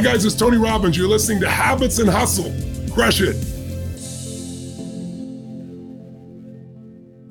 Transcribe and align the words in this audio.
Hi, 0.00 0.04
guys, 0.04 0.24
it's 0.24 0.34
Tony 0.34 0.56
Robbins. 0.56 0.96
You're 0.96 1.08
listening 1.08 1.40
to 1.40 1.50
Habits 1.50 1.98
and 1.98 2.08
Hustle. 2.08 2.50
Crush 2.90 3.20
it. 3.20 3.34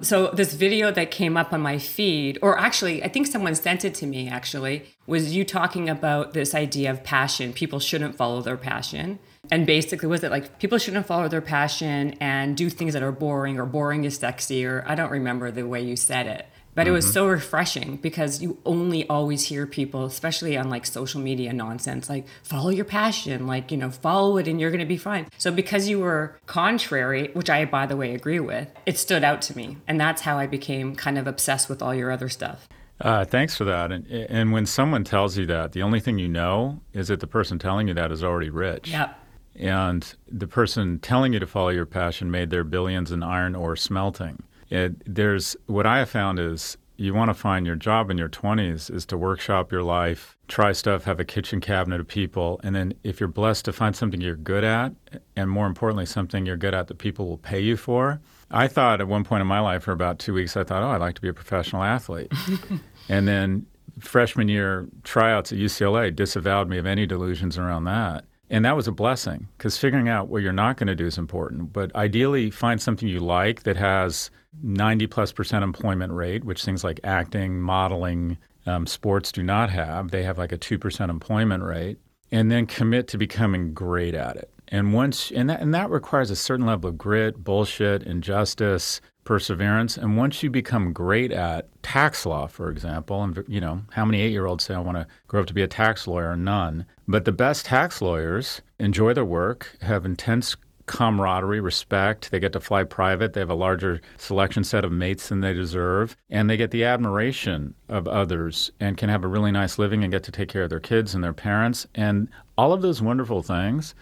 So, 0.05 0.27
this 0.27 0.53
video 0.53 0.91
that 0.91 1.09
came 1.09 1.35
up 1.35 1.51
on 1.51 1.61
my 1.61 1.79
feed, 1.79 2.37
or 2.43 2.59
actually, 2.59 3.03
I 3.03 3.07
think 3.07 3.25
someone 3.25 3.55
sent 3.55 3.85
it 3.85 3.95
to 3.95 4.05
me 4.05 4.29
actually, 4.29 4.85
was 5.07 5.35
you 5.35 5.43
talking 5.43 5.89
about 5.89 6.33
this 6.33 6.53
idea 6.53 6.91
of 6.91 7.03
passion. 7.03 7.53
People 7.53 7.79
shouldn't 7.79 8.15
follow 8.15 8.39
their 8.43 8.55
passion. 8.55 9.17
And 9.49 9.65
basically, 9.65 10.07
was 10.07 10.23
it 10.23 10.29
like 10.29 10.59
people 10.59 10.77
shouldn't 10.77 11.07
follow 11.07 11.27
their 11.27 11.41
passion 11.41 12.13
and 12.19 12.55
do 12.55 12.69
things 12.69 12.93
that 12.93 13.01
are 13.01 13.11
boring, 13.11 13.57
or 13.57 13.65
boring 13.65 14.03
is 14.03 14.17
sexy, 14.17 14.63
or 14.63 14.83
I 14.85 14.93
don't 14.93 15.09
remember 15.09 15.49
the 15.49 15.65
way 15.65 15.81
you 15.81 15.95
said 15.95 16.27
it. 16.27 16.45
But 16.75 16.83
mm-hmm. 16.83 16.89
it 16.89 16.93
was 16.93 17.05
mm-hmm. 17.05 17.13
so 17.13 17.27
refreshing 17.27 17.97
because 17.97 18.41
you 18.41 18.57
only 18.65 19.07
always 19.09 19.45
hear 19.45 19.65
people, 19.65 20.05
especially 20.05 20.57
on 20.57 20.69
like 20.69 20.85
social 20.85 21.19
media 21.19 21.51
nonsense, 21.53 22.09
like 22.09 22.25
follow 22.43 22.69
your 22.69 22.85
passion, 22.85 23.47
like, 23.47 23.71
you 23.71 23.77
know, 23.77 23.89
follow 23.89 24.37
it 24.37 24.47
and 24.47 24.59
you're 24.59 24.71
going 24.71 24.79
to 24.79 24.85
be 24.85 24.97
fine. 24.97 25.27
So 25.37 25.51
because 25.51 25.89
you 25.89 25.99
were 25.99 26.37
contrary, 26.45 27.29
which 27.33 27.49
I, 27.49 27.65
by 27.65 27.85
the 27.85 27.97
way, 27.97 28.13
agree 28.13 28.39
with, 28.39 28.69
it 28.85 28.97
stood 28.97 29.23
out 29.23 29.41
to 29.43 29.57
me. 29.57 29.77
And 29.87 29.99
that's 29.99 30.21
how 30.21 30.37
I 30.37 30.47
became 30.47 30.95
kind 30.95 31.17
of 31.17 31.27
obsessed 31.27 31.69
with 31.69 31.81
all 31.81 31.93
your 31.93 32.11
other 32.11 32.29
stuff. 32.29 32.67
Uh, 33.01 33.23
thanks 33.23 33.55
for 33.55 33.63
that. 33.63 33.91
And, 33.91 34.05
and 34.07 34.51
when 34.51 34.65
someone 34.65 35.03
tells 35.03 35.37
you 35.37 35.45
that, 35.45 35.71
the 35.71 35.81
only 35.81 35.99
thing 35.99 36.19
you 36.19 36.27
know 36.27 36.81
is 36.93 37.07
that 37.07 37.21
the 37.21 37.27
person 37.27 37.57
telling 37.57 37.87
you 37.87 37.93
that 37.93 38.11
is 38.11 38.23
already 38.23 38.49
rich. 38.49 38.89
Yep. 38.89 39.17
And 39.55 40.15
the 40.27 40.47
person 40.47 40.99
telling 40.99 41.33
you 41.33 41.39
to 41.39 41.47
follow 41.47 41.69
your 41.69 41.85
passion 41.85 42.29
made 42.31 42.49
their 42.49 42.63
billions 42.63 43.11
in 43.11 43.23
iron 43.23 43.55
ore 43.55 43.75
smelting. 43.75 44.43
It, 44.69 45.01
there's 45.05 45.55
what 45.67 45.85
I 45.85 45.99
have 45.99 46.09
found 46.09 46.39
is 46.39 46.77
you 46.99 47.13
want 47.13 47.29
to 47.29 47.33
find 47.33 47.65
your 47.65 47.77
job 47.77 48.09
in 48.11 48.17
your 48.17 48.27
20s 48.27 48.93
is 48.93 49.05
to 49.05 49.17
workshop 49.17 49.71
your 49.71 49.83
life, 49.83 50.37
try 50.49 50.73
stuff, 50.73 51.05
have 51.05 51.19
a 51.19 51.23
kitchen 51.23 51.61
cabinet 51.61 52.01
of 52.01 52.07
people, 52.07 52.59
and 52.61 52.75
then 52.75 52.93
if 53.03 53.21
you're 53.21 53.29
blessed 53.29 53.63
to 53.65 53.73
find 53.73 53.95
something 53.95 54.19
you're 54.19 54.35
good 54.35 54.65
at, 54.65 54.91
and 55.37 55.49
more 55.49 55.65
importantly, 55.65 56.05
something 56.05 56.45
you're 56.45 56.57
good 56.57 56.73
at 56.73 56.87
that 56.87 56.97
people 56.97 57.27
will 57.27 57.37
pay 57.37 57.59
you 57.61 57.77
for. 57.77 58.19
I 58.51 58.67
thought 58.67 58.99
at 58.99 59.07
one 59.07 59.23
point 59.23 59.39
in 59.41 59.47
my 59.47 59.61
life 59.61 59.83
for 59.83 59.93
about 59.93 60.19
two 60.19 60.33
weeks, 60.33 60.57
I 60.57 60.65
thought, 60.65 60.83
oh, 60.83 60.89
I'd 60.89 60.97
like 60.97 61.15
to 61.15 61.21
be 61.21 61.29
a 61.29 61.33
professional 61.33 61.83
athlete. 61.83 62.33
and 63.09 63.25
then 63.25 63.65
freshman 63.99 64.49
year 64.49 64.87
tryouts 65.03 65.53
at 65.53 65.57
UCLA 65.57 66.13
disavowed 66.13 66.67
me 66.67 66.77
of 66.77 66.85
any 66.85 67.05
delusions 67.05 67.57
around 67.57 67.85
that. 67.85 68.25
And 68.49 68.65
that 68.65 68.75
was 68.75 68.87
a 68.87 68.91
blessing 68.91 69.47
because 69.57 69.77
figuring 69.77 70.09
out 70.09 70.27
what 70.27 70.41
you're 70.41 70.51
not 70.51 70.77
going 70.77 70.87
to 70.87 70.95
do 70.95 71.05
is 71.05 71.17
important. 71.17 71.71
But 71.71 71.95
ideally, 71.95 72.49
find 72.49 72.81
something 72.81 73.07
you 73.07 73.19
like 73.19 73.63
that 73.63 73.77
has 73.77 74.31
90 74.61 75.07
plus 75.07 75.31
percent 75.31 75.63
employment 75.63 76.13
rate, 76.13 76.43
which 76.43 76.63
things 76.63 76.83
like 76.83 76.99
acting, 77.03 77.61
modeling, 77.61 78.37
um, 78.65 78.85
sports 78.85 79.31
do 79.31 79.43
not 79.43 79.69
have. 79.69 80.11
They 80.11 80.23
have 80.23 80.37
like 80.37 80.51
a 80.51 80.57
2% 80.57 81.09
employment 81.09 81.63
rate. 81.63 81.97
And 82.31 82.51
then 82.51 82.67
commit 82.67 83.07
to 83.07 83.17
becoming 83.17 83.73
great 83.73 84.13
at 84.13 84.35
it. 84.35 84.51
And 84.67 84.93
once 84.93 85.31
and 85.31 85.49
that 85.49 85.61
and 85.61 85.73
that 85.73 85.89
requires 85.89 86.29
a 86.29 86.35
certain 86.35 86.67
level 86.67 86.91
of 86.91 86.97
grit, 86.97 87.43
bullshit, 87.43 88.03
injustice, 88.03 89.01
perseverance. 89.23 89.97
And 89.97 90.15
once 90.15 90.43
you 90.43 90.49
become 90.49 90.93
great 90.93 91.31
at 91.31 91.69
tax 91.81 92.25
law, 92.25 92.45
for 92.45 92.69
example, 92.69 93.23
and 93.23 93.43
you 93.47 93.59
know, 93.59 93.81
how 93.91 94.05
many 94.05 94.21
eight-year-olds 94.21 94.63
say 94.63 94.75
I 94.75 94.79
want 94.79 94.97
to 94.97 95.07
grow 95.27 95.41
up 95.41 95.47
to 95.47 95.53
be 95.53 95.63
a 95.63 95.67
tax 95.67 96.07
lawyer? 96.07 96.35
None. 96.35 96.85
But 97.07 97.25
the 97.25 97.31
best 97.31 97.65
tax 97.65 98.01
lawyers 98.01 98.61
enjoy 98.79 99.13
their 99.13 99.25
work, 99.25 99.75
have 99.81 100.05
intense 100.05 100.55
camaraderie, 100.89 101.59
respect. 101.59 102.31
They 102.31 102.39
get 102.39 102.51
to 102.53 102.59
fly 102.59 102.83
private. 102.83 103.33
They 103.33 103.41
have 103.41 103.51
a 103.51 103.53
larger 103.53 104.01
selection 104.17 104.63
set 104.63 104.83
of 104.83 104.91
mates 104.91 105.29
than 105.29 105.41
they 105.41 105.53
deserve. 105.53 106.17
And 106.31 106.49
they 106.49 106.57
get 106.57 106.71
the 106.71 106.83
admiration 106.83 107.75
of 107.89 108.07
others 108.07 108.71
and 108.79 108.97
can 108.97 109.07
have 109.07 109.23
a 109.23 109.27
really 109.27 109.51
nice 109.51 109.77
living 109.77 110.03
and 110.03 110.11
get 110.11 110.23
to 110.23 110.31
take 110.31 110.49
care 110.49 110.63
of 110.63 110.71
their 110.71 110.79
kids 110.79 111.13
and 111.13 111.23
their 111.23 111.31
parents. 111.31 111.85
And 111.93 112.27
all 112.57 112.73
of 112.73 112.81
those 112.81 113.03
wonderful 113.03 113.43
things 113.43 113.93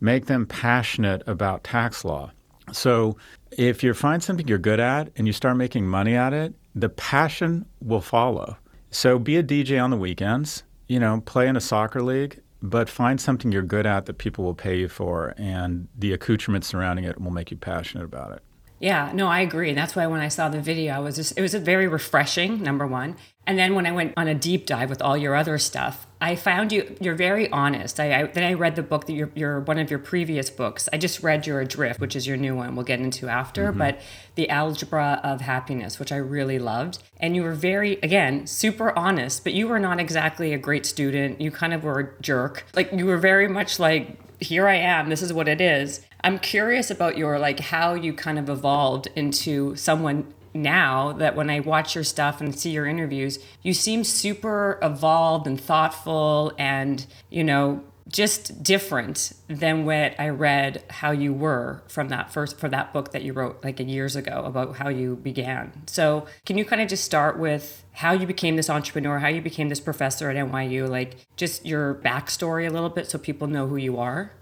make 0.00 0.26
them 0.26 0.46
passionate 0.46 1.22
about 1.26 1.62
tax 1.62 2.06
law. 2.06 2.32
So 2.72 3.18
if 3.50 3.84
you 3.84 3.92
find 3.92 4.22
something 4.22 4.48
you're 4.48 4.56
good 4.56 4.80
at 4.80 5.10
and 5.16 5.26
you 5.26 5.34
start 5.34 5.58
making 5.58 5.86
money 5.86 6.14
at 6.14 6.32
it, 6.32 6.54
the 6.74 6.88
passion 6.88 7.66
will 7.82 8.00
follow. 8.00 8.56
So 8.90 9.18
be 9.18 9.36
a 9.36 9.42
DJ 9.42 9.82
on 9.82 9.90
the 9.90 9.98
weekends, 9.98 10.62
you 10.88 11.00
know, 11.00 11.20
play 11.20 11.48
in 11.48 11.56
a 11.56 11.60
soccer 11.60 12.02
league, 12.02 12.40
but 12.62 12.88
find 12.88 13.20
something 13.20 13.52
you're 13.52 13.62
good 13.62 13.86
at 13.86 14.06
that 14.06 14.18
people 14.18 14.44
will 14.44 14.54
pay 14.54 14.78
you 14.78 14.88
for, 14.88 15.34
and 15.36 15.88
the 15.96 16.12
accoutrements 16.12 16.68
surrounding 16.68 17.04
it 17.04 17.20
will 17.20 17.30
make 17.30 17.50
you 17.50 17.56
passionate 17.56 18.04
about 18.04 18.32
it. 18.32 18.42
Yeah, 18.78 19.12
no, 19.12 19.26
I 19.26 19.40
agree. 19.40 19.74
That's 19.74 19.94
why 19.94 20.06
when 20.06 20.20
I 20.20 20.28
saw 20.28 20.48
the 20.48 20.60
video, 20.60 20.94
I 20.94 20.98
was 21.00 21.16
just, 21.16 21.36
it 21.36 21.42
was 21.42 21.54
very 21.54 21.86
refreshing, 21.86 22.62
number 22.62 22.86
one. 22.86 23.16
And 23.46 23.58
then 23.58 23.74
when 23.74 23.84
I 23.84 23.92
went 23.92 24.14
on 24.16 24.26
a 24.26 24.34
deep 24.34 24.64
dive 24.64 24.88
with 24.88 25.02
all 25.02 25.18
your 25.18 25.34
other 25.34 25.58
stuff, 25.58 26.06
I 26.20 26.36
found 26.36 26.70
you, 26.70 26.96
you're 27.00 27.14
very 27.14 27.50
honest. 27.50 27.98
I, 27.98 28.20
I 28.20 28.22
then 28.26 28.44
I 28.44 28.52
read 28.52 28.76
the 28.76 28.82
book 28.82 29.06
that 29.06 29.14
you're, 29.14 29.30
you're, 29.34 29.60
one 29.60 29.78
of 29.78 29.90
your 29.90 29.98
previous 29.98 30.50
books. 30.50 30.88
I 30.92 30.98
just 30.98 31.22
read 31.22 31.46
your 31.46 31.60
Adrift, 31.60 31.98
which 31.98 32.14
is 32.14 32.26
your 32.26 32.36
new 32.36 32.54
one 32.54 32.76
we'll 32.76 32.84
get 32.84 33.00
into 33.00 33.28
after, 33.28 33.68
mm-hmm. 33.68 33.78
but 33.78 34.00
The 34.34 34.50
Algebra 34.50 35.20
of 35.24 35.40
Happiness, 35.40 35.98
which 35.98 36.12
I 36.12 36.16
really 36.16 36.58
loved. 36.58 37.02
And 37.18 37.34
you 37.34 37.42
were 37.42 37.54
very, 37.54 37.94
again, 38.02 38.46
super 38.46 38.96
honest, 38.98 39.44
but 39.44 39.54
you 39.54 39.66
were 39.66 39.78
not 39.78 39.98
exactly 39.98 40.52
a 40.52 40.58
great 40.58 40.84
student. 40.84 41.40
You 41.40 41.50
kind 41.50 41.72
of 41.72 41.84
were 41.84 42.00
a 42.00 42.22
jerk. 42.22 42.66
Like 42.74 42.92
you 42.92 43.06
were 43.06 43.18
very 43.18 43.48
much 43.48 43.78
like, 43.78 44.18
here 44.42 44.66
I 44.66 44.76
am, 44.76 45.08
this 45.08 45.22
is 45.22 45.32
what 45.32 45.48
it 45.48 45.60
is. 45.60 46.00
I'm 46.22 46.38
curious 46.38 46.90
about 46.90 47.16
your 47.16 47.38
like 47.38 47.60
how 47.60 47.94
you 47.94 48.12
kind 48.12 48.38
of 48.38 48.48
evolved 48.48 49.08
into 49.16 49.74
someone 49.76 50.34
now 50.54 51.12
that 51.12 51.36
when 51.36 51.50
I 51.50 51.60
watch 51.60 51.94
your 51.94 52.04
stuff 52.04 52.40
and 52.40 52.58
see 52.58 52.70
your 52.70 52.86
interviews, 52.86 53.38
you 53.62 53.74
seem 53.74 54.04
super 54.04 54.78
evolved 54.82 55.46
and 55.46 55.60
thoughtful 55.60 56.52
and, 56.58 57.06
you 57.28 57.44
know, 57.44 57.82
just 58.10 58.62
different 58.62 59.32
than 59.48 59.84
what 59.84 60.18
I 60.18 60.30
read 60.30 60.82
how 60.90 61.12
you 61.12 61.32
were 61.32 61.82
from 61.88 62.08
that 62.08 62.32
first 62.32 62.58
for 62.58 62.68
that 62.68 62.92
book 62.92 63.12
that 63.12 63.22
you 63.22 63.32
wrote 63.32 63.62
like 63.62 63.78
years 63.78 64.16
ago 64.16 64.42
about 64.44 64.76
how 64.76 64.88
you 64.88 65.16
began. 65.16 65.86
So, 65.86 66.26
can 66.44 66.58
you 66.58 66.64
kind 66.64 66.82
of 66.82 66.88
just 66.88 67.04
start 67.04 67.38
with 67.38 67.84
how 67.92 68.12
you 68.12 68.26
became 68.26 68.56
this 68.56 68.68
entrepreneur, 68.68 69.18
how 69.20 69.28
you 69.28 69.40
became 69.40 69.68
this 69.68 69.80
professor 69.80 70.28
at 70.28 70.36
NYU, 70.36 70.88
like 70.88 71.16
just 71.36 71.64
your 71.64 71.94
backstory 71.94 72.68
a 72.68 72.70
little 72.70 72.88
bit 72.88 73.08
so 73.08 73.18
people 73.18 73.46
know 73.46 73.68
who 73.68 73.76
you 73.76 73.98
are? 73.98 74.32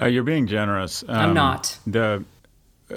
Uh, 0.00 0.06
you're 0.06 0.24
being 0.24 0.46
generous. 0.46 1.04
Um, 1.06 1.16
I'm 1.16 1.34
not. 1.34 1.78
The 1.86 2.24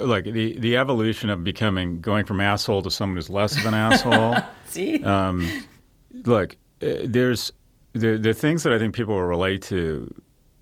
like 0.00 0.24
the 0.24 0.58
the 0.58 0.76
evolution 0.76 1.30
of 1.30 1.44
becoming 1.44 2.00
going 2.00 2.24
from 2.24 2.40
asshole 2.40 2.82
to 2.82 2.90
someone 2.90 3.16
who's 3.16 3.30
less 3.30 3.56
of 3.56 3.66
an 3.66 3.74
asshole. 3.74 4.36
See, 4.66 5.02
um, 5.04 5.64
look, 6.24 6.56
uh, 6.82 7.04
there's 7.04 7.52
the 7.92 8.16
the 8.16 8.34
things 8.34 8.62
that 8.62 8.72
I 8.72 8.78
think 8.78 8.94
people 8.94 9.14
will 9.14 9.22
relate 9.22 9.62
to. 9.62 10.12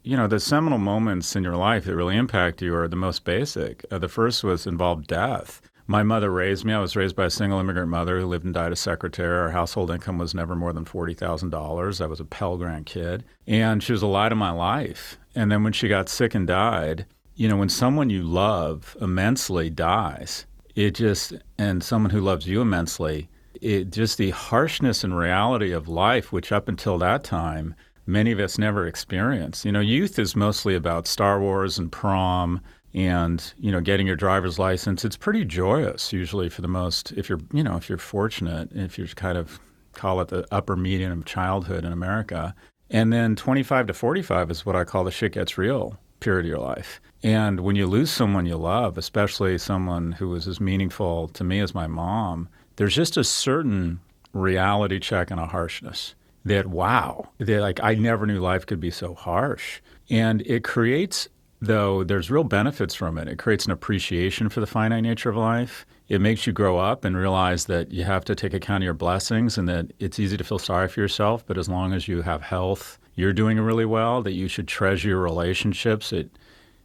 You 0.03 0.17
know, 0.17 0.29
the 0.29 0.39
seminal 0.39 0.79
moments 0.79 1.35
in 1.35 1.43
your 1.43 1.57
life 1.57 1.85
that 1.85 1.97
really 1.97 2.17
impact 2.17 2.63
you 2.63 2.75
are 2.77 2.87
the 2.87 2.95
most 2.95 3.25
basic. 3.25 3.85
Uh, 3.91 3.99
the 3.99 4.09
first 4.09 4.45
was 4.45 4.65
involved 4.67 5.09
death. 5.09 5.61
My 5.89 6.03
mother 6.03 6.31
raised 6.31 6.65
me. 6.65 6.73
I 6.73 6.81
was 6.81 6.97
raised 6.97 7.17
by 7.17 7.27
a 7.27 7.31
single 7.31 7.61
immigrant 7.61 7.89
mother 7.89 8.21
who 8.21 8.27
lived 8.27 8.45
and 8.45 8.55
died 8.55 8.73
as 8.73 8.81
secretary. 8.81 9.37
Our 9.37 9.51
household 9.51 9.91
income 9.91 10.19
was 10.19 10.35
never 10.35 10.55
more 10.55 10.73
than 10.73 10.85
forty 10.85 11.15
thousand 11.15 11.51
dollars. 11.51 12.01
I 12.01 12.07
was 12.07 12.21
a 12.21 12.25
Pell 12.25 12.57
Grant 12.57 12.87
kid, 12.87 13.25
and 13.47 13.83
she 13.83 13.93
was 13.93 14.03
a 14.03 14.07
light 14.07 14.33
of 14.33 14.39
my 14.39 14.51
life. 14.51 15.19
And 15.35 15.51
then 15.51 15.63
when 15.63 15.73
she 15.73 15.89
got 15.89 16.09
sick 16.09 16.35
and 16.35 16.47
died, 16.47 17.07
you 17.37 17.49
know, 17.49 17.57
when 17.57 17.69
someone 17.69 18.09
you 18.09 18.23
love 18.23 18.97
immensely 19.01 19.69
dies, 19.69 20.47
it 20.75 20.95
just, 20.95 21.35
and 21.59 21.85
someone 21.85 22.11
who 22.11 22.21
loves 22.21 22.47
you 22.47 22.63
immensely, 22.63 23.29
it 23.61 23.91
just 23.91 24.17
the 24.17 24.31
harshness 24.31 25.05
and 25.05 25.17
reality 25.17 25.71
of 25.71 25.87
life, 25.87 26.33
which 26.33 26.51
up 26.51 26.67
until 26.67 26.97
that 26.99 27.25
time, 27.25 27.75
many 28.07 28.33
of 28.33 28.41
us 28.41 28.59
never 28.59 28.87
experienced. 28.87 29.67
You 29.67 29.73
know, 29.73 29.81
youth 29.81 30.19
is 30.19 30.35
mostly 30.35 30.75
about 30.75 31.07
Star 31.07 31.39
Wars 31.39 31.79
and 31.79 31.93
prom 31.93 32.61
and, 32.95 33.53
you 33.59 33.71
know, 33.71 33.81
getting 33.81 34.07
your 34.07 34.17
driver's 34.17 34.59
license. 34.59 35.05
It's 35.05 35.17
pretty 35.17 35.45
joyous 35.45 36.15
usually 36.15 36.49
for 36.49 36.63
the 36.63 36.69
most, 36.69 37.13
if 37.13 37.29
you're, 37.29 37.41
you 37.53 37.63
know, 37.63 37.77
if 37.77 37.91
you're 37.91 37.99
fortunate, 37.99 38.71
if 38.73 38.97
you're 38.97 39.09
kind 39.09 39.37
of 39.37 39.61
call 39.93 40.21
it 40.21 40.29
the 40.29 40.47
upper 40.51 40.77
median 40.77 41.13
of 41.13 41.25
childhood 41.27 41.85
in 41.85 41.93
America. 41.93 42.55
And 42.89 43.13
then 43.13 43.37
25 43.37 43.89
to 43.89 43.95
45 43.95 44.51
is 44.51 44.65
what 44.65 44.77
I 44.77 44.85
call 44.85 45.05
the 45.05 45.11
shit 45.11 45.33
gets 45.33 45.59
real 45.59 45.99
period 46.27 46.45
of 46.45 46.49
your 46.49 46.59
life. 46.59 47.01
And 47.23 47.61
when 47.61 47.77
you 47.77 47.87
lose 47.87 48.11
someone 48.11 48.47
you 48.47 48.57
love, 48.57 48.99
especially 48.99 49.57
someone 49.59 50.11
who 50.11 50.29
was 50.29 50.49
as 50.49 50.61
meaningful 50.61 51.29
to 51.29 51.45
me 51.45 51.61
as 51.61 51.73
my 51.73 51.87
mom, 51.87 52.49
there's 52.75 52.97
just 52.97 53.17
a 53.17 53.23
certain 53.23 54.01
reality 54.33 54.99
check 54.99 55.31
and 55.31 55.39
a 55.39 55.47
harshness 55.47 56.17
that 56.45 56.67
wow, 56.67 57.29
that 57.39 57.61
like 57.61 57.79
I 57.81 57.95
never 57.95 58.27
knew 58.27 58.41
life 58.41 58.67
could 58.67 58.81
be 58.81 58.91
so 58.91 59.15
harsh. 59.15 59.81
And 60.11 60.43
it 60.43 60.65
creates 60.65 61.29
though 61.61 62.03
there's 62.03 62.29
real 62.29 62.45
benefits 62.45 62.95
from 62.95 63.19
it. 63.19 63.29
It 63.29 63.39
creates 63.39 63.65
an 63.65 63.71
appreciation 63.71 64.49
for 64.49 64.59
the 64.59 64.67
finite 64.67 65.05
nature 65.05 65.31
of 65.31 65.37
life. 65.37 65.87
It 66.09 66.21
makes 66.21 66.45
you 66.45 66.53
grow 66.53 66.77
up 66.77 67.05
and 67.05 67.17
realize 67.17 67.67
that 67.67 67.93
you 67.93 68.03
have 68.03 68.25
to 68.25 68.35
take 68.35 68.53
account 68.53 68.83
of 68.83 68.85
your 68.85 68.95
blessings 68.95 69.57
and 69.59 69.69
that 69.69 69.93
it's 70.01 70.19
easy 70.19 70.37
to 70.37 70.45
feel 70.45 70.59
sorry 70.59 70.89
for 70.89 71.01
yourself, 71.01 71.47
but 71.47 71.57
as 71.57 71.69
long 71.69 71.93
as 71.93 72.09
you 72.09 72.23
have 72.23 72.43
health, 72.43 72.99
you're 73.17 73.33
doing 73.33 73.59
really 73.59 73.85
well, 73.85 74.23
that 74.23 74.35
you 74.35 74.47
should 74.47 74.69
treasure 74.69 75.09
your 75.09 75.21
relationships. 75.21 76.13
It 76.13 76.31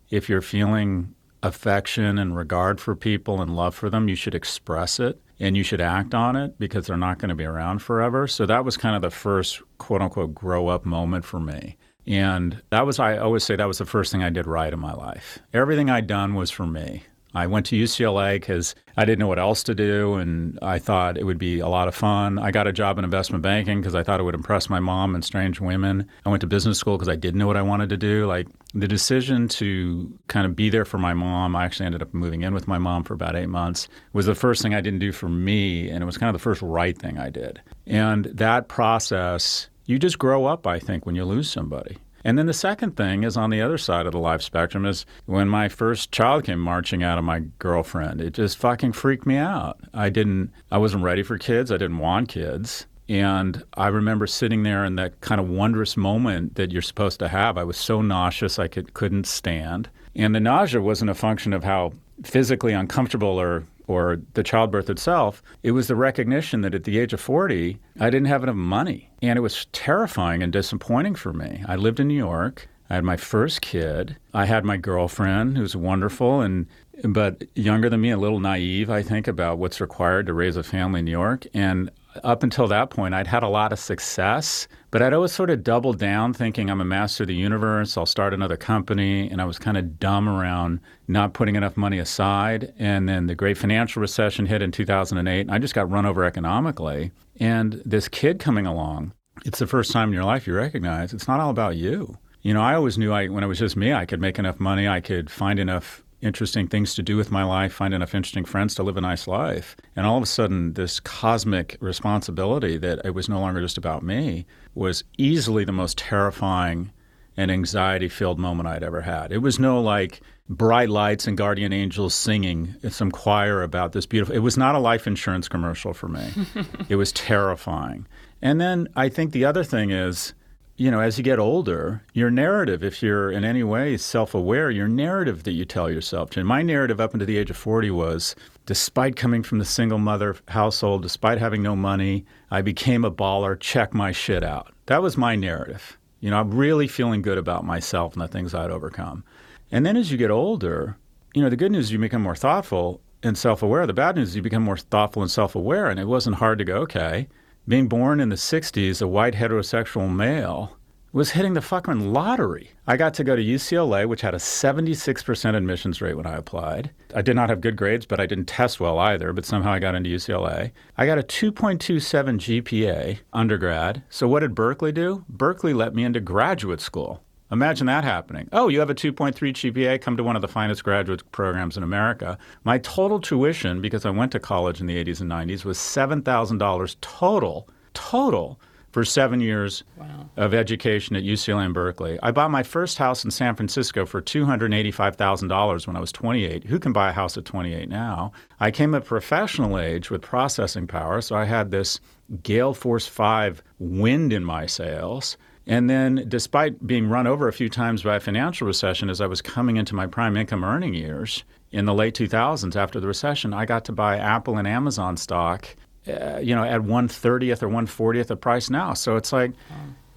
if 0.10 0.28
you're 0.28 0.42
feeling 0.42 1.14
affection 1.44 2.18
and 2.18 2.36
regard 2.36 2.80
for 2.80 2.96
people 2.96 3.42
and 3.42 3.56
love 3.56 3.76
for 3.76 3.90
them, 3.90 4.10
you 4.10 4.16
should 4.16 4.36
express 4.36 5.00
it 5.00 5.22
and 5.40 5.58
you 5.58 5.64
should 5.64 5.82
act 5.82 6.14
on 6.14 6.36
it 6.36 6.60
because 6.60 6.86
they're 6.86 6.98
not 6.98 7.18
going 7.18 7.30
to 7.30 7.36
be 7.36 7.46
around 7.46 7.80
forever. 7.82 8.28
So 8.28 8.46
that 8.46 8.64
was 8.64 8.78
kind 8.78 8.96
of 8.96 9.02
the 9.02 9.10
first 9.10 9.62
quote 9.78 10.02
unquote 10.02 10.36
grow 10.36 10.68
up 10.68 10.86
moment 10.86 11.26
for 11.26 11.40
me. 11.40 11.78
And 12.08 12.62
that 12.70 12.86
was, 12.86 13.00
I 13.00 13.18
always 13.18 13.44
say, 13.44 13.56
that 13.56 13.68
was 13.68 13.78
the 13.78 13.86
first 13.86 14.12
thing 14.12 14.24
I 14.24 14.30
did 14.30 14.48
right 14.48 14.74
in 14.74 14.80
my 14.80 14.94
life. 14.94 15.40
Everything 15.54 15.90
I'd 15.90 16.08
done 16.08 16.36
was 16.36 16.50
for 16.50 16.66
me. 16.66 17.04
I 17.34 17.48
went 17.48 17.66
to 17.68 17.76
UCLA 17.76 18.36
because 18.36 18.76
I 18.98 19.06
didn't 19.06 19.20
know 19.20 19.28
what 19.28 19.40
else 19.40 19.64
to 19.64 19.76
do, 19.76 20.16
and 20.16 20.60
I 20.62 20.80
thought 20.80 21.18
it 21.18 21.26
would 21.26 21.38
be 21.38 21.60
a 21.60 21.68
lot 21.68 21.88
of 21.88 21.96
fun. 21.96 22.38
I 22.38 22.52
got 22.52 22.68
a 22.68 22.74
job 22.74 22.98
in 22.98 23.06
investment 23.06 23.42
banking 23.42 23.80
because 23.80 23.96
I 23.96 24.04
thought 24.04 24.20
it 24.20 24.24
would 24.24 24.36
impress 24.36 24.70
my 24.70 24.80
mom 24.80 25.16
and 25.16 25.24
strange 25.24 25.62
women. 25.62 26.08
I 26.26 26.30
went 26.30 26.42
to 26.42 26.48
business 26.48 26.78
school 26.78 26.98
because 26.98 27.10
I 27.10 27.16
didn't 27.16 27.40
know 27.40 27.48
what 27.48 27.58
I 27.58 27.62
wanted 27.62 27.90
to 27.90 27.98
do. 27.98 28.26
Like 28.26 28.48
the 28.74 28.88
decision 28.88 29.48
to 29.50 30.12
kind 30.28 30.46
of 30.46 30.56
be 30.56 30.70
there 30.70 30.86
for 30.86 30.98
my 30.98 31.14
mom, 31.14 31.56
I 31.56 31.66
actually 31.66 31.86
ended 31.86 32.02
up 32.02 32.14
moving 32.14 32.42
in 32.42 32.54
with 32.54 32.68
my 32.68 32.78
mom 32.78 33.04
for 33.04 33.14
about 33.14 33.36
eight 33.36 33.50
months, 33.50 33.88
was 34.14 34.26
the 34.26 34.36
first 34.36 34.62
thing 34.62 34.74
I 34.74 34.82
didn't 34.82 35.00
do 35.00 35.12
for 35.12 35.30
me, 35.30 35.90
and 35.90 36.04
it 36.04 36.06
was 36.06 36.18
kind 36.18 36.30
of 36.30 36.34
the 36.34 36.44
first 36.44 36.62
right 36.62 36.98
thing 36.98 37.18
I 37.18 37.30
did. 37.30 37.62
And 37.88 38.26
that 38.26 38.68
process, 38.68 39.70
you 39.86 40.00
just 40.00 40.20
grow 40.20 40.46
up, 40.46 40.68
I 40.68 40.80
think, 40.80 41.06
when 41.06 41.16
you 41.16 41.26
lose 41.26 41.50
somebody. 41.50 41.98
And 42.24 42.38
then 42.38 42.46
the 42.46 42.54
second 42.54 42.96
thing 42.98 43.24
is 43.24 43.38
on 43.38 43.50
the 43.50 43.62
other 43.62 43.78
side 43.78 44.06
of 44.06 44.12
the 44.12 44.20
life 44.20 44.42
spectrum 44.42 44.86
is 44.86 45.06
when 45.26 45.50
my 45.50 45.70
first 45.70 46.12
child 46.12 46.44
came 46.44 46.60
marching 46.60 47.04
out 47.04 47.18
of 47.18 47.24
my 47.24 47.42
girlfriend. 47.60 48.22
It 48.22 48.34
just 48.34 48.58
fucking 48.58 48.94
freaked 48.94 49.26
me 49.26 49.38
out. 49.38 49.80
I 49.94 50.10
didn't 50.10 50.52
I 50.72 50.78
wasn't 50.78 51.04
ready 51.04 51.24
for 51.24 51.38
kids. 51.38 51.72
I 51.72 51.78
didn't 51.78 51.98
want 51.98 52.30
kids. 52.30 52.86
And 53.10 53.64
I 53.74 53.88
remember 53.88 54.26
sitting 54.26 54.64
there 54.64 54.86
in 54.86 54.96
that 54.96 55.20
kind 55.20 55.42
of 55.42 55.50
wondrous 55.50 55.98
moment 55.98 56.56
that 56.56 56.72
you're 56.72 56.82
supposed 56.82 57.20
to 57.20 57.28
have. 57.28 57.58
I 57.58 57.64
was 57.66 57.76
so 57.76 58.02
nauseous 58.02 58.58
I 58.58 58.70
could, 58.70 58.94
couldn't 58.94 59.28
stand. 59.28 59.90
And 60.16 60.34
the 60.34 60.40
nausea 60.40 60.82
wasn't 60.82 61.12
a 61.12 61.16
function 61.16 61.52
of 61.52 61.64
how 61.64 61.92
physically 62.24 62.72
uncomfortable 62.72 63.40
or 63.40 63.66
or 63.88 64.22
the 64.34 64.44
childbirth 64.44 64.90
itself, 64.90 65.42
it 65.64 65.72
was 65.72 65.88
the 65.88 65.96
recognition 65.96 66.62
that 66.62 66.76
at 66.76 66.84
the 66.84 67.00
age 67.00 67.14
of 67.14 67.22
40, 67.22 67.80
I 68.00 68.10
didn't 68.10 68.28
have 68.28 68.44
enough 68.44 68.56
money. 68.56 69.10
And 69.22 69.38
it 69.38 69.42
was 69.42 69.66
terrifying 69.72 70.44
and 70.44 70.52
disappointing 70.52 71.16
for 71.16 71.34
me. 71.34 71.64
I 71.68 71.76
lived 71.76 72.00
in 72.00 72.08
New 72.08 72.16
York. 72.16 72.68
I 72.90 72.96
had 72.96 73.04
my 73.04 73.18
first 73.18 73.62
kid. 73.62 74.18
I 74.34 74.46
had 74.46 74.66
my 74.66 74.78
girlfriend, 74.78 75.58
who's 75.58 75.76
wonderful 75.76 76.42
and 76.42 76.68
but 77.04 77.44
younger 77.56 77.90
than 77.90 78.02
me, 78.02 78.12
a 78.12 78.18
little 78.18 78.40
naive, 78.40 78.90
I 78.90 79.02
think, 79.02 79.28
about 79.28 79.58
what's 79.58 79.82
required 79.82 80.28
to 80.28 80.34
raise 80.34 80.56
a 80.56 80.64
family 80.64 81.00
in 81.00 81.06
New 81.06 81.12
York. 81.12 81.48
And 81.54 81.90
up 82.24 82.44
until 82.44 82.68
that 82.68 82.90
point, 82.90 83.14
I'd 83.14 83.28
had 83.28 83.44
a 83.44 83.48
lot 83.48 83.72
of 83.72 83.80
success, 83.80 84.68
but 84.92 85.02
I'd 85.02 85.14
always 85.14 85.32
sort 85.32 85.50
of 85.50 85.64
doubled 85.64 85.98
down 86.00 86.34
thinking 86.34 86.70
I'm 86.70 86.82
a 86.82 86.86
master 86.86 87.24
of 87.24 87.28
the 87.30 87.36
universe. 87.36 87.98
I'll 87.98 88.06
start 88.06 88.34
another 88.34 88.58
company. 88.58 89.30
And 89.30 89.42
I 89.42 89.46
was 89.46 89.58
kind 89.58 89.78
of 89.78 89.98
dumb 90.00 90.28
around 90.28 90.82
not 91.08 91.34
putting 91.34 91.56
enough 91.56 91.78
money 91.78 91.98
aside. 91.98 92.74
And 92.78 93.08
then 93.08 93.28
the 93.28 93.36
great 93.36 93.58
financial 93.58 94.02
recession 94.02 94.46
hit 94.46 94.62
in 94.62 94.72
2008. 94.72 95.42
And 95.42 95.52
I 95.52 95.60
just 95.60 95.74
got 95.74 95.90
run 95.90 96.06
over 96.06 96.26
economically. 96.26 97.12
And 97.40 97.82
this 97.86 98.10
kid 98.10 98.40
coming 98.40 98.66
along, 98.66 99.14
it's 99.46 99.60
the 99.60 99.68
first 99.68 99.94
time 99.94 100.10
in 100.10 100.14
your 100.14 100.26
life 100.26 100.46
you 100.46 100.54
recognize 100.54 101.14
it's 101.14 101.28
not 101.28 101.40
all 101.40 101.50
about 101.50 101.78
you. 101.78 102.18
You 102.42 102.54
know, 102.54 102.62
I 102.62 102.76
always 102.76 102.98
knew 102.98 103.14
I, 103.14 103.28
when 103.28 103.44
it 103.44 103.48
was 103.48 103.60
just 103.60 103.78
me, 103.78 103.94
I 103.94 104.06
could 104.06 104.20
make 104.20 104.40
enough 104.40 104.60
money, 104.60 104.88
I 104.88 105.00
could 105.00 105.30
find 105.30 105.58
enough 105.58 106.04
interesting 106.22 106.68
things 106.68 106.96
to 106.96 107.04
do 107.04 107.18
with 107.18 107.32
my 107.32 107.44
life, 107.44 107.74
find 107.74 107.94
enough 107.94 108.14
interesting 108.14 108.46
friends 108.46 108.76
to 108.76 108.84
live 108.84 108.98
a 108.98 109.02
nice 109.02 109.28
life. 109.28 109.76
And 109.96 110.06
all 110.06 110.18
of 110.18 110.24
a 110.24 110.28
sudden, 110.28 110.74
this 110.74 111.00
cosmic 111.00 111.78
responsibility 111.80 112.78
that 112.78 113.00
it 113.06 113.14
was 113.14 113.30
no 113.30 113.40
longer 113.40 113.62
just 113.62 113.78
about 113.78 114.04
me 114.04 114.46
was 114.74 115.04
easily 115.18 115.64
the 115.66 115.72
most 115.72 115.98
terrifying 115.98 116.92
and 117.38 117.52
anxiety 117.52 118.10
filled 118.10 118.40
moment 118.40 118.68
I'd 118.68 118.84
ever 118.84 119.02
had. 119.02 119.32
It 119.32 119.40
was 119.40 119.60
no 119.60 119.82
like 119.82 120.22
bright 120.50 120.90
lights 120.90 121.28
and 121.28 121.38
guardian 121.38 121.72
angels 121.72 122.14
singing 122.14 122.76
some 122.90 123.10
choir 123.10 123.64
about 123.64 123.94
this 123.94 124.06
beautiful. 124.06 124.36
It 124.36 124.40
was 124.40 124.58
not 124.58 124.76
a 124.76 124.80
life 124.80 125.08
insurance 125.08 125.48
commercial 125.48 125.94
for 125.94 126.10
me. 126.10 126.30
it 126.90 126.98
was 126.98 127.12
terrifying. 127.14 128.06
And 128.42 128.60
then 128.60 128.88
I 128.96 129.10
think 129.10 129.32
the 129.32 129.46
other 129.46 129.64
thing 129.64 129.92
is, 129.92 130.34
you 130.82 130.90
know, 130.90 131.00
as 131.00 131.16
you 131.16 131.24
get 131.24 131.38
older, 131.38 132.02
your 132.16 132.32
narrative, 132.32 132.84
if 132.84 133.04
you're 133.04 133.30
in 133.30 133.46
any 133.46 133.62
way 133.62 133.96
self 133.98 134.34
aware, 134.34 134.72
your 134.72 134.88
narrative 134.88 135.44
that 135.44 135.52
you 135.52 135.64
tell 135.64 135.92
yourself. 135.92 136.36
And 136.36 136.48
my 136.48 136.64
narrative 136.64 137.00
up 137.00 137.14
until 137.14 137.28
the 137.28 137.38
age 137.38 137.52
of 137.52 137.58
40 137.58 137.92
was 137.92 138.36
despite 138.66 139.16
coming 139.16 139.44
from 139.44 139.60
the 139.60 139.66
single 139.66 140.00
mother 140.00 140.36
household, 140.48 141.04
despite 141.04 141.38
having 141.38 141.62
no 141.62 141.76
money, 141.76 142.26
I 142.50 142.64
became 142.64 143.06
a 143.06 143.12
baller, 143.12 143.60
check 143.60 143.94
my 143.94 144.12
shit 144.12 144.44
out. 144.44 144.74
That 144.88 145.04
was 145.04 145.18
my 145.18 145.36
narrative. 145.36 146.00
You 146.20 146.32
know, 146.32 146.40
I'm 146.40 146.52
really 146.52 146.88
feeling 146.88 147.22
good 147.22 147.38
about 147.38 147.64
myself 147.64 148.14
and 148.14 148.22
the 148.24 148.28
things 148.28 148.56
I'd 148.56 148.72
overcome. 148.72 149.24
And 149.72 149.86
then 149.86 149.96
as 149.96 150.12
you 150.12 150.18
get 150.18 150.32
older, 150.32 150.98
you 151.36 151.44
know, 151.44 151.50
the 151.52 151.58
good 151.58 151.72
news 151.72 151.86
is 151.86 151.92
you 151.92 152.00
become 152.00 152.24
more 152.24 152.36
thoughtful 152.36 153.02
and 153.22 153.38
self 153.38 153.62
aware. 153.62 153.86
The 153.86 153.94
bad 153.94 154.16
news 154.16 154.30
is 154.30 154.36
you 154.36 154.42
become 154.42 154.64
more 154.64 154.78
thoughtful 154.78 155.22
and 155.22 155.30
self 155.30 155.54
aware. 155.54 155.92
And 155.92 156.00
it 156.00 156.08
wasn't 156.08 156.38
hard 156.38 156.58
to 156.58 156.66
go, 156.66 156.78
okay, 156.78 157.28
being 157.68 157.88
born 157.88 158.20
in 158.20 158.30
the 158.30 158.36
60s, 158.36 159.02
a 159.02 159.08
white 159.08 159.36
heterosexual 159.36 160.14
male, 160.14 160.78
was 161.14 161.32
hitting 161.32 161.54
the 161.54 161.62
fucking 161.62 162.14
lottery. 162.14 162.72
I 162.88 162.96
got 162.96 163.14
to 163.16 163.24
go 163.24 163.36
to 163.36 163.44
UCLA, 163.44 164.08
which 164.08 164.22
had 164.22 164.34
a 164.34 164.38
76% 164.38 165.56
admissions 165.56 166.02
rate 166.02 166.16
when 166.16 166.26
I 166.26 166.38
applied. 166.38 166.92
I 167.14 167.22
did 167.22 167.36
not 167.36 167.50
have 167.50 167.62
good 167.62 167.76
grades, 167.76 168.06
but 168.06 168.20
I 168.20 168.26
didn't 168.26 168.46
test 168.46 168.80
well 168.80 168.98
either, 168.98 169.34
but 169.34 169.46
somehow 169.46 169.74
I 169.74 169.80
got 169.80 169.96
into 169.96 170.10
UCLA. 170.10 170.72
I 170.98 171.06
got 171.06 171.18
a 171.18 171.24
2.27 171.24 172.64
GPA 172.64 173.20
undergrad. 173.34 174.04
So 174.10 174.28
what 174.28 174.40
did 174.40 174.56
Berkeley 174.56 174.94
do? 174.94 175.26
Berkeley 175.28 175.74
let 175.74 175.94
me 175.94 176.04
into 176.04 176.22
graduate 176.22 176.82
school. 176.82 177.22
Imagine 177.52 177.88
that 177.88 178.04
happening. 178.04 178.48
Oh, 178.54 178.70
you 178.70 178.80
have 178.80 178.90
a 178.90 178.96
2.3 178.96 179.34
GPA, 179.34 180.02
come 180.02 180.16
to 180.16 180.24
one 180.24 180.36
of 180.36 180.42
the 180.42 180.48
finest 180.48 180.84
graduate 180.84 181.30
programs 181.32 181.76
in 181.76 181.84
America. 181.84 182.38
My 182.64 182.78
total 182.78 183.20
tuition, 183.20 183.82
because 183.82 184.06
I 184.06 184.10
went 184.10 184.32
to 184.32 184.40
college 184.40 184.80
in 184.80 184.88
the 184.88 185.04
80s 185.04 185.20
and 185.20 185.30
90s, 185.30 185.66
was 185.66 185.78
$7,000 185.78 186.96
total, 187.02 187.68
total 187.94 188.60
for 188.92 189.06
seven 189.06 189.40
years 189.40 189.84
wow. 189.98 190.30
of 190.38 190.54
education 190.54 191.16
at 191.16 191.24
UCLA 191.24 191.66
and 191.66 191.74
Berkeley. 191.74 192.20
I 192.22 192.32
bought 192.32 192.52
my 192.52 192.64
first 192.64 192.98
house 192.98 193.24
in 193.24 193.32
San 193.32 193.56
Francisco 193.56 194.06
for 194.06 194.22
$285,000 194.22 195.88
when 195.88 195.96
I 195.96 196.00
was 196.00 196.12
28. 196.12 196.66
Who 196.66 196.80
can 196.80 196.94
buy 196.94 197.10
a 197.10 197.14
house 197.14 197.38
at 197.38 197.46
28 197.46 197.90
now? 197.90 198.32
I 198.60 198.72
came 198.72 198.94
of 198.94 199.06
professional 199.06 199.80
age 199.80 200.10
with 200.10 200.22
processing 200.22 200.88
power, 200.88 201.22
so 201.22 201.36
I 201.36 201.46
had 201.46 201.72
this 201.72 202.00
gale 202.44 202.74
force 202.74 203.08
5 203.08 203.64
wind 203.80 204.34
in 204.34 204.44
my 204.44 204.66
sails. 204.66 205.38
And 205.68 205.90
then, 205.90 206.26
despite 206.28 206.86
being 206.86 207.08
run 207.08 207.28
over 207.28 207.48
a 207.48 207.54
few 207.54 207.70
times 207.70 208.04
by 208.04 208.16
a 208.16 208.20
financial 208.20 208.66
recession 208.66 209.10
as 209.10 209.22
I 209.22 209.28
was 209.28 209.42
coming 209.42 209.78
into 209.78 209.94
my 209.94 210.08
prime 210.08 210.36
income 210.36 210.64
earning 210.64 210.94
years 210.94 211.44
in 211.72 211.86
the 211.86 211.94
late 211.94 212.16
2000s 212.16 212.76
after 212.76 213.00
the 213.00 213.08
recession, 213.08 213.54
I 213.54 213.66
got 213.66 213.86
to 213.86 213.92
buy 213.92 214.18
Apple 214.18 214.58
and 214.58 214.68
Amazon 214.68 215.18
stock, 215.18 215.68
uh, 216.08 216.40
you 216.40 216.56
know, 216.56 216.64
at 216.64 216.82
130th 216.82 217.62
or 217.62 217.70
140th 217.70 218.28
the 218.28 218.36
price 218.36 218.70
now. 218.70 218.94
So 218.94 219.16
it's 219.18 219.32
like 219.32 219.52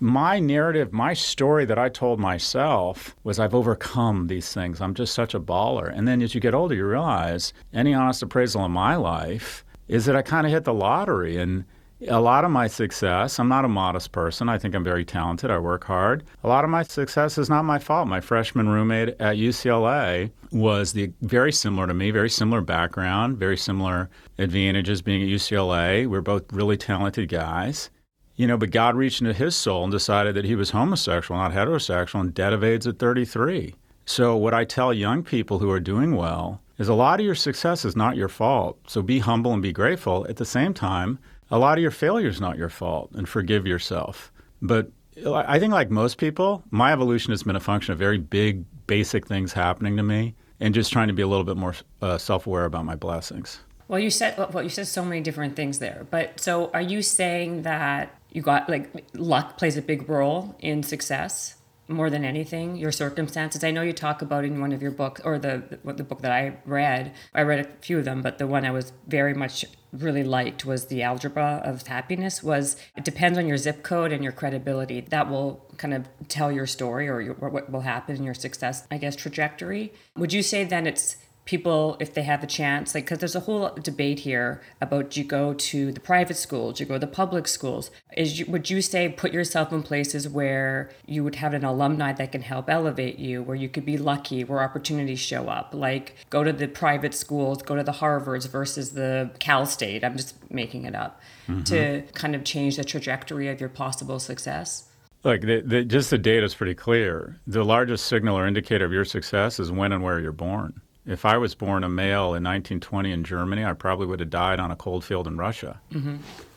my 0.00 0.38
narrative, 0.41 0.93
my 0.93 1.12
story 1.12 1.64
that 1.67 1.79
I 1.79 1.88
told 1.88 2.19
myself 2.19 3.14
was 3.23 3.38
I've 3.38 3.54
overcome 3.54 4.26
these 4.26 4.52
things. 4.52 4.80
I'm 4.80 4.95
just 4.95 5.14
such 5.14 5.35
a 5.35 5.40
baller. 5.40 5.92
And 5.95 6.09
then 6.09 6.21
as 6.23 6.35
you 6.35 6.40
get 6.40 6.54
older, 6.54 6.75
you 6.75 6.87
realize 6.87 7.52
any 7.73 7.95
honest 7.95 8.23
appraisal 8.23 8.64
of 8.64 8.71
my 8.71 8.97
life 8.97 9.64
is 9.88 10.07
that 10.07 10.16
I 10.16 10.23
kind 10.23 10.47
of 10.47 10.52
hit 10.52 10.64
the 10.64 10.75
lottery 10.75 11.37
and 11.37 11.64
a 12.08 12.20
lot 12.20 12.44
of 12.44 12.50
my 12.50 12.66
success, 12.66 13.38
I'm 13.38 13.49
not 13.49 13.64
a 13.64 13.68
modest 13.68 14.12
person. 14.12 14.49
I 14.49 14.58
think 14.58 14.75
I'm 14.75 14.84
very 14.84 15.04
talented. 15.04 15.50
I 15.50 15.58
work 15.58 15.84
hard. 15.84 16.25
A 16.42 16.49
lot 16.49 16.64
of 16.64 16.70
my 16.70 16.82
success 16.82 17.38
is 17.38 17.49
not 17.49 17.64
my 17.64 17.78
fault. 17.78 18.08
My 18.08 18.20
freshman 18.20 18.68
roommate 18.68 19.11
at 19.20 19.37
UCLA 19.37 20.30
was 20.52 20.92
the 20.92 21.12
very 21.23 21.52
similar 21.52 21.87
to 21.87 21.94
me, 21.94 22.11
very 22.11 22.30
similar 22.30 22.61
background, 22.61 23.38
very 23.38 23.56
similar 23.56 24.11
advantages 24.38 25.02
being 25.02 25.23
at 25.23 25.28
UCLA. 25.28 26.06
We're 26.06 26.20
both 26.20 26.52
really 26.52 26.76
talented 26.76 27.28
guys. 27.28 27.90
You 28.37 28.46
know, 28.49 28.56
but 28.56 28.70
God 28.70 28.96
reached 28.96 29.20
into 29.20 29.32
his 29.32 29.54
soul 29.54 29.84
and 29.84 29.92
decided 29.92 30.34
that 30.34 30.44
he 30.44 30.56
was 30.56 30.70
homosexual, 30.70 31.40
not 31.40 31.52
heterosexual, 31.52 32.20
and 32.20 32.34
dead 32.34 32.52
of 32.52 32.64
AIDS 32.64 32.87
at 32.87 32.99
33. 32.99 33.75
So, 34.06 34.37
what 34.37 34.52
I 34.52 34.64
tell 34.64 34.92
young 34.92 35.23
people 35.23 35.61
who 35.61 35.70
are 35.70 35.80
doing 35.80 36.16
well 36.16 36.61
is 36.76 36.88
a 36.88 36.94
lot 36.94 37.20
of 37.20 37.26
your 37.26 37.37
success 37.37 37.84
is 37.84 37.94
not 37.94 38.16
your 38.16 38.28
fault. 38.28 38.78
So, 38.88 39.02
be 39.02 39.20
humble 39.20 39.52
and 39.52 39.62
be 39.62 39.73
grateful. 39.73 40.26
At 40.28 40.37
the 40.37 40.44
same 40.44 40.75
time, 40.75 41.18
a 41.50 41.58
lot 41.58 41.78
of 41.78 41.82
your 41.82 41.90
failure 41.90 42.28
is 42.28 42.40
not 42.40 42.56
your 42.56 42.68
fault 42.68 43.10
and 43.14 43.28
forgive 43.28 43.66
yourself. 43.66 44.32
But 44.62 44.90
I 45.26 45.58
think, 45.58 45.72
like 45.72 45.90
most 45.90 46.18
people, 46.18 46.62
my 46.70 46.92
evolution 46.92 47.30
has 47.30 47.42
been 47.42 47.56
a 47.56 47.60
function 47.60 47.92
of 47.92 47.98
very 47.98 48.18
big, 48.18 48.64
basic 48.86 49.26
things 49.26 49.52
happening 49.52 49.96
to 49.96 50.02
me 50.02 50.34
and 50.60 50.74
just 50.74 50.92
trying 50.92 51.08
to 51.08 51.14
be 51.14 51.22
a 51.22 51.26
little 51.26 51.44
bit 51.44 51.56
more 51.56 51.74
uh, 52.02 52.18
self 52.18 52.46
aware 52.46 52.64
about 52.64 52.84
my 52.84 52.96
blessings. 52.96 53.60
Well, 53.86 54.00
you 54.00 54.10
said 54.10 54.36
well, 54.52 54.62
you 54.62 54.70
said 54.70 54.86
so 54.86 55.04
many 55.04 55.20
different 55.20 55.56
things 55.56 55.78
there. 55.78 56.06
But 56.10 56.40
so, 56.40 56.70
are 56.72 56.80
you 56.80 57.02
saying 57.02 57.62
that 57.62 58.18
you 58.30 58.42
got 58.42 58.68
like 58.68 58.90
luck 59.14 59.58
plays 59.58 59.76
a 59.76 59.82
big 59.82 60.08
role 60.08 60.56
in 60.58 60.82
success? 60.82 61.56
More 61.88 62.11
than 62.11 62.25
anything 62.25 62.76
your 62.76 62.93
circumstances. 62.93 63.62
I 63.62 63.71
know 63.71 63.83
you 63.83 63.93
talk 63.93 64.23
about 64.23 64.45
in 64.45 64.61
one 64.61 64.73
of 64.73 64.83
your 64.83 64.91
books 64.91 65.21
or 65.25 65.38
the 65.38 65.62
the 65.85 66.05
book 66.05 66.23
that 66.23 66.33
i 66.33 66.57
read 66.64 67.12
i 67.35 67.43
read 67.43 67.61
a 67.61 67.69
few 67.81 67.99
of 67.99 68.05
them 68.05 68.23
but 68.23 68.38
the 68.38 68.47
one 68.47 68.64
i 68.64 68.71
was 68.71 68.93
very 69.07 69.35
much 69.35 69.64
really 69.95 70.25
liked 70.25 70.64
was 70.64 70.87
the 70.87 71.03
algebra 71.03 71.61
of 71.64 71.87
happiness 71.87 72.43
was 72.43 72.76
it 72.97 73.05
depends 73.05 73.38
on 73.38 73.47
your 73.47 73.57
zip 73.57 73.83
code 73.83 74.12
and 74.12 74.23
your 74.23 74.33
credibility. 74.33 75.00
That 75.00 75.31
will 75.31 75.64
kind 75.76 75.95
of 75.95 76.09
tell 76.29 76.50
your 76.50 76.67
story 76.67 77.09
or, 77.09 77.21
your, 77.21 77.35
what 77.35 77.71
will 77.71 77.81
happen 77.81 78.17
in 78.17 78.25
your 78.25 78.35
success 78.35 78.87
i 78.91 78.99
guess 78.99 79.17
trajectory. 79.17 79.93
Would 80.17 80.33
you 80.33 80.43
say 80.43 80.64
then 80.64 80.87
it's 80.87 81.17
people 81.44 81.96
if 82.00 82.14
they 82.14 82.22
have 82.22 82.40
the 82.40 82.46
chance 82.46 82.94
like 82.94 83.04
because 83.04 83.18
there's 83.18 83.36
a 83.36 83.40
whole 83.40 83.70
debate 83.82 84.20
here 84.20 84.62
about 84.80 85.10
do 85.10 85.20
you 85.20 85.26
go 85.26 85.52
to 85.52 85.92
the 85.92 86.00
private 86.00 86.36
schools 86.36 86.78
do 86.78 86.84
you 86.84 86.88
go 86.88 86.94
to 86.94 87.00
the 87.00 87.06
public 87.06 87.46
schools 87.46 87.90
is 88.16 88.38
you, 88.38 88.46
would 88.46 88.70
you 88.70 88.80
say 88.80 89.08
put 89.10 89.32
yourself 89.32 89.70
in 89.70 89.82
places 89.82 90.26
where 90.26 90.90
you 91.06 91.22
would 91.22 91.34
have 91.36 91.52
an 91.52 91.62
alumni 91.62 92.12
that 92.12 92.32
can 92.32 92.40
help 92.40 92.70
elevate 92.70 93.18
you 93.18 93.42
where 93.42 93.56
you 93.56 93.68
could 93.68 93.84
be 93.84 93.98
lucky 93.98 94.42
where 94.42 94.62
opportunities 94.62 95.20
show 95.20 95.48
up 95.48 95.70
like 95.74 96.14
go 96.30 96.42
to 96.42 96.52
the 96.52 96.66
private 96.66 97.14
schools 97.14 97.62
go 97.62 97.76
to 97.76 97.82
the 97.82 97.92
harvards 97.92 98.48
versus 98.48 98.92
the 98.92 99.30
cal 99.38 99.66
state 99.66 100.02
i'm 100.02 100.16
just 100.16 100.34
making 100.50 100.84
it 100.84 100.94
up 100.94 101.20
mm-hmm. 101.46 101.62
to 101.62 102.02
kind 102.14 102.34
of 102.34 102.42
change 102.42 102.76
the 102.76 102.84
trajectory 102.84 103.48
of 103.48 103.60
your 103.60 103.68
possible 103.68 104.18
success 104.18 104.88
Look, 105.24 105.40
the, 105.40 105.62
the, 105.62 105.84
just 105.84 106.10
the 106.10 106.18
data 106.18 106.44
is 106.44 106.54
pretty 106.54 106.74
clear. 106.74 107.40
The 107.46 107.64
largest 107.64 108.04
signal 108.08 108.36
or 108.36 108.46
indicator 108.46 108.84
of 108.84 108.92
your 108.92 109.06
success 109.06 109.58
is 109.58 109.72
when 109.72 109.90
and 109.90 110.02
where 110.02 110.20
you're 110.20 110.32
born. 110.32 110.82
If 111.06 111.25
I 111.25 111.37
was 111.37 111.54
born 111.54 111.84
a 111.84 111.88
male 111.88 112.34
in 112.34 112.42
1920 112.42 113.12
in 113.12 113.25
Germany, 113.25 113.64
I 113.64 113.73
probably 113.75 114.06
would 114.06 114.20
have 114.20 114.30
died 114.30 114.58
on 114.58 114.70
a 114.70 114.76
cold 114.76 115.04
field 115.04 115.26
in 115.26 115.37
Russia. 115.37 115.80
Mm-hmm. 115.92 116.16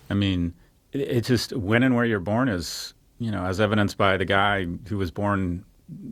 I 0.10 0.14
mean, 0.14 0.54
it, 0.94 1.02
it's 1.02 1.28
just 1.28 1.54
when 1.54 1.84
and 1.84 1.96
where 1.96 2.06
you're 2.06 2.20
born 2.20 2.48
is, 2.48 2.94
you 3.20 3.32
know, 3.32 3.46
as 3.46 3.60
evidenced 3.60 3.98
by 3.98 4.16
the 4.18 4.26
guy 4.26 4.66
who 4.88 4.98
was 4.98 5.12
born, 5.12 5.66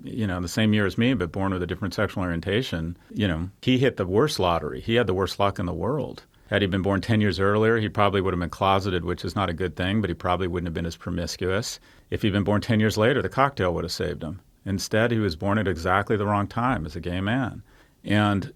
you 0.03 0.27
know, 0.27 0.41
the 0.41 0.47
same 0.47 0.73
year 0.73 0.85
as 0.85 0.97
me, 0.97 1.13
but 1.13 1.31
born 1.31 1.53
with 1.53 1.63
a 1.63 1.67
different 1.67 1.93
sexual 1.93 2.23
orientation. 2.23 2.97
You 3.13 3.27
know, 3.27 3.49
he 3.61 3.77
hit 3.77 3.97
the 3.97 4.05
worst 4.05 4.39
lottery. 4.39 4.81
He 4.81 4.95
had 4.95 5.07
the 5.07 5.13
worst 5.13 5.39
luck 5.39 5.59
in 5.59 5.65
the 5.65 5.73
world. 5.73 6.23
Had 6.47 6.61
he 6.61 6.67
been 6.67 6.83
born 6.83 7.01
10 7.01 7.21
years 7.21 7.39
earlier, 7.39 7.77
he 7.77 7.89
probably 7.89 8.21
would 8.21 8.33
have 8.33 8.39
been 8.39 8.49
closeted, 8.49 9.03
which 9.03 9.25
is 9.25 9.35
not 9.35 9.49
a 9.49 9.53
good 9.53 9.75
thing, 9.75 9.99
but 10.01 10.11
he 10.11 10.13
probably 10.13 10.47
wouldn't 10.47 10.67
have 10.67 10.75
been 10.75 10.85
as 10.85 10.95
promiscuous. 10.95 11.79
If 12.11 12.21
he'd 12.21 12.33
been 12.33 12.43
born 12.43 12.61
10 12.61 12.79
years 12.79 12.97
later, 12.97 13.21
the 13.21 13.29
cocktail 13.29 13.73
would 13.73 13.83
have 13.83 13.91
saved 13.91 14.21
him. 14.21 14.41
Instead, 14.63 15.11
he 15.11 15.17
was 15.17 15.35
born 15.35 15.57
at 15.57 15.67
exactly 15.67 16.17
the 16.17 16.25
wrong 16.25 16.47
time 16.47 16.85
as 16.85 16.95
a 16.95 16.99
gay 16.99 17.19
man. 17.19 17.63
And 18.05 18.53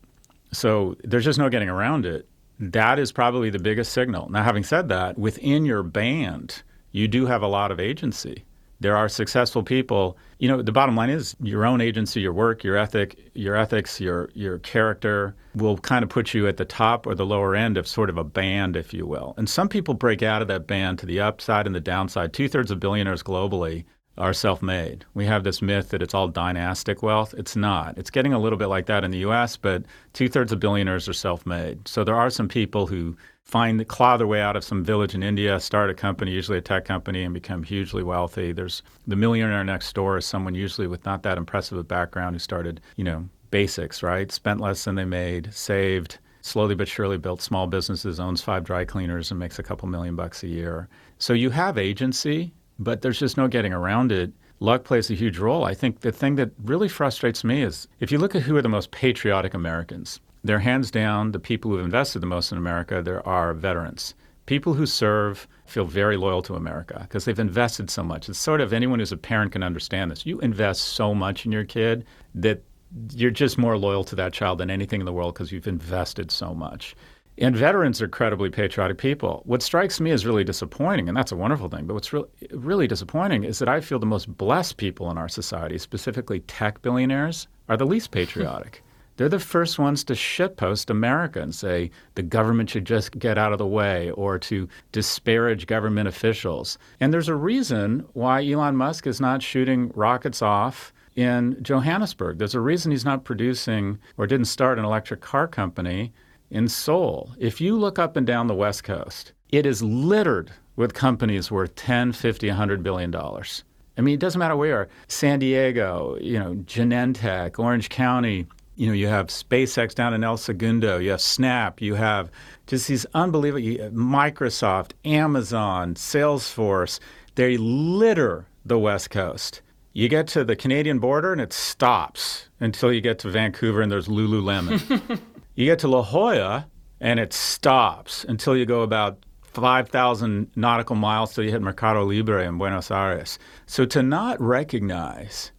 so 0.51 0.95
there's 1.03 1.25
just 1.25 1.39
no 1.39 1.49
getting 1.49 1.69
around 1.69 2.05
it. 2.05 2.27
That 2.59 2.99
is 2.99 3.11
probably 3.11 3.49
the 3.49 3.59
biggest 3.59 3.93
signal. 3.93 4.29
Now, 4.29 4.43
having 4.43 4.63
said 4.63 4.89
that, 4.89 5.17
within 5.17 5.65
your 5.65 5.83
band, 5.83 6.61
you 6.91 7.07
do 7.07 7.25
have 7.25 7.41
a 7.41 7.47
lot 7.47 7.71
of 7.71 7.79
agency. 7.79 8.43
There 8.81 8.95
are 8.95 9.09
successful 9.09 9.61
people. 9.63 10.17
You 10.39 10.47
know, 10.47 10.61
the 10.61 10.71
bottom 10.71 10.95
line 10.95 11.09
is 11.09 11.35
your 11.41 11.65
own 11.65 11.81
agency, 11.81 12.21
your 12.21 12.31
work, 12.31 12.63
your 12.63 12.77
ethic, 12.77 13.19
your 13.33 13.55
ethics, 13.55 13.99
your 13.99 14.29
your 14.33 14.59
character 14.59 15.35
will 15.53 15.77
kind 15.77 16.01
of 16.01 16.09
put 16.09 16.33
you 16.33 16.47
at 16.47 16.55
the 16.55 16.63
top 16.63 17.05
or 17.05 17.13
the 17.13 17.25
lower 17.25 17.55
end 17.55 17.77
of 17.77 17.87
sort 17.87 18.09
of 18.09 18.17
a 18.17 18.23
band, 18.23 18.77
if 18.77 18.93
you 18.93 19.05
will. 19.05 19.33
And 19.37 19.49
some 19.49 19.67
people 19.67 19.93
break 19.93 20.23
out 20.23 20.41
of 20.41 20.47
that 20.47 20.65
band 20.65 20.99
to 20.99 21.05
the 21.05 21.19
upside 21.19 21.65
and 21.65 21.75
the 21.75 21.81
downside. 21.81 22.31
Two 22.31 22.47
thirds 22.47 22.71
of 22.71 22.79
billionaires 22.79 23.21
globally 23.21 23.83
are 24.19 24.33
self 24.33 24.61
made. 24.61 25.05
We 25.13 25.25
have 25.25 25.43
this 25.43 25.61
myth 25.61 25.89
that 25.89 26.01
it's 26.01 26.13
all 26.13 26.27
dynastic 26.27 27.01
wealth. 27.01 27.33
It's 27.37 27.55
not. 27.55 27.97
It's 27.97 28.09
getting 28.09 28.33
a 28.33 28.39
little 28.39 28.57
bit 28.57 28.67
like 28.67 28.85
that 28.87 29.03
in 29.03 29.11
the 29.11 29.19
US, 29.19 29.57
but 29.57 29.83
two 30.13 30.29
thirds 30.29 30.51
of 30.51 30.59
billionaires 30.59 31.07
are 31.07 31.13
self 31.13 31.45
made. 31.45 31.87
So 31.87 32.03
there 32.03 32.15
are 32.15 32.29
some 32.29 32.47
people 32.47 32.87
who 32.87 33.15
find 33.43 33.79
the 33.79 33.85
claw 33.85 34.15
their 34.17 34.27
way 34.27 34.41
out 34.41 34.55
of 34.55 34.63
some 34.63 34.83
village 34.83 35.15
in 35.15 35.23
India, 35.23 35.59
start 35.59 35.89
a 35.89 35.93
company, 35.93 36.31
usually 36.31 36.59
a 36.59 36.61
tech 36.61 36.85
company, 36.85 37.23
and 37.23 37.33
become 37.33 37.63
hugely 37.63 38.03
wealthy. 38.03 38.51
There's 38.51 38.83
the 39.07 39.15
millionaire 39.15 39.63
next 39.63 39.93
door 39.93 40.17
is 40.17 40.25
someone 40.25 40.53
usually 40.53 40.87
with 40.87 41.05
not 41.05 41.23
that 41.23 41.37
impressive 41.37 41.77
a 41.77 41.83
background 41.83 42.35
who 42.35 42.39
started, 42.39 42.81
you 42.95 43.03
know, 43.03 43.27
basics, 43.49 44.03
right? 44.03 44.31
Spent 44.31 44.59
less 44.59 44.83
than 44.83 44.95
they 44.95 45.05
made, 45.05 45.51
saved, 45.53 46.19
slowly 46.41 46.75
but 46.75 46.87
surely 46.87 47.17
built 47.17 47.41
small 47.41 47.67
businesses, 47.67 48.19
owns 48.19 48.41
five 48.41 48.63
dry 48.63 48.85
cleaners, 48.85 49.31
and 49.31 49.39
makes 49.39 49.57
a 49.59 49.63
couple 49.63 49.87
million 49.89 50.15
bucks 50.15 50.43
a 50.43 50.47
year. 50.47 50.87
So 51.17 51.33
you 51.33 51.49
have 51.49 51.77
agency 51.77 52.53
but 52.79 53.01
there's 53.01 53.19
just 53.19 53.37
no 53.37 53.47
getting 53.47 53.73
around 53.73 54.11
it. 54.11 54.31
Luck 54.61 54.83
plays 54.83 55.11
a 55.11 55.15
huge 55.15 55.37
role. 55.37 55.65
I 55.65 55.73
think 55.73 56.01
the 56.01 56.11
thing 56.11 56.35
that 56.35 56.51
really 56.63 56.89
frustrates 56.89 57.43
me 57.43 57.61
is 57.61 57.87
if 57.99 58.11
you 58.11 58.17
look 58.17 58.35
at 58.35 58.41
who 58.41 58.57
are 58.57 58.61
the 58.61 58.69
most 58.69 58.91
patriotic 58.91 59.53
Americans, 59.53 60.19
they're 60.43 60.59
hands 60.59 60.89
down 60.89 61.31
the 61.31 61.39
people 61.39 61.71
who've 61.71 61.85
invested 61.85 62.19
the 62.19 62.27
most 62.27 62.51
in 62.51 62.57
America. 62.57 63.01
There 63.01 63.25
are 63.27 63.53
veterans. 63.53 64.15
People 64.45 64.73
who 64.73 64.85
serve 64.85 65.47
feel 65.65 65.85
very 65.85 66.17
loyal 66.17 66.41
to 66.41 66.55
America 66.55 66.99
because 67.01 67.25
they've 67.25 67.39
invested 67.39 67.89
so 67.89 68.03
much. 68.03 68.27
It's 68.27 68.39
sort 68.39 68.61
of 68.61 68.73
anyone 68.73 68.99
who's 68.99 69.11
a 69.11 69.17
parent 69.17 69.51
can 69.51 69.61
understand 69.61 70.09
this. 70.09 70.25
You 70.25 70.39
invest 70.39 70.81
so 70.81 71.13
much 71.13 71.45
in 71.45 71.51
your 71.51 71.65
kid 71.65 72.05
that 72.33 72.63
you're 73.11 73.31
just 73.31 73.57
more 73.57 73.77
loyal 73.77 74.03
to 74.05 74.15
that 74.15 74.33
child 74.33 74.57
than 74.57 74.71
anything 74.71 75.01
in 75.01 75.05
the 75.05 75.13
world 75.13 75.35
because 75.35 75.51
you've 75.51 75.67
invested 75.67 76.31
so 76.31 76.55
much. 76.55 76.95
And 77.41 77.55
veterans 77.55 78.01
are 78.01 78.05
incredibly 78.05 78.49
patriotic 78.49 78.97
people. 78.97 79.43
What 79.45 79.61
strikes 79.61 80.01
me 80.01 80.11
as 80.11 80.25
really 80.25 80.43
disappointing, 80.43 81.07
and 81.07 81.15
that's 81.15 81.31
a 81.31 81.37
wonderful 81.37 81.69
thing, 81.69 81.85
but 81.85 81.93
what's 81.93 82.11
really, 82.11 82.27
really 82.51 82.85
disappointing 82.85 83.45
is 83.45 83.59
that 83.59 83.69
I 83.69 83.79
feel 83.79 83.97
the 83.97 84.05
most 84.05 84.37
blessed 84.37 84.75
people 84.75 85.09
in 85.09 85.17
our 85.17 85.29
society, 85.29 85.77
specifically 85.77 86.41
tech 86.41 86.81
billionaires, 86.81 87.47
are 87.69 87.77
the 87.77 87.85
least 87.85 88.11
patriotic. 88.11 88.83
They're 89.15 89.29
the 89.29 89.39
first 89.39 89.79
ones 89.79 90.03
to 90.05 90.13
shitpost 90.13 90.89
America 90.89 91.41
and 91.41 91.53
say 91.53 91.91
the 92.15 92.23
government 92.23 92.69
should 92.69 92.85
just 92.85 93.17
get 93.19 93.37
out 93.37 93.51
of 93.51 93.57
the 93.57 93.67
way 93.67 94.11
or 94.11 94.39
to 94.39 94.67
disparage 94.93 95.67
government 95.67 96.07
officials. 96.07 96.77
And 97.01 97.13
there's 97.13 97.27
a 97.27 97.35
reason 97.35 98.05
why 98.13 98.45
Elon 98.45 98.77
Musk 98.77 99.07
is 99.07 99.19
not 99.19 99.43
shooting 99.43 99.91
rockets 99.93 100.41
off 100.41 100.93
in 101.17 101.57
Johannesburg. 101.61 102.37
There's 102.37 102.55
a 102.55 102.61
reason 102.61 102.91
he's 102.91 103.03
not 103.03 103.25
producing 103.25 103.99
or 104.17 104.25
didn't 104.25 104.45
start 104.45 104.79
an 104.79 104.85
electric 104.85 105.19
car 105.19 105.49
company 105.49 106.13
in 106.51 106.67
Seoul, 106.67 107.31
if 107.37 107.61
you 107.61 107.77
look 107.77 107.99
up 107.99 108.15
and 108.15 108.25
down 108.25 108.47
the 108.47 108.55
West 108.55 108.83
Coast, 108.83 109.33
it 109.49 109.65
is 109.65 109.81
littered 109.81 110.51
with 110.75 110.93
companies 110.93 111.51
worth 111.51 111.75
10, 111.75 112.13
50, 112.13 112.47
100 112.47 112.83
billion 112.83 113.11
dollars. 113.11 113.63
I 113.97 114.01
mean, 114.01 114.13
it 114.13 114.21
doesn't 114.21 114.39
matter 114.39 114.55
where. 114.55 114.87
San 115.09 115.39
Diego, 115.39 116.17
you 116.21 116.39
know, 116.39 116.55
Genentech, 116.55 117.59
Orange 117.59 117.89
County, 117.89 118.47
you 118.77 118.87
know, 118.87 118.93
you 118.93 119.07
have 119.07 119.27
SpaceX 119.27 119.93
down 119.93 120.13
in 120.13 120.23
El 120.23 120.37
Segundo, 120.37 120.99
you 120.99 121.11
have 121.11 121.19
Snap, 121.19 121.81
you 121.81 121.95
have 121.95 122.31
just 122.65 122.87
these 122.87 123.05
unbelievable 123.13 123.89
Microsoft, 123.89 124.91
Amazon, 125.03 125.95
Salesforce. 125.95 127.01
They 127.35 127.57
litter 127.57 128.47
the 128.65 128.79
West 128.79 129.09
Coast. 129.09 129.61
You 129.91 130.07
get 130.07 130.27
to 130.29 130.45
the 130.45 130.55
Canadian 130.55 130.99
border 130.99 131.33
and 131.33 131.41
it 131.41 131.51
stops 131.51 132.47
until 132.61 132.93
you 132.93 133.01
get 133.01 133.19
to 133.19 133.29
Vancouver 133.29 133.81
and 133.81 133.91
there's 133.91 134.07
Lululemon. 134.07 135.19
You 135.59 135.65
get 135.65 135.79
to 135.79 135.89
La 135.89 136.03
Jolla 136.03 136.69
and 137.01 137.19
it 137.19 137.33
stops 137.33 138.23
until 138.23 138.55
you 138.55 138.65
go 138.65 138.81
about 138.81 139.25
5,000 139.41 140.49
nautical 140.55 140.95
miles 140.95 141.33
till 141.33 141.43
you 141.43 141.51
hit 141.51 141.61
Mercado 141.61 142.05
Libre 142.05 142.47
in 142.47 142.57
Buenos 142.57 142.89
Aires. 142.89 143.37
So 143.65 143.85
to 143.87 144.01
not 144.01 144.39
recognize 144.39 145.51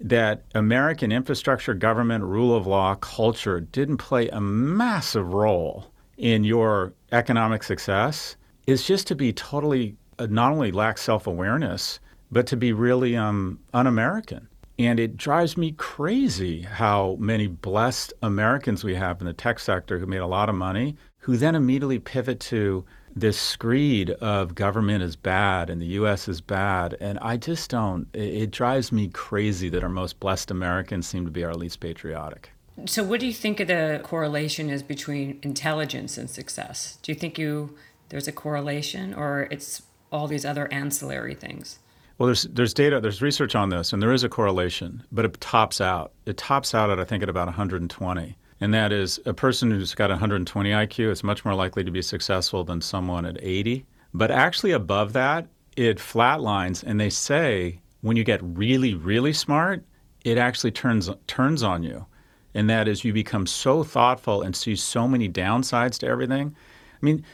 that 0.00 0.44
American 0.54 1.10
infrastructure, 1.10 1.74
government, 1.74 2.22
rule 2.22 2.54
of 2.54 2.68
law, 2.68 2.94
culture 2.94 3.58
didn't 3.58 3.96
play 3.96 4.28
a 4.28 4.40
massive 4.40 5.34
role 5.34 5.90
in 6.18 6.44
your 6.44 6.92
economic 7.10 7.64
success 7.64 8.36
is 8.68 8.86
just 8.86 9.08
to 9.08 9.16
be 9.16 9.32
totally 9.32 9.96
uh, 10.20 10.28
not 10.30 10.52
only 10.52 10.70
lack 10.70 10.98
self 10.98 11.26
awareness, 11.26 11.98
but 12.30 12.46
to 12.46 12.56
be 12.56 12.72
really 12.72 13.16
um, 13.16 13.58
un 13.74 13.88
American. 13.88 14.46
And 14.78 15.00
it 15.00 15.16
drives 15.16 15.56
me 15.56 15.72
crazy 15.72 16.62
how 16.62 17.16
many 17.18 17.48
blessed 17.48 18.12
Americans 18.22 18.84
we 18.84 18.94
have 18.94 19.20
in 19.20 19.26
the 19.26 19.32
tech 19.32 19.58
sector 19.58 19.98
who 19.98 20.06
made 20.06 20.18
a 20.18 20.26
lot 20.26 20.48
of 20.48 20.54
money, 20.54 20.96
who 21.18 21.36
then 21.36 21.56
immediately 21.56 21.98
pivot 21.98 22.38
to 22.40 22.84
this 23.16 23.38
screed 23.38 24.10
of 24.10 24.54
government 24.54 25.02
is 25.02 25.16
bad 25.16 25.68
and 25.70 25.82
the 25.82 25.86
U.S. 25.86 26.28
is 26.28 26.40
bad. 26.40 26.96
And 27.00 27.18
I 27.18 27.36
just 27.36 27.70
don't, 27.70 28.06
it, 28.14 28.52
drives 28.52 28.92
me 28.92 29.08
crazy 29.08 29.68
that 29.70 29.82
our 29.82 29.88
most 29.88 30.20
blessed 30.20 30.50
Americans 30.50 31.08
seem 31.08 31.24
to 31.24 31.30
be 31.30 31.42
our 31.42 31.54
least 31.54 31.80
patriotic. 31.80 32.52
So, 32.86 33.02
what 33.02 33.18
do 33.18 33.26
you 33.26 33.32
think 33.32 33.58
of 33.58 33.66
the 33.66 34.00
correlation 34.04 34.70
is 34.70 34.84
between 34.84 35.40
intelligence 35.42 36.16
and 36.16 36.30
success? 36.30 36.98
Do 37.02 37.10
you 37.10 37.18
think 37.18 37.36
you 37.36 37.76
there's 38.08 38.28
a 38.28 38.32
correlation, 38.32 39.12
or 39.12 39.48
it's 39.50 39.82
all 40.12 40.28
these 40.28 40.44
other 40.44 40.72
ancillary 40.72 41.34
things? 41.34 41.80
Well, 42.18 42.26
there's 42.26 42.42
there's 42.44 42.74
data, 42.74 43.00
there's 43.00 43.22
research 43.22 43.54
on 43.54 43.68
this, 43.68 43.92
and 43.92 44.02
there 44.02 44.12
is 44.12 44.24
a 44.24 44.28
correlation, 44.28 45.04
but 45.12 45.24
it 45.24 45.40
tops 45.40 45.80
out. 45.80 46.12
It 46.26 46.36
tops 46.36 46.74
out 46.74 46.90
at 46.90 46.98
I 46.98 47.04
think 47.04 47.22
at 47.22 47.28
about 47.28 47.46
120, 47.46 48.36
and 48.60 48.74
that 48.74 48.92
is 48.92 49.20
a 49.24 49.32
person 49.32 49.70
who's 49.70 49.94
got 49.94 50.10
120 50.10 50.70
IQ 50.70 51.12
is 51.12 51.22
much 51.22 51.44
more 51.44 51.54
likely 51.54 51.84
to 51.84 51.92
be 51.92 52.02
successful 52.02 52.64
than 52.64 52.80
someone 52.80 53.24
at 53.24 53.38
80. 53.40 53.86
But 54.12 54.32
actually, 54.32 54.72
above 54.72 55.12
that, 55.12 55.46
it 55.76 55.98
flatlines, 55.98 56.82
and 56.82 56.98
they 56.98 57.10
say 57.10 57.78
when 58.00 58.16
you 58.16 58.24
get 58.24 58.40
really, 58.42 58.94
really 58.94 59.32
smart, 59.32 59.84
it 60.24 60.38
actually 60.38 60.72
turns 60.72 61.08
turns 61.28 61.62
on 61.62 61.84
you, 61.84 62.04
and 62.52 62.68
that 62.68 62.88
is 62.88 63.04
you 63.04 63.12
become 63.12 63.46
so 63.46 63.84
thoughtful 63.84 64.42
and 64.42 64.56
see 64.56 64.74
so 64.74 65.06
many 65.06 65.28
downsides 65.28 65.98
to 66.00 66.08
everything. 66.08 66.56
I 67.00 67.06
mean, 67.06 67.24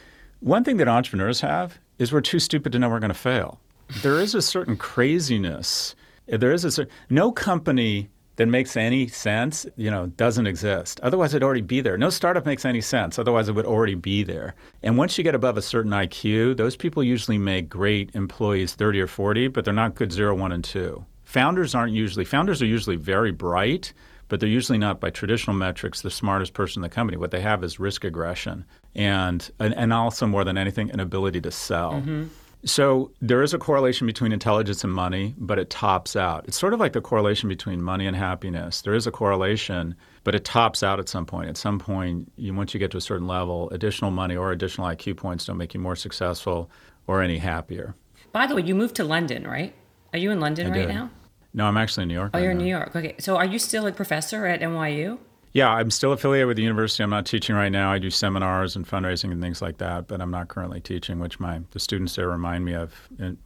one 0.41 0.63
thing 0.63 0.77
that 0.77 0.87
entrepreneurs 0.87 1.41
have 1.41 1.79
is 1.97 2.13
we're 2.13 2.21
too 2.21 2.37
stupid 2.37 2.71
to 2.73 2.77
know 2.77 2.87
we're 2.87 2.99
going 2.99 3.09
to 3.09 3.15
fail 3.15 3.59
there 4.01 4.19
is 4.19 4.35
a 4.35 4.41
certain 4.41 4.77
craziness. 4.77 5.95
There 6.27 6.51
is 6.51 6.65
a 6.65 6.71
certain, 6.71 6.93
no 7.09 7.31
company 7.31 8.09
that 8.37 8.47
makes 8.47 8.75
any 8.75 9.07
sense, 9.07 9.65
you 9.77 9.89
know, 9.89 10.07
doesn't 10.07 10.47
exist. 10.47 10.99
Otherwise, 11.01 11.33
it'd 11.33 11.43
already 11.43 11.61
be 11.61 11.81
there. 11.81 11.97
No 11.97 12.09
startup 12.09 12.45
makes 12.45 12.65
any 12.65 12.81
sense. 12.81 13.17
Otherwise, 13.17 13.47
it 13.47 13.53
would 13.53 13.65
already 13.65 13.95
be 13.95 14.23
there. 14.23 14.55
And 14.83 14.97
once 14.97 15.17
you 15.17 15.23
get 15.23 15.35
above 15.35 15.57
a 15.57 15.61
certain 15.61 15.91
IQ, 15.91 16.57
those 16.57 16.75
people 16.75 17.03
usually 17.03 17.37
make 17.37 17.69
great 17.69 18.11
employees 18.13 18.73
30 18.73 19.01
or 19.01 19.07
40, 19.07 19.47
but 19.49 19.63
they're 19.63 19.73
not 19.73 19.95
good 19.95 20.11
zero, 20.11 20.35
one, 20.35 20.51
and 20.51 20.63
two. 20.63 21.05
Founders 21.23 21.73
aren't 21.73 21.93
usually, 21.93 22.25
founders 22.25 22.61
are 22.61 22.67
usually 22.67 22.97
very 22.97 23.31
bright, 23.31 23.93
but 24.27 24.39
they're 24.39 24.49
usually 24.49 24.77
not 24.77 24.99
by 24.99 25.09
traditional 25.09 25.55
metrics 25.55 26.01
the 26.01 26.11
smartest 26.11 26.53
person 26.53 26.79
in 26.79 26.89
the 26.89 26.93
company. 26.93 27.17
What 27.17 27.31
they 27.31 27.41
have 27.41 27.63
is 27.63 27.79
risk 27.79 28.03
aggression 28.03 28.65
and, 28.95 29.49
and, 29.59 29.73
and 29.75 29.93
also 29.93 30.27
more 30.27 30.43
than 30.43 30.57
anything, 30.57 30.91
an 30.91 30.99
ability 30.99 31.41
to 31.41 31.51
sell. 31.51 31.93
Mm-hmm. 31.93 32.25
So 32.65 33.11
there 33.21 33.43
is 33.43 33.53
a 33.53 33.59
correlation 33.59 34.07
between 34.07 34.31
intelligence 34.31 34.83
and 34.83 34.91
money, 34.91 35.35
but 35.37 35.59
it 35.59 35.69
tops 35.69 36.15
out. 36.15 36.45
It's 36.47 36.57
sort 36.57 36.73
of 36.73 36.79
like 36.79 36.93
the 36.93 37.01
correlation 37.01 37.47
between 37.47 37.79
money 37.79 38.07
and 38.07 38.15
happiness. 38.15 38.81
There 38.81 38.95
is 38.95 39.05
a 39.05 39.11
correlation, 39.11 39.95
but 40.23 40.33
it 40.33 40.45
tops 40.45 40.81
out 40.81 40.99
at 40.99 41.07
some 41.07 41.27
point. 41.27 41.47
At 41.47 41.57
some 41.57 41.77
point, 41.77 42.31
you, 42.37 42.55
once 42.55 42.73
you 42.73 42.79
get 42.79 42.89
to 42.91 42.97
a 42.97 43.01
certain 43.01 43.27
level, 43.27 43.69
additional 43.69 44.09
money 44.09 44.35
or 44.35 44.51
additional 44.51 44.87
IQ 44.87 45.17
points 45.17 45.45
don't 45.45 45.57
make 45.57 45.75
you 45.75 45.79
more 45.79 45.95
successful 45.95 46.71
or 47.05 47.21
any 47.21 47.37
happier. 47.37 47.93
By 48.31 48.47
the 48.47 48.55
way, 48.55 48.63
you 48.63 48.73
moved 48.73 48.95
to 48.95 49.03
London, 49.03 49.47
right? 49.47 49.75
Are 50.11 50.17
you 50.17 50.31
in 50.31 50.39
London 50.39 50.67
I 50.67 50.69
right 50.71 50.87
did. 50.87 50.95
now? 50.95 51.11
No, 51.53 51.65
I'm 51.67 51.77
actually 51.77 52.03
in 52.03 52.07
New 52.09 52.15
York. 52.15 52.31
Oh, 52.33 52.37
right 52.37 52.43
you're 52.43 52.51
in. 52.51 52.57
New 52.57 52.65
York. 52.65 52.95
Okay. 52.95 53.15
So 53.19 53.37
are 53.37 53.45
you 53.45 53.59
still 53.59 53.85
a 53.85 53.91
professor 53.91 54.47
at 54.47 54.61
NYU? 54.61 55.19
Yeah, 55.55 55.69
I'm 55.69 55.89
still 55.89 56.11
affiliated 56.11 56.47
with 56.49 56.57
the 56.57 56.63
university. 56.63 57.01
I'm 57.01 57.09
not 57.09 57.25
teaching 57.25 57.55
right 57.55 57.71
now. 57.71 57.89
I 57.89 57.97
do 57.97 58.09
seminars 58.09 58.75
and 58.75 58.85
fundraising 58.85 59.31
and 59.31 59.41
things 59.41 59.61
like 59.61 59.77
that, 59.77 60.05
but 60.05 60.19
I'm 60.19 60.29
not 60.29 60.49
currently 60.49 60.81
teaching, 60.81 61.17
which 61.17 61.39
my 61.39 61.61
the 61.71 61.79
students 61.79 62.13
there 62.17 62.27
remind 62.27 62.65
me 62.65 62.73
of 62.73 62.93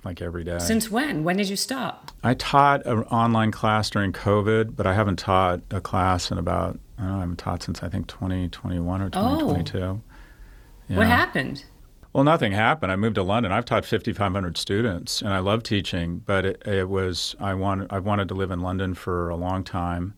like 0.04 0.20
every 0.20 0.44
day. 0.44 0.58
Since 0.58 0.89
when? 0.89 1.24
When 1.24 1.38
did 1.38 1.50
you 1.50 1.56
stop? 1.56 2.10
I 2.24 2.34
taught 2.34 2.84
an 2.88 3.04
online 3.04 3.51
class 3.51 3.92
during 3.92 4.12
COVID, 4.12 4.75
but 4.75 4.88
I 4.88 4.96
haven't 4.96 5.20
taught 5.20 5.62
a 5.70 5.80
class 5.80 6.32
in 6.32 6.39
about 6.39 6.80
I 6.98 7.04
don't 7.04 7.12
know, 7.12 7.18
I 7.18 7.20
haven't 7.20 7.38
taught 7.38 7.62
since 7.62 7.84
I 7.84 7.89
think 7.89 8.08
2021 8.08 9.01
or 9.04 9.10
2022. 9.12 9.80
What 9.80 10.01
Yeah. 10.88 11.04
happened? 11.06 11.63
Well, 12.12 12.24
nothing 12.24 12.54
happened. 12.54 12.92
I 12.92 12.96
moved 12.96 13.16
to 13.16 13.24
London. 13.24 13.51
I've 13.51 13.66
taught 13.66 13.86
5,500 13.86 14.58
students, 14.58 15.22
and 15.22 15.32
I 15.32 15.38
love 15.38 15.62
teaching. 15.62 16.24
But 16.25 16.44
it, 16.44 16.63
it 16.66 16.89
was 16.89 17.36
I 17.39 17.54
wanted 17.54 17.86
I 17.92 18.00
wanted 18.00 18.30
to 18.30 18.34
live 18.34 18.50
in 18.50 18.62
London 18.62 18.96
for 18.96 19.30
a 19.30 19.36
long 19.36 19.63
time, 19.63 20.16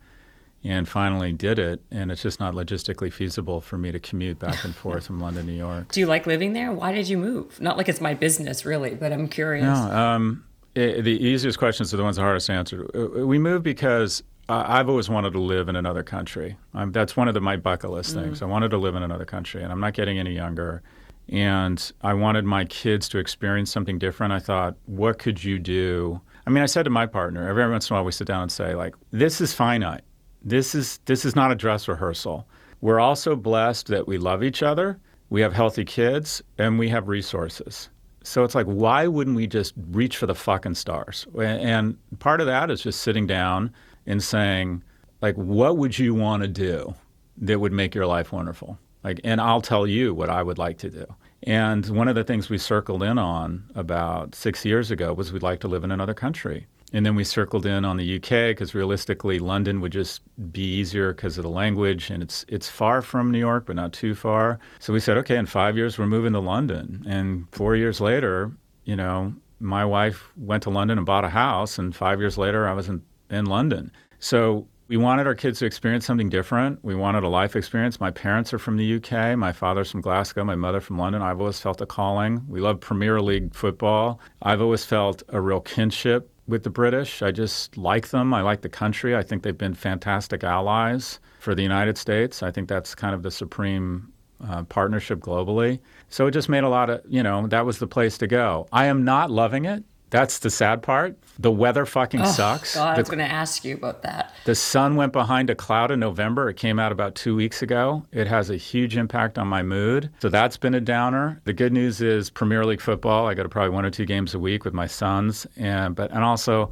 and 0.63 0.88
finally 0.88 1.32
did 1.34 1.60
it. 1.60 1.82
And 1.91 2.12
it's 2.12 2.22
just 2.22 2.39
not 2.39 2.53
logistically 2.53 3.12
feasible 3.12 3.62
for 3.62 3.77
me 3.77 3.91
to 3.91 4.00
commute 4.00 4.39
back 4.39 4.63
and 4.63 4.75
forth 4.84 5.08
from 5.08 5.20
London 5.20 5.46
to 5.46 5.51
New 5.51 5.58
York. 5.58 5.91
Do 5.91 6.00
you 6.00 6.06
like 6.06 6.27
living 6.27 6.53
there? 6.53 6.72
Why 6.72 6.91
did 6.91 7.08
you 7.10 7.18
move? 7.18 7.60
Not 7.60 7.77
like 7.77 7.89
it's 7.89 8.01
my 8.01 8.13
business, 8.13 8.65
really, 8.65 8.96
but 8.96 9.12
I'm 9.12 9.27
curious. 9.27 9.65
No, 9.65 9.74
um, 9.74 10.44
i 10.75 11.01
the 11.01 11.18
easiest 11.22 11.58
questions 11.60 11.94
are 11.94 11.98
the 11.98 12.03
ones 12.03 12.15
the 12.15 12.22
hardest 12.22 12.48
to 12.48 12.53
answer. 12.53 12.88
Uh, 12.96 13.25
We 13.25 13.39
moved 13.39 13.63
because 13.63 14.24
I've 14.50 14.89
always 14.89 15.10
wanted 15.10 15.32
to 15.34 15.39
live 15.39 15.70
in 15.70 15.75
another 15.75 16.03
country. 16.03 16.58
Um, 16.74 16.91
that's 16.91 17.15
one 17.15 17.27
of 17.27 17.34
the, 17.34 17.41
my 17.41 17.56
bucket 17.56 17.89
list 17.89 18.13
things. 18.13 18.41
I 18.41 18.46
wanted 18.46 18.72
to 18.72 18.77
live 18.77 18.96
in 18.96 19.03
another 19.03 19.25
country, 19.25 19.63
and 19.63 19.72
I'm 19.72 19.80
not 19.80 19.94
getting 19.94 20.20
any 20.20 20.34
younger. 20.34 20.82
And 21.30 21.91
I 22.01 22.13
wanted 22.13 22.44
my 22.44 22.65
kids 22.65 23.08
to 23.10 23.18
experience 23.20 23.72
something 23.72 23.98
different. 23.98 24.34
I 24.34 24.39
thought, 24.39 24.75
what 24.86 25.20
could 25.20 25.41
you 25.44 25.58
do? 25.60 26.20
I 26.46 26.50
mean, 26.50 26.63
I 26.63 26.65
said 26.65 26.84
to 26.84 26.89
my 26.89 27.06
partner, 27.06 27.48
every 27.48 27.70
once 27.70 27.89
in 27.89 27.94
a 27.94 27.98
while 27.98 28.03
we 28.03 28.12
sit 28.12 28.27
down 28.27 28.41
and 28.41 28.51
say, 28.51 28.75
like, 28.75 28.96
this 29.12 29.39
is 29.39 29.53
finite. 29.53 30.01
This 30.41 30.74
is 30.75 31.00
this 31.05 31.25
is 31.25 31.36
not 31.36 31.51
a 31.51 31.55
dress 31.55 31.88
rehearsal. 31.88 32.48
We're 32.81 33.00
also 33.00 33.36
blessed 33.36 33.88
that 33.88 34.07
we 34.07 34.17
love 34.17 34.43
each 34.43 34.63
other, 34.63 35.00
we 35.29 35.41
have 35.41 35.53
healthy 35.53 35.86
kids, 35.86 36.41
and 36.57 36.79
we 36.79 36.89
have 36.89 37.07
resources. 37.07 37.89
So 38.24 38.43
it's 38.43 38.55
like, 38.55 38.65
why 38.65 39.07
wouldn't 39.07 39.36
we 39.36 39.48
just 39.48 39.74
reach 39.91 40.17
for 40.17 40.25
the 40.25 40.36
fucking 40.36 40.75
stars? 40.75 41.27
And 41.39 41.98
part 42.19 42.41
of 42.41 42.48
that 42.48 42.69
is 42.69 42.81
just 42.81 43.01
sitting 43.01 43.27
down 43.27 43.74
and 44.05 44.21
saying, 44.21 44.83
like, 45.21 45.36
what 45.36 45.77
would 45.77 45.98
you 45.98 46.13
want 46.13 46.43
to 46.43 46.48
do 46.48 46.93
that 47.38 47.60
would 47.60 47.71
make 47.71 47.95
your 47.95 48.05
life 48.05 48.31
wonderful? 48.31 48.77
Like, 49.03 49.21
and 49.24 49.41
I'll 49.41 49.62
tell 49.62 49.88
you 49.88 50.13
what 50.13 50.29
I 50.29 50.43
would 50.43 50.57
like 50.57 50.77
to 50.79 50.89
do. 50.89 51.05
And 51.43 51.88
one 51.89 52.07
of 52.07 52.13
the 52.13 52.24
things 52.24 52.50
we 52.50 52.60
circled 52.60 53.01
in 53.01 53.17
on 53.17 53.63
about 53.74 54.36
six 54.36 54.63
years 54.65 54.91
ago 54.91 55.13
was 55.13 55.31
we'd 55.31 55.41
like 55.41 55.60
to 55.62 55.67
live 55.67 55.83
in 55.83 55.91
another 55.91 56.13
country. 56.13 56.67
And 56.93 57.05
then 57.05 57.15
we 57.15 57.24
circled 57.24 57.65
in 57.65 57.86
on 57.86 57.98
the 57.98 58.17
UK 58.17 58.51
because 58.51 58.75
realistically, 58.75 59.39
London 59.39 59.79
would 59.81 59.91
just 59.93 60.21
be 60.51 60.63
easier 60.63 61.13
because 61.13 61.38
of 61.38 61.43
the 61.43 61.50
language, 61.50 62.10
and 62.10 62.21
it's 62.21 62.45
it's 62.48 62.69
far 62.69 63.01
from 63.01 63.31
New 63.31 63.39
York, 63.39 63.65
but 63.65 63.75
not 63.75 63.93
too 63.93 64.13
far. 64.13 64.60
So 64.79 64.91
we 64.91 65.00
said, 65.00 65.17
okay, 65.17 65.38
in 65.38 65.45
five 65.45 65.77
years 65.77 65.98
we're 65.98 66.07
moving 66.07 66.33
to 66.33 66.39
London. 66.39 67.03
And 67.07 67.48
four 67.51 67.75
years 67.75 68.01
later, 68.01 68.51
you 68.83 68.95
know, 68.95 69.33
my 69.60 69.86
wife 69.86 70.31
went 70.36 70.63
to 70.63 70.69
London 70.69 70.98
and 70.98 71.05
bought 71.05 71.24
a 71.24 71.29
house, 71.29 71.77
and 71.77 71.95
five 71.95 72.19
years 72.19 72.38
later 72.38 72.67
I 72.67 72.74
was 72.74 72.89
in, 72.89 73.01
in 73.29 73.45
London. 73.45 73.91
So 74.19 74.67
we 74.88 74.98
wanted 74.98 75.25
our 75.25 75.36
kids 75.36 75.60
to 75.60 75.65
experience 75.65 76.05
something 76.05 76.27
different. 76.27 76.83
We 76.83 76.95
wanted 76.95 77.23
a 77.23 77.30
life 77.30 77.56
experience. 77.56 78.01
My 78.01 78.12
parents 78.12 78.54
are 78.54 78.60
from 78.60 78.75
the 78.75 78.95
UK. 78.95 79.38
My 79.38 79.54
father's 79.54 79.89
from 79.89 80.01
Glasgow. 80.01 80.43
My 80.43 80.56
mother 80.56 80.82
from 80.82 80.97
London. 80.97 81.21
I've 81.21 81.39
always 81.39 81.62
felt 81.62 81.80
a 81.80 81.86
calling. 81.86 82.43
We 82.49 82.60
love 82.60 82.82
Premier 82.82 83.21
League 83.21 83.56
football. 83.56 84.19
I've 84.41 84.62
always 84.62 84.84
felt 84.84 85.23
a 85.30 85.39
real 85.39 85.62
kinship 85.62 86.30
with 86.51 86.63
the 86.63 86.69
British. 86.69 87.21
I 87.21 87.31
just 87.31 87.77
like 87.77 88.09
them. 88.09 88.33
I 88.33 88.41
like 88.41 88.61
the 88.61 88.69
country. 88.69 89.15
I 89.15 89.23
think 89.23 89.41
they've 89.41 89.57
been 89.57 89.73
fantastic 89.73 90.43
allies 90.43 91.19
for 91.39 91.55
the 91.55 91.63
United 91.63 91.97
States. 91.97 92.43
I 92.43 92.51
think 92.51 92.69
that's 92.69 92.93
kind 92.93 93.15
of 93.15 93.23
the 93.23 93.31
supreme 93.31 94.11
uh, 94.47 94.63
partnership 94.63 95.19
globally. 95.19 95.79
So 96.09 96.27
it 96.27 96.31
just 96.31 96.49
made 96.49 96.63
a 96.63 96.69
lot 96.69 96.89
of, 96.89 97.01
you 97.07 97.23
know, 97.23 97.47
that 97.47 97.65
was 97.65 97.79
the 97.79 97.87
place 97.87 98.17
to 98.19 98.27
go. 98.27 98.67
I 98.71 98.85
am 98.85 99.03
not 99.03 99.31
loving 99.31 99.65
it. 99.65 99.83
That's 100.12 100.39
the 100.39 100.50
sad 100.50 100.84
part. 100.84 101.17
The 101.39 101.52
weather 101.52 101.86
fucking 101.86 102.26
sucks. 102.28 102.76
God, 102.76 102.95
I 102.95 103.00
was 103.00 103.08
going 103.08 103.19
to 103.19 103.32
ask 103.32 103.65
you 103.65 103.76
about 103.76 104.04
that. 104.04 104.34
the 104.45 104.54
sun 104.54 104.95
went 104.95 105.13
behind 105.13 105.50
a 105.50 105.56
cloud 105.56 105.89
in 105.89 106.00
November. 106.00 106.50
It 106.50 106.58
came 106.58 106.78
out 106.78 106.91
about 106.91 107.15
two 107.15 107.36
weeks 107.36 107.62
ago. 107.62 108.04
It 108.12 108.28
has 108.28 108.50
a 108.50 108.58
huge 108.58 108.95
impact 108.97 109.39
on 109.39 109.47
my 109.47 109.63
mood. 109.63 110.12
So 110.21 110.30
that's 110.30 110.58
been 110.58 110.76
a 110.76 110.82
downer. 110.82 111.41
The 111.45 111.54
good 111.54 111.74
news 111.74 112.02
is 112.02 112.30
Premier 112.30 112.65
League 112.65 112.82
football. 112.82 113.26
I 113.28 113.34
go 113.34 113.41
to 113.41 113.50
probably 113.50 113.71
one 113.71 113.86
or 113.86 113.89
two 113.89 114.06
games 114.06 114.36
a 114.36 114.39
week 114.39 114.65
with 114.65 114.74
my 114.74 114.86
sons, 114.86 115.47
and 115.58 115.95
but 115.95 116.12
and 116.12 116.24
also. 116.24 116.71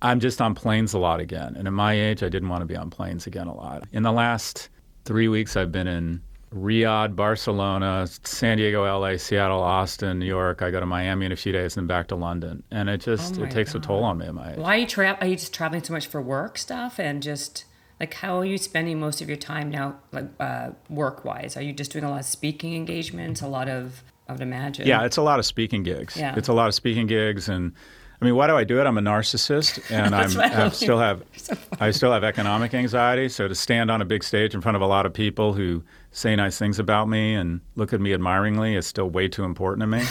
I'm 0.00 0.20
just 0.20 0.40
on 0.40 0.54
planes 0.54 0.94
a 0.94 0.98
lot 1.00 1.18
again. 1.18 1.56
And 1.56 1.66
at 1.66 1.72
my 1.72 1.92
age, 1.92 2.22
I 2.22 2.28
didn't 2.28 2.48
want 2.50 2.60
to 2.60 2.66
be 2.66 2.76
on 2.76 2.88
planes 2.88 3.26
again 3.26 3.48
a 3.48 3.52
lot. 3.52 3.82
In 3.90 4.04
the 4.04 4.12
last 4.12 4.68
three 5.04 5.26
weeks, 5.26 5.56
I've 5.56 5.72
been 5.72 5.88
in 5.88 6.22
Riyadh, 6.54 7.14
Barcelona, 7.14 8.06
San 8.24 8.56
Diego, 8.56 8.84
LA, 8.84 9.16
Seattle, 9.16 9.60
Austin, 9.60 10.18
New 10.18 10.26
York. 10.26 10.62
I 10.62 10.70
go 10.70 10.80
to 10.80 10.86
Miami 10.86 11.26
in 11.26 11.32
a 11.32 11.36
few 11.36 11.52
days 11.52 11.76
and 11.76 11.86
back 11.86 12.08
to 12.08 12.16
London. 12.16 12.62
And 12.70 12.88
it 12.88 13.00
just 13.00 13.38
Oh 13.38 13.44
it 13.44 13.50
takes 13.50 13.74
a 13.74 13.80
toll 13.80 14.02
on 14.04 14.18
me 14.18 14.26
at 14.26 14.34
my 14.34 14.52
age. 14.52 14.58
Why 14.58 14.76
are 14.76 14.78
you 14.78 14.86
tra- 14.86 15.18
Are 15.20 15.26
you 15.26 15.36
just 15.36 15.52
traveling 15.52 15.82
so 15.82 15.92
much 15.92 16.06
for 16.06 16.22
work 16.22 16.56
stuff 16.56 16.98
and 16.98 17.22
just 17.22 17.64
like 18.00 18.14
how 18.14 18.38
are 18.38 18.44
you 18.44 18.58
spending 18.58 18.98
most 18.98 19.20
of 19.20 19.28
your 19.28 19.36
time 19.36 19.70
now, 19.70 19.96
like 20.12 20.26
uh, 20.40 20.70
work 20.88 21.24
wise? 21.24 21.56
Are 21.56 21.62
you 21.62 21.72
just 21.72 21.92
doing 21.92 22.04
a 22.04 22.10
lot 22.10 22.20
of 22.20 22.26
speaking 22.26 22.74
engagements? 22.74 23.42
A 23.42 23.48
lot 23.48 23.68
of 23.68 24.02
I 24.28 24.32
would 24.32 24.40
imagine. 24.40 24.86
Yeah, 24.86 25.04
it's 25.04 25.16
a 25.16 25.22
lot 25.22 25.38
of 25.38 25.46
speaking 25.46 25.82
gigs. 25.82 26.16
Yeah. 26.16 26.34
It's 26.36 26.48
a 26.48 26.52
lot 26.52 26.68
of 26.68 26.74
speaking 26.74 27.06
gigs, 27.06 27.48
and 27.48 27.72
I 28.20 28.24
mean, 28.24 28.36
why 28.36 28.46
do 28.46 28.56
I 28.56 28.64
do 28.64 28.80
it? 28.80 28.86
I'm 28.86 28.98
a 28.98 29.02
narcissist, 29.02 29.90
and 29.90 30.14
I'm. 30.14 30.38
I 30.38 30.68
still 30.70 30.98
have 30.98 31.22
I 31.80 31.90
still 31.90 32.12
have 32.12 32.24
economic 32.24 32.74
anxiety. 32.74 33.28
So 33.28 33.48
to 33.48 33.54
stand 33.54 33.90
on 33.90 34.00
a 34.00 34.04
big 34.04 34.22
stage 34.22 34.54
in 34.54 34.60
front 34.60 34.76
of 34.76 34.82
a 34.82 34.86
lot 34.86 35.06
of 35.06 35.12
people 35.12 35.54
who 35.54 35.82
say 36.10 36.34
nice 36.36 36.58
things 36.58 36.78
about 36.78 37.08
me 37.08 37.34
and 37.34 37.60
look 37.76 37.92
at 37.92 38.00
me 38.00 38.12
admiringly 38.12 38.74
is 38.74 38.86
still 38.86 39.08
way 39.08 39.28
too 39.28 39.44
important 39.44 39.82
to 39.82 39.86
me. 39.86 40.04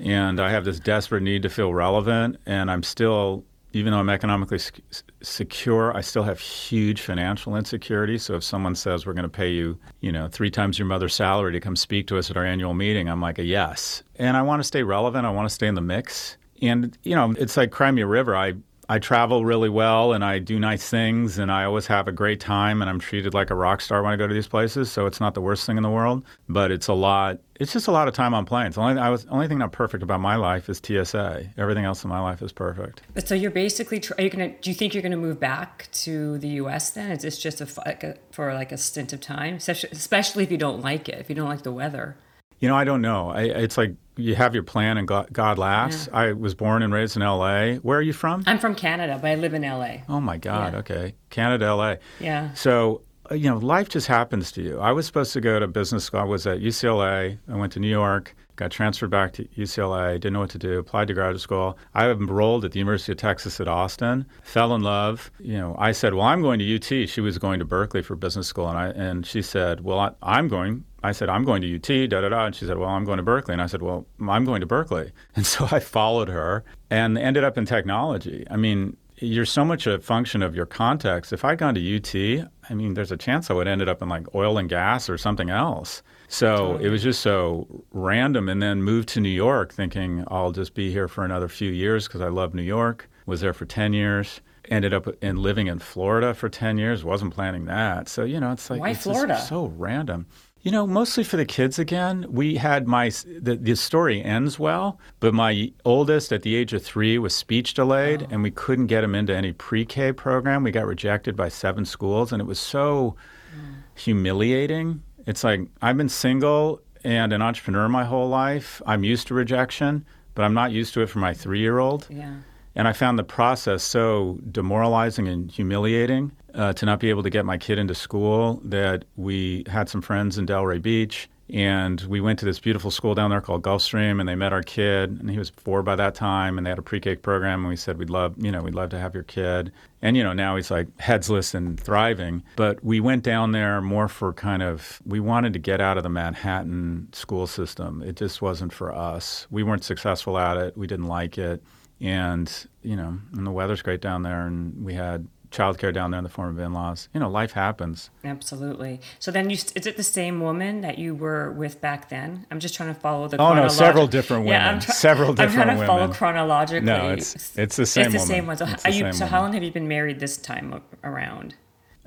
and 0.00 0.40
I 0.40 0.50
have 0.50 0.64
this 0.64 0.78
desperate 0.80 1.22
need 1.22 1.42
to 1.42 1.48
feel 1.48 1.72
relevant, 1.74 2.38
and 2.46 2.70
I'm 2.70 2.82
still. 2.82 3.44
Even 3.72 3.92
though 3.92 3.98
I'm 3.98 4.08
economically 4.08 4.58
sec- 4.58 4.80
secure, 5.20 5.94
I 5.94 6.00
still 6.00 6.22
have 6.22 6.40
huge 6.40 7.02
financial 7.02 7.56
insecurity. 7.56 8.16
So 8.16 8.36
if 8.36 8.44
someone 8.44 8.74
says 8.74 9.04
we're 9.04 9.12
going 9.12 9.24
to 9.24 9.28
pay 9.28 9.50
you, 9.50 9.78
you 10.00 10.10
know, 10.10 10.28
three 10.28 10.50
times 10.50 10.78
your 10.78 10.86
mother's 10.86 11.14
salary 11.14 11.52
to 11.52 11.60
come 11.60 11.76
speak 11.76 12.06
to 12.06 12.16
us 12.16 12.30
at 12.30 12.38
our 12.38 12.44
annual 12.44 12.72
meeting, 12.72 13.10
I'm 13.10 13.20
like 13.20 13.38
a 13.38 13.44
yes. 13.44 14.02
And 14.14 14.34
I 14.34 14.40
want 14.40 14.60
to 14.60 14.64
stay 14.64 14.82
relevant. 14.82 15.26
I 15.26 15.30
want 15.30 15.46
to 15.46 15.54
stay 15.54 15.66
in 15.66 15.74
the 15.74 15.82
mix. 15.82 16.38
And 16.62 16.96
you 17.02 17.14
know, 17.14 17.34
it's 17.36 17.58
like 17.58 17.70
Crimea 17.70 18.06
River. 18.06 18.34
I 18.34 18.54
I 18.88 18.98
travel 19.00 19.44
really 19.44 19.68
well 19.68 20.12
and 20.12 20.24
I 20.24 20.38
do 20.38 20.60
nice 20.60 20.88
things 20.88 21.38
and 21.38 21.50
I 21.50 21.64
always 21.64 21.86
have 21.88 22.06
a 22.06 22.12
great 22.12 22.38
time 22.38 22.82
and 22.82 22.88
I'm 22.88 23.00
treated 23.00 23.34
like 23.34 23.50
a 23.50 23.54
rock 23.54 23.80
star 23.80 24.02
when 24.02 24.12
I 24.12 24.16
go 24.16 24.28
to 24.28 24.34
these 24.34 24.46
places. 24.46 24.92
So 24.92 25.06
it's 25.06 25.20
not 25.20 25.34
the 25.34 25.40
worst 25.40 25.66
thing 25.66 25.76
in 25.76 25.82
the 25.82 25.90
world, 25.90 26.24
but 26.48 26.70
it's 26.70 26.86
a 26.86 26.92
lot. 26.92 27.40
It's 27.58 27.72
just 27.72 27.88
a 27.88 27.90
lot 27.90 28.06
of 28.06 28.14
time 28.14 28.32
on 28.32 28.44
planes. 28.44 28.76
The 28.76 28.82
only 28.82 29.00
I 29.00 29.08
was 29.08 29.26
only 29.26 29.48
thing 29.48 29.58
not 29.58 29.72
perfect 29.72 30.02
about 30.02 30.20
my 30.20 30.36
life 30.36 30.68
is 30.68 30.80
TSA. 30.84 31.50
Everything 31.58 31.84
else 31.84 32.04
in 32.04 32.10
my 32.10 32.20
life 32.20 32.42
is 32.42 32.52
perfect. 32.52 33.02
But 33.14 33.26
so 33.26 33.34
you're 33.34 33.50
basically 33.50 34.02
are 34.18 34.22
you 34.22 34.30
gonna? 34.30 34.50
Do 34.50 34.70
you 34.70 34.74
think 34.74 34.94
you're 34.94 35.02
gonna 35.02 35.16
move 35.16 35.40
back 35.40 35.88
to 35.92 36.38
the 36.38 36.48
U.S. 36.48 36.90
then? 36.90 37.10
Is 37.10 37.22
this 37.22 37.38
just 37.38 37.60
a, 37.60 37.68
like 37.84 38.04
a 38.04 38.16
for 38.30 38.52
like 38.54 38.72
a 38.72 38.76
stint 38.76 39.12
of 39.12 39.20
time, 39.20 39.54
especially, 39.54 39.90
especially 39.92 40.44
if 40.44 40.50
you 40.50 40.58
don't 40.58 40.80
like 40.80 41.08
it, 41.08 41.18
if 41.18 41.28
you 41.28 41.34
don't 41.34 41.48
like 41.48 41.62
the 41.62 41.72
weather? 41.72 42.16
You 42.60 42.68
know, 42.68 42.76
I 42.76 42.84
don't 42.84 43.02
know. 43.02 43.30
I, 43.30 43.42
it's 43.42 43.76
like 43.76 43.94
you 44.16 44.34
have 44.34 44.54
your 44.54 44.62
plan 44.62 44.98
and 44.98 45.06
God, 45.06 45.28
God 45.32 45.58
laughs. 45.58 46.08
I 46.12 46.32
was 46.32 46.54
born 46.54 46.82
and 46.82 46.92
raised 46.92 47.16
in 47.16 47.22
L.A. 47.22 47.76
Where 47.76 47.98
are 47.98 48.02
you 48.02 48.12
from? 48.12 48.42
I'm 48.46 48.58
from 48.58 48.74
Canada, 48.74 49.18
but 49.20 49.30
I 49.30 49.34
live 49.34 49.54
in 49.54 49.64
L.A. 49.64 50.04
Oh 50.08 50.20
my 50.20 50.38
God. 50.38 50.72
Yeah. 50.72 50.78
Okay, 50.80 51.14
Canada, 51.30 51.66
L.A. 51.66 51.98
Yeah. 52.20 52.52
So, 52.54 53.02
uh, 53.30 53.34
you 53.34 53.50
know, 53.50 53.58
life 53.58 53.88
just 53.88 54.06
happens 54.06 54.52
to 54.52 54.62
you. 54.62 54.78
I 54.78 54.92
was 54.92 55.06
supposed 55.06 55.32
to 55.34 55.40
go 55.40 55.58
to 55.58 55.66
business 55.66 56.04
school. 56.04 56.20
I 56.20 56.24
was 56.24 56.46
at 56.46 56.60
UCLA. 56.60 57.38
I 57.50 57.56
went 57.56 57.72
to 57.74 57.80
New 57.80 57.88
York, 57.90 58.34
got 58.56 58.70
transferred 58.70 59.10
back 59.10 59.32
to 59.34 59.44
UCLA, 59.48 60.14
didn't 60.14 60.32
know 60.32 60.40
what 60.40 60.50
to 60.50 60.58
do, 60.58 60.78
applied 60.78 61.08
to 61.08 61.14
graduate 61.14 61.42
school. 61.42 61.76
I 61.94 62.08
enrolled 62.08 62.64
at 62.64 62.72
the 62.72 62.78
University 62.78 63.12
of 63.12 63.18
Texas 63.18 63.60
at 63.60 63.68
Austin, 63.68 64.24
fell 64.42 64.74
in 64.74 64.82
love. 64.82 65.30
You 65.38 65.58
know, 65.58 65.76
I 65.78 65.92
said, 65.92 66.14
Well, 66.14 66.24
I'm 66.24 66.40
going 66.40 66.58
to 66.60 66.74
UT. 66.76 67.08
She 67.08 67.20
was 67.20 67.36
going 67.36 67.58
to 67.58 67.66
Berkeley 67.66 68.02
for 68.02 68.16
business 68.16 68.46
school. 68.46 68.68
And, 68.68 68.78
I, 68.78 68.86
and 68.88 69.26
she 69.26 69.42
said, 69.42 69.82
Well, 69.82 69.98
I, 69.98 70.12
I'm 70.22 70.48
going. 70.48 70.84
I 71.06 71.12
said, 71.12 71.28
I'm 71.28 71.44
going 71.44 71.62
to 71.62 71.76
UT, 71.76 72.10
da 72.10 72.20
da 72.20 72.28
da. 72.28 72.46
And 72.46 72.54
she 72.54 72.66
said, 72.66 72.78
Well, 72.78 72.88
I'm 72.88 73.04
going 73.04 73.18
to 73.18 73.22
Berkeley. 73.22 73.52
And 73.52 73.62
I 73.62 73.66
said, 73.66 73.82
Well, 73.82 74.06
I'm 74.28 74.44
going 74.44 74.60
to 74.60 74.66
Berkeley. 74.66 75.12
And 75.36 75.46
so 75.46 75.68
I 75.70 75.80
followed 75.80 76.28
her 76.28 76.64
and 76.90 77.18
ended 77.18 77.44
up 77.44 77.58
in 77.58 77.66
technology. 77.66 78.46
I 78.50 78.56
mean, 78.56 78.96
you're 79.18 79.46
so 79.46 79.64
much 79.64 79.86
a 79.86 79.98
function 79.98 80.42
of 80.42 80.54
your 80.54 80.66
context. 80.66 81.32
If 81.32 81.44
I'd 81.44 81.58
gone 81.58 81.74
to 81.74 81.96
UT, 81.96 82.48
I 82.68 82.74
mean, 82.74 82.94
there's 82.94 83.12
a 83.12 83.16
chance 83.16 83.50
I 83.50 83.54
would 83.54 83.68
ended 83.68 83.88
up 83.88 84.02
in 84.02 84.08
like 84.08 84.34
oil 84.34 84.58
and 84.58 84.68
gas 84.68 85.08
or 85.08 85.16
something 85.16 85.50
else. 85.50 86.02
So 86.28 86.56
totally. 86.56 86.84
it 86.84 86.88
was 86.90 87.02
just 87.02 87.20
so 87.20 87.84
random. 87.92 88.48
And 88.48 88.62
then 88.62 88.82
moved 88.82 89.08
to 89.10 89.20
New 89.20 89.28
York 89.28 89.72
thinking 89.72 90.24
I'll 90.28 90.52
just 90.52 90.74
be 90.74 90.90
here 90.90 91.08
for 91.08 91.24
another 91.24 91.48
few 91.48 91.70
years 91.70 92.06
because 92.06 92.20
I 92.20 92.28
love 92.28 92.54
New 92.54 92.62
York. 92.62 93.08
Was 93.26 93.40
there 93.40 93.52
for 93.52 93.64
10 93.64 93.92
years. 93.92 94.40
Ended 94.68 94.92
up 94.92 95.06
in 95.22 95.36
living 95.36 95.68
in 95.68 95.78
Florida 95.78 96.34
for 96.34 96.48
10 96.48 96.76
years. 96.76 97.04
Wasn't 97.04 97.32
planning 97.32 97.66
that. 97.66 98.08
So, 98.08 98.24
you 98.24 98.40
know, 98.40 98.50
it's 98.50 98.68
like, 98.68 98.80
why 98.80 98.90
it's 98.90 99.02
Florida? 99.02 99.40
So 99.40 99.66
random. 99.76 100.26
You 100.66 100.72
know, 100.72 100.84
mostly 100.84 101.22
for 101.22 101.36
the 101.36 101.44
kids 101.44 101.78
again. 101.78 102.26
We 102.28 102.56
had 102.56 102.88
my, 102.88 103.10
the, 103.24 103.54
the 103.54 103.76
story 103.76 104.20
ends 104.20 104.58
well, 104.58 104.98
but 105.20 105.32
my 105.32 105.72
oldest 105.84 106.32
at 106.32 106.42
the 106.42 106.56
age 106.56 106.72
of 106.72 106.82
three 106.82 107.18
was 107.18 107.36
speech 107.36 107.74
delayed, 107.74 108.24
oh. 108.24 108.26
and 108.30 108.42
we 108.42 108.50
couldn't 108.50 108.88
get 108.88 109.04
him 109.04 109.14
into 109.14 109.32
any 109.32 109.52
pre 109.52 109.84
K 109.84 110.10
program. 110.10 110.64
We 110.64 110.72
got 110.72 110.84
rejected 110.84 111.36
by 111.36 111.50
seven 111.50 111.84
schools, 111.84 112.32
and 112.32 112.42
it 112.42 112.46
was 112.46 112.58
so 112.58 113.14
mm. 113.56 113.74
humiliating. 113.94 115.04
It's 115.24 115.44
like, 115.44 115.60
I've 115.82 115.96
been 115.96 116.08
single 116.08 116.80
and 117.04 117.32
an 117.32 117.42
entrepreneur 117.42 117.88
my 117.88 118.04
whole 118.04 118.28
life. 118.28 118.82
I'm 118.86 119.04
used 119.04 119.28
to 119.28 119.34
rejection, 119.34 120.04
but 120.34 120.42
I'm 120.42 120.54
not 120.54 120.72
used 120.72 120.94
to 120.94 121.00
it 121.00 121.06
for 121.06 121.20
my 121.20 121.32
three 121.32 121.60
year 121.60 121.78
old. 121.78 122.08
Yeah. 122.10 122.38
And 122.74 122.88
I 122.88 122.92
found 122.92 123.20
the 123.20 123.24
process 123.24 123.84
so 123.84 124.40
demoralizing 124.50 125.28
and 125.28 125.48
humiliating 125.48 126.32
uh, 126.56 126.72
to 126.72 126.86
not 126.86 126.98
be 126.98 127.10
able 127.10 127.22
to 127.22 127.30
get 127.30 127.44
my 127.44 127.58
kid 127.58 127.78
into 127.78 127.94
school 127.94 128.60
that 128.64 129.04
we 129.16 129.62
had 129.68 129.88
some 129.88 130.02
friends 130.02 130.38
in 130.38 130.46
Delray 130.46 130.82
Beach 130.82 131.28
and 131.48 132.00
we 132.02 132.20
went 132.20 132.40
to 132.40 132.44
this 132.44 132.58
beautiful 132.58 132.90
school 132.90 133.14
down 133.14 133.30
there 133.30 133.40
called 133.40 133.62
Gulfstream 133.62 134.18
and 134.18 134.28
they 134.28 134.34
met 134.34 134.52
our 134.52 134.62
kid 134.62 135.20
and 135.20 135.30
he 135.30 135.38
was 135.38 135.50
four 135.50 135.82
by 135.82 135.94
that 135.94 136.14
time 136.14 136.58
and 136.58 136.66
they 136.66 136.70
had 136.70 136.78
a 136.78 136.82
pre-K 136.82 137.16
program 137.16 137.60
and 137.60 137.68
we 137.68 137.76
said 137.76 137.98
we'd 137.98 138.10
love 138.10 138.34
you 138.36 138.50
know 138.50 138.62
we'd 138.62 138.74
love 138.74 138.90
to 138.90 138.98
have 138.98 139.14
your 139.14 139.22
kid. 139.22 139.72
And 140.02 140.16
you 140.16 140.24
know 140.24 140.32
now 140.32 140.56
he's 140.56 140.70
like 140.70 140.88
headless 140.98 141.54
and 141.54 141.78
thriving. 141.78 142.42
But 142.56 142.82
we 142.84 142.98
went 142.98 143.22
down 143.22 143.52
there 143.52 143.80
more 143.80 144.08
for 144.08 144.32
kind 144.32 144.62
of 144.62 145.00
we 145.06 145.20
wanted 145.20 145.52
to 145.52 145.58
get 145.60 145.80
out 145.80 145.96
of 145.96 146.02
the 146.02 146.08
Manhattan 146.08 147.08
school 147.12 147.46
system. 147.46 148.02
It 148.02 148.16
just 148.16 148.42
wasn't 148.42 148.72
for 148.72 148.92
us. 148.92 149.46
We 149.50 149.62
weren't 149.62 149.84
successful 149.84 150.38
at 150.38 150.56
it. 150.56 150.76
We 150.76 150.88
didn't 150.88 151.06
like 151.06 151.38
it. 151.38 151.62
And 152.00 152.52
you 152.82 152.96
know 152.96 153.18
and 153.32 153.46
the 153.46 153.52
weather's 153.52 153.82
great 153.82 154.00
down 154.00 154.24
there 154.24 154.46
and 154.46 154.84
we 154.84 154.94
had 154.94 155.28
childcare 155.56 155.92
down 155.92 156.10
there 156.10 156.18
in 156.18 156.24
the 156.24 156.30
form 156.30 156.56
of 156.56 156.58
in-laws. 156.58 157.08
You 157.14 157.20
know, 157.20 157.30
life 157.30 157.52
happens. 157.52 158.10
Absolutely. 158.24 159.00
So 159.18 159.30
then, 159.30 159.50
you 159.50 159.56
is 159.56 159.86
it 159.86 159.96
the 159.96 160.02
same 160.02 160.40
woman 160.40 160.82
that 160.82 160.98
you 160.98 161.14
were 161.14 161.50
with 161.52 161.80
back 161.80 162.08
then? 162.08 162.46
I'm 162.50 162.60
just 162.60 162.74
trying 162.74 162.94
to 162.94 163.00
follow 163.00 163.28
the. 163.28 163.38
Oh 163.38 163.54
no, 163.54 163.68
several 163.68 164.06
different 164.06 164.44
women. 164.44 164.60
Yeah, 164.60 164.70
I'm 164.70 164.80
tra- 164.80 164.92
several 164.94 165.32
different 165.32 165.52
women. 165.54 165.68
I'm 165.70 165.76
trying 165.76 165.88
to 165.88 165.92
women. 165.92 166.06
follow 166.06 166.12
chronologically. 166.12 166.86
No, 166.86 167.10
it's 167.10 167.56
it's 167.56 167.76
the 167.76 167.86
same. 167.86 168.06
It's 168.06 168.14
the 168.14 168.18
woman. 168.18 168.28
same 168.28 168.46
one. 168.46 168.56
So, 168.56 168.66
are 168.84 168.90
you, 168.90 169.12
so 169.12 169.26
how 169.26 169.40
long 169.40 169.52
have 169.54 169.62
you 169.62 169.72
been 169.72 169.88
married 169.88 170.20
this 170.20 170.36
time 170.36 170.82
around? 171.02 171.54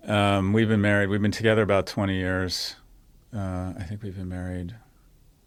Um, 0.03 0.53
we've 0.53 0.69
been 0.69 0.81
married. 0.81 1.09
We've 1.09 1.21
been 1.21 1.31
together 1.31 1.61
about 1.61 1.85
20 1.87 2.15
years. 2.15 2.75
Uh, 3.35 3.73
I 3.77 3.83
think 3.83 4.01
we've 4.01 4.15
been 4.15 4.29
married. 4.29 4.75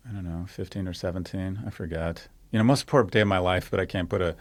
I 0.08 0.12
don't 0.12 0.24
know, 0.24 0.46
15 0.48 0.88
or 0.88 0.92
17. 0.92 1.62
I 1.66 1.70
forget 1.70 2.28
you 2.52 2.58
know, 2.58 2.64
most 2.64 2.82
important 2.82 3.12
day 3.12 3.22
of 3.22 3.28
my 3.28 3.38
life, 3.38 3.70
but 3.70 3.80
I 3.80 3.86
can't 3.86 4.10
put 4.10 4.20
a, 4.20 4.36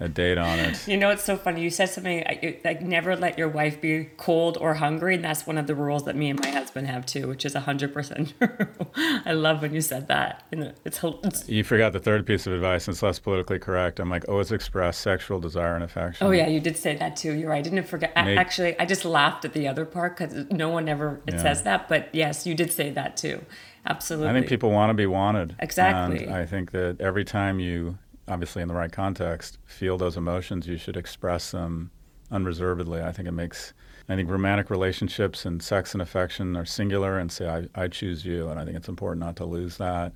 a 0.00 0.08
date 0.20 0.36
on 0.36 0.58
it. 0.58 0.86
you 0.86 0.98
know, 0.98 1.08
it's 1.08 1.24
so 1.24 1.34
funny. 1.34 1.62
You 1.62 1.70
said 1.70 1.86
something 1.86 2.22
like, 2.62 2.82
never 2.82 3.16
let 3.16 3.38
your 3.38 3.48
wife 3.48 3.80
be 3.80 4.10
cold 4.18 4.58
or 4.60 4.74
hungry. 4.74 5.14
And 5.14 5.24
that's 5.24 5.46
one 5.46 5.56
of 5.56 5.66
the 5.66 5.74
rules 5.74 6.04
that 6.04 6.14
me 6.14 6.28
and 6.28 6.38
my 6.38 6.50
husband 6.50 6.88
have 6.88 7.06
too, 7.06 7.26
which 7.26 7.46
is 7.46 7.54
100% 7.54 8.32
true. 8.38 9.22
I 9.24 9.32
love 9.32 9.62
when 9.62 9.72
you 9.72 9.80
said 9.80 10.08
that. 10.08 10.44
it's, 10.52 11.00
it's, 11.02 11.48
You 11.48 11.64
forgot 11.64 11.94
the 11.94 12.00
third 12.00 12.26
piece 12.26 12.46
of 12.46 12.52
advice, 12.52 12.86
and 12.86 12.92
it's 12.94 13.02
less 13.02 13.18
politically 13.18 13.58
correct. 13.58 13.98
I'm 13.98 14.10
like, 14.10 14.28
always 14.28 14.52
express 14.52 14.98
sexual 14.98 15.40
desire 15.40 15.74
and 15.74 15.82
affection. 15.82 16.26
Oh, 16.26 16.32
yeah, 16.32 16.48
you 16.48 16.60
did 16.60 16.76
say 16.76 16.96
that 16.96 17.16
too. 17.16 17.32
You're 17.32 17.48
right. 17.48 17.58
I 17.58 17.62
didn't 17.62 17.84
forget. 17.84 18.14
Make, 18.14 18.38
Actually, 18.38 18.78
I 18.78 18.84
just 18.84 19.06
laughed 19.06 19.46
at 19.46 19.54
the 19.54 19.68
other 19.68 19.86
part 19.86 20.18
because 20.18 20.34
no 20.50 20.68
one 20.68 20.86
ever 20.86 21.22
it 21.26 21.34
yeah. 21.34 21.42
says 21.42 21.62
that. 21.62 21.88
But 21.88 22.10
yes, 22.14 22.46
you 22.46 22.54
did 22.54 22.70
say 22.72 22.90
that 22.90 23.16
too. 23.16 23.42
Absolutely. 23.86 24.28
I 24.28 24.32
think 24.32 24.48
people 24.48 24.70
want 24.70 24.90
to 24.90 24.94
be 24.94 25.06
wanted. 25.06 25.56
Exactly. 25.58 26.24
And 26.24 26.34
I 26.34 26.46
think 26.46 26.72
that 26.72 27.00
every 27.00 27.24
time 27.24 27.60
you, 27.60 27.98
obviously 28.26 28.62
in 28.62 28.68
the 28.68 28.74
right 28.74 28.92
context, 28.92 29.58
feel 29.64 29.98
those 29.98 30.16
emotions, 30.16 30.66
you 30.66 30.76
should 30.76 30.96
express 30.96 31.50
them 31.50 31.90
unreservedly. 32.30 33.02
I 33.02 33.12
think 33.12 33.28
it 33.28 33.32
makes, 33.32 33.72
I 34.08 34.16
think 34.16 34.30
romantic 34.30 34.70
relationships 34.70 35.44
and 35.44 35.62
sex 35.62 35.94
and 35.94 36.02
affection 36.02 36.56
are 36.56 36.64
singular 36.64 37.18
and 37.18 37.32
say, 37.32 37.48
I, 37.48 37.68
I 37.74 37.88
choose 37.88 38.24
you. 38.24 38.48
And 38.48 38.60
I 38.60 38.64
think 38.64 38.76
it's 38.76 38.88
important 38.88 39.24
not 39.24 39.36
to 39.36 39.44
lose 39.44 39.78
that. 39.78 40.12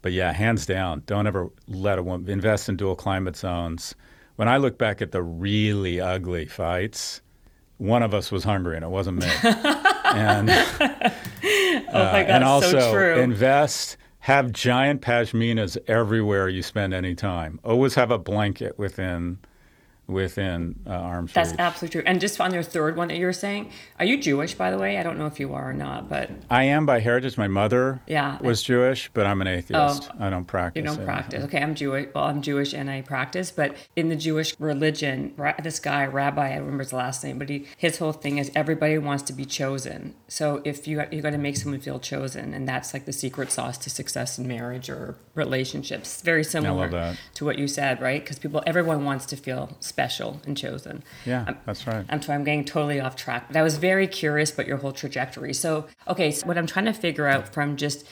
But 0.00 0.12
yeah, 0.12 0.32
hands 0.32 0.66
down, 0.66 1.02
don't 1.06 1.26
ever 1.26 1.48
let 1.68 1.98
a 1.98 2.02
woman 2.02 2.28
invest 2.28 2.68
in 2.68 2.76
dual 2.76 2.96
climate 2.96 3.36
zones. 3.36 3.94
When 4.36 4.48
I 4.48 4.56
look 4.56 4.78
back 4.78 5.00
at 5.00 5.12
the 5.12 5.22
really 5.22 6.00
ugly 6.00 6.46
fights, 6.46 7.20
one 7.78 8.02
of 8.02 8.14
us 8.14 8.32
was 8.32 8.44
hungry 8.44 8.76
and 8.76 8.84
it 8.84 8.90
wasn't 8.90 9.18
me. 9.18 9.28
and 10.14 10.50
oh 10.80 10.82
my 10.82 11.88
uh, 11.88 12.12
God, 12.12 12.30
and 12.30 12.44
also 12.44 12.80
so 12.80 13.20
invest. 13.20 13.96
Have 14.20 14.52
giant 14.52 15.02
pashminas 15.02 15.76
everywhere 15.88 16.48
you 16.48 16.62
spend 16.62 16.94
any 16.94 17.16
time. 17.16 17.58
Always 17.64 17.96
have 17.96 18.12
a 18.12 18.18
blanket 18.18 18.78
within 18.78 19.38
within 20.12 20.78
uh, 20.86 20.90
arm's 20.90 21.32
That's 21.32 21.50
reach. 21.50 21.60
absolutely 21.60 22.00
true. 22.00 22.02
And 22.06 22.20
just 22.20 22.40
on 22.40 22.52
your 22.54 22.62
third 22.62 22.96
one 22.96 23.08
that 23.08 23.16
you 23.16 23.26
were 23.26 23.32
saying, 23.32 23.70
are 23.98 24.04
you 24.04 24.20
Jewish, 24.20 24.54
by 24.54 24.70
the 24.70 24.78
way? 24.78 24.98
I 24.98 25.02
don't 25.02 25.18
know 25.18 25.26
if 25.26 25.40
you 25.40 25.54
are 25.54 25.70
or 25.70 25.72
not, 25.72 26.08
but 26.08 26.30
I 26.50 26.64
am 26.64 26.86
by 26.86 27.00
heritage. 27.00 27.38
My 27.38 27.48
mother 27.48 28.00
yeah, 28.06 28.38
was 28.40 28.62
Jewish, 28.62 29.10
but 29.14 29.26
I'm 29.26 29.40
an 29.40 29.48
atheist. 29.48 30.10
Oh, 30.12 30.24
I 30.24 30.30
don't 30.30 30.44
practice. 30.44 30.80
You 30.80 30.86
don't 30.86 31.00
it. 31.00 31.04
practice. 31.04 31.44
Okay, 31.44 31.62
I'm 31.62 31.74
Jewish. 31.74 32.08
Well, 32.14 32.24
I'm 32.24 32.42
Jewish 32.42 32.72
and 32.72 32.90
I 32.90 33.02
practice, 33.02 33.50
but 33.50 33.74
in 33.96 34.08
the 34.08 34.16
Jewish 34.16 34.54
religion, 34.58 35.34
this 35.62 35.78
guy, 35.78 36.06
Rabbi, 36.06 36.52
I 36.52 36.56
remember 36.56 36.82
his 36.82 36.92
last 36.92 37.24
name, 37.24 37.38
but 37.38 37.48
he 37.48 37.66
his 37.76 37.98
whole 37.98 38.12
thing 38.12 38.38
is 38.38 38.50
everybody 38.54 38.98
wants 38.98 39.22
to 39.24 39.32
be 39.32 39.44
chosen. 39.44 40.14
So 40.28 40.60
if 40.64 40.86
you 40.86 41.02
you 41.10 41.22
got 41.22 41.30
to 41.30 41.38
make 41.38 41.56
someone 41.56 41.80
feel 41.80 41.98
chosen, 41.98 42.54
and 42.54 42.68
that's 42.68 42.92
like 42.92 43.04
the 43.04 43.12
secret 43.12 43.50
sauce 43.50 43.78
to 43.78 43.90
success 43.90 44.38
in 44.38 44.46
marriage 44.46 44.90
or 44.90 45.16
relationships. 45.34 46.22
Very 46.22 46.44
similar 46.44 47.16
to 47.34 47.44
what 47.44 47.58
you 47.58 47.66
said, 47.68 48.00
right? 48.00 48.22
Because 48.22 48.38
people, 48.38 48.62
everyone 48.66 49.04
wants 49.04 49.26
to 49.26 49.36
feel 49.36 49.76
special 49.80 50.01
and 50.46 50.56
chosen. 50.56 51.02
Yeah, 51.24 51.44
I'm, 51.46 51.58
that's 51.66 51.86
right. 51.86 52.04
I'm 52.08 52.22
sorry, 52.22 52.36
I'm 52.36 52.44
getting 52.44 52.64
totally 52.64 53.00
off 53.00 53.16
track, 53.16 53.46
but 53.48 53.56
I 53.56 53.62
was 53.62 53.76
very 53.76 54.06
curious 54.06 54.52
about 54.52 54.66
your 54.66 54.78
whole 54.78 54.92
trajectory. 54.92 55.52
So, 55.54 55.86
okay, 56.08 56.30
so 56.30 56.46
what 56.46 56.58
I'm 56.58 56.66
trying 56.66 56.86
to 56.86 56.92
figure 56.92 57.26
out 57.26 57.52
from 57.52 57.76
just 57.76 58.06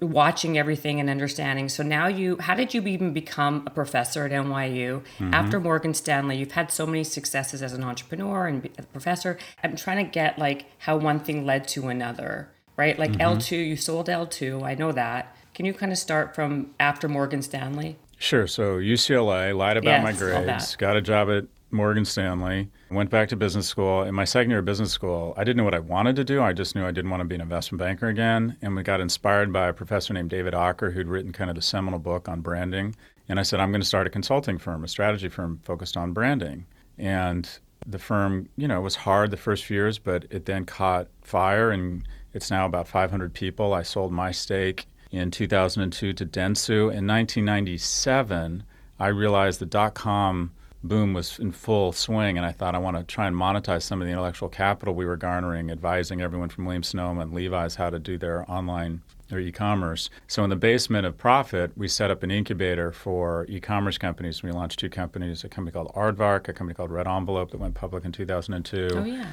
watching 0.00 0.58
everything 0.58 1.00
and 1.00 1.10
understanding. 1.10 1.68
So 1.68 1.82
now 1.82 2.06
you, 2.06 2.36
how 2.38 2.54
did 2.54 2.74
you 2.74 2.82
even 2.82 3.12
become 3.12 3.64
a 3.66 3.70
professor 3.70 4.24
at 4.24 4.32
NYU 4.32 5.02
mm-hmm. 5.18 5.34
after 5.34 5.60
Morgan 5.60 5.94
Stanley? 5.94 6.36
You've 6.36 6.52
had 6.52 6.70
so 6.70 6.86
many 6.86 7.04
successes 7.04 7.62
as 7.62 7.72
an 7.72 7.84
entrepreneur 7.84 8.46
and 8.46 8.68
a 8.78 8.82
professor. 8.84 9.38
I'm 9.62 9.76
trying 9.76 10.04
to 10.04 10.10
get 10.10 10.38
like 10.38 10.66
how 10.78 10.96
one 10.96 11.20
thing 11.20 11.44
led 11.44 11.68
to 11.68 11.88
another, 11.88 12.50
right? 12.76 12.98
Like 12.98 13.12
mm-hmm. 13.12 13.38
L2, 13.38 13.68
you 13.68 13.76
sold 13.76 14.08
L2. 14.08 14.62
I 14.62 14.74
know 14.74 14.92
that. 14.92 15.36
Can 15.54 15.64
you 15.64 15.72
kind 15.72 15.90
of 15.90 15.96
start 15.96 16.34
from 16.34 16.74
after 16.78 17.08
Morgan 17.08 17.40
Stanley? 17.40 17.96
Sure. 18.18 18.46
So 18.46 18.78
UCLA, 18.78 19.56
lied 19.56 19.76
about 19.76 19.90
yes, 19.90 20.02
my 20.02 20.12
grades, 20.12 20.76
got 20.76 20.96
a 20.96 21.02
job 21.02 21.28
at 21.30 21.44
Morgan 21.70 22.04
Stanley, 22.04 22.70
went 22.90 23.10
back 23.10 23.28
to 23.28 23.36
business 23.36 23.68
school. 23.68 24.02
In 24.02 24.14
my 24.14 24.24
second 24.24 24.50
year 24.50 24.60
of 24.60 24.64
business 24.64 24.92
school, 24.92 25.34
I 25.36 25.44
didn't 25.44 25.58
know 25.58 25.64
what 25.64 25.74
I 25.74 25.80
wanted 25.80 26.16
to 26.16 26.24
do. 26.24 26.42
I 26.42 26.52
just 26.52 26.74
knew 26.74 26.86
I 26.86 26.92
didn't 26.92 27.10
want 27.10 27.20
to 27.20 27.24
be 27.24 27.34
an 27.34 27.40
investment 27.40 27.80
banker 27.80 28.08
again. 28.08 28.56
And 28.62 28.74
we 28.74 28.82
got 28.82 29.00
inspired 29.00 29.52
by 29.52 29.68
a 29.68 29.72
professor 29.72 30.14
named 30.14 30.30
David 30.30 30.54
Aaker, 30.54 30.92
who'd 30.92 31.08
written 31.08 31.32
kind 31.32 31.50
of 31.50 31.56
the 31.56 31.62
seminal 31.62 31.98
book 31.98 32.28
on 32.28 32.40
branding. 32.40 32.94
And 33.28 33.38
I 33.40 33.42
said, 33.42 33.60
I'm 33.60 33.70
going 33.70 33.80
to 33.80 33.86
start 33.86 34.06
a 34.06 34.10
consulting 34.10 34.58
firm, 34.58 34.84
a 34.84 34.88
strategy 34.88 35.28
firm 35.28 35.60
focused 35.64 35.96
on 35.96 36.12
branding. 36.12 36.66
And 36.96 37.48
the 37.86 37.98
firm, 37.98 38.48
you 38.56 38.68
know, 38.68 38.80
was 38.80 38.96
hard 38.96 39.30
the 39.30 39.36
first 39.36 39.64
few 39.64 39.76
years, 39.76 39.98
but 39.98 40.24
it 40.30 40.46
then 40.46 40.64
caught 40.64 41.08
fire 41.22 41.70
and 41.70 42.06
it's 42.32 42.50
now 42.50 42.66
about 42.66 42.88
500 42.88 43.34
people. 43.34 43.74
I 43.74 43.82
sold 43.82 44.12
my 44.12 44.30
stake 44.30 44.86
in 45.10 45.30
2002 45.30 46.12
to 46.12 46.26
Dentsu. 46.26 46.72
In 46.92 47.06
1997, 47.06 48.64
I 48.98 49.08
realized 49.08 49.60
the 49.60 49.66
dot 49.66 49.94
com 49.94 50.52
boom 50.82 51.12
was 51.12 51.38
in 51.38 51.52
full 51.52 51.92
swing, 51.92 52.36
and 52.36 52.46
I 52.46 52.52
thought 52.52 52.74
I 52.74 52.78
want 52.78 52.96
to 52.96 53.02
try 53.02 53.26
and 53.26 53.34
monetize 53.34 53.82
some 53.82 54.00
of 54.00 54.06
the 54.06 54.12
intellectual 54.12 54.48
capital 54.48 54.94
we 54.94 55.04
were 55.04 55.16
garnering, 55.16 55.70
advising 55.70 56.20
everyone 56.20 56.48
from 56.48 56.64
Williams 56.64 56.88
Sonoma 56.88 57.22
and 57.22 57.34
Levi's 57.34 57.74
how 57.74 57.90
to 57.90 57.98
do 57.98 58.18
their 58.18 58.48
online 58.50 59.02
or 59.32 59.40
e-commerce. 59.40 60.08
So 60.28 60.44
in 60.44 60.50
the 60.50 60.56
basement 60.56 61.04
of 61.04 61.18
Prophet, 61.18 61.72
we 61.76 61.88
set 61.88 62.12
up 62.12 62.22
an 62.22 62.30
incubator 62.30 62.92
for 62.92 63.44
e-commerce 63.48 63.98
companies. 63.98 64.42
We 64.42 64.52
launched 64.52 64.78
two 64.78 64.88
companies: 64.88 65.42
a 65.42 65.48
company 65.48 65.72
called 65.72 65.92
Aardvark, 65.94 66.48
a 66.48 66.52
company 66.52 66.74
called 66.74 66.92
Red 66.92 67.08
Envelope 67.08 67.50
that 67.50 67.58
went 67.58 67.74
public 67.74 68.04
in 68.04 68.12
2002. 68.12 68.88
Oh 68.92 69.04
yeah. 69.04 69.26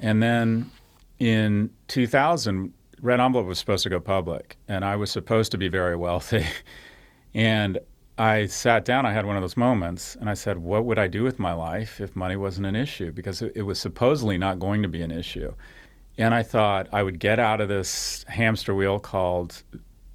And 0.00 0.22
then 0.22 0.70
in 1.20 1.70
2000, 1.86 2.72
Red 3.00 3.20
Envelope 3.20 3.46
was 3.46 3.58
supposed 3.58 3.82
to 3.84 3.90
go 3.90 4.00
public, 4.00 4.56
and 4.68 4.84
I 4.84 4.96
was 4.96 5.10
supposed 5.10 5.52
to 5.52 5.58
be 5.58 5.68
very 5.68 5.96
wealthy, 5.96 6.46
and 7.34 7.78
I 8.16 8.46
sat 8.46 8.84
down, 8.84 9.06
I 9.06 9.12
had 9.12 9.26
one 9.26 9.36
of 9.36 9.42
those 9.42 9.56
moments, 9.56 10.14
and 10.16 10.30
I 10.30 10.34
said, 10.34 10.58
What 10.58 10.84
would 10.84 10.98
I 10.98 11.08
do 11.08 11.24
with 11.24 11.38
my 11.38 11.52
life 11.52 12.00
if 12.00 12.14
money 12.14 12.36
wasn't 12.36 12.66
an 12.66 12.76
issue? 12.76 13.10
Because 13.10 13.42
it, 13.42 13.52
it, 13.56 13.62
was 13.62 13.80
supposedly 13.80 14.38
not 14.38 14.60
going 14.60 14.82
to 14.82 14.88
be 14.88 15.02
an 15.02 15.10
issue. 15.10 15.52
And 16.16 16.32
I 16.32 16.44
thought 16.44 16.88
I 16.92 17.02
would 17.02 17.18
get 17.18 17.40
out 17.40 17.60
of 17.60 17.68
this 17.68 18.24
hamster 18.28 18.72
wheel 18.72 19.00
called 19.00 19.64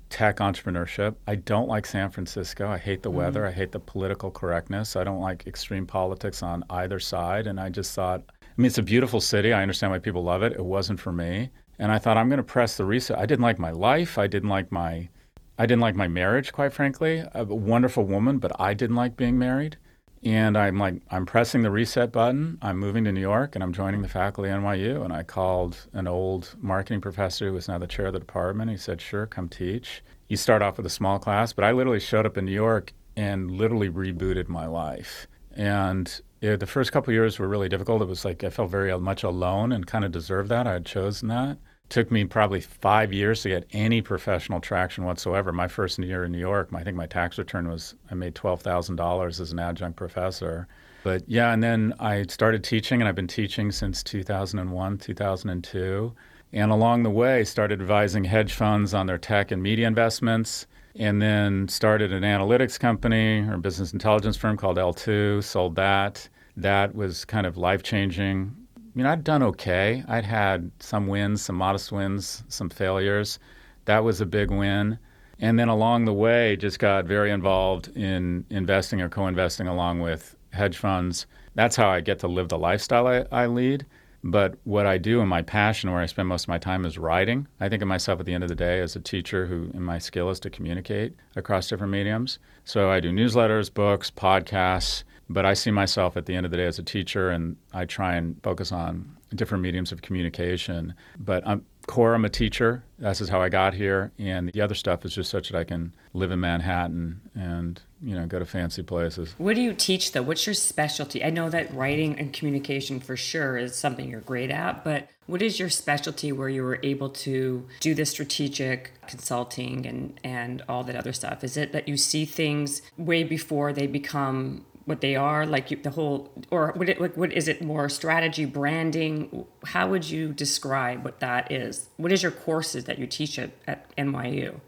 tech 0.10 0.38
entrepreneurship. 0.38 1.16
I 1.28 1.36
don't 1.36 1.68
like 1.68 1.86
San 1.86 2.10
Francisco. 2.10 2.70
I 2.70 2.78
hate 2.78 3.04
the 3.04 3.10
mm-hmm. 3.10 3.18
weather. 3.18 3.46
I 3.46 3.52
hate 3.52 3.74
the 3.74 3.80
political 3.80 4.32
correctness. 4.32 4.96
I 4.96 5.04
don't 5.04 5.20
like 5.20 5.46
extreme 5.46 5.86
politics 5.86 6.42
on 6.42 6.64
either 6.70 7.02
side. 7.02 7.48
And 7.48 7.60
I 7.60 7.70
just 7.70 7.94
thought, 7.94 8.24
I 8.42 8.46
mean, 8.56 8.68
it's 8.68 8.78
a 8.78 8.84
beautiful 8.84 9.20
city. 9.20 9.52
I 9.52 9.62
understand 9.62 9.92
why 9.92 10.00
people 10.00 10.24
love 10.24 10.42
it. 10.42 10.54
It 10.54 10.64
wasn't 10.64 11.02
for 11.02 11.12
me. 11.12 11.50
And 11.80 11.92
I 11.92 11.98
thought 11.98 12.18
I'm 12.18 12.28
going 12.28 12.38
to 12.38 12.44
press 12.44 12.76
the 12.76 12.86
reset. 12.86 13.18
I 13.18 13.26
didn't 13.26 13.42
like 13.42 13.58
my 13.58 13.72
life. 13.72 14.18
I 14.18 14.28
didn't 14.28 14.50
like 14.50 14.72
my 14.72 15.10
I 15.58 15.66
didn't 15.66 15.82
like 15.82 15.96
my 15.96 16.08
marriage, 16.08 16.54
quite 16.54 16.72
frankly. 16.72 17.22
A 17.34 17.44
wonderful 17.44 18.06
woman, 18.06 18.38
but 18.38 18.58
I 18.60 18.74
didn't 18.74 18.96
like 18.96 19.18
being 19.18 19.38
married. 19.38 19.76
And 20.24 20.58
I'm 20.58 20.78
like, 20.78 21.02
I'm 21.12 21.26
pressing 21.26 21.64
the 21.64 21.72
reset 21.72 22.14
button. 22.14 22.58
I'm 22.62 22.78
moving 22.78 23.04
to 23.04 23.12
New 23.12 23.20
York 23.20 23.56
and 23.56 23.64
I'm 23.64 23.74
joining 23.74 24.02
the 24.02 24.08
faculty 24.08 24.50
at 24.50 24.60
NYU. 24.60 25.04
And 25.04 25.12
I 25.12 25.24
called 25.24 25.88
an 25.92 26.08
old 26.08 26.56
marketing 26.62 27.02
professor 27.02 27.48
who 27.48 27.54
was 27.54 27.68
now 27.68 27.78
the 27.78 27.88
chair 27.88 28.08
of 28.08 28.14
the 28.14 28.20
department. 28.20 28.72
He 28.72 28.78
said, 28.78 29.02
Sure, 29.02 29.26
come 29.26 29.50
teach. 29.50 30.02
You 30.30 30.38
start 30.38 30.62
off 30.62 30.78
with 30.78 30.86
a 30.86 30.90
small 30.90 31.20
class, 31.20 31.52
but 31.52 31.66
I 31.66 31.72
literally 31.72 32.00
showed 32.00 32.26
up 32.26 32.38
in 32.38 32.46
New 32.46 32.54
York 32.54 32.94
and 33.18 33.52
literally 33.52 33.90
rebooted 33.90 34.48
my 34.48 34.66
life. 34.66 35.28
And 35.52 36.22
the 36.40 36.66
first 36.66 36.94
couple 36.94 37.12
years 37.14 37.38
were 37.38 37.50
really 37.50 37.68
difficult. 37.68 38.02
It 38.02 38.08
was 38.08 38.24
like 38.24 38.46
I 38.46 38.50
felt 38.50 38.72
very 38.72 38.92
uh, 38.92 39.00
much 39.00 39.24
alone 39.24 39.74
and 39.74 39.86
kind 39.86 40.06
of 40.06 40.12
deserved 40.14 40.50
that. 40.50 40.68
I 40.68 40.74
had 40.74 40.86
chosen 40.86 41.28
that 41.30 41.58
took 41.90 42.12
me 42.12 42.24
probably 42.26 42.62
five 42.62 43.12
years 43.12 43.42
to 43.42 43.50
get 43.50 43.68
any 43.72 44.02
professional 44.02 44.60
traction 44.60 45.04
whatsoever. 45.04 45.52
My 45.52 45.68
first 45.68 46.00
year 46.00 46.24
in 46.24 46.32
New 46.32 46.40
York, 46.40 46.70
I 46.74 46.84
think 46.84 46.96
my 46.96 47.08
tax 47.08 47.38
return 47.38 47.68
was 47.68 47.96
I 48.10 48.16
made 48.16 48.36
twelve 48.36 48.62
thousand 48.62 48.96
dollars 48.96 49.40
as 49.40 49.52
an 49.52 49.60
adjunct 49.60 49.98
professor. 49.98 50.68
But 51.04 51.24
yeah, 51.28 51.54
and 51.54 51.64
then 51.64 51.94
I 52.00 52.24
started 52.24 52.64
teaching, 52.64 53.02
and 53.02 53.08
I've 53.08 53.16
been 53.16 53.28
teaching 53.28 53.72
since 53.72 54.04
2001, 54.04 54.98
2002. 54.98 56.14
And 56.52 56.72
along 56.72 57.04
the 57.04 57.10
way, 57.10 57.44
started 57.46 57.80
advising 57.80 58.26
hedge 58.26 58.54
funds 58.54 58.94
on 58.94 59.06
their 59.06 59.18
tech 59.18 59.52
and 59.52 59.64
media 59.64 59.88
investments, 59.88 60.68
and 60.96 61.22
then 61.22 61.68
started 61.70 62.12
an 62.12 62.24
analytics 62.24 62.78
company 62.80 63.48
or 63.48 63.58
business 63.58 63.94
intelligence 63.94 64.36
firm 64.36 64.58
called 64.58 64.78
L2. 64.78 65.44
Sold 65.44 65.76
that. 65.76 66.28
That 66.58 66.94
was 66.94 67.24
kind 67.24 67.48
of 67.48 67.56
life 67.56 67.84
changing 67.84 68.59
I'd 69.06 69.24
done 69.24 69.44
okay. 69.44 70.04
I'd 70.08 70.26
had 70.26 70.72
some 70.80 71.08
wins, 71.08 71.42
some 71.42 71.56
modest 71.56 71.92
wins, 71.92 72.44
some 72.48 72.70
failures. 72.70 73.40
That 73.86 74.04
was 74.04 74.22
a 74.22 74.26
big 74.26 74.52
win. 74.52 75.00
And 75.40 75.58
then 75.58 75.70
along 75.70 76.06
the 76.06 76.14
way, 76.14 76.56
just 76.56 76.80
got 76.80 77.06
very 77.06 77.32
involved 77.32 77.90
in 77.96 78.46
investing 78.50 79.02
or 79.02 79.10
co 79.10 79.28
investing 79.28 79.68
along 79.68 80.02
with 80.02 80.36
hedge 80.52 80.78
funds. 80.78 81.28
That's 81.56 81.76
how 81.76 81.90
I 81.90 82.02
get 82.02 82.20
to 82.20 82.28
live 82.28 82.50
the 82.50 82.58
lifestyle 82.58 83.08
I, 83.08 83.26
I 83.32 83.46
lead. 83.48 83.86
But 84.22 84.58
what 84.66 84.86
I 84.86 84.98
do 84.98 85.22
and 85.22 85.30
my 85.30 85.42
passion, 85.42 85.92
where 85.92 86.02
I 86.02 86.06
spend 86.06 86.28
most 86.28 86.44
of 86.44 86.50
my 86.50 86.58
time, 86.58 86.86
is 86.86 86.98
writing. 86.98 87.48
I 87.62 87.70
think 87.70 87.82
of 87.82 87.88
myself 87.88 88.20
at 88.20 88.26
the 88.26 88.34
end 88.34 88.44
of 88.44 88.50
the 88.50 88.56
day 88.56 88.82
as 88.82 88.96
a 88.96 89.00
teacher 89.00 89.46
who, 89.46 89.70
and 89.74 89.86
my 89.86 89.98
skill 89.98 90.30
is 90.30 90.42
to 90.42 90.50
communicate 90.50 91.16
across 91.38 91.70
different 91.70 91.92
mediums. 91.92 92.38
So 92.66 92.90
I 92.90 93.00
do 93.00 93.12
newsletters, 93.12 93.74
books, 93.74 94.12
podcasts, 94.12 95.04
but 95.30 95.46
I 95.46 95.54
see 95.54 95.72
myself 95.72 96.18
at 96.18 96.26
the 96.26 96.36
end 96.36 96.46
of 96.46 96.52
the 96.52 96.58
day 96.58 96.66
as 96.66 96.80
a 96.80 96.84
teacher, 96.84 97.30
and 97.30 97.56
I 97.74 97.86
try 97.86 98.16
and 98.16 98.42
focus 98.44 98.72
on 98.72 99.18
different 99.36 99.62
mediums 99.62 99.92
of 99.92 100.02
communication. 100.02 100.94
But 101.20 101.48
I'm 101.48 101.66
core, 101.90 102.14
I'm 102.14 102.26
a 102.26 102.30
teacher. 102.30 102.84
This 103.00 103.20
is 103.20 103.30
how 103.30 103.42
I 103.42 103.50
got 103.50 103.74
here, 103.74 104.12
and 104.20 104.52
the 104.52 104.62
other 104.62 104.76
stuff 104.76 105.06
is 105.06 105.14
just 105.14 105.30
such 105.30 105.50
that 105.50 105.58
I 105.58 105.64
can 105.64 105.96
live 106.14 106.32
in 106.32 106.40
Manhattan 106.40 107.22
and 107.36 107.82
you 108.02 108.16
know 108.16 108.26
go 108.26 108.40
to 108.40 108.46
fancy 108.46 108.84
places. 108.84 109.34
What 109.38 109.56
do 109.56 109.62
you 109.62 109.74
teach 109.74 110.12
though? 110.12 110.22
What's 110.22 110.46
your 110.46 110.54
specialty? 110.54 111.24
I 111.24 111.30
know 111.30 111.50
that 111.50 111.74
writing 111.74 112.18
and 112.20 112.32
communication 112.32 113.00
for 113.00 113.18
sure 113.18 113.58
is 113.58 113.76
something 113.76 114.10
you're 114.10 114.22
great 114.22 114.52
at, 114.52 114.84
but 114.84 115.10
what 115.26 115.42
is 115.42 115.60
your 115.60 115.70
specialty 115.70 116.32
where 116.32 116.50
you 116.50 116.64
were 116.64 116.80
able 116.84 117.10
to 117.10 117.66
do 117.80 117.94
the 117.94 118.06
strategic 118.06 118.92
consulting 119.08 119.86
and 119.86 120.20
and 120.24 120.64
all 120.70 120.84
that 120.84 120.96
other 120.96 121.14
stuff? 121.14 121.44
Is 121.44 121.58
it 121.58 121.72
that 121.72 121.88
you 121.88 121.98
see 121.98 122.26
things 122.26 122.82
way 122.98 123.24
before 123.24 123.74
they 123.74 123.88
become 123.88 124.66
what 124.90 125.02
they 125.02 125.16
are 125.16 125.46
like 125.46 125.70
you, 125.70 125.78
the 125.78 125.92
whole 125.92 126.32
or 126.50 126.74
what, 126.76 126.90
it, 126.90 127.18
what 127.18 127.32
is 127.32 127.48
it 127.48 127.62
more 127.62 127.88
strategy 127.88 128.44
branding? 128.46 129.46
How 129.64 129.88
would 129.88 130.10
you 130.10 130.34
describe 130.34 131.06
what 131.06 131.20
that 131.20 131.52
is? 131.52 131.90
What 131.98 132.12
is 132.12 132.24
your 132.24 132.32
courses 132.32 132.86
that 132.86 132.98
you 132.98 133.06
teach 133.06 133.38
at, 133.38 133.52
at 133.68 133.96
nyu 133.96 134.60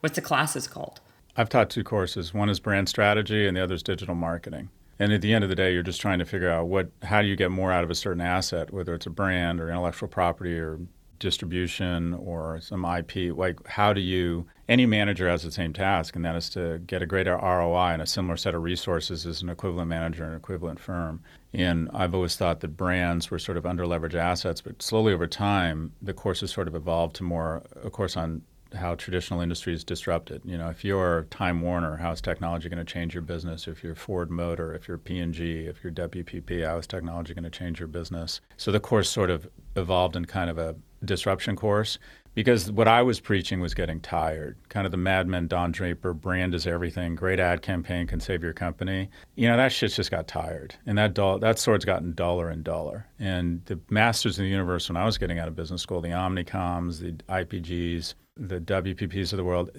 what's 0.00 0.16
the 0.16 0.22
classes 0.22 0.68
called? 0.68 1.00
I've 1.36 1.48
taught 1.48 1.70
two 1.70 1.84
courses. 1.84 2.34
One 2.34 2.50
is 2.50 2.60
brand 2.60 2.88
strategy 2.88 3.46
and 3.46 3.56
the 3.56 3.62
other 3.62 3.74
is 3.74 3.82
digital 3.82 4.14
marketing. 4.14 4.68
And 4.98 5.12
at 5.12 5.22
the 5.22 5.32
end 5.32 5.44
of 5.44 5.50
the 5.50 5.56
day 5.56 5.72
you're 5.72 5.82
just 5.82 6.00
trying 6.00 6.18
to 6.18 6.26
figure 6.26 6.50
out 6.50 6.66
what 6.66 6.90
how 7.02 7.22
do 7.22 7.28
you 7.28 7.36
get 7.36 7.50
more 7.50 7.72
out 7.72 7.82
of 7.82 7.90
a 7.90 7.94
certain 7.94 8.20
asset 8.20 8.72
whether 8.72 8.94
it's 8.94 9.06
a 9.06 9.10
brand 9.10 9.60
or 9.60 9.70
intellectual 9.70 10.08
property 10.08 10.58
or 10.58 10.78
distribution 11.20 12.14
or 12.14 12.60
some 12.60 12.84
IP. 12.84 13.36
Like, 13.36 13.64
how 13.68 13.92
do 13.92 14.00
you, 14.00 14.46
any 14.68 14.86
manager 14.86 15.28
has 15.28 15.44
the 15.44 15.52
same 15.52 15.72
task, 15.72 16.16
and 16.16 16.24
that 16.24 16.34
is 16.34 16.50
to 16.50 16.78
get 16.86 17.02
a 17.02 17.06
greater 17.06 17.36
ROI 17.36 17.92
and 17.92 18.02
a 18.02 18.06
similar 18.06 18.36
set 18.36 18.56
of 18.56 18.62
resources 18.62 19.24
as 19.24 19.40
an 19.42 19.48
equivalent 19.48 19.88
manager 19.88 20.24
and 20.24 20.34
equivalent 20.34 20.80
firm. 20.80 21.22
And 21.52 21.88
I've 21.94 22.14
always 22.14 22.34
thought 22.34 22.60
that 22.60 22.76
brands 22.76 23.30
were 23.30 23.38
sort 23.38 23.56
of 23.56 23.64
underleveraged 23.64 24.14
assets, 24.14 24.60
but 24.60 24.82
slowly 24.82 25.12
over 25.12 25.28
time, 25.28 25.92
the 26.02 26.14
course 26.14 26.40
has 26.40 26.50
sort 26.50 26.66
of 26.66 26.74
evolved 26.74 27.14
to 27.16 27.22
more 27.22 27.62
a 27.84 27.90
course 27.90 28.16
on 28.16 28.42
how 28.74 28.94
traditional 28.94 29.40
industries 29.40 29.84
disrupted. 29.84 30.42
You 30.44 30.56
know, 30.56 30.68
if 30.68 30.84
you're 30.84 31.24
Time 31.30 31.60
Warner, 31.60 31.96
how 31.96 32.12
is 32.12 32.20
technology 32.20 32.68
going 32.68 32.84
to 32.84 32.92
change 32.92 33.14
your 33.14 33.22
business? 33.22 33.66
If 33.66 33.82
you're 33.82 33.94
Ford 33.94 34.30
Motor, 34.30 34.74
if 34.74 34.88
you're 34.88 34.98
P&G, 34.98 35.66
if 35.66 35.82
you're 35.82 35.92
WPP, 35.92 36.64
how 36.64 36.78
is 36.78 36.86
technology 36.86 37.34
going 37.34 37.44
to 37.44 37.50
change 37.50 37.80
your 37.80 37.88
business? 37.88 38.40
So 38.56 38.70
the 38.70 38.80
course 38.80 39.10
sort 39.10 39.30
of 39.30 39.48
evolved 39.76 40.16
in 40.16 40.24
kind 40.26 40.50
of 40.50 40.58
a 40.58 40.76
disruption 41.04 41.56
course 41.56 41.98
because 42.34 42.70
what 42.70 42.86
I 42.86 43.02
was 43.02 43.20
preaching 43.20 43.60
was 43.60 43.74
getting 43.74 44.00
tired. 44.00 44.56
Kind 44.68 44.86
of 44.86 44.92
the 44.92 44.96
Mad 44.96 45.26
Men, 45.26 45.48
Don 45.48 45.72
Draper, 45.72 46.14
brand 46.14 46.54
is 46.54 46.66
everything. 46.66 47.14
Great 47.14 47.40
ad 47.40 47.62
campaign 47.62 48.06
can 48.06 48.20
save 48.20 48.42
your 48.42 48.52
company. 48.52 49.10
You 49.34 49.48
know 49.48 49.56
that 49.56 49.72
shit 49.72 49.92
just 49.92 50.10
got 50.10 50.28
tired, 50.28 50.74
and 50.86 50.96
that 50.98 51.14
dull, 51.14 51.38
that 51.40 51.58
sword's 51.58 51.84
gotten 51.84 52.12
duller 52.14 52.48
and 52.48 52.62
duller. 52.62 53.06
And 53.18 53.64
the 53.64 53.80
masters 53.90 54.38
of 54.38 54.44
the 54.44 54.50
universe, 54.50 54.88
when 54.88 54.96
I 54.96 55.04
was 55.04 55.18
getting 55.18 55.38
out 55.38 55.48
of 55.48 55.56
business 55.56 55.82
school, 55.82 56.00
the 56.00 56.10
Omnicoms, 56.10 57.00
the 57.00 57.12
IPGs, 57.32 58.14
the 58.36 58.60
WPPs 58.60 59.32
of 59.32 59.36
the 59.36 59.44
world, 59.44 59.70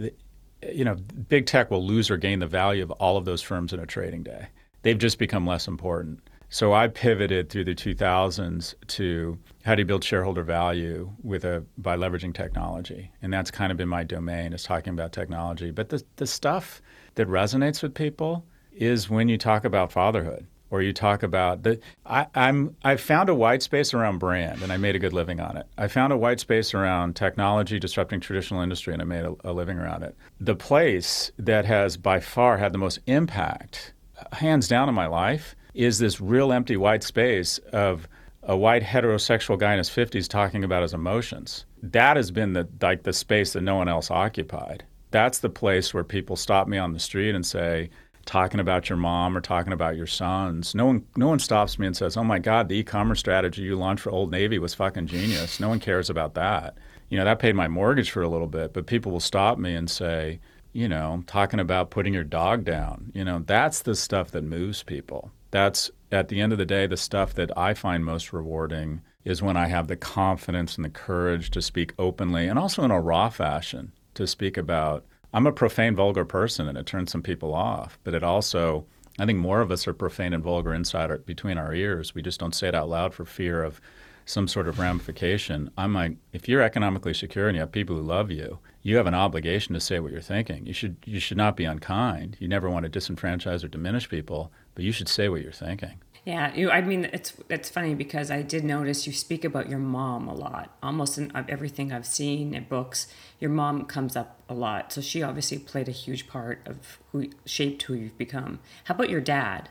you 0.73 0.85
know, 0.85 0.95
big 1.29 1.45
tech 1.45 1.71
will 1.71 1.85
lose 1.85 2.11
or 2.11 2.17
gain 2.17 2.39
the 2.39 2.47
value 2.47 2.83
of 2.83 2.91
all 2.91 3.17
of 3.17 3.25
those 3.25 3.41
firms 3.41 3.73
in 3.73 3.79
a 3.79 3.85
trading 3.85 4.23
day. 4.23 4.47
They've 4.83 4.97
just 4.97 5.19
become 5.19 5.47
less 5.47 5.67
important. 5.67 6.19
So 6.49 6.73
I 6.73 6.89
pivoted 6.89 7.49
through 7.49 7.63
the 7.63 7.75
2000s 7.75 8.75
to 8.87 9.39
how 9.63 9.75
do 9.75 9.81
you 9.81 9.85
build 9.85 10.03
shareholder 10.03 10.43
value 10.43 11.11
with 11.23 11.45
a 11.45 11.63
by 11.77 11.95
leveraging 11.95 12.33
technology, 12.33 13.11
and 13.21 13.31
that's 13.31 13.51
kind 13.51 13.71
of 13.71 13.77
been 13.77 13.89
my 13.89 14.03
domain 14.03 14.53
is 14.53 14.63
talking 14.63 14.93
about 14.93 15.11
technology. 15.11 15.71
But 15.71 15.89
the 15.89 16.03
the 16.17 16.27
stuff 16.27 16.81
that 17.15 17.27
resonates 17.27 17.83
with 17.83 17.93
people 17.93 18.45
is 18.71 19.09
when 19.09 19.29
you 19.29 19.37
talk 19.37 19.65
about 19.65 19.91
fatherhood 19.91 20.47
or 20.71 20.81
you 20.81 20.93
talk 20.93 21.21
about 21.21 21.63
the 21.63 21.79
I, 22.05 22.25
I'm 22.33 22.75
I 22.83 22.95
found 22.95 23.29
a 23.29 23.35
white 23.35 23.61
space 23.61 23.93
around 23.93 24.17
brand 24.17 24.63
and 24.63 24.71
I 24.71 24.77
made 24.77 24.95
a 24.95 24.99
good 24.99 25.13
living 25.13 25.39
on 25.39 25.57
it. 25.57 25.67
I 25.77 25.87
found 25.87 26.11
a 26.13 26.17
white 26.17 26.39
space 26.39 26.73
around 26.73 27.15
technology 27.15 27.77
disrupting 27.77 28.21
traditional 28.21 28.61
industry 28.61 28.93
and 28.93 29.01
I 29.01 29.05
made 29.05 29.25
a, 29.25 29.35
a 29.43 29.51
living 29.51 29.77
around 29.77 30.03
it. 30.03 30.15
The 30.39 30.55
place 30.55 31.31
that 31.37 31.65
has 31.65 31.97
by 31.97 32.19
far 32.19 32.57
had 32.57 32.71
the 32.71 32.77
most 32.77 32.99
impact, 33.05 33.93
hands 34.31 34.67
down 34.67 34.89
in 34.89 34.95
my 34.95 35.07
life, 35.07 35.55
is 35.73 35.99
this 35.99 36.19
real 36.19 36.51
empty 36.51 36.77
white 36.77 37.03
space 37.03 37.57
of 37.71 38.07
a 38.43 38.57
white 38.57 38.83
heterosexual 38.83 39.57
guy 39.57 39.73
in 39.73 39.77
his 39.77 39.89
50s 39.89 40.27
talking 40.27 40.63
about 40.63 40.81
his 40.81 40.93
emotions. 40.93 41.65
That 41.83 42.17
has 42.17 42.31
been 42.31 42.53
the 42.53 42.67
like 42.81 43.03
the 43.03 43.13
space 43.13 43.53
that 43.53 43.61
no 43.61 43.75
one 43.75 43.87
else 43.87 44.09
occupied. 44.11 44.83
That's 45.11 45.39
the 45.39 45.49
place 45.49 45.93
where 45.93 46.03
people 46.03 46.35
stop 46.35 46.67
me 46.67 46.77
on 46.77 46.93
the 46.93 46.99
street 46.99 47.35
and 47.35 47.45
say, 47.45 47.89
talking 48.25 48.59
about 48.59 48.89
your 48.89 48.97
mom 48.97 49.35
or 49.35 49.41
talking 49.41 49.73
about 49.73 49.95
your 49.95 50.07
sons. 50.07 50.73
No 50.75 50.85
one 50.85 51.05
no 51.15 51.27
one 51.27 51.39
stops 51.39 51.77
me 51.77 51.87
and 51.87 51.95
says, 51.97 52.17
"Oh 52.17 52.23
my 52.23 52.39
god, 52.39 52.69
the 52.69 52.77
e-commerce 52.77 53.19
strategy 53.19 53.63
you 53.63 53.75
launched 53.75 54.03
for 54.03 54.11
Old 54.11 54.31
Navy 54.31 54.59
was 54.59 54.73
fucking 54.73 55.07
genius." 55.07 55.59
No 55.59 55.69
one 55.69 55.79
cares 55.79 56.09
about 56.09 56.35
that. 56.35 56.77
You 57.09 57.17
know, 57.17 57.25
that 57.25 57.39
paid 57.39 57.55
my 57.55 57.67
mortgage 57.67 58.11
for 58.11 58.21
a 58.21 58.29
little 58.29 58.47
bit, 58.47 58.73
but 58.73 58.87
people 58.87 59.11
will 59.11 59.19
stop 59.19 59.57
me 59.57 59.75
and 59.75 59.89
say, 59.89 60.39
you 60.71 60.87
know, 60.87 61.23
talking 61.27 61.59
about 61.59 61.91
putting 61.91 62.13
your 62.13 62.23
dog 62.23 62.63
down. 62.63 63.11
You 63.13 63.25
know, 63.25 63.43
that's 63.45 63.81
the 63.81 63.95
stuff 63.95 64.31
that 64.31 64.43
moves 64.43 64.83
people 64.83 65.31
that's 65.51 65.91
at 66.11 66.27
the 66.27 66.41
end 66.41 66.51
of 66.51 66.57
the 66.57 66.65
day 66.65 66.87
the 66.87 66.97
stuff 66.97 67.33
that 67.35 67.57
I 67.57 67.73
find 67.73 68.03
most 68.03 68.33
rewarding 68.33 69.01
is 69.23 69.41
when 69.41 69.55
I 69.57 69.67
have 69.67 69.87
the 69.87 69.95
confidence 69.95 70.75
and 70.75 70.83
the 70.83 70.89
courage 70.89 71.51
to 71.51 71.61
speak 71.61 71.93
openly 71.97 72.47
and 72.47 72.57
also 72.57 72.83
in 72.83 72.91
a 72.91 72.99
raw 72.99 73.29
fashion 73.29 73.91
to 74.15 74.27
speak 74.27 74.57
about 74.57 75.05
I'm 75.33 75.47
a 75.47 75.51
profane 75.51 75.95
vulgar 75.95 76.25
person 76.25 76.67
and 76.67 76.77
it 76.77 76.85
turns 76.85 77.11
some 77.11 77.21
people 77.21 77.53
off. 77.53 77.97
But 78.03 78.13
it 78.13 78.23
also 78.23 78.85
I 79.19 79.25
think 79.25 79.39
more 79.39 79.61
of 79.61 79.71
us 79.71 79.87
are 79.87 79.93
profane 79.93 80.33
and 80.33 80.43
vulgar 80.43 80.73
inside 80.73 81.25
between 81.25 81.57
our 81.57 81.73
ears. 81.73 82.15
We 82.15 82.21
just 82.21 82.39
don't 82.39 82.55
say 82.55 82.69
it 82.69 82.75
out 82.75 82.89
loud 82.89 83.13
for 83.13 83.25
fear 83.25 83.63
of 83.63 83.79
some 84.25 84.47
sort 84.47 84.67
of 84.67 84.79
ramification. 84.79 85.69
I'm 85.77 85.93
like 85.93 86.17
if 86.33 86.49
you're 86.49 86.61
economically 86.61 87.13
secure 87.13 87.47
and 87.47 87.55
you 87.55 87.61
have 87.61 87.71
people 87.71 87.95
who 87.95 88.01
love 88.01 88.31
you 88.31 88.59
you 88.83 88.97
have 88.97 89.07
an 89.07 89.13
obligation 89.13 89.73
to 89.73 89.79
say 89.79 89.99
what 89.99 90.11
you're 90.11 90.21
thinking. 90.21 90.65
You 90.65 90.73
should 90.73 90.97
you 91.05 91.19
should 91.19 91.37
not 91.37 91.55
be 91.55 91.65
unkind. 91.65 92.37
You 92.39 92.47
never 92.47 92.69
want 92.69 92.91
to 92.91 92.99
disenfranchise 92.99 93.63
or 93.63 93.67
diminish 93.67 94.09
people 94.09 94.51
but 94.75 94.83
you 94.83 94.91
should 94.91 95.09
say 95.09 95.29
what 95.29 95.41
you're 95.41 95.51
thinking. 95.51 95.99
Yeah, 96.25 96.53
you. 96.53 96.69
I 96.69 96.81
mean, 96.81 97.05
it's 97.13 97.33
it's 97.49 97.69
funny 97.69 97.95
because 97.95 98.29
I 98.29 98.43
did 98.43 98.63
notice 98.63 99.07
you 99.07 99.13
speak 99.13 99.43
about 99.43 99.69
your 99.69 99.79
mom 99.79 100.27
a 100.27 100.33
lot. 100.33 100.75
Almost 100.83 101.17
in 101.17 101.31
everything 101.35 101.91
I've 101.91 102.05
seen 102.05 102.53
in 102.53 102.65
books, 102.65 103.07
your 103.39 103.49
mom 103.49 103.85
comes 103.85 104.15
up 104.15 104.39
a 104.47 104.53
lot. 104.53 104.93
So 104.93 105.01
she 105.01 105.23
obviously 105.23 105.57
played 105.57 105.87
a 105.87 105.91
huge 105.91 106.27
part 106.27 106.61
of 106.67 106.99
who 107.11 107.29
shaped 107.45 107.81
who 107.83 107.95
you've 107.95 108.17
become. 108.19 108.59
How 108.83 108.93
about 108.93 109.09
your 109.09 109.21
dad? 109.21 109.69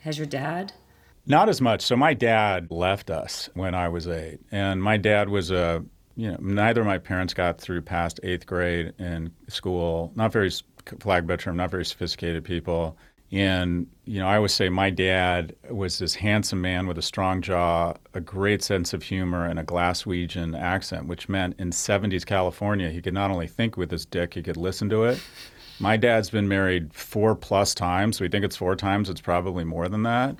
Has 0.00 0.18
your 0.18 0.26
dad? 0.26 0.72
Not 1.26 1.48
as 1.48 1.60
much. 1.60 1.82
So 1.82 1.96
my 1.96 2.12
dad 2.12 2.70
left 2.70 3.08
us 3.08 3.48
when 3.54 3.74
I 3.74 3.88
was 3.88 4.08
eight, 4.08 4.40
and 4.50 4.82
my 4.82 4.96
dad 4.96 5.28
was 5.28 5.52
a 5.52 5.84
you 6.16 6.32
know 6.32 6.38
neither 6.40 6.80
of 6.80 6.88
my 6.88 6.98
parents 6.98 7.34
got 7.34 7.60
through 7.60 7.82
past 7.82 8.18
eighth 8.24 8.46
grade 8.46 8.94
in 8.98 9.32
school. 9.46 10.10
Not 10.16 10.32
very 10.32 10.50
flag 10.98 11.38
term, 11.38 11.56
not 11.56 11.70
very 11.70 11.84
sophisticated 11.84 12.44
people 12.44 12.98
and, 13.34 13.88
you 14.04 14.20
know, 14.20 14.28
I 14.28 14.36
always 14.36 14.54
say 14.54 14.68
my 14.68 14.90
dad 14.90 15.56
was 15.68 15.98
this 15.98 16.14
handsome 16.14 16.60
man 16.60 16.86
with 16.86 16.98
a 16.98 17.02
strong 17.02 17.42
jaw, 17.42 17.94
a 18.14 18.20
great 18.20 18.62
sense 18.62 18.94
of 18.94 19.02
humor, 19.02 19.44
and 19.44 19.58
a 19.58 19.64
Glaswegian 19.64 20.56
accent, 20.56 21.08
which 21.08 21.28
meant 21.28 21.58
in 21.58 21.70
70s 21.70 22.24
California, 22.24 22.90
he 22.90 23.02
could 23.02 23.12
not 23.12 23.32
only 23.32 23.48
think 23.48 23.76
with 23.76 23.90
his 23.90 24.06
dick, 24.06 24.34
he 24.34 24.42
could 24.42 24.56
listen 24.56 24.88
to 24.90 25.02
it. 25.02 25.20
My 25.80 25.96
dad's 25.96 26.30
been 26.30 26.46
married 26.46 26.94
four 26.94 27.34
plus 27.34 27.74
times. 27.74 28.20
We 28.20 28.28
think 28.28 28.44
it's 28.44 28.54
four 28.54 28.76
times. 28.76 29.10
It's 29.10 29.20
probably 29.20 29.64
more 29.64 29.88
than 29.88 30.04
that. 30.04 30.36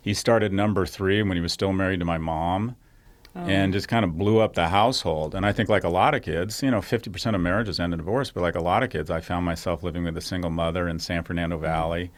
He 0.00 0.14
started 0.14 0.52
number 0.52 0.86
three 0.86 1.22
when 1.22 1.36
he 1.36 1.40
was 1.40 1.52
still 1.52 1.72
married 1.72 1.98
to 1.98 2.06
my 2.06 2.18
mom. 2.18 2.76
Oh. 3.36 3.40
and 3.42 3.72
just 3.72 3.86
kind 3.86 4.04
of 4.04 4.18
blew 4.18 4.40
up 4.40 4.54
the 4.54 4.66
household. 4.66 5.36
And 5.36 5.46
I 5.46 5.52
think, 5.52 5.68
like 5.68 5.84
a 5.84 5.88
lot 5.88 6.14
of 6.14 6.22
kids, 6.22 6.64
you 6.64 6.70
know, 6.70 6.80
50% 6.80 7.34
of 7.36 7.40
marriages 7.40 7.78
end 7.78 7.92
in 7.92 7.98
divorce, 7.98 8.32
but 8.32 8.40
like 8.40 8.56
a 8.56 8.60
lot 8.60 8.82
of 8.82 8.90
kids, 8.90 9.08
I 9.08 9.20
found 9.20 9.46
myself 9.46 9.84
living 9.84 10.02
with 10.02 10.16
a 10.16 10.20
single 10.20 10.50
mother 10.50 10.88
in 10.88 10.98
San 10.98 11.22
Fernando 11.22 11.56
mm-hmm. 11.56 11.64
Valley. 11.64 12.10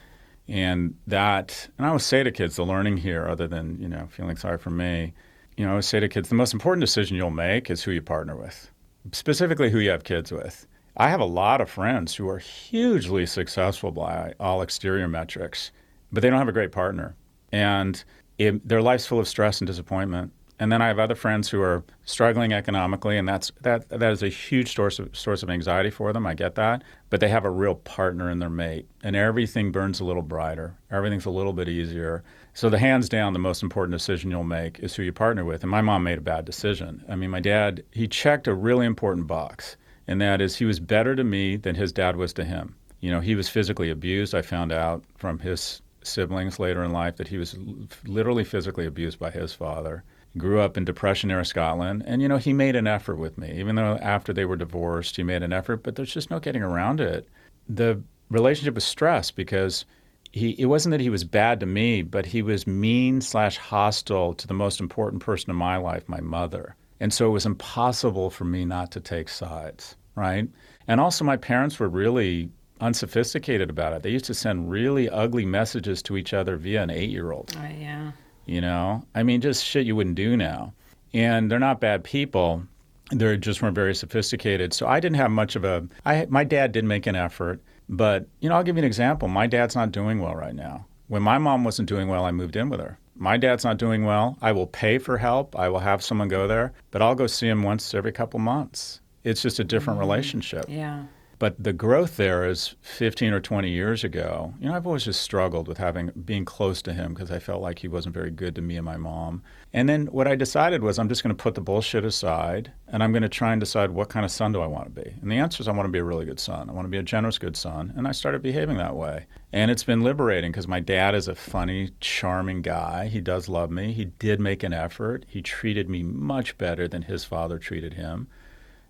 And 0.48 0.94
that, 1.07 1.68
and 1.77 1.87
I 1.87 1.90
always 1.90 2.07
say 2.07 2.22
to 2.22 2.33
kids, 2.33 2.57
the 2.57 2.64
learning 2.64 2.96
here, 2.96 3.29
other 3.29 3.46
than, 3.46 3.79
you 3.79 3.88
know, 3.88 4.09
feeling 4.11 4.37
sorry 4.37 4.57
for 4.57 4.70
me, 4.70 5.12
you 5.59 5.64
know, 5.64 5.70
I 5.70 5.72
always 5.72 5.87
say 5.87 6.01
to 6.01 6.09
kids, 6.09 6.31
the 6.31 6.35
most 6.35 6.55
important 6.55 6.81
decision 6.81 7.16
you'll 7.16 7.31
make 7.31 7.70
is 7.70 7.83
who 7.83 7.90
you 7.90 8.01
partner 8.01 8.35
with, 8.35 8.70
specifically 9.12 9.70
who 9.70 9.81
you 9.81 9.90
have 9.90 10.05
kids 10.05 10.33
with. 10.33 10.66
I 10.96 11.11
have 11.11 11.20
a 11.20 11.27
lot 11.27 11.61
of 11.61 11.68
friends 11.68 12.14
who 12.14 12.29
are 12.29 12.38
hugely 12.38 13.27
successful 13.27 13.90
by 13.90 14.33
all 14.40 14.62
exterior 14.62 15.09
metrics, 15.09 15.72
but 16.11 16.22
they 16.22 16.31
don't 16.31 16.38
have 16.38 16.48
a 16.48 16.53
great 16.53 16.72
partner. 16.72 17.14
And 17.53 18.03
it, 18.38 18.66
their 18.66 18.83
life's 18.83 19.07
full 19.07 19.20
of 19.20 19.29
stress 19.29 19.61
and 19.61 19.66
disappointment 19.66 20.33
and 20.62 20.70
then 20.70 20.81
I 20.81 20.87
have 20.87 21.01
other 21.01 21.16
friends 21.16 21.48
who 21.48 21.61
are 21.61 21.83
struggling 22.05 22.53
economically, 22.53 23.18
and 23.18 23.29
that's 23.29 23.51
that 23.62 23.88
that 23.88 24.12
is 24.12 24.22
a 24.22 24.29
huge 24.29 24.77
source 24.77 25.01
of 25.01 25.09
source 25.16 25.42
of 25.42 25.51
anxiety 25.51 25.90
for 25.90 26.12
them. 26.12 26.25
I 26.25 26.35
get 26.35 26.55
that, 26.55 26.85
but 27.11 27.18
they 27.18 27.31
have 27.31 27.44
a 27.44 27.51
real 27.51 27.75
partner 27.75 28.31
in 28.31 28.38
their 28.38 28.48
mate, 28.48 28.87
and 29.03 29.16
everything 29.16 29.72
burns 29.72 29.98
a 29.98 30.05
little 30.05 30.22
brighter. 30.22 30.79
Everything's 30.88 31.27
a 31.27 31.31
little 31.31 31.53
bit 31.53 31.68
easier. 31.68 32.22
So 32.55 32.70
the 32.70 32.79
hands 32.79 33.09
down, 33.09 33.33
the 33.33 33.40
most 33.40 33.64
important 33.64 33.98
decision 33.98 34.31
you'll 34.31 34.44
make 34.44 34.79
is 34.79 34.94
who 34.94 35.03
you 35.03 35.12
partner 35.12 35.44
with. 35.44 35.64
And 35.64 35.70
my 35.70 35.81
mom 35.81 36.05
made 36.05 36.18
a 36.18 36.20
bad 36.20 36.44
decision. 36.44 37.05
I 37.09 37.16
mean, 37.16 37.31
my 37.31 37.40
dad 37.40 37.83
he 37.90 38.07
checked 38.07 38.46
a 38.46 38.55
really 38.55 38.87
important 38.87 39.27
box, 39.27 39.77
and 40.07 40.20
that 40.20 40.40
is 40.40 40.55
he 40.55 40.64
was 40.64 40.79
better 40.79 41.16
to 41.16 41.25
me 41.25 41.57
than 41.57 41.75
his 41.75 41.92
dad 41.92 42.14
was 42.14 42.33
to 42.35 42.44
him. 42.44 42.77
You 43.01 43.11
know, 43.11 43.18
he 43.18 43.35
was 43.35 43.48
physically 43.48 43.90
abused. 43.90 44.33
I 44.33 44.42
found 44.42 44.70
out 44.70 45.03
from 45.16 45.40
his 45.40 45.83
siblings 46.05 46.61
later 46.61 46.85
in 46.85 46.92
life 46.92 47.16
that 47.16 47.27
he 47.27 47.38
was 47.38 47.59
literally 48.07 48.44
physically 48.44 48.87
abused 48.87 49.18
by 49.18 49.33
his 49.33 49.53
father 49.53 50.05
grew 50.37 50.61
up 50.61 50.77
in 50.77 50.85
Depression 50.85 51.31
era 51.31 51.45
Scotland. 51.45 52.03
And, 52.07 52.23
you 52.23 52.29
know, 52.29 52.38
he 52.38 52.53
made 52.53 52.77
an 52.77 52.87
effort 52.87 53.16
with 53.16 53.37
me, 53.38 53.53
even 53.59 53.77
though 53.77 53.99
after 54.01 54.33
they 54.33 54.45
were 54.45 54.57
divorced, 54.57 55.16
he 55.16 55.23
made 55.23 55.42
an 55.42 55.53
effort, 55.53 55.83
but 55.83 55.97
there's 55.97 56.12
just 56.12 56.31
no 56.31 56.40
getting 56.40 56.62
around 56.62 57.01
it. 57.01 57.29
The 57.68 58.03
relationship 58.31 58.75
was 58.75 58.85
stressed 58.85 59.37
because 59.37 59.85
he, 60.33 60.51
it 60.59 60.66
wasn't 60.66 60.92
that 60.92 61.01
he 61.01 61.11
was 61.11 61.25
bad 61.25 61.61
to 61.61 61.66
me, 61.66 62.03
but 62.03 62.27
he 62.27 62.42
was 62.42 62.66
mean 62.66 63.21
slash 63.21 63.59
hostile 63.59 64.33
to 64.35 64.47
the 64.47 64.55
most 64.55 64.81
important 64.81 65.23
person 65.23 65.51
in 65.51 65.57
my 65.57 65.77
life, 65.77 66.09
my 66.09 66.21
mother. 66.21 66.75
And 67.01 67.12
so 67.12 67.27
it 67.27 67.31
was 67.33 67.47
impossible 67.47 68.31
for 68.31 68.45
me 68.45 68.64
not 68.64 68.92
to 68.92 69.01
take 69.01 69.29
sides, 69.29 69.97
right? 70.14 70.49
And 70.88 71.01
also, 71.01 71.25
my 71.25 71.37
parents 71.37 71.79
were 71.79 71.88
really 71.88 72.49
unsophisticated 72.81 73.71
about 73.71 73.92
it. 73.92 74.03
They 74.03 74.11
used 74.11 74.25
to 74.27 74.35
send 74.35 74.71
really 74.71 75.09
ugly 75.09 75.45
messages 75.45 76.03
to 76.05 76.16
each 76.16 76.33
other 76.33 76.57
via 76.57 76.83
an 76.83 76.90
eight 76.90 77.11
year 77.11 77.33
old. 77.33 77.55
Oh, 77.59 77.68
yeah. 77.79 78.12
You 78.46 78.61
know, 78.61 79.05
I 79.14 79.22
mean, 79.22 79.40
just 79.40 79.64
shit 79.64 79.87
you 79.87 79.96
wouldn't 79.96 80.16
do 80.16 80.37
now. 80.37 80.72
And 81.14 81.50
they're 81.50 81.59
not 81.59 81.81
bad 81.81 82.05
people. 82.05 82.64
They 83.12 83.37
just 83.37 83.62
weren't 83.62 83.74
very 83.74 83.94
sophisticated. 83.94 84.72
So 84.72 84.87
I 84.87 85.00
didn't 85.00 85.16
have 85.16 85.31
much 85.31 85.57
of 85.57 85.64
a. 85.64 85.87
I 86.05 86.26
my 86.28 86.44
dad 86.44 86.72
did 86.72 86.85
make 86.85 87.07
an 87.07 87.14
effort, 87.14 87.61
but 87.88 88.26
you 88.40 88.48
know, 88.48 88.57
I'll 88.57 88.62
give 88.62 88.76
you 88.76 88.83
an 88.83 88.87
example. 88.87 89.28
My 89.28 89.46
dad's 89.46 89.76
not 89.76 89.92
doing 89.92 90.20
well 90.20 90.35
right 90.35 90.55
now. 90.55 90.87
When 91.09 91.22
my 91.22 91.38
mom 91.38 91.62
wasn't 91.64 91.88
doing 91.88 92.09
well, 92.09 92.24
I 92.24 92.31
moved 92.31 92.57
in 92.57 92.70
with 92.70 92.81
her. 92.81 92.98
My 93.16 93.37
dad's 93.37 93.64
not 93.64 93.76
doing 93.76 94.05
well. 94.05 94.38
I 94.40 94.52
will 94.52 94.66
pay 94.66 94.98
for 94.98 95.18
help. 95.18 95.55
I 95.57 95.68
will 95.68 95.81
have 95.81 96.02
someone 96.02 96.28
go 96.28 96.48
there, 96.48 96.72
but 96.90 97.02
I'll 97.02 97.14
go 97.14 97.26
see 97.26 97.48
him 97.48 97.62
once 97.62 97.92
every 97.94 98.12
couple 98.12 98.40
months. 98.40 99.00
It's 99.22 99.42
just 99.42 99.61
a 99.61 99.64
different 99.64 100.00
mm-hmm. 100.00 100.09
relationship. 100.09 100.64
Yeah. 100.68 101.05
But 101.42 101.61
the 101.61 101.72
growth 101.72 102.18
there 102.18 102.48
is 102.48 102.76
15 102.83 103.33
or 103.33 103.40
20 103.40 103.68
years 103.68 104.05
ago. 104.05 104.55
You 104.61 104.68
know, 104.68 104.76
I've 104.76 104.87
always 104.87 105.07
just 105.07 105.22
struggled 105.22 105.66
with 105.66 105.78
having 105.78 106.12
being 106.24 106.44
close 106.44 106.81
to 106.83 106.92
him 106.92 107.14
because 107.14 107.33
I 107.33 107.40
felt 107.40 107.61
like 107.61 107.81
he 107.81 107.88
wasn't 107.88 108.14
very 108.14 108.31
good 108.31 108.55
to 108.55 108.62
me 108.62 108.76
and 108.76 108.85
my 108.85 108.96
mom. 108.96 109.42
And 109.72 109.88
then 109.88 110.07
what 110.07 110.28
I 110.28 110.37
decided 110.37 110.85
was 110.85 111.00
I'm 111.00 111.09
just 111.09 111.24
going 111.24 111.35
to 111.35 111.42
put 111.42 111.57
the 111.57 111.61
bullshit 111.61 112.05
aside 112.05 112.70
and 112.87 113.02
I'm 113.02 113.11
going 113.11 113.24
to 113.24 113.28
try 113.28 113.50
and 113.50 113.59
decide 113.59 113.90
what 113.90 114.09
kind 114.09 114.24
of 114.24 114.31
son 114.31 114.52
do 114.52 114.61
I 114.61 114.68
want 114.68 114.94
to 114.94 115.02
be. 115.02 115.16
And 115.20 115.33
the 115.33 115.38
answer 115.38 115.62
is 115.62 115.66
I 115.66 115.72
want 115.72 115.88
to 115.88 115.92
be 115.92 115.98
a 115.98 116.05
really 116.05 116.26
good 116.26 116.38
son. 116.38 116.70
I 116.70 116.72
want 116.74 116.85
to 116.85 116.90
be 116.90 116.98
a 116.98 117.02
generous, 117.02 117.38
good 117.38 117.57
son. 117.57 117.92
And 117.96 118.07
I 118.07 118.12
started 118.12 118.40
behaving 118.40 118.76
that 118.76 118.94
way. 118.94 119.26
And 119.52 119.68
it's 119.68 119.83
been 119.83 120.02
liberating 120.02 120.52
because 120.52 120.68
my 120.68 120.78
dad 120.78 121.16
is 121.16 121.26
a 121.26 121.35
funny, 121.35 121.90
charming 121.98 122.62
guy. 122.62 123.09
He 123.09 123.20
does 123.20 123.48
love 123.48 123.72
me. 123.72 123.92
He 123.92 124.05
did 124.05 124.38
make 124.38 124.62
an 124.62 124.72
effort. 124.72 125.24
He 125.26 125.42
treated 125.42 125.90
me 125.90 126.05
much 126.05 126.57
better 126.57 126.87
than 126.87 127.02
his 127.02 127.24
father 127.24 127.59
treated 127.59 127.94
him. 127.94 128.28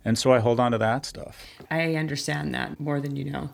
And 0.04 0.18
so 0.18 0.32
I 0.32 0.40
hold 0.40 0.58
on 0.58 0.72
to 0.72 0.78
that 0.78 1.06
stuff. 1.06 1.46
I 1.70 1.94
understand 1.94 2.54
that 2.54 2.80
more 2.80 3.00
than 3.00 3.16
you 3.16 3.24
know. 3.24 3.50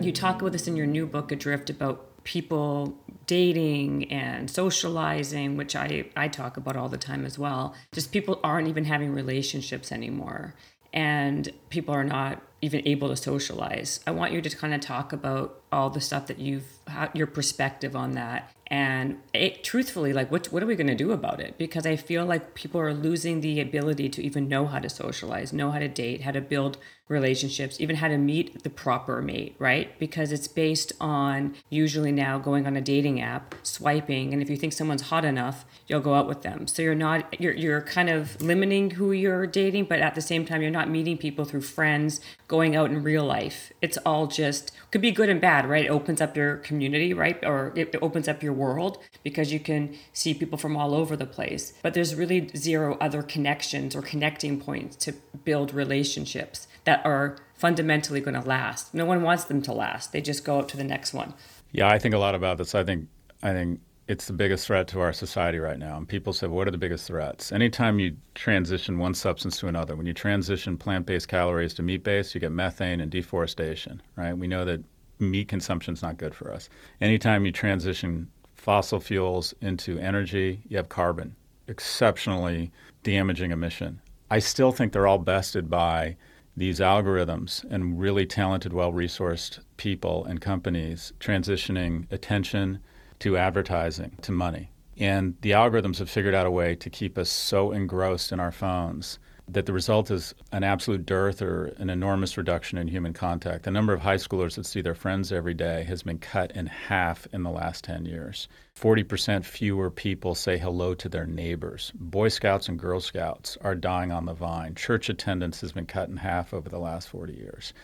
You 0.00 0.10
talk 0.10 0.40
about 0.40 0.50
this 0.50 0.66
in 0.66 0.76
your 0.76 0.86
new 0.86 1.06
book, 1.06 1.30
Adrift, 1.30 1.70
about 1.70 2.24
people 2.24 2.98
dating 3.32 4.12
and 4.12 4.50
socializing, 4.50 5.56
which 5.56 5.74
I, 5.74 6.04
I 6.14 6.28
talk 6.28 6.58
about 6.58 6.76
all 6.76 6.90
the 6.90 6.98
time 6.98 7.24
as 7.24 7.38
well. 7.38 7.74
Just 7.90 8.12
people 8.12 8.38
aren't 8.44 8.68
even 8.68 8.84
having 8.84 9.10
relationships 9.14 9.90
anymore. 9.90 10.54
And 10.92 11.50
people 11.70 11.94
are 11.94 12.04
not 12.04 12.42
even 12.60 12.86
able 12.86 13.08
to 13.08 13.16
socialize. 13.16 14.00
I 14.06 14.10
want 14.10 14.34
you 14.34 14.42
to 14.42 14.54
kind 14.54 14.74
of 14.74 14.82
talk 14.82 15.14
about 15.14 15.61
all 15.72 15.90
the 15.90 16.00
stuff 16.00 16.26
that 16.26 16.38
you've 16.38 16.72
your 17.14 17.26
perspective 17.26 17.96
on 17.96 18.12
that. 18.12 18.50
And 18.68 19.20
it, 19.34 19.64
truthfully 19.64 20.14
like 20.14 20.32
what 20.32 20.46
what 20.46 20.62
are 20.62 20.66
we 20.66 20.76
going 20.76 20.86
to 20.86 20.94
do 20.94 21.12
about 21.12 21.40
it? 21.40 21.58
Because 21.58 21.84
i 21.84 21.94
feel 21.94 22.24
like 22.24 22.54
people 22.54 22.80
are 22.80 22.94
losing 22.94 23.42
the 23.42 23.60
ability 23.60 24.08
to 24.08 24.22
even 24.22 24.48
know 24.48 24.66
how 24.66 24.78
to 24.78 24.88
socialize 24.88 25.52
know 25.52 25.70
how 25.70 25.78
to 25.78 25.88
date 25.88 26.22
how 26.22 26.30
to 26.30 26.40
build 26.40 26.78
relationships 27.08 27.78
even 27.80 27.96
how 27.96 28.08
to 28.08 28.16
meet 28.16 28.62
the 28.62 28.70
proper 28.70 29.20
mate 29.20 29.54
right? 29.58 29.98
Because 29.98 30.32
it's 30.32 30.48
based 30.48 30.92
on 31.00 31.54
usually 31.68 32.12
now 32.12 32.38
going 32.38 32.66
on 32.66 32.74
a 32.74 32.80
dating 32.80 33.20
app 33.20 33.54
swiping 33.62 34.32
and 34.32 34.40
if 34.40 34.48
you 34.48 34.56
think 34.56 34.72
someone's 34.72 35.02
hot 35.02 35.24
enough 35.26 35.66
you'll 35.86 36.00
go 36.00 36.14
out 36.14 36.26
with 36.26 36.40
them. 36.40 36.66
So 36.66 36.80
you're 36.80 36.94
not 36.94 37.38
you're, 37.38 37.52
you're 37.52 37.82
kind 37.82 38.08
of 38.08 38.40
limiting 38.40 38.92
who 38.92 39.12
you're 39.12 39.46
dating 39.46 39.84
but 39.84 39.98
at 39.98 40.14
the 40.14 40.22
same 40.22 40.46
time 40.46 40.62
you're 40.62 40.70
not 40.70 40.88
meeting 40.88 41.18
people 41.18 41.44
through 41.44 41.60
friends 41.60 42.22
going 42.48 42.74
out 42.74 42.90
in 42.90 43.02
real 43.02 43.24
life. 43.24 43.70
It's 43.82 43.98
all 43.98 44.26
just 44.28 44.72
could 44.90 45.00
be 45.00 45.10
good 45.10 45.28
and 45.28 45.40
bad, 45.40 45.61
right? 45.68 45.84
It 45.84 45.88
opens 45.88 46.20
up 46.20 46.36
your 46.36 46.56
community, 46.56 47.14
right? 47.14 47.38
Or 47.44 47.72
it 47.74 47.94
opens 48.00 48.28
up 48.28 48.42
your 48.42 48.52
world 48.52 48.98
because 49.22 49.52
you 49.52 49.60
can 49.60 49.96
see 50.12 50.34
people 50.34 50.58
from 50.58 50.76
all 50.76 50.94
over 50.94 51.16
the 51.16 51.26
place. 51.26 51.72
But 51.82 51.94
there's 51.94 52.14
really 52.14 52.50
zero 52.56 52.96
other 53.00 53.22
connections 53.22 53.94
or 53.94 54.02
connecting 54.02 54.60
points 54.60 54.96
to 54.96 55.12
build 55.44 55.74
relationships 55.74 56.68
that 56.84 57.04
are 57.04 57.36
fundamentally 57.54 58.20
going 58.20 58.40
to 58.40 58.48
last. 58.48 58.92
No 58.92 59.04
one 59.04 59.22
wants 59.22 59.44
them 59.44 59.62
to 59.62 59.72
last. 59.72 60.12
They 60.12 60.20
just 60.20 60.44
go 60.44 60.58
up 60.58 60.68
to 60.68 60.76
the 60.76 60.84
next 60.84 61.14
one. 61.14 61.34
Yeah, 61.70 61.88
I 61.88 61.98
think 61.98 62.14
a 62.14 62.18
lot 62.18 62.34
about 62.34 62.58
this. 62.58 62.74
I 62.74 62.84
think 62.84 63.08
I 63.42 63.52
think 63.52 63.80
it's 64.08 64.26
the 64.26 64.32
biggest 64.32 64.66
threat 64.66 64.88
to 64.88 65.00
our 65.00 65.12
society 65.12 65.58
right 65.58 65.78
now. 65.78 65.96
And 65.96 66.08
people 66.08 66.32
say, 66.32 66.46
what 66.46 66.66
are 66.66 66.72
the 66.72 66.78
biggest 66.78 67.06
threats? 67.06 67.52
Anytime 67.52 67.98
you 67.98 68.16
transition 68.34 68.98
one 68.98 69.14
substance 69.14 69.58
to 69.58 69.68
another, 69.68 69.96
when 69.96 70.06
you 70.06 70.12
transition 70.12 70.76
plant 70.76 71.06
based 71.06 71.28
calories 71.28 71.72
to 71.74 71.82
meat 71.82 72.02
based, 72.02 72.34
you 72.34 72.40
get 72.40 72.52
methane 72.52 73.00
and 73.00 73.10
deforestation, 73.10 74.02
right? 74.16 74.36
We 74.36 74.48
know 74.48 74.64
that 74.64 74.82
meat 75.22 75.48
consumption 75.48 75.94
is 75.94 76.02
not 76.02 76.18
good 76.18 76.34
for 76.34 76.52
us. 76.52 76.68
Anytime 77.00 77.46
you 77.46 77.52
transition 77.52 78.28
fossil 78.54 79.00
fuels 79.00 79.54
into 79.60 79.98
energy, 79.98 80.60
you 80.68 80.76
have 80.76 80.88
carbon, 80.88 81.34
exceptionally 81.66 82.70
damaging 83.02 83.50
emission. 83.50 84.00
I 84.30 84.38
still 84.38 84.72
think 84.72 84.92
they're 84.92 85.06
all 85.06 85.18
bested 85.18 85.68
by 85.68 86.16
these 86.56 86.80
algorithms 86.80 87.64
and 87.70 87.98
really 87.98 88.26
talented, 88.26 88.72
well 88.72 88.92
resourced 88.92 89.58
people 89.76 90.24
and 90.24 90.40
companies 90.40 91.12
transitioning 91.18 92.10
attention 92.12 92.78
to 93.20 93.36
advertising, 93.36 94.16
to 94.22 94.32
money. 94.32 94.70
And 94.98 95.36
the 95.40 95.52
algorithms 95.52 95.98
have 95.98 96.10
figured 96.10 96.34
out 96.34 96.46
a 96.46 96.50
way 96.50 96.74
to 96.76 96.90
keep 96.90 97.16
us 97.16 97.30
so 97.30 97.72
engrossed 97.72 98.32
in 98.32 98.40
our 98.40 98.52
phones 98.52 99.18
that 99.52 99.66
the 99.66 99.72
result 99.72 100.10
is 100.10 100.34
an 100.50 100.64
absolute 100.64 101.04
dearth 101.04 101.42
or 101.42 101.66
an 101.78 101.90
enormous 101.90 102.36
reduction 102.36 102.78
in 102.78 102.88
human 102.88 103.12
contact. 103.12 103.64
The 103.64 103.70
number 103.70 103.92
of 103.92 104.00
high 104.00 104.16
schoolers 104.16 104.56
that 104.56 104.66
see 104.66 104.80
their 104.80 104.94
friends 104.94 105.32
every 105.32 105.54
day 105.54 105.84
has 105.84 106.02
been 106.02 106.18
cut 106.18 106.52
in 106.52 106.66
half 106.66 107.26
in 107.32 107.42
the 107.42 107.50
last 107.50 107.84
10 107.84 108.06
years. 108.06 108.48
40% 108.80 109.44
fewer 109.44 109.90
people 109.90 110.34
say 110.34 110.58
hello 110.58 110.94
to 110.94 111.08
their 111.08 111.26
neighbors. 111.26 111.92
Boy 111.94 112.28
Scouts 112.28 112.68
and 112.68 112.78
Girl 112.78 113.00
Scouts 113.00 113.58
are 113.60 113.74
dying 113.74 114.10
on 114.10 114.24
the 114.24 114.32
vine. 114.32 114.74
Church 114.74 115.08
attendance 115.08 115.60
has 115.60 115.72
been 115.72 115.86
cut 115.86 116.08
in 116.08 116.16
half 116.16 116.54
over 116.54 116.68
the 116.68 116.78
last 116.78 117.08
40 117.08 117.34
years. 117.34 117.74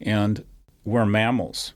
And 0.00 0.44
we're 0.84 1.06
mammals. 1.06 1.74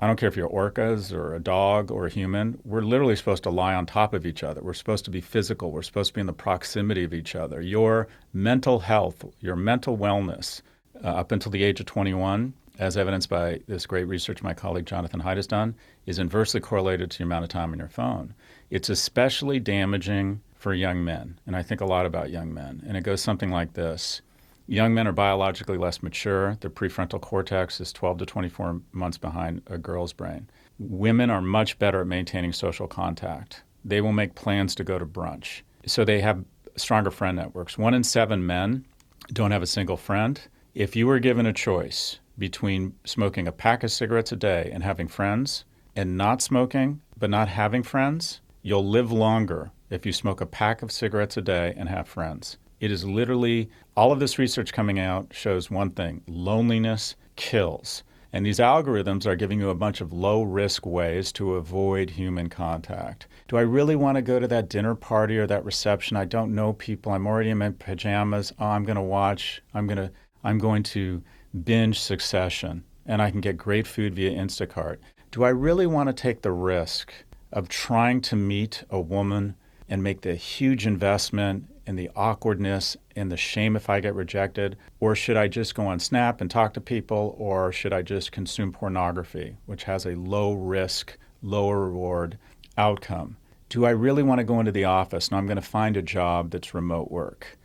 I 0.00 0.06
don't 0.06 0.16
care 0.16 0.28
if 0.28 0.36
you're 0.36 0.48
orcas 0.48 1.12
or 1.12 1.34
a 1.34 1.40
dog 1.40 1.90
or 1.90 2.06
a 2.06 2.10
human, 2.10 2.60
we're 2.64 2.82
literally 2.82 3.16
supposed 3.16 3.42
to 3.42 3.50
lie 3.50 3.74
on 3.74 3.84
top 3.84 4.14
of 4.14 4.24
each 4.24 4.44
other. 4.44 4.62
We're 4.62 4.74
supposed 4.74 5.04
to 5.06 5.10
be 5.10 5.20
physical. 5.20 5.72
We're 5.72 5.82
supposed 5.82 6.10
to 6.10 6.14
be 6.14 6.20
in 6.20 6.28
the 6.28 6.32
proximity 6.32 7.02
of 7.02 7.12
each 7.12 7.34
other. 7.34 7.60
Your 7.60 8.06
mental 8.32 8.78
health, 8.78 9.24
your 9.40 9.56
mental 9.56 9.98
wellness 9.98 10.62
uh, 11.02 11.08
up 11.08 11.32
until 11.32 11.50
the 11.50 11.64
age 11.64 11.80
of 11.80 11.86
21, 11.86 12.52
as 12.78 12.96
evidenced 12.96 13.28
by 13.28 13.60
this 13.66 13.86
great 13.86 14.04
research 14.04 14.40
my 14.40 14.54
colleague 14.54 14.86
Jonathan 14.86 15.20
Haidt 15.20 15.36
has 15.36 15.48
done, 15.48 15.74
is 16.06 16.20
inversely 16.20 16.60
correlated 16.60 17.10
to 17.10 17.18
the 17.18 17.24
amount 17.24 17.42
of 17.42 17.50
time 17.50 17.72
on 17.72 17.78
your 17.78 17.88
phone. 17.88 18.34
It's 18.70 18.88
especially 18.88 19.58
damaging 19.58 20.40
for 20.54 20.74
young 20.74 21.04
men, 21.04 21.40
and 21.44 21.56
I 21.56 21.62
think 21.62 21.80
a 21.80 21.86
lot 21.86 22.06
about 22.06 22.30
young 22.30 22.54
men. 22.54 22.84
And 22.86 22.96
it 22.96 23.02
goes 23.02 23.20
something 23.20 23.50
like 23.50 23.72
this 23.72 24.22
Young 24.70 24.92
men 24.92 25.08
are 25.08 25.12
biologically 25.12 25.78
less 25.78 26.02
mature. 26.02 26.58
Their 26.60 26.68
prefrontal 26.70 27.22
cortex 27.22 27.80
is 27.80 27.90
12 27.90 28.18
to 28.18 28.26
24 28.26 28.82
months 28.92 29.16
behind 29.16 29.62
a 29.66 29.78
girl's 29.78 30.12
brain. 30.12 30.50
Women 30.78 31.30
are 31.30 31.40
much 31.40 31.78
better 31.78 32.02
at 32.02 32.06
maintaining 32.06 32.52
social 32.52 32.86
contact. 32.86 33.62
They 33.82 34.02
will 34.02 34.12
make 34.12 34.34
plans 34.34 34.74
to 34.74 34.84
go 34.84 34.98
to 34.98 35.06
brunch. 35.06 35.62
So 35.86 36.04
they 36.04 36.20
have 36.20 36.44
stronger 36.76 37.10
friend 37.10 37.38
networks. 37.38 37.78
One 37.78 37.94
in 37.94 38.04
seven 38.04 38.46
men 38.46 38.84
don't 39.32 39.52
have 39.52 39.62
a 39.62 39.66
single 39.66 39.96
friend. 39.96 40.38
If 40.74 40.94
you 40.94 41.06
were 41.06 41.18
given 41.18 41.46
a 41.46 41.52
choice 41.54 42.20
between 42.36 42.92
smoking 43.04 43.48
a 43.48 43.52
pack 43.52 43.82
of 43.82 43.90
cigarettes 43.90 44.32
a 44.32 44.36
day 44.36 44.70
and 44.70 44.82
having 44.82 45.08
friends, 45.08 45.64
and 45.96 46.18
not 46.18 46.42
smoking 46.42 47.00
but 47.18 47.30
not 47.30 47.48
having 47.48 47.82
friends, 47.82 48.42
you'll 48.60 48.86
live 48.86 49.10
longer 49.10 49.70
if 49.88 50.04
you 50.04 50.12
smoke 50.12 50.42
a 50.42 50.46
pack 50.46 50.82
of 50.82 50.92
cigarettes 50.92 51.38
a 51.38 51.42
day 51.42 51.72
and 51.74 51.88
have 51.88 52.06
friends. 52.06 52.58
It 52.80 52.90
is 52.92 53.04
literally 53.04 53.70
all 53.96 54.12
of 54.12 54.20
this 54.20 54.38
research 54.38 54.72
coming 54.72 54.98
out 54.98 55.28
shows 55.32 55.70
one 55.70 55.90
thing 55.90 56.22
loneliness 56.26 57.16
kills. 57.36 58.04
And 58.32 58.44
these 58.44 58.58
algorithms 58.58 59.24
are 59.26 59.36
giving 59.36 59.58
you 59.58 59.70
a 59.70 59.74
bunch 59.74 60.00
of 60.02 60.12
low 60.12 60.42
risk 60.42 60.84
ways 60.84 61.32
to 61.32 61.54
avoid 61.54 62.10
human 62.10 62.50
contact. 62.50 63.26
Do 63.48 63.56
I 63.56 63.62
really 63.62 63.96
want 63.96 64.16
to 64.16 64.22
go 64.22 64.38
to 64.38 64.46
that 64.48 64.68
dinner 64.68 64.94
party 64.94 65.38
or 65.38 65.46
that 65.46 65.64
reception? 65.64 66.16
I 66.16 66.26
don't 66.26 66.54
know 66.54 66.74
people. 66.74 67.12
I'm 67.12 67.26
already 67.26 67.50
in 67.50 67.58
my 67.58 67.70
pajamas. 67.70 68.52
Oh, 68.58 68.66
I'm 68.66 68.84
going 68.84 68.96
to 68.96 69.02
watch. 69.02 69.62
I'm 69.72 69.86
going 69.86 69.96
to 69.96 70.10
I'm 70.44 70.58
going 70.58 70.82
to 70.84 71.22
binge 71.64 71.98
Succession 71.98 72.84
and 73.06 73.22
I 73.22 73.30
can 73.30 73.40
get 73.40 73.56
great 73.56 73.86
food 73.86 74.14
via 74.14 74.30
Instacart. 74.30 74.98
Do 75.30 75.42
I 75.42 75.48
really 75.48 75.86
want 75.86 76.08
to 76.08 76.12
take 76.12 76.42
the 76.42 76.52
risk 76.52 77.12
of 77.50 77.68
trying 77.68 78.20
to 78.20 78.36
meet 78.36 78.84
a 78.90 79.00
woman 79.00 79.56
and 79.88 80.02
make 80.02 80.20
the 80.20 80.34
huge 80.34 80.86
investment 80.86 81.64
and 81.88 81.98
the 81.98 82.10
awkwardness 82.14 82.98
and 83.16 83.32
the 83.32 83.36
shame 83.38 83.74
if 83.74 83.88
I 83.88 84.00
get 84.00 84.14
rejected? 84.14 84.76
Or 85.00 85.16
should 85.16 85.38
I 85.38 85.48
just 85.48 85.74
go 85.74 85.86
on 85.86 85.98
Snap 85.98 86.42
and 86.42 86.50
talk 86.50 86.74
to 86.74 86.82
people? 86.82 87.34
Or 87.38 87.72
should 87.72 87.94
I 87.94 88.02
just 88.02 88.30
consume 88.30 88.72
pornography, 88.72 89.56
which 89.64 89.84
has 89.84 90.04
a 90.04 90.14
low 90.14 90.52
risk, 90.52 91.16
lower 91.42 91.80
reward 91.80 92.36
outcome? 92.76 93.38
Do 93.70 93.86
I 93.86 93.90
really 93.90 94.22
want 94.22 94.38
to 94.38 94.44
go 94.44 94.60
into 94.60 94.70
the 94.70 94.84
office? 94.84 95.28
and 95.28 95.38
I'm 95.38 95.46
going 95.46 95.56
to 95.56 95.62
find 95.62 95.96
a 95.96 96.02
job 96.02 96.50
that's 96.50 96.74
remote 96.74 97.10
work. 97.10 97.56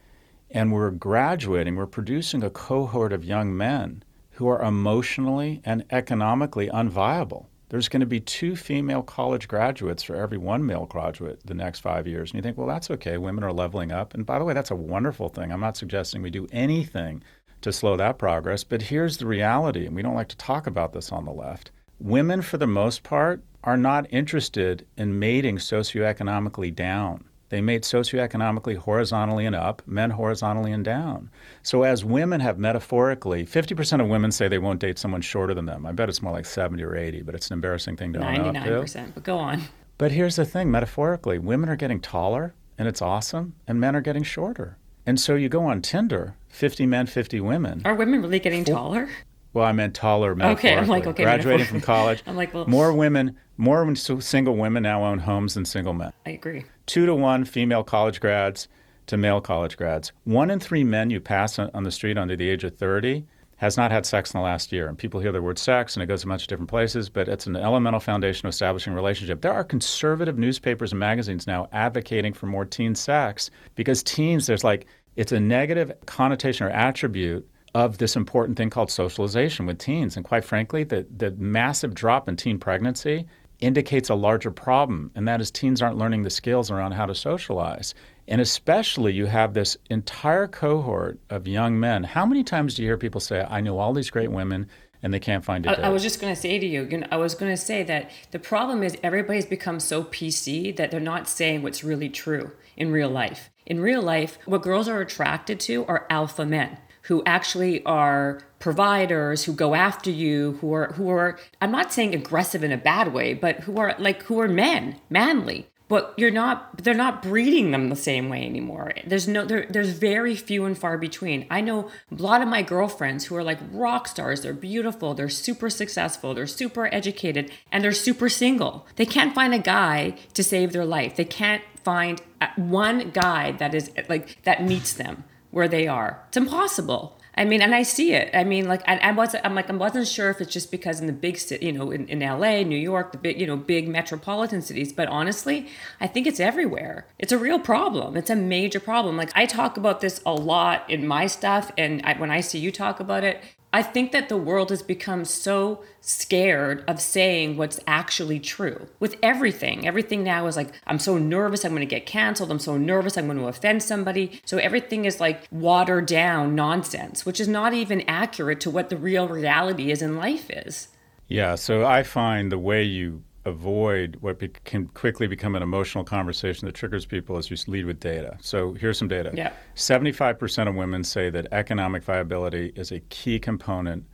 And 0.49 0.71
we're 0.71 0.91
graduating, 0.91 1.75
we're 1.75 1.85
producing 1.85 2.43
a 2.43 2.49
cohort 2.49 3.11
of 3.11 3.25
young 3.25 3.55
men 3.55 4.03
who 4.31 4.47
are 4.47 4.63
emotionally 4.63 5.61
and 5.65 5.83
economically 5.91 6.69
unviable 6.69 7.47
there's 7.73 7.89
going 7.89 8.01
to 8.01 8.05
be 8.05 8.19
two 8.19 8.55
female 8.55 9.01
college 9.01 9.47
graduates 9.47 10.03
for 10.03 10.15
every 10.15 10.37
one 10.37 10.63
male 10.63 10.85
graduate 10.85 11.39
the 11.43 11.55
next 11.55 11.79
five 11.79 12.05
years. 12.05 12.29
And 12.29 12.37
you 12.37 12.43
think, 12.43 12.55
well, 12.55 12.67
that's 12.67 12.91
okay. 12.91 13.17
Women 13.17 13.43
are 13.43 13.51
leveling 13.51 13.91
up. 13.91 14.13
And 14.13 14.27
by 14.27 14.37
the 14.37 14.45
way, 14.45 14.53
that's 14.53 14.69
a 14.69 14.75
wonderful 14.75 15.27
thing. 15.27 15.51
I'm 15.51 15.59
not 15.59 15.75
suggesting 15.75 16.21
we 16.21 16.29
do 16.29 16.47
anything 16.51 17.23
to 17.61 17.73
slow 17.73 17.97
that 17.97 18.19
progress. 18.19 18.63
But 18.63 18.83
here's 18.83 19.17
the 19.17 19.25
reality, 19.25 19.87
and 19.87 19.95
we 19.95 20.03
don't 20.03 20.13
like 20.13 20.27
to 20.27 20.37
talk 20.37 20.67
about 20.67 20.93
this 20.93 21.11
on 21.11 21.25
the 21.25 21.31
left. 21.31 21.71
Women, 21.99 22.43
for 22.43 22.59
the 22.59 22.67
most 22.67 23.01
part, 23.01 23.41
are 23.63 23.75
not 23.75 24.05
interested 24.11 24.85
in 24.95 25.17
mating 25.17 25.57
socioeconomically 25.57 26.75
down. 26.75 27.25
They 27.53 27.61
mate 27.61 27.83
socioeconomically 27.83 28.77
horizontally 28.77 29.45
and 29.45 29.55
up, 29.55 29.83
men 29.85 30.09
horizontally 30.09 30.71
and 30.71 30.83
down. 30.83 31.29
So, 31.61 31.83
as 31.83 32.03
women 32.03 32.39
have 32.39 32.57
metaphorically, 32.57 33.45
50% 33.45 34.01
of 34.01 34.07
women 34.07 34.31
say 34.31 34.47
they 34.47 34.57
won't 34.57 34.79
date 34.79 34.97
someone 34.97 35.21
shorter 35.21 35.53
than 35.53 35.67
them. 35.67 35.85
I 35.85 35.91
bet 35.91 36.09
it's 36.09 36.23
more 36.23 36.33
like 36.33 36.47
70 36.47 36.81
or 36.81 36.95
80, 36.95 37.21
but 37.21 37.35
it's 37.35 37.49
an 37.49 37.53
embarrassing 37.53 37.95
thing 37.95 38.11
to 38.13 38.19
99%, 38.19 39.13
but 39.13 39.21
go 39.21 39.37
on. 39.37 39.61
But 39.99 40.11
here's 40.11 40.35
the 40.35 40.45
thing 40.45 40.71
metaphorically, 40.71 41.37
women 41.37 41.69
are 41.69 41.75
getting 41.75 41.99
taller, 41.99 42.55
and 42.79 42.87
it's 42.87 43.03
awesome, 43.03 43.53
and 43.67 43.79
men 43.79 43.95
are 43.95 44.01
getting 44.01 44.23
shorter. 44.23 44.79
And 45.05 45.19
so 45.19 45.35
you 45.35 45.47
go 45.47 45.63
on 45.65 45.83
Tinder, 45.83 46.35
50 46.47 46.87
men, 46.87 47.05
50 47.05 47.39
women. 47.39 47.83
Are 47.85 47.93
women 47.93 48.23
really 48.23 48.39
getting 48.39 48.65
taller? 48.65 49.09
Well, 49.53 49.65
I 49.65 49.73
meant 49.73 49.93
taller. 49.93 50.33
Men. 50.33 50.53
Okay, 50.53 50.75
I'm 50.75 50.87
like, 50.87 51.05
okay. 51.05 51.21
Graduating 51.21 51.67
from 51.67 51.81
college. 51.81 52.23
I'm 52.27 52.35
like, 52.35 52.51
well, 52.51 52.65
more 52.65 52.91
women, 52.91 53.37
more 53.57 53.93
single 53.95 54.55
women 54.55 54.81
now 54.81 55.03
own 55.03 55.19
homes 55.19 55.53
than 55.53 55.65
single 55.65 55.93
men. 55.93 56.11
I 56.25 56.31
agree. 56.31 56.65
Two 56.85 57.05
to 57.05 57.15
one 57.15 57.45
female 57.45 57.83
college 57.83 58.19
grads 58.19 58.67
to 59.07 59.17
male 59.17 59.41
college 59.41 59.77
grads. 59.77 60.11
One 60.23 60.49
in 60.49 60.59
three 60.59 60.83
men 60.83 61.09
you 61.09 61.19
pass 61.19 61.59
on 61.59 61.83
the 61.83 61.91
street 61.91 62.17
under 62.17 62.35
the 62.35 62.49
age 62.49 62.63
of 62.63 62.77
30 62.77 63.25
has 63.57 63.77
not 63.77 63.91
had 63.91 64.05
sex 64.05 64.33
in 64.33 64.39
the 64.39 64.43
last 64.43 64.71
year. 64.71 64.87
And 64.87 64.97
people 64.97 65.19
hear 65.19 65.31
the 65.31 65.41
word 65.41 65.57
sex 65.57 65.95
and 65.95 66.03
it 66.03 66.07
goes 66.07 66.23
a 66.23 66.27
bunch 66.27 66.41
of 66.41 66.47
different 66.47 66.69
places, 66.69 67.09
but 67.09 67.29
it's 67.29 67.47
an 67.47 67.55
elemental 67.55 67.99
foundation 67.99 68.45
of 68.45 68.53
establishing 68.53 68.93
relationship. 68.93 69.41
There 69.41 69.53
are 69.53 69.63
conservative 69.63 70.37
newspapers 70.37 70.91
and 70.91 70.99
magazines 70.99 71.47
now 71.47 71.69
advocating 71.71 72.33
for 72.33 72.47
more 72.47 72.65
teen 72.65 72.95
sex 72.95 73.49
because 73.75 74.03
teens, 74.03 74.47
there's 74.47 74.63
like, 74.63 74.87
it's 75.15 75.31
a 75.31 75.39
negative 75.39 75.93
connotation 76.05 76.67
or 76.67 76.71
attribute 76.71 77.47
of 77.75 77.97
this 77.97 78.15
important 78.15 78.57
thing 78.57 78.69
called 78.69 78.91
socialization 78.91 79.65
with 79.65 79.79
teens. 79.79 80.15
And 80.15 80.25
quite 80.25 80.43
frankly, 80.43 80.83
the, 80.83 81.07
the 81.15 81.31
massive 81.31 81.93
drop 81.93 82.27
in 82.27 82.35
teen 82.35 82.59
pregnancy 82.59 83.25
indicates 83.63 84.09
a 84.09 84.15
larger 84.15 84.51
problem, 84.51 85.11
and 85.15 85.27
that 85.27 85.41
is 85.41 85.49
teens 85.49 85.81
aren't 85.81 85.97
learning 85.97 86.23
the 86.23 86.29
skills 86.29 86.69
around 86.69 86.91
how 86.91 87.05
to 87.05 87.15
socialize. 87.15 87.95
And 88.27 88.39
especially, 88.39 89.13
you 89.13 89.25
have 89.25 89.53
this 89.53 89.77
entire 89.89 90.47
cohort 90.47 91.19
of 91.29 91.47
young 91.47 91.79
men. 91.79 92.03
How 92.03 92.25
many 92.25 92.43
times 92.43 92.75
do 92.75 92.81
you 92.81 92.89
hear 92.89 92.97
people 92.97 93.21
say, 93.21 93.45
I 93.47 93.61
know 93.61 93.79
all 93.79 93.93
these 93.93 94.09
great 94.09 94.31
women, 94.31 94.69
and 95.01 95.13
they 95.13 95.19
can't 95.19 95.43
find 95.43 95.65
a 95.65 95.79
I? 95.79 95.87
I 95.87 95.89
was 95.89 96.03
just 96.03 96.21
going 96.21 96.33
to 96.33 96.39
say 96.39 96.59
to 96.59 96.65
you, 96.65 96.87
you 96.89 96.99
know, 96.99 97.07
I 97.11 97.17
was 97.17 97.35
going 97.35 97.51
to 97.51 97.57
say 97.57 97.83
that 97.83 98.11
the 98.31 98.39
problem 98.39 98.83
is 98.83 98.97
everybody's 99.03 99.45
become 99.45 99.79
so 99.79 100.03
PC 100.03 100.75
that 100.77 100.91
they're 100.91 100.99
not 100.99 101.27
saying 101.27 101.63
what's 101.63 101.83
really 101.83 102.09
true 102.09 102.51
in 102.77 102.91
real 102.91 103.09
life. 103.09 103.49
In 103.65 103.79
real 103.79 104.01
life, 104.01 104.37
what 104.45 104.61
girls 104.61 104.87
are 104.87 105.01
attracted 105.01 105.59
to 105.61 105.85
are 105.85 106.05
alpha 106.09 106.45
men 106.45 106.77
who 107.03 107.23
actually 107.25 107.83
are 107.85 108.41
providers 108.59 109.43
who 109.43 109.53
go 109.53 109.75
after 109.75 110.09
you 110.09 110.57
who 110.61 110.73
are 110.73 110.93
who 110.93 111.09
are 111.09 111.37
I'm 111.61 111.71
not 111.71 111.91
saying 111.91 112.15
aggressive 112.15 112.63
in 112.63 112.71
a 112.71 112.77
bad 112.77 113.13
way 113.13 113.33
but 113.33 113.61
who 113.61 113.77
are 113.77 113.95
like 113.99 114.23
who 114.23 114.39
are 114.39 114.47
men 114.47 114.99
manly. 115.09 115.67
But 115.89 116.13
you're 116.17 116.31
not 116.31 116.81
they're 116.81 116.93
not 116.93 117.21
breeding 117.21 117.71
them 117.71 117.89
the 117.89 117.95
same 117.95 118.29
way 118.29 118.45
anymore. 118.45 118.93
There's 119.05 119.27
no 119.27 119.45
there, 119.45 119.67
there's 119.69 119.89
very 119.89 120.33
few 120.35 120.65
and 120.65 120.77
far 120.77 120.97
between. 120.97 121.45
I 121.51 121.61
know 121.61 121.89
a 122.09 122.21
lot 122.21 122.41
of 122.41 122.47
my 122.47 122.61
girlfriends 122.61 123.25
who 123.25 123.35
are 123.35 123.43
like 123.43 123.59
rock 123.71 124.07
stars. 124.07 124.41
They're 124.41 124.53
beautiful. 124.53 125.13
They're 125.13 125.29
super 125.29 125.69
successful. 125.69 126.33
They're 126.33 126.47
super 126.47 126.87
educated. 126.93 127.51
And 127.71 127.83
they're 127.83 127.91
super 127.91 128.29
single. 128.29 128.87
They 128.95 129.05
can't 129.05 129.35
find 129.35 129.53
a 129.53 129.59
guy 129.59 130.15
to 130.33 130.43
save 130.43 130.71
their 130.71 130.85
life. 130.85 131.17
They 131.17 131.25
can't 131.25 131.63
find 131.83 132.21
uh, 132.39 132.47
one 132.55 133.11
guy 133.11 133.51
that 133.51 133.75
is 133.75 133.91
like 134.07 134.41
that 134.43 134.63
meets 134.63 134.93
them 134.93 135.25
where 135.53 135.67
they 135.67 135.87
are 135.87 136.21
it's 136.27 136.37
impossible 136.37 137.17
I 137.35 137.45
mean, 137.45 137.61
and 137.61 137.73
I 137.73 137.81
see 137.81 138.13
it. 138.13 138.29
I 138.33 138.43
mean, 138.43 138.67
like, 138.67 138.87
I, 138.87 138.97
I 138.97 139.11
wasn't. 139.11 139.43
I'm 139.43 139.55
like, 139.55 139.69
I 139.69 139.73
wasn't 139.73 140.07
sure 140.07 140.29
if 140.29 140.39
it's 140.39 140.53
just 140.53 140.69
because 140.69 140.99
in 140.99 141.07
the 141.07 141.13
big 141.13 141.37
city, 141.37 141.65
you 141.65 141.71
know, 141.71 141.89
in, 141.89 142.07
in 142.07 142.21
L.A., 142.21 142.63
New 142.63 142.77
York, 142.77 143.11
the 143.11 143.17
big, 143.17 143.41
you 143.41 143.47
know, 143.47 143.57
big 143.57 143.87
metropolitan 143.87 144.61
cities. 144.61 144.93
But 144.93 145.07
honestly, 145.07 145.67
I 145.99 146.05
think 146.05 146.27
it's 146.27 146.39
everywhere. 146.39 147.07
It's 147.17 147.31
a 147.31 147.37
real 147.37 147.57
problem. 147.57 148.15
It's 148.15 148.29
a 148.29 148.35
major 148.35 148.79
problem. 148.79 149.17
Like, 149.17 149.31
I 149.35 149.47
talk 149.47 149.77
about 149.77 150.01
this 150.01 150.21
a 150.27 150.33
lot 150.33 150.87
in 150.89 151.07
my 151.07 151.25
stuff, 151.25 151.71
and 151.75 152.01
I, 152.03 152.13
when 152.17 152.29
I 152.29 152.39
see 152.41 152.59
you 152.59 152.71
talk 152.71 152.99
about 152.99 153.23
it, 153.23 153.41
I 153.75 153.81
think 153.81 154.11
that 154.11 154.29
the 154.29 154.37
world 154.37 154.69
has 154.69 154.83
become 154.83 155.25
so 155.25 155.83
scared 155.99 156.83
of 156.87 157.01
saying 157.01 157.57
what's 157.57 157.79
actually 157.87 158.39
true 158.39 158.87
with 158.99 159.15
everything. 159.23 159.87
Everything 159.87 160.23
now 160.23 160.45
is 160.45 160.55
like, 160.55 160.69
I'm 160.85 160.99
so 160.99 161.17
nervous, 161.17 161.65
I'm 161.65 161.71
going 161.71 161.79
to 161.79 161.87
get 161.87 162.05
canceled. 162.05 162.51
I'm 162.51 162.59
so 162.59 162.77
nervous, 162.77 163.17
I'm 163.17 163.25
going 163.25 163.39
to 163.39 163.47
offend 163.47 163.81
somebody. 163.81 164.39
So 164.45 164.59
everything 164.59 165.05
is 165.05 165.19
like 165.19 165.47
watered 165.51 166.05
down 166.05 166.53
nonsense, 166.53 167.25
which 167.25 167.39
is 167.39 167.47
not 167.47 167.73
even 167.73 168.01
accurate 168.07 168.59
to 168.61 168.69
what 168.69 168.89
the 168.89 168.97
real 168.97 169.27
reality 169.27 169.89
is 169.89 170.03
in 170.03 170.17
life 170.17 170.51
is. 170.51 170.89
Yeah, 171.27 171.55
so 171.55 171.83
I 171.83 172.03
find 172.03 172.51
the 172.51 172.59
way 172.59 172.83
you 172.83 173.23
avoid 173.45 174.17
what 174.21 174.39
be- 174.39 174.49
can 174.63 174.87
quickly 174.87 175.27
become 175.27 175.55
an 175.55 175.63
emotional 175.63 176.03
conversation 176.03 176.65
that 176.65 176.73
triggers 176.73 177.05
people 177.05 177.37
is 177.37 177.49
you 177.49 177.57
lead 177.67 177.85
with 177.85 177.99
data. 177.99 178.37
So 178.41 178.73
here's 178.73 178.97
some 178.97 179.07
data. 179.07 179.31
Yeah. 179.33 179.51
75% 179.75 180.67
of 180.67 180.75
women 180.75 181.03
say 181.03 181.29
that 181.29 181.47
economic 181.51 182.03
viability 182.03 182.71
is 182.75 182.91
a 182.91 182.99
key 183.01 183.39
component, 183.39 184.05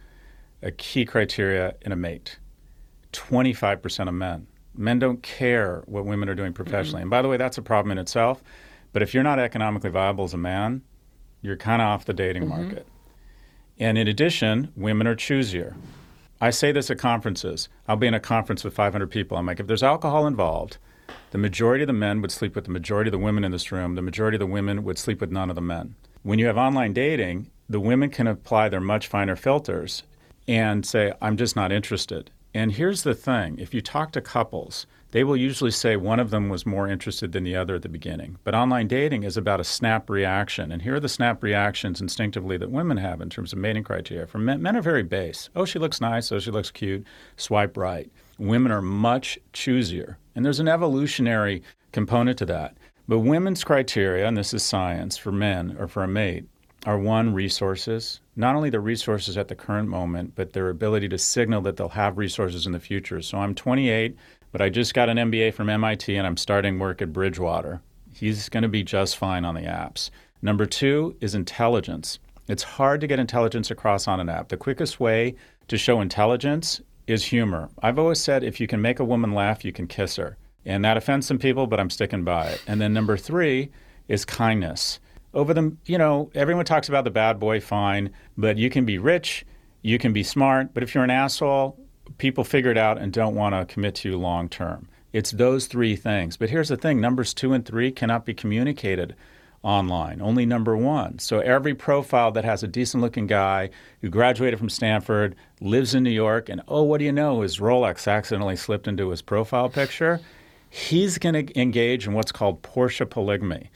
a 0.61 0.71
key 0.71 1.05
criteria 1.05 1.75
in 1.81 1.91
a 1.91 1.95
mate. 1.95 2.39
25% 3.13 4.07
of 4.07 4.13
men. 4.13 4.47
Men 4.75 4.99
don't 4.99 5.21
care 5.21 5.83
what 5.85 6.05
women 6.05 6.29
are 6.29 6.35
doing 6.35 6.53
professionally. 6.53 6.99
Mm-hmm. 6.99 7.03
And 7.03 7.09
by 7.09 7.21
the 7.21 7.27
way, 7.27 7.37
that's 7.37 7.57
a 7.57 7.61
problem 7.61 7.91
in 7.91 7.97
itself. 7.97 8.41
But 8.93 9.01
if 9.01 9.13
you're 9.13 9.23
not 9.23 9.39
economically 9.39 9.89
viable 9.89 10.23
as 10.23 10.33
a 10.33 10.37
man, 10.37 10.81
you're 11.41 11.57
kind 11.57 11.81
of 11.81 11.87
off 11.87 12.05
the 12.05 12.13
dating 12.13 12.43
mm-hmm. 12.43 12.61
market. 12.61 12.87
And 13.77 13.97
in 13.97 14.07
addition, 14.07 14.71
women 14.75 15.07
are 15.07 15.15
choosier. 15.15 15.75
I 16.41 16.51
say 16.51 16.71
this 16.71 16.89
at 16.89 16.97
conferences. 16.97 17.67
I'll 17.87 17.97
be 17.97 18.07
in 18.07 18.13
a 18.13 18.19
conference 18.19 18.63
with 18.63 18.73
500 18.73 19.11
people. 19.11 19.37
I'm 19.37 19.45
like, 19.45 19.59
if 19.59 19.67
there's 19.67 19.83
alcohol 19.83 20.25
involved, 20.25 20.77
the 21.31 21.37
majority 21.37 21.83
of 21.83 21.87
the 21.87 21.93
men 21.93 22.21
would 22.21 22.31
sleep 22.31 22.55
with 22.55 22.63
the 22.63 22.71
majority 22.71 23.09
of 23.09 23.11
the 23.11 23.17
women 23.17 23.43
in 23.43 23.51
this 23.51 23.71
room. 23.71 23.95
The 23.95 24.01
majority 24.01 24.35
of 24.35 24.39
the 24.39 24.45
women 24.45 24.83
would 24.85 24.97
sleep 24.97 25.19
with 25.19 25.31
none 25.31 25.49
of 25.49 25.55
the 25.55 25.61
men. 25.61 25.95
When 26.23 26.39
you 26.39 26.47
have 26.47 26.57
online 26.57 26.93
dating, 26.93 27.49
the 27.67 27.79
women 27.79 28.09
can 28.09 28.25
apply 28.25 28.69
their 28.69 28.79
much 28.79 29.07
finer 29.07 29.35
filters 29.35 30.03
and 30.47 30.85
say, 30.85 31.13
I'm 31.21 31.35
just 31.35 31.55
not 31.55 31.71
interested. 31.71 32.31
And 32.53 32.71
here's 32.71 33.03
the 33.03 33.13
thing 33.13 33.59
if 33.59 33.73
you 33.73 33.81
talk 33.81 34.11
to 34.13 34.21
couples, 34.21 34.87
they 35.11 35.23
will 35.23 35.35
usually 35.35 35.71
say 35.71 35.95
one 35.95 36.19
of 36.19 36.29
them 36.29 36.49
was 36.49 36.65
more 36.65 36.87
interested 36.87 37.31
than 37.31 37.43
the 37.43 37.55
other 37.55 37.75
at 37.75 37.81
the 37.81 37.89
beginning. 37.89 38.37
But 38.43 38.53
online 38.53 38.87
dating 38.87 39.23
is 39.23 39.37
about 39.37 39.59
a 39.59 39.63
snap 39.63 40.09
reaction. 40.09 40.71
And 40.71 40.81
here 40.81 40.95
are 40.95 40.99
the 40.99 41.09
snap 41.09 41.41
reactions 41.41 41.99
instinctively 41.99 42.57
that 42.57 42.71
women 42.71 42.97
have 42.97 43.19
in 43.21 43.29
terms 43.29 43.51
of 43.51 43.59
mating 43.59 43.83
criteria. 43.83 44.27
For 44.27 44.37
men, 44.37 44.61
men 44.61 44.77
are 44.77 44.81
very 44.81 45.03
base. 45.03 45.49
Oh, 45.55 45.65
she 45.65 45.79
looks 45.79 45.99
nice. 45.99 46.31
Oh, 46.31 46.39
she 46.39 46.51
looks 46.51 46.69
cute. 46.69 47.05
Swipe 47.37 47.75
right. 47.75 48.09
Women 48.37 48.71
are 48.71 48.81
much 48.81 49.39
choosier. 49.53 50.15
And 50.35 50.45
there's 50.45 50.59
an 50.59 50.67
evolutionary 50.67 51.63
component 51.91 52.37
to 52.39 52.45
that. 52.45 52.77
But 53.07 53.19
women's 53.19 53.63
criteria, 53.63 54.27
and 54.27 54.37
this 54.37 54.53
is 54.53 54.61
science 54.61 55.17
for 55.17 55.31
men 55.31 55.75
or 55.79 55.87
for 55.87 56.03
a 56.03 56.07
mate, 56.07 56.45
are 56.85 56.97
one, 56.99 57.33
resources. 57.33 58.21
Not 58.35 58.55
only 58.55 58.69
the 58.69 58.79
resources 58.79 59.37
at 59.37 59.47
the 59.47 59.55
current 59.55 59.89
moment, 59.89 60.33
but 60.35 60.53
their 60.53 60.69
ability 60.69 61.09
to 61.09 61.17
signal 61.17 61.61
that 61.61 61.75
they'll 61.75 61.89
have 61.89 62.17
resources 62.17 62.65
in 62.65 62.71
the 62.71 62.79
future. 62.79 63.21
So 63.21 63.39
I'm 63.39 63.55
28 63.55 64.15
but 64.51 64.61
I 64.61 64.69
just 64.69 64.93
got 64.93 65.09
an 65.09 65.17
MBA 65.17 65.53
from 65.53 65.69
MIT 65.69 66.15
and 66.15 66.25
I'm 66.25 66.37
starting 66.37 66.79
work 66.79 67.01
at 67.01 67.13
Bridgewater. 67.13 67.81
He's 68.13 68.49
going 68.49 68.63
to 68.63 68.69
be 68.69 68.83
just 68.83 69.17
fine 69.17 69.45
on 69.45 69.55
the 69.55 69.61
apps. 69.61 70.09
Number 70.41 70.65
two 70.65 71.15
is 71.21 71.35
intelligence. 71.35 72.19
It's 72.47 72.63
hard 72.63 73.01
to 73.01 73.07
get 73.07 73.19
intelligence 73.19 73.69
across 73.69 74.07
on 74.07 74.19
an 74.19 74.29
app. 74.29 74.49
The 74.49 74.57
quickest 74.57 74.99
way 74.99 75.35
to 75.67 75.77
show 75.77 76.01
intelligence 76.01 76.81
is 77.05 77.25
humor. 77.25 77.69
I've 77.81 77.99
always 77.99 78.19
said 78.19 78.43
if 78.43 78.59
you 78.59 78.67
can 78.67 78.81
make 78.81 78.99
a 78.99 79.05
woman 79.05 79.33
laugh, 79.33 79.63
you 79.63 79.71
can 79.71 79.87
kiss 79.87 80.15
her. 80.15 80.37
And 80.65 80.83
that 80.83 80.97
offends 80.97 81.27
some 81.27 81.39
people, 81.39 81.67
but 81.67 81.79
I'm 81.79 81.89
sticking 81.89 82.23
by 82.23 82.47
it. 82.47 82.63
And 82.67 82.81
then 82.81 82.93
number 82.93 83.17
three 83.17 83.71
is 84.07 84.25
kindness. 84.25 84.99
Over 85.33 85.53
the, 85.53 85.75
you 85.85 85.97
know, 85.97 86.31
everyone 86.33 86.65
talks 86.65 86.89
about 86.89 87.03
the 87.03 87.11
bad 87.11 87.39
boy, 87.39 87.59
fine, 87.59 88.11
but 88.37 88.57
you 88.57 88.69
can 88.69 88.83
be 88.83 88.97
rich, 88.97 89.45
you 89.81 89.97
can 89.97 90.11
be 90.11 90.23
smart, 90.23 90.73
but 90.73 90.83
if 90.83 90.93
you're 90.93 91.03
an 91.03 91.11
asshole, 91.11 91.77
people 92.17 92.43
figure 92.43 92.71
it 92.71 92.77
out 92.77 92.97
and 92.97 93.13
don't 93.13 93.35
want 93.35 93.55
to 93.55 93.71
commit 93.71 93.95
to 93.95 94.09
you 94.09 94.17
long 94.17 94.49
term. 94.49 94.87
It's 95.11 95.31
those 95.31 95.67
three 95.67 95.95
things. 95.95 96.37
But 96.37 96.49
here's 96.49 96.69
the 96.69 96.77
thing 96.77 97.01
numbers 97.01 97.33
two 97.33 97.53
and 97.53 97.65
three 97.65 97.91
cannot 97.91 98.25
be 98.25 98.33
communicated 98.33 99.15
online, 99.63 100.21
only 100.21 100.45
number 100.45 100.77
one. 100.77 101.19
So 101.19 101.39
every 101.39 101.73
profile 101.73 102.31
that 102.31 102.45
has 102.45 102.63
a 102.63 102.67
decent 102.67 103.01
looking 103.01 103.27
guy 103.27 103.69
who 104.01 104.09
graduated 104.09 104.59
from 104.59 104.69
Stanford, 104.69 105.35
lives 105.59 105.93
in 105.93 106.03
New 106.03 106.11
York, 106.11 106.49
and 106.49 106.61
oh, 106.67 106.83
what 106.83 106.99
do 106.99 107.05
you 107.05 107.11
know, 107.11 107.41
his 107.41 107.59
Rolex 107.59 108.07
accidentally 108.09 108.55
slipped 108.55 108.87
into 108.87 109.09
his 109.09 109.21
profile 109.21 109.69
picture, 109.69 110.21
he's 110.69 111.17
going 111.17 111.45
to 111.45 111.59
engage 111.59 112.07
in 112.07 112.13
what's 112.13 112.31
called 112.31 112.61
Porsche 112.61 113.09
polygamy. 113.09 113.69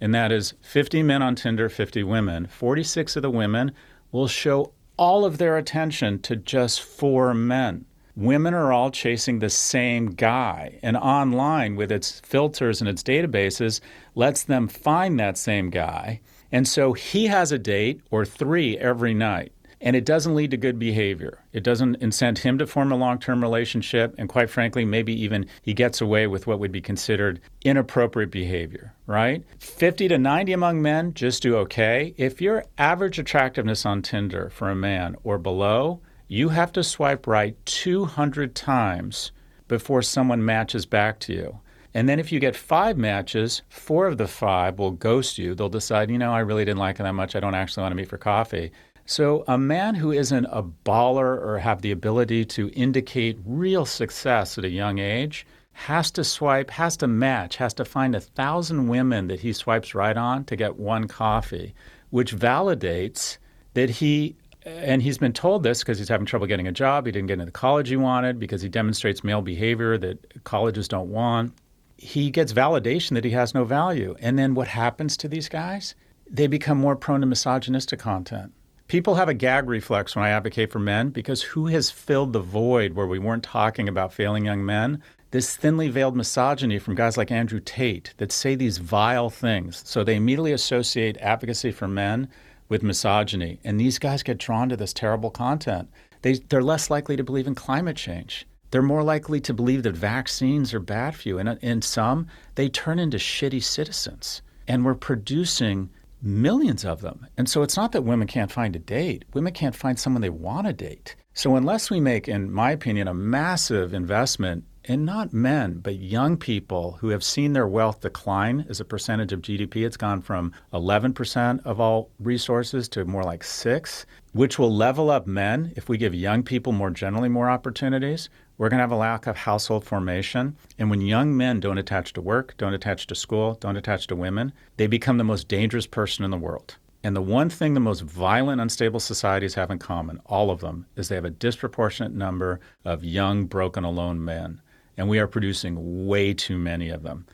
And 0.00 0.14
that 0.14 0.32
is 0.32 0.54
50 0.62 1.02
men 1.02 1.22
on 1.22 1.34
Tinder, 1.34 1.68
50 1.68 2.02
women. 2.02 2.46
46 2.46 3.16
of 3.16 3.22
the 3.22 3.30
women 3.30 3.72
will 4.12 4.28
show 4.28 4.72
all 5.00 5.24
of 5.24 5.38
their 5.38 5.56
attention 5.56 6.20
to 6.20 6.36
just 6.36 6.82
four 6.82 7.32
men. 7.32 7.86
Women 8.14 8.52
are 8.52 8.70
all 8.70 8.90
chasing 8.90 9.38
the 9.38 9.48
same 9.48 10.08
guy, 10.08 10.78
and 10.82 10.94
online, 10.94 11.74
with 11.74 11.90
its 11.90 12.20
filters 12.20 12.82
and 12.82 12.88
its 12.90 13.02
databases, 13.02 13.80
lets 14.14 14.42
them 14.42 14.68
find 14.68 15.18
that 15.18 15.38
same 15.38 15.70
guy. 15.70 16.20
And 16.52 16.68
so 16.68 16.92
he 16.92 17.28
has 17.28 17.50
a 17.50 17.58
date 17.58 18.02
or 18.10 18.26
three 18.26 18.76
every 18.76 19.14
night 19.14 19.52
and 19.80 19.96
it 19.96 20.04
doesn't 20.04 20.34
lead 20.34 20.50
to 20.50 20.56
good 20.56 20.78
behavior. 20.78 21.38
It 21.52 21.64
doesn't 21.64 21.96
incent 21.96 22.38
him 22.38 22.58
to 22.58 22.66
form 22.66 22.92
a 22.92 22.96
long 22.96 23.18
term 23.18 23.40
relationship, 23.42 24.14
and 24.18 24.28
quite 24.28 24.50
frankly, 24.50 24.84
maybe 24.84 25.12
even 25.22 25.46
he 25.62 25.72
gets 25.72 26.00
away 26.00 26.26
with 26.26 26.46
what 26.46 26.58
would 26.58 26.72
be 26.72 26.80
considered 26.80 27.40
inappropriate 27.64 28.30
behavior, 28.30 28.94
right? 29.06 29.42
50 29.58 30.08
to 30.08 30.18
90 30.18 30.52
among 30.52 30.82
men 30.82 31.14
just 31.14 31.42
do 31.42 31.56
okay. 31.56 32.14
If 32.16 32.40
your 32.40 32.64
average 32.78 33.18
attractiveness 33.18 33.86
on 33.86 34.02
Tinder 34.02 34.50
for 34.50 34.68
a 34.68 34.76
man 34.76 35.16
or 35.24 35.38
below, 35.38 36.00
you 36.28 36.50
have 36.50 36.72
to 36.72 36.84
swipe 36.84 37.26
right 37.26 37.56
200 37.66 38.54
times 38.54 39.32
before 39.66 40.02
someone 40.02 40.44
matches 40.44 40.86
back 40.86 41.18
to 41.20 41.32
you. 41.32 41.60
And 41.92 42.08
then 42.08 42.20
if 42.20 42.30
you 42.30 42.38
get 42.38 42.54
five 42.54 42.96
matches, 42.96 43.62
four 43.68 44.06
of 44.06 44.16
the 44.16 44.28
five 44.28 44.78
will 44.78 44.92
ghost 44.92 45.38
you. 45.38 45.54
They'll 45.54 45.68
decide, 45.68 46.10
you 46.10 46.18
know, 46.18 46.32
I 46.32 46.40
really 46.40 46.64
didn't 46.64 46.78
like 46.78 47.00
it 47.00 47.02
that 47.02 47.14
much. 47.14 47.34
I 47.34 47.40
don't 47.40 47.54
actually 47.54 47.82
want 47.82 47.92
to 47.92 47.96
meet 47.96 48.08
for 48.08 48.18
coffee. 48.18 48.70
So, 49.10 49.42
a 49.48 49.58
man 49.58 49.96
who 49.96 50.12
isn't 50.12 50.44
a 50.44 50.62
baller 50.62 51.44
or 51.44 51.58
have 51.58 51.82
the 51.82 51.90
ability 51.90 52.44
to 52.44 52.70
indicate 52.74 53.40
real 53.44 53.84
success 53.84 54.56
at 54.56 54.64
a 54.64 54.70
young 54.70 55.00
age 55.00 55.44
has 55.72 56.12
to 56.12 56.22
swipe, 56.22 56.70
has 56.70 56.96
to 56.98 57.08
match, 57.08 57.56
has 57.56 57.74
to 57.74 57.84
find 57.84 58.14
a 58.14 58.20
thousand 58.20 58.86
women 58.86 59.26
that 59.26 59.40
he 59.40 59.52
swipes 59.52 59.96
right 59.96 60.16
on 60.16 60.44
to 60.44 60.54
get 60.54 60.76
one 60.76 61.08
coffee, 61.08 61.74
which 62.10 62.36
validates 62.36 63.38
that 63.74 63.90
he, 63.90 64.36
and 64.64 65.02
he's 65.02 65.18
been 65.18 65.32
told 65.32 65.64
this 65.64 65.80
because 65.80 65.98
he's 65.98 66.08
having 66.08 66.24
trouble 66.24 66.46
getting 66.46 66.68
a 66.68 66.72
job. 66.72 67.04
He 67.04 67.10
didn't 67.10 67.26
get 67.26 67.32
into 67.32 67.46
the 67.46 67.50
college 67.50 67.88
he 67.88 67.96
wanted 67.96 68.38
because 68.38 68.62
he 68.62 68.68
demonstrates 68.68 69.24
male 69.24 69.42
behavior 69.42 69.98
that 69.98 70.44
colleges 70.44 70.86
don't 70.86 71.10
want. 71.10 71.52
He 71.96 72.30
gets 72.30 72.52
validation 72.52 73.14
that 73.14 73.24
he 73.24 73.32
has 73.32 73.54
no 73.54 73.64
value. 73.64 74.14
And 74.20 74.38
then 74.38 74.54
what 74.54 74.68
happens 74.68 75.16
to 75.16 75.26
these 75.26 75.48
guys? 75.48 75.96
They 76.30 76.46
become 76.46 76.78
more 76.78 76.94
prone 76.94 77.22
to 77.22 77.26
misogynistic 77.26 77.98
content 77.98 78.52
People 78.90 79.14
have 79.14 79.28
a 79.28 79.34
gag 79.34 79.68
reflex 79.68 80.16
when 80.16 80.24
I 80.24 80.30
advocate 80.30 80.72
for 80.72 80.80
men 80.80 81.10
because 81.10 81.42
who 81.42 81.68
has 81.68 81.92
filled 81.92 82.32
the 82.32 82.40
void 82.40 82.94
where 82.94 83.06
we 83.06 83.20
weren't 83.20 83.44
talking 83.44 83.88
about 83.88 84.12
failing 84.12 84.44
young 84.44 84.66
men? 84.66 85.00
this 85.30 85.56
thinly 85.56 85.88
veiled 85.88 86.16
misogyny 86.16 86.76
from 86.80 86.96
guys 86.96 87.16
like 87.16 87.30
Andrew 87.30 87.60
Tate 87.60 88.12
that 88.16 88.32
say 88.32 88.56
these 88.56 88.78
vile 88.78 89.30
things. 89.30 89.80
So 89.86 90.02
they 90.02 90.16
immediately 90.16 90.52
associate 90.52 91.16
advocacy 91.18 91.70
for 91.70 91.86
men 91.86 92.28
with 92.68 92.82
misogyny. 92.82 93.60
And 93.62 93.78
these 93.78 94.00
guys 94.00 94.24
get 94.24 94.38
drawn 94.38 94.68
to 94.70 94.76
this 94.76 94.92
terrible 94.92 95.30
content. 95.30 95.88
They, 96.22 96.32
they're 96.32 96.60
less 96.60 96.90
likely 96.90 97.16
to 97.16 97.22
believe 97.22 97.46
in 97.46 97.54
climate 97.54 97.96
change. 97.96 98.44
They're 98.72 98.82
more 98.82 99.04
likely 99.04 99.40
to 99.42 99.54
believe 99.54 99.84
that 99.84 99.94
vaccines 99.94 100.74
are 100.74 100.80
bad 100.80 101.14
for 101.14 101.28
you. 101.28 101.38
And 101.38 101.60
in 101.62 101.80
some, 101.80 102.26
they 102.56 102.68
turn 102.68 102.98
into 102.98 103.18
shitty 103.18 103.62
citizens. 103.62 104.42
And 104.66 104.84
we're 104.84 104.96
producing 104.96 105.90
millions 106.22 106.84
of 106.84 107.00
them. 107.00 107.26
And 107.36 107.48
so 107.48 107.62
it's 107.62 107.76
not 107.76 107.92
that 107.92 108.02
women 108.02 108.26
can't 108.26 108.52
find 108.52 108.76
a 108.76 108.78
date, 108.78 109.24
women 109.34 109.52
can't 109.52 109.76
find 109.76 109.98
someone 109.98 110.22
they 110.22 110.30
want 110.30 110.66
to 110.66 110.72
date. 110.72 111.16
So 111.34 111.56
unless 111.56 111.90
we 111.90 112.00
make, 112.00 112.28
in 112.28 112.52
my 112.52 112.72
opinion, 112.72 113.08
a 113.08 113.14
massive 113.14 113.94
investment 113.94 114.64
in 114.84 115.04
not 115.04 115.32
men, 115.32 115.78
but 115.78 115.96
young 115.96 116.36
people 116.36 116.98
who 117.00 117.08
have 117.08 117.22
seen 117.22 117.52
their 117.52 117.68
wealth 117.68 118.00
decline 118.00 118.64
as 118.68 118.80
a 118.80 118.84
percentage 118.84 119.32
of 119.32 119.42
GDP. 119.42 119.84
It's 119.86 119.96
gone 119.96 120.22
from 120.22 120.52
11% 120.72 121.64
of 121.64 121.80
all 121.80 122.10
resources 122.18 122.88
to 122.90 123.04
more 123.04 123.22
like 123.22 123.44
6, 123.44 124.06
which 124.32 124.58
will 124.58 124.74
level 124.74 125.10
up 125.10 125.26
men 125.26 125.72
if 125.76 125.88
we 125.88 125.98
give 125.98 126.14
young 126.14 126.42
people 126.42 126.72
more 126.72 126.90
generally 126.90 127.28
more 127.28 127.50
opportunities. 127.50 128.30
We're 128.60 128.68
going 128.68 128.76
to 128.76 128.82
have 128.82 128.92
a 128.92 128.96
lack 128.96 129.26
of 129.26 129.38
household 129.38 129.86
formation. 129.86 130.54
And 130.78 130.90
when 130.90 131.00
young 131.00 131.34
men 131.34 131.60
don't 131.60 131.78
attach 131.78 132.12
to 132.12 132.20
work, 132.20 132.54
don't 132.58 132.74
attach 132.74 133.06
to 133.06 133.14
school, 133.14 133.54
don't 133.54 133.78
attach 133.78 134.06
to 134.08 134.14
women, 134.14 134.52
they 134.76 134.86
become 134.86 135.16
the 135.16 135.24
most 135.24 135.48
dangerous 135.48 135.86
person 135.86 136.26
in 136.26 136.30
the 136.30 136.36
world. 136.36 136.76
And 137.02 137.16
the 137.16 137.22
one 137.22 137.48
thing 137.48 137.72
the 137.72 137.80
most 137.80 138.02
violent, 138.02 138.60
unstable 138.60 139.00
societies 139.00 139.54
have 139.54 139.70
in 139.70 139.78
common, 139.78 140.20
all 140.26 140.50
of 140.50 140.60
them, 140.60 140.84
is 140.94 141.08
they 141.08 141.14
have 141.14 141.24
a 141.24 141.30
disproportionate 141.30 142.12
number 142.12 142.60
of 142.84 143.02
young, 143.02 143.46
broken, 143.46 143.82
alone 143.82 144.22
men 144.22 144.60
and 145.00 145.08
we 145.08 145.18
are 145.18 145.26
producing 145.26 146.06
way 146.06 146.34
too 146.34 146.58
many 146.58 146.90
of 146.90 147.02
them. 147.02 147.24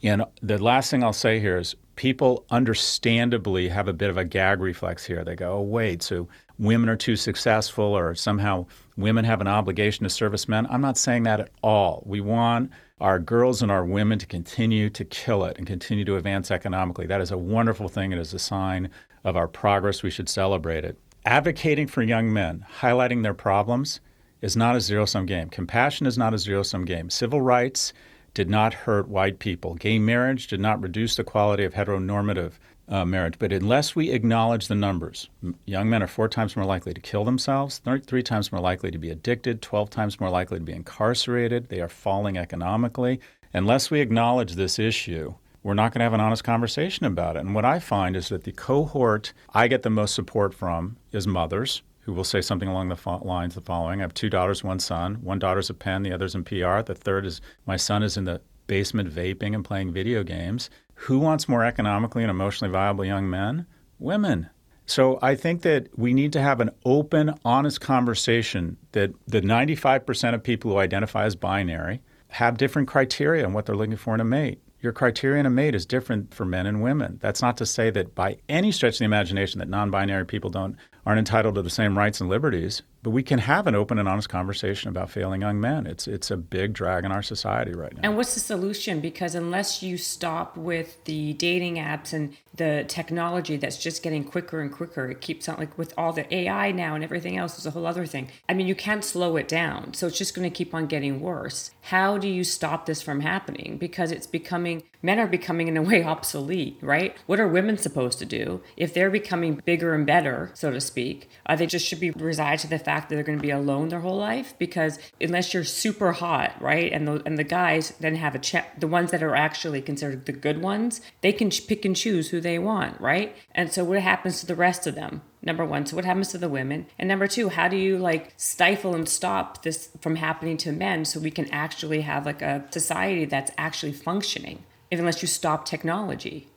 And 0.00 0.24
the 0.42 0.62
last 0.62 0.92
thing 0.92 1.02
I'll 1.02 1.12
say 1.12 1.40
here 1.40 1.58
is 1.58 1.74
people 1.96 2.44
understandably 2.50 3.68
have 3.68 3.88
a 3.88 3.92
bit 3.92 4.10
of 4.10 4.16
a 4.16 4.24
gag 4.24 4.60
reflex 4.60 5.04
here. 5.04 5.24
They 5.24 5.34
go, 5.34 5.54
oh, 5.54 5.62
wait, 5.62 6.04
so 6.04 6.28
women 6.58 6.88
are 6.88 6.96
too 6.96 7.16
successful 7.16 7.84
or 7.84 8.14
somehow 8.14 8.66
women 8.96 9.24
have 9.24 9.40
an 9.40 9.46
obligation 9.46 10.04
to 10.04 10.10
service 10.10 10.48
men. 10.48 10.66
I'm 10.70 10.80
not 10.80 10.96
saying 10.96 11.24
that 11.24 11.40
at 11.40 11.50
all. 11.62 12.02
We 12.06 12.20
want 12.20 12.70
our 13.00 13.18
girls 13.18 13.62
and 13.62 13.70
our 13.70 13.84
women 13.84 14.18
to 14.18 14.26
continue 14.26 14.88
to 14.90 15.04
kill 15.04 15.44
it 15.44 15.58
and 15.58 15.66
continue 15.66 16.04
to 16.04 16.16
advance 16.16 16.50
economically. 16.50 17.06
That 17.06 17.20
is 17.20 17.30
a 17.30 17.38
wonderful 17.38 17.88
thing. 17.88 18.12
It 18.12 18.18
is 18.18 18.32
a 18.32 18.38
sign 18.38 18.90
of 19.24 19.36
our 19.36 19.48
progress. 19.48 20.02
We 20.02 20.10
should 20.10 20.28
celebrate 20.28 20.84
it. 20.84 20.98
Advocating 21.26 21.88
for 21.88 22.02
young 22.02 22.32
men, 22.32 22.64
highlighting 22.80 23.22
their 23.22 23.34
problems, 23.34 24.00
is 24.40 24.56
not 24.56 24.76
a 24.76 24.80
zero 24.80 25.04
sum 25.04 25.26
game. 25.26 25.48
Compassion 25.50 26.06
is 26.06 26.16
not 26.16 26.32
a 26.32 26.38
zero 26.38 26.62
sum 26.62 26.84
game. 26.84 27.10
Civil 27.10 27.40
rights 27.40 27.92
did 28.32 28.48
not 28.48 28.74
hurt 28.74 29.08
white 29.08 29.38
people. 29.38 29.74
Gay 29.74 29.98
marriage 29.98 30.46
did 30.46 30.60
not 30.60 30.80
reduce 30.80 31.16
the 31.16 31.24
quality 31.24 31.64
of 31.64 31.74
heteronormative 31.74 32.52
uh, 32.88 33.04
marriage. 33.04 33.38
But 33.38 33.52
unless 33.52 33.96
we 33.96 34.10
acknowledge 34.10 34.68
the 34.68 34.74
numbers, 34.74 35.28
young 35.64 35.90
men 35.90 36.02
are 36.02 36.08
four 36.08 36.28
times 36.28 36.56
more 36.56 36.64
likely 36.64 36.94
to 36.94 37.00
kill 37.00 37.24
themselves, 37.24 37.80
three 38.06 38.22
times 38.22 38.52
more 38.52 38.60
likely 38.60 38.90
to 38.90 38.98
be 38.98 39.10
addicted, 39.10 39.62
12 39.62 39.90
times 39.90 40.20
more 40.20 40.30
likely 40.30 40.58
to 40.58 40.64
be 40.64 40.72
incarcerated. 40.72 41.68
They 41.68 41.80
are 41.80 41.88
falling 41.88 42.36
economically. 42.36 43.20
Unless 43.52 43.90
we 43.90 44.00
acknowledge 44.00 44.54
this 44.54 44.78
issue, 44.78 45.34
we're 45.62 45.74
not 45.74 45.92
going 45.92 46.00
to 46.00 46.04
have 46.04 46.12
an 46.12 46.20
honest 46.20 46.44
conversation 46.44 47.06
about 47.06 47.36
it. 47.36 47.40
And 47.40 47.54
what 47.54 47.64
I 47.64 47.78
find 47.80 48.16
is 48.16 48.28
that 48.28 48.44
the 48.44 48.52
cohort 48.52 49.32
I 49.52 49.66
get 49.66 49.82
the 49.82 49.90
most 49.90 50.14
support 50.14 50.54
from 50.54 50.96
is 51.12 51.26
mothers 51.26 51.82
who 52.02 52.12
will 52.12 52.22
say 52.22 52.40
something 52.40 52.68
along 52.68 52.88
the 52.88 52.96
fo- 52.96 53.18
lines 53.24 53.56
the 53.56 53.60
following 53.60 54.00
I 54.00 54.04
have 54.04 54.14
two 54.14 54.30
daughters, 54.30 54.62
one 54.62 54.78
son. 54.78 55.16
One 55.24 55.40
daughter's 55.40 55.70
a 55.70 55.74
Penn, 55.74 56.04
the 56.04 56.12
other's 56.12 56.36
in 56.36 56.44
PR. 56.44 56.82
The 56.82 56.94
third 56.94 57.26
is 57.26 57.40
my 57.66 57.76
son 57.76 58.04
is 58.04 58.16
in 58.16 58.24
the 58.24 58.40
basement 58.68 59.12
vaping 59.12 59.56
and 59.56 59.64
playing 59.64 59.92
video 59.92 60.22
games. 60.22 60.70
Who 61.00 61.18
wants 61.18 61.48
more 61.48 61.64
economically 61.64 62.22
and 62.22 62.30
emotionally 62.30 62.72
viable 62.72 63.04
young 63.04 63.30
men? 63.30 63.66
Women. 63.98 64.50
So 64.86 65.18
I 65.20 65.34
think 65.34 65.62
that 65.62 65.88
we 65.98 66.14
need 66.14 66.32
to 66.32 66.40
have 66.40 66.60
an 66.60 66.70
open, 66.84 67.34
honest 67.44 67.80
conversation 67.80 68.76
that 68.92 69.12
the 69.26 69.40
95% 69.40 70.34
of 70.34 70.42
people 70.42 70.72
who 70.72 70.78
identify 70.78 71.24
as 71.24 71.36
binary 71.36 72.00
have 72.28 72.56
different 72.56 72.88
criteria 72.88 73.44
on 73.44 73.52
what 73.52 73.66
they're 73.66 73.76
looking 73.76 73.96
for 73.96 74.14
in 74.14 74.20
a 74.20 74.24
mate. 74.24 74.60
Your 74.80 74.92
criteria 74.92 75.40
in 75.40 75.46
a 75.46 75.50
mate 75.50 75.74
is 75.74 75.86
different 75.86 76.32
for 76.32 76.44
men 76.44 76.66
and 76.66 76.82
women. 76.82 77.18
That's 77.20 77.42
not 77.42 77.56
to 77.58 77.66
say 77.66 77.90
that 77.90 78.14
by 78.14 78.38
any 78.48 78.70
stretch 78.70 78.94
of 78.94 78.98
the 79.00 79.04
imagination 79.06 79.58
that 79.58 79.68
non-binary 79.68 80.26
people 80.26 80.50
don't 80.50 80.76
aren't 81.06 81.20
entitled 81.20 81.54
to 81.54 81.62
the 81.62 81.70
same 81.70 81.96
rights 81.96 82.20
and 82.20 82.28
liberties, 82.28 82.82
but 83.04 83.10
we 83.10 83.22
can 83.22 83.38
have 83.38 83.68
an 83.68 83.76
open 83.76 83.96
and 84.00 84.08
honest 84.08 84.28
conversation 84.28 84.88
about 84.88 85.08
failing 85.08 85.42
young 85.42 85.60
men. 85.60 85.86
It's 85.86 86.08
it's 86.08 86.32
a 86.32 86.36
big 86.36 86.72
drag 86.72 87.04
in 87.04 87.12
our 87.12 87.22
society 87.22 87.72
right 87.72 87.94
now. 87.94 88.00
And 88.02 88.16
what's 88.16 88.34
the 88.34 88.40
solution? 88.40 89.00
Because 89.00 89.36
unless 89.36 89.84
you 89.84 89.96
stop 89.96 90.56
with 90.56 91.04
the 91.04 91.34
dating 91.34 91.76
apps 91.76 92.12
and 92.12 92.36
the 92.56 92.84
technology 92.88 93.56
that's 93.56 93.78
just 93.78 94.02
getting 94.02 94.24
quicker 94.24 94.60
and 94.60 94.72
quicker, 94.72 95.08
it 95.08 95.20
keeps 95.20 95.48
on 95.48 95.56
like 95.58 95.78
with 95.78 95.94
all 95.96 96.12
the 96.12 96.34
AI 96.34 96.72
now 96.72 96.96
and 96.96 97.04
everything 97.04 97.36
else 97.36 97.56
is 97.56 97.66
a 97.66 97.70
whole 97.70 97.86
other 97.86 98.06
thing. 98.06 98.28
I 98.48 98.54
mean, 98.54 98.66
you 98.66 98.74
can't 98.74 99.04
slow 99.04 99.36
it 99.36 99.46
down. 99.46 99.94
So 99.94 100.08
it's 100.08 100.18
just 100.18 100.34
going 100.34 100.50
to 100.50 100.54
keep 100.54 100.74
on 100.74 100.86
getting 100.86 101.20
worse. 101.20 101.70
How 101.82 102.18
do 102.18 102.26
you 102.26 102.42
stop 102.42 102.86
this 102.86 103.00
from 103.00 103.20
happening? 103.20 103.78
Because 103.78 104.10
it's 104.10 104.26
becoming 104.26 104.82
men 105.02 105.18
are 105.18 105.26
becoming 105.26 105.68
in 105.68 105.76
a 105.76 105.82
way 105.82 106.02
obsolete, 106.16 106.78
right? 106.80 107.16
What 107.26 107.40
are 107.40 107.48
women 107.48 107.78
supposed 107.78 108.18
to 108.18 108.24
do 108.24 108.60
if 108.76 108.92
they're 108.92 109.10
becoming 109.10 109.60
bigger 109.64 109.94
and 109.94 110.06
better, 110.06 110.50
so 110.54 110.70
to 110.70 110.80
speak? 110.80 111.28
Uh, 111.46 111.56
they 111.56 111.66
just 111.66 111.86
should 111.86 112.00
be 112.00 112.10
resigned 112.10 112.60
to 112.60 112.68
the 112.68 112.78
fact 112.78 113.08
that 113.08 113.14
they're 113.14 113.24
going 113.24 113.38
to 113.38 113.42
be 113.42 113.50
alone 113.50 113.88
their 113.88 114.00
whole 114.00 114.18
life 114.18 114.54
because 114.58 114.98
unless 115.20 115.54
you're 115.54 115.64
super 115.64 116.12
hot, 116.12 116.60
right, 116.60 116.92
and 116.92 117.06
the 117.06 117.22
and 117.26 117.38
the 117.38 117.44
guys 117.44 117.92
then 118.00 118.16
have 118.16 118.34
a 118.34 118.38
check, 118.38 118.80
the 118.80 118.86
ones 118.86 119.10
that 119.10 119.22
are 119.22 119.34
actually 119.34 119.82
considered 119.82 120.26
the 120.26 120.32
good 120.32 120.62
ones, 120.62 121.00
they 121.20 121.32
can 121.32 121.50
pick 121.50 121.84
and 121.84 121.96
choose 121.96 122.30
who 122.30 122.40
they 122.40 122.58
want, 122.58 123.00
right? 123.00 123.36
And 123.54 123.72
so 123.72 123.84
what 123.84 124.00
happens 124.00 124.40
to 124.40 124.46
the 124.46 124.54
rest 124.54 124.86
of 124.86 124.94
them? 124.94 125.22
number 125.46 125.64
one 125.64 125.86
so 125.86 125.94
what 125.94 126.04
happens 126.04 126.28
to 126.28 126.38
the 126.38 126.48
women 126.48 126.86
and 126.98 127.08
number 127.08 127.26
two 127.26 127.48
how 127.48 127.68
do 127.68 127.76
you 127.76 127.96
like 127.96 128.34
stifle 128.36 128.94
and 128.94 129.08
stop 129.08 129.62
this 129.62 129.90
from 130.00 130.16
happening 130.16 130.56
to 130.56 130.72
men 130.72 131.04
so 131.04 131.20
we 131.20 131.30
can 131.30 131.48
actually 131.50 132.00
have 132.00 132.26
like 132.26 132.42
a 132.42 132.64
society 132.70 133.24
that's 133.24 133.52
actually 133.56 133.92
functioning 133.92 134.64
unless 134.92 135.22
you 135.22 135.28
stop 135.28 135.64
technology. 135.64 136.48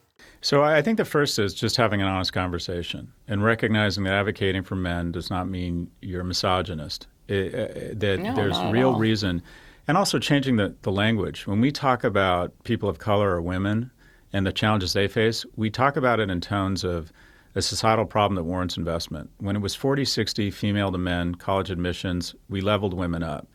So 0.41 0.63
I 0.63 0.81
think 0.81 0.97
the 0.97 1.05
first 1.05 1.37
is 1.37 1.53
just 1.53 1.75
having 1.75 2.01
an 2.01 2.07
honest 2.07 2.31
conversation 2.31 3.11
and 3.27 3.43
recognizing 3.43 4.05
that 4.05 4.13
advocating 4.13 4.63
for 4.63 4.75
men 4.75 5.11
does 5.11 5.29
not 5.29 5.49
mean 5.49 5.89
you're 6.01 6.21
a 6.21 6.25
misogynist. 6.25 7.07
It, 7.27 7.53
uh, 7.53 7.93
that 7.97 8.19
no, 8.19 8.33
there's 8.33 8.57
real 8.71 8.97
reason, 8.97 9.43
and 9.87 9.97
also 9.97 10.17
changing 10.17 10.55
the, 10.55 10.73
the 10.81 10.91
language. 10.91 11.45
When 11.45 11.61
we 11.61 11.71
talk 11.71 12.03
about 12.03 12.53
people 12.63 12.89
of 12.89 12.97
color 12.97 13.29
or 13.29 13.41
women 13.41 13.91
and 14.33 14.47
the 14.47 14.51
challenges 14.51 14.93
they 14.93 15.07
face, 15.07 15.45
we 15.55 15.69
talk 15.69 15.95
about 15.95 16.19
it 16.19 16.29
in 16.29 16.41
tones 16.41 16.83
of 16.83 17.11
a 17.53 17.61
societal 17.61 18.05
problem 18.05 18.35
that 18.35 18.43
warrants 18.43 18.77
investment. 18.77 19.29
When 19.37 19.55
it 19.55 19.61
was 19.61 19.75
40 19.75 20.05
60 20.05 20.49
female 20.51 20.91
to 20.91 20.97
men 20.97 21.35
college 21.35 21.69
admissions, 21.69 22.33
we 22.47 22.61
leveled 22.61 22.93
women 22.93 23.23
up 23.23 23.47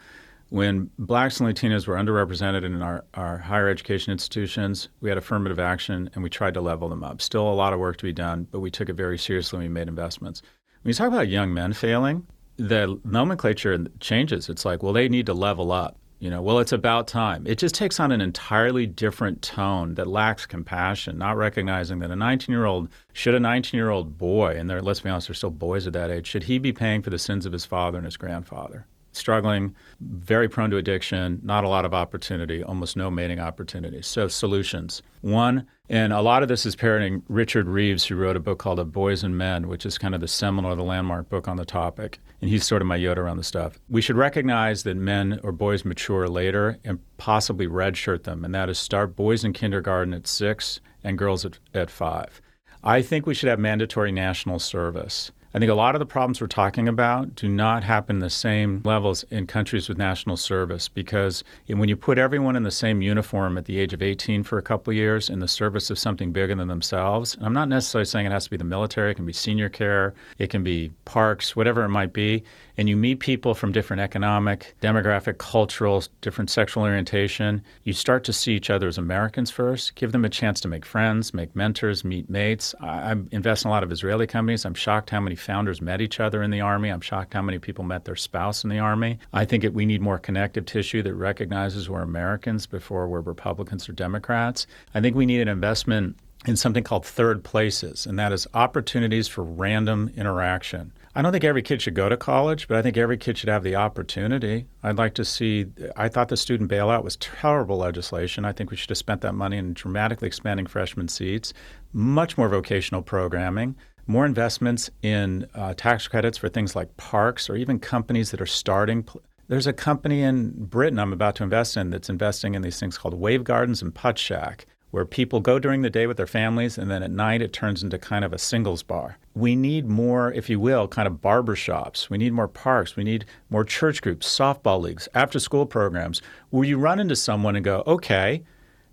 when 0.55 0.88
blacks 1.00 1.40
and 1.40 1.52
Latinos 1.52 1.88
were 1.88 1.96
underrepresented 1.96 2.64
in 2.64 2.80
our, 2.80 3.05
our 3.14 3.38
higher 3.38 3.68
education 3.68 4.12
institutions, 4.12 4.88
we 5.00 5.09
had 5.09 5.18
affirmative 5.18 5.59
action 5.59 6.09
and 6.14 6.22
we 6.22 6.30
tried 6.30 6.55
to 6.55 6.61
level 6.61 6.88
them 6.88 7.02
up. 7.02 7.20
Still 7.20 7.50
a 7.50 7.52
lot 7.52 7.72
of 7.72 7.80
work 7.80 7.96
to 7.96 8.05
be 8.05 8.12
done, 8.12 8.46
but 8.52 8.61
we 8.61 8.70
took 8.70 8.88
it 8.88 8.92
very 8.92 9.18
seriously 9.18 9.57
and 9.57 9.64
we 9.64 9.68
made 9.68 9.88
investments. 9.88 10.42
When 10.82 10.90
you 10.90 10.94
talk 10.94 11.09
about 11.09 11.26
young 11.26 11.52
men 11.52 11.72
failing, 11.72 12.24
the 12.57 13.00
nomenclature 13.05 13.84
changes. 13.98 14.48
It's 14.48 14.64
like, 14.64 14.80
well, 14.80 14.92
they 14.92 15.09
need 15.09 15.26
to 15.26 15.34
level 15.34 15.72
up. 15.72 15.98
You 16.20 16.30
know, 16.30 16.40
well, 16.40 16.61
it's 16.61 16.70
about 16.70 17.09
time. 17.09 17.44
It 17.48 17.59
just 17.59 17.74
takes 17.74 17.98
on 17.98 18.12
an 18.12 18.20
entirely 18.20 18.86
different 18.86 19.42
tone 19.42 19.94
that 19.94 20.07
lacks 20.07 20.46
compassion, 20.46 21.18
not 21.18 21.36
recognizing 21.36 21.98
that 21.98 22.12
a 22.12 22.16
19 22.16 22.52
year 22.52 22.64
old, 22.64 22.90
should 23.12 23.34
a 23.34 23.40
19 23.40 23.76
year 23.76 23.90
old 23.90 24.18
boy, 24.18 24.55
and 24.57 24.70
let's 24.84 25.00
be 25.00 25.11
honest, 25.11 25.26
they're 25.26 25.34
still 25.34 25.50
boys 25.50 25.88
at 25.88 25.94
that 25.94 26.12
age, 26.12 26.28
should 26.28 26.44
he 26.44 26.59
be 26.59 26.72
paying 26.72 27.02
for 27.02 27.11
the 27.11 27.18
sins 27.18 27.44
of 27.44 27.52
his 27.52 27.66
father 27.66 27.98
and 27.98 28.05
his 28.05 28.16
grandfather? 28.16 28.86
Struggling, 29.16 29.74
very 30.00 30.48
prone 30.48 30.70
to 30.70 30.76
addiction, 30.76 31.40
not 31.42 31.64
a 31.64 31.68
lot 31.68 31.84
of 31.84 31.94
opportunity, 31.94 32.62
almost 32.62 32.96
no 32.96 33.10
mating 33.10 33.40
opportunities. 33.40 34.06
So, 34.06 34.28
solutions. 34.28 35.02
One, 35.20 35.66
and 35.88 36.12
a 36.12 36.20
lot 36.20 36.42
of 36.42 36.48
this 36.48 36.66
is 36.66 36.76
parroting 36.76 37.22
Richard 37.28 37.68
Reeves, 37.68 38.04
who 38.04 38.16
wrote 38.16 38.36
a 38.36 38.40
book 38.40 38.58
called 38.58 38.78
The 38.78 38.84
Boys 38.84 39.22
and 39.22 39.36
Men, 39.36 39.68
which 39.68 39.84
is 39.84 39.98
kind 39.98 40.14
of 40.14 40.20
the 40.20 40.28
seminal, 40.28 40.74
the 40.76 40.82
landmark 40.82 41.28
book 41.28 41.48
on 41.48 41.56
the 41.56 41.64
topic. 41.64 42.18
And 42.40 42.50
he's 42.50 42.66
sort 42.66 42.82
of 42.82 42.88
my 42.88 42.98
Yoda 42.98 43.18
around 43.18 43.38
the 43.38 43.44
stuff. 43.44 43.78
We 43.88 44.00
should 44.00 44.16
recognize 44.16 44.82
that 44.82 44.96
men 44.96 45.40
or 45.42 45.52
boys 45.52 45.84
mature 45.84 46.28
later 46.28 46.78
and 46.84 46.98
possibly 47.16 47.66
redshirt 47.66 48.24
them, 48.24 48.44
and 48.44 48.54
that 48.54 48.68
is 48.68 48.78
start 48.78 49.16
boys 49.16 49.44
in 49.44 49.52
kindergarten 49.52 50.12
at 50.12 50.26
six 50.26 50.80
and 51.02 51.16
girls 51.16 51.44
at, 51.44 51.58
at 51.72 51.90
five. 51.90 52.40
I 52.82 53.00
think 53.00 53.26
we 53.26 53.32
should 53.32 53.48
have 53.48 53.58
mandatory 53.58 54.12
national 54.12 54.58
service. 54.58 55.32
I 55.57 55.61
think 55.61 55.70
a 55.70 55.74
lot 55.76 55.94
of 55.94 56.00
the 56.00 56.07
problems 56.07 56.40
we're 56.40 56.48
talking 56.48 56.88
about 56.88 57.36
do 57.36 57.48
not 57.48 57.84
happen 57.84 58.18
the 58.18 58.28
same 58.28 58.82
levels 58.84 59.22
in 59.30 59.46
countries 59.46 59.88
with 59.88 59.96
national 59.96 60.36
service 60.36 60.88
because 60.88 61.44
when 61.68 61.88
you 61.88 61.94
put 61.94 62.18
everyone 62.18 62.57
in 62.57 62.64
the 62.64 62.72
same 62.72 63.00
uniform 63.00 63.57
at 63.57 63.66
the 63.66 63.78
age 63.78 63.92
of 63.92 64.02
18 64.02 64.42
for 64.42 64.59
a 64.59 64.62
couple 64.62 64.90
of 64.90 64.96
years 64.96 65.30
in 65.30 65.38
the 65.38 65.46
service 65.46 65.90
of 65.90 65.98
something 65.98 66.32
bigger 66.32 66.57
than 66.57 66.66
themselves, 66.66 67.36
I'm 67.40 67.52
not 67.52 67.68
necessarily 67.68 68.07
saying 68.07 68.26
it 68.26 68.32
has 68.32 68.44
to 68.44 68.50
be 68.50 68.57
the 68.57 68.64
military, 68.64 69.12
it 69.12 69.14
can 69.14 69.26
be 69.26 69.32
senior 69.32 69.68
care, 69.68 70.12
it 70.38 70.50
can 70.50 70.64
be 70.64 70.90
parks, 71.05 71.55
whatever 71.55 71.84
it 71.84 71.88
might 71.88 72.12
be. 72.12 72.42
And 72.76 72.88
you 72.88 72.96
meet 72.96 73.20
people 73.20 73.54
from 73.54 73.72
different 73.72 74.00
economic, 74.00 74.74
demographic, 74.80 75.38
cultural, 75.38 76.02
different 76.20 76.50
sexual 76.50 76.82
orientation, 76.82 77.62
you 77.84 77.92
start 77.92 78.24
to 78.24 78.32
see 78.32 78.54
each 78.54 78.70
other 78.70 78.88
as 78.88 78.98
Americans 78.98 79.50
first, 79.50 79.94
give 79.94 80.12
them 80.12 80.24
a 80.24 80.28
chance 80.28 80.60
to 80.60 80.68
make 80.68 80.84
friends, 80.84 81.32
make 81.32 81.54
mentors, 81.54 82.04
meet 82.04 82.28
mates. 82.28 82.74
I, 82.80 83.12
I 83.12 83.14
invest 83.30 83.64
in 83.64 83.68
a 83.68 83.72
lot 83.72 83.82
of 83.82 83.92
Israeli 83.92 84.26
companies. 84.26 84.64
I'm 84.64 84.74
shocked 84.74 85.10
how 85.10 85.20
many 85.20 85.36
founders 85.36 85.80
met 85.80 86.00
each 86.00 86.20
other 86.20 86.42
in 86.42 86.50
the 86.50 86.60
Army. 86.60 86.88
I'm 86.88 87.00
shocked 87.00 87.34
how 87.34 87.42
many 87.42 87.58
people 87.58 87.84
met 87.84 88.04
their 88.04 88.16
spouse 88.16 88.64
in 88.64 88.70
the 88.70 88.78
Army. 88.78 89.18
I 89.32 89.44
think 89.44 89.64
we 89.72 89.86
need 89.86 90.00
more 90.00 90.18
connective 90.18 90.66
tissue 90.66 91.02
that 91.02 91.14
recognizes 91.14 91.88
we're 91.88 92.02
Americans 92.02 92.66
before 92.66 93.08
we're 93.08 93.20
Republicans 93.20 93.88
or 93.88 93.92
Democrats. 93.92 94.66
I 94.94 95.00
think 95.00 95.16
we 95.16 95.26
need 95.26 95.40
an 95.40 95.48
investment 95.48 96.16
in 96.46 96.56
something 96.56 96.84
called 96.84 97.06
third 97.06 97.42
places, 97.42 98.06
and 98.06 98.18
that 98.18 98.32
is 98.32 98.46
opportunities 98.54 99.28
for 99.28 99.42
random 99.42 100.10
interaction. 100.16 100.92
I 101.16 101.22
don't 101.22 101.30
think 101.30 101.44
every 101.44 101.62
kid 101.62 101.80
should 101.80 101.94
go 101.94 102.08
to 102.08 102.16
college, 102.16 102.66
but 102.66 102.76
I 102.76 102.82
think 102.82 102.96
every 102.96 103.16
kid 103.16 103.38
should 103.38 103.48
have 103.48 103.62
the 103.62 103.76
opportunity. 103.76 104.66
I'd 104.82 104.98
like 104.98 105.14
to 105.14 105.24
see, 105.24 105.66
I 105.96 106.08
thought 106.08 106.28
the 106.28 106.36
student 106.36 106.68
bailout 106.68 107.04
was 107.04 107.16
terrible 107.18 107.76
legislation. 107.76 108.44
I 108.44 108.50
think 108.50 108.72
we 108.72 108.76
should 108.76 108.90
have 108.90 108.98
spent 108.98 109.20
that 109.20 109.34
money 109.34 109.56
in 109.56 109.74
dramatically 109.74 110.26
expanding 110.26 110.66
freshman 110.66 111.06
seats, 111.06 111.54
much 111.92 112.36
more 112.36 112.48
vocational 112.48 113.00
programming, 113.00 113.76
more 114.08 114.26
investments 114.26 114.90
in 115.02 115.46
uh, 115.54 115.74
tax 115.74 116.08
credits 116.08 116.36
for 116.36 116.48
things 116.48 116.74
like 116.74 116.96
parks 116.96 117.48
or 117.48 117.54
even 117.54 117.78
companies 117.78 118.32
that 118.32 118.40
are 118.40 118.46
starting. 118.46 119.06
There's 119.46 119.68
a 119.68 119.72
company 119.72 120.22
in 120.22 120.64
Britain 120.64 120.98
I'm 120.98 121.12
about 121.12 121.36
to 121.36 121.44
invest 121.44 121.76
in 121.76 121.90
that's 121.90 122.10
investing 122.10 122.56
in 122.56 122.62
these 122.62 122.80
things 122.80 122.98
called 122.98 123.14
Wave 123.14 123.44
Gardens 123.44 123.82
and 123.82 123.94
Puttshack 123.94 124.64
where 124.95 125.05
people 125.05 125.40
go 125.40 125.59
during 125.59 125.82
the 125.82 125.90
day 125.90 126.07
with 126.07 126.16
their 126.16 126.24
families 126.24 126.78
and 126.78 126.88
then 126.88 127.03
at 127.03 127.11
night 127.11 127.42
it 127.42 127.53
turns 127.53 127.82
into 127.82 127.99
kind 127.99 128.24
of 128.24 128.32
a 128.32 128.38
singles 128.38 128.84
bar. 128.84 129.18
We 129.34 129.57
need 129.57 129.88
more, 129.88 130.32
if 130.32 130.49
you 130.49 130.61
will, 130.61 130.86
kind 130.86 131.09
of 131.09 131.14
barbershops. 131.14 132.09
We 132.09 132.16
need 132.16 132.32
more 132.32 132.47
parks. 132.47 132.95
We 132.95 133.03
need 133.03 133.24
more 133.51 133.64
church 133.64 134.01
groups, 134.03 134.24
softball 134.28 134.80
leagues, 134.80 135.09
after 135.12 135.40
school 135.40 135.66
programs 135.66 136.22
where 136.51 136.62
you 136.62 136.78
run 136.78 137.01
into 137.01 137.16
someone 137.16 137.57
and 137.57 137.64
go, 137.64 137.82
okay, 137.88 138.45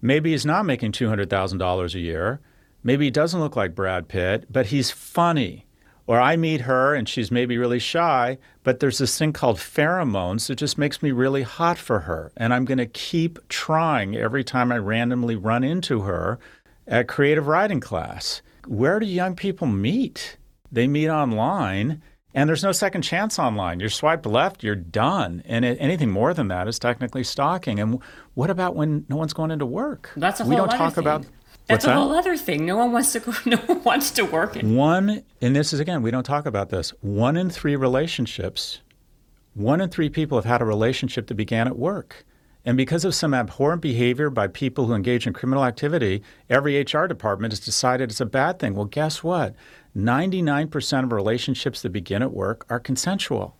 maybe 0.01 0.31
he's 0.31 0.43
not 0.43 0.65
making 0.65 0.93
$200,000 0.93 1.93
a 1.93 1.99
year. 1.99 2.39
Maybe 2.83 3.05
he 3.05 3.11
doesn't 3.11 3.39
look 3.39 3.55
like 3.55 3.75
Brad 3.75 4.07
Pitt, 4.07 4.51
but 4.51 4.65
he's 4.65 4.89
funny. 4.89 5.67
Or 6.07 6.19
I 6.19 6.35
meet 6.35 6.61
her 6.61 6.93
and 6.93 7.07
she's 7.07 7.31
maybe 7.31 7.57
really 7.57 7.79
shy, 7.79 8.37
but 8.63 8.79
there's 8.79 8.97
this 8.97 9.17
thing 9.17 9.33
called 9.33 9.57
pheromones 9.57 10.47
that 10.47 10.55
just 10.55 10.77
makes 10.77 11.01
me 11.01 11.11
really 11.11 11.43
hot 11.43 11.77
for 11.77 12.01
her. 12.01 12.31
And 12.35 12.53
I'm 12.53 12.65
going 12.65 12.79
to 12.79 12.85
keep 12.85 13.39
trying 13.47 14.15
every 14.15 14.43
time 14.43 14.71
I 14.71 14.77
randomly 14.77 15.35
run 15.35 15.63
into 15.63 16.01
her 16.01 16.39
at 16.87 17.07
creative 17.07 17.47
writing 17.47 17.79
class. 17.79 18.41
Where 18.67 18.99
do 18.99 19.05
young 19.05 19.35
people 19.35 19.67
meet? 19.67 20.37
They 20.71 20.87
meet 20.87 21.09
online. 21.09 22.01
And 22.33 22.47
there's 22.47 22.63
no 22.63 22.71
second 22.71 23.01
chance 23.01 23.37
online. 23.37 23.79
You're 23.79 23.89
swiped 23.89 24.25
left, 24.25 24.63
you're 24.63 24.75
done. 24.75 25.43
And 25.45 25.65
it, 25.65 25.77
anything 25.81 26.09
more 26.09 26.33
than 26.33 26.47
that 26.47 26.67
is 26.67 26.79
technically 26.79 27.23
stalking. 27.23 27.79
And 27.79 27.99
what 28.35 28.49
about 28.49 28.75
when 28.75 29.05
no 29.09 29.17
one's 29.17 29.33
going 29.33 29.51
into 29.51 29.65
work? 29.65 30.11
That's 30.15 30.39
a 30.39 30.45
we 30.45 30.55
whole 30.55 30.65
don't 30.65 30.69
other 30.69 30.77
talk 30.77 30.93
thing. 30.93 31.03
about 31.03 31.25
That's 31.67 31.85
What's 31.85 31.85
a 31.85 31.87
that? 31.87 31.95
whole 31.95 32.13
other 32.13 32.37
thing. 32.37 32.65
No 32.65 32.77
one 32.77 32.91
wants 32.91 33.13
to 33.13 33.19
go. 33.19 33.33
No 33.45 33.57
one 33.57 33.83
wants 33.83 34.11
to 34.11 34.23
work. 34.23 34.57
In. 34.57 34.75
One, 34.75 35.23
and 35.41 35.55
this 35.55 35.73
is 35.73 35.79
again, 35.79 36.01
we 36.01 36.11
don't 36.11 36.23
talk 36.23 36.45
about 36.45 36.69
this. 36.69 36.91
One 37.01 37.37
in 37.37 37.49
three 37.49 37.75
relationships, 37.75 38.81
one 39.53 39.79
in 39.81 39.89
three 39.89 40.09
people 40.09 40.37
have 40.37 40.45
had 40.45 40.61
a 40.61 40.65
relationship 40.65 41.27
that 41.27 41.35
began 41.35 41.67
at 41.67 41.77
work. 41.77 42.25
And 42.63 42.77
because 42.77 43.05
of 43.05 43.15
some 43.15 43.33
abhorrent 43.33 43.81
behavior 43.81 44.29
by 44.29 44.47
people 44.47 44.85
who 44.85 44.93
engage 44.93 45.25
in 45.25 45.33
criminal 45.33 45.65
activity, 45.65 46.21
every 46.49 46.79
HR 46.79 47.07
department 47.07 47.53
has 47.53 47.59
decided 47.59 48.11
it's 48.11 48.21
a 48.21 48.25
bad 48.25 48.59
thing. 48.59 48.75
Well, 48.75 48.85
guess 48.85 49.23
what? 49.23 49.55
99% 49.97 51.03
of 51.03 51.11
relationships 51.11 51.81
that 51.81 51.89
begin 51.89 52.21
at 52.21 52.31
work 52.31 52.65
are 52.69 52.79
consensual. 52.79 53.55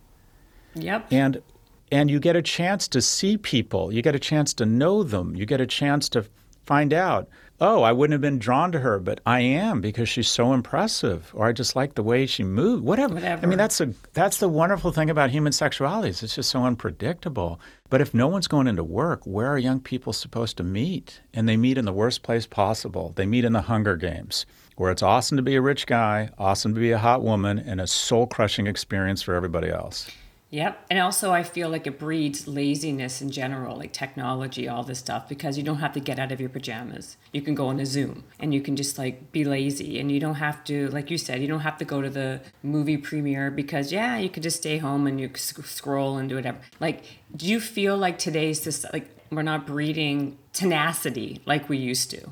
Yep. 0.74 1.06
And 1.10 1.42
and 1.90 2.10
you 2.10 2.20
get 2.20 2.36
a 2.36 2.42
chance 2.42 2.88
to 2.88 3.02
see 3.02 3.36
people, 3.36 3.92
you 3.92 4.00
get 4.00 4.14
a 4.14 4.18
chance 4.18 4.54
to 4.54 4.64
know 4.64 5.02
them, 5.02 5.36
you 5.36 5.44
get 5.44 5.60
a 5.60 5.66
chance 5.66 6.08
to 6.10 6.24
find 6.64 6.94
out, 6.94 7.28
oh, 7.62 7.82
I 7.82 7.92
wouldn't 7.92 8.12
have 8.12 8.20
been 8.20 8.40
drawn 8.40 8.72
to 8.72 8.80
her, 8.80 8.98
but 8.98 9.20
I 9.24 9.40
am 9.40 9.80
because 9.80 10.08
she's 10.08 10.28
so 10.28 10.52
impressive, 10.52 11.30
or 11.32 11.46
I 11.46 11.52
just 11.52 11.76
like 11.76 11.94
the 11.94 12.02
way 12.02 12.26
she 12.26 12.42
moved. 12.42 12.84
Whatever. 12.84 13.16
I 13.18 13.46
mean, 13.46 13.56
that's 13.56 13.80
a 13.80 13.94
that's 14.12 14.38
the 14.38 14.48
wonderful 14.48 14.90
thing 14.90 15.08
about 15.08 15.30
human 15.30 15.52
sexualities. 15.52 16.24
It's 16.24 16.34
just 16.34 16.50
so 16.50 16.64
unpredictable. 16.64 17.60
But 17.88 18.00
if 18.00 18.12
no 18.12 18.26
one's 18.26 18.48
going 18.48 18.66
into 18.66 18.82
work, 18.82 19.24
where 19.24 19.46
are 19.46 19.58
young 19.58 19.78
people 19.78 20.12
supposed 20.12 20.56
to 20.56 20.64
meet? 20.64 21.20
And 21.32 21.48
they 21.48 21.56
meet 21.56 21.78
in 21.78 21.84
the 21.84 21.92
worst 21.92 22.22
place 22.24 22.46
possible. 22.46 23.12
They 23.14 23.26
meet 23.26 23.44
in 23.44 23.52
the 23.52 23.62
Hunger 23.62 23.96
Games, 23.96 24.44
where 24.76 24.90
it's 24.90 25.02
awesome 25.02 25.36
to 25.36 25.42
be 25.42 25.54
a 25.54 25.62
rich 25.62 25.86
guy, 25.86 26.30
awesome 26.38 26.74
to 26.74 26.80
be 26.80 26.90
a 26.90 26.98
hot 26.98 27.22
woman, 27.22 27.60
and 27.60 27.80
a 27.80 27.86
soul 27.86 28.26
crushing 28.26 28.66
experience 28.66 29.22
for 29.22 29.34
everybody 29.34 29.68
else. 29.68 30.10
Yep. 30.52 30.84
And 30.90 30.98
also, 30.98 31.32
I 31.32 31.44
feel 31.44 31.70
like 31.70 31.86
it 31.86 31.98
breeds 31.98 32.46
laziness 32.46 33.22
in 33.22 33.30
general, 33.30 33.74
like 33.78 33.94
technology, 33.94 34.68
all 34.68 34.82
this 34.84 34.98
stuff, 34.98 35.26
because 35.26 35.56
you 35.56 35.64
don't 35.64 35.78
have 35.78 35.94
to 35.94 36.00
get 36.00 36.18
out 36.18 36.30
of 36.30 36.40
your 36.40 36.50
pajamas. 36.50 37.16
You 37.32 37.40
can 37.40 37.54
go 37.54 37.68
on 37.68 37.80
a 37.80 37.86
Zoom 37.86 38.24
and 38.38 38.52
you 38.52 38.60
can 38.60 38.76
just 38.76 38.98
like 38.98 39.32
be 39.32 39.44
lazy. 39.44 39.98
And 39.98 40.12
you 40.12 40.20
don't 40.20 40.34
have 40.34 40.62
to, 40.64 40.90
like 40.90 41.10
you 41.10 41.16
said, 41.16 41.40
you 41.40 41.48
don't 41.48 41.60
have 41.60 41.78
to 41.78 41.86
go 41.86 42.02
to 42.02 42.10
the 42.10 42.42
movie 42.62 42.98
premiere 42.98 43.50
because, 43.50 43.92
yeah, 43.92 44.18
you 44.18 44.28
could 44.28 44.42
just 44.42 44.58
stay 44.58 44.76
home 44.76 45.06
and 45.06 45.18
you 45.18 45.30
sc- 45.34 45.64
scroll 45.64 46.18
and 46.18 46.28
do 46.28 46.34
whatever. 46.34 46.58
Like, 46.80 47.02
do 47.34 47.46
you 47.46 47.58
feel 47.58 47.96
like 47.96 48.18
today's 48.18 48.60
this, 48.60 48.84
like, 48.92 49.08
we're 49.30 49.40
not 49.40 49.66
breeding 49.66 50.36
tenacity 50.52 51.40
like 51.46 51.70
we 51.70 51.78
used 51.78 52.10
to? 52.10 52.30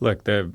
Look, 0.00 0.24
the 0.24 0.52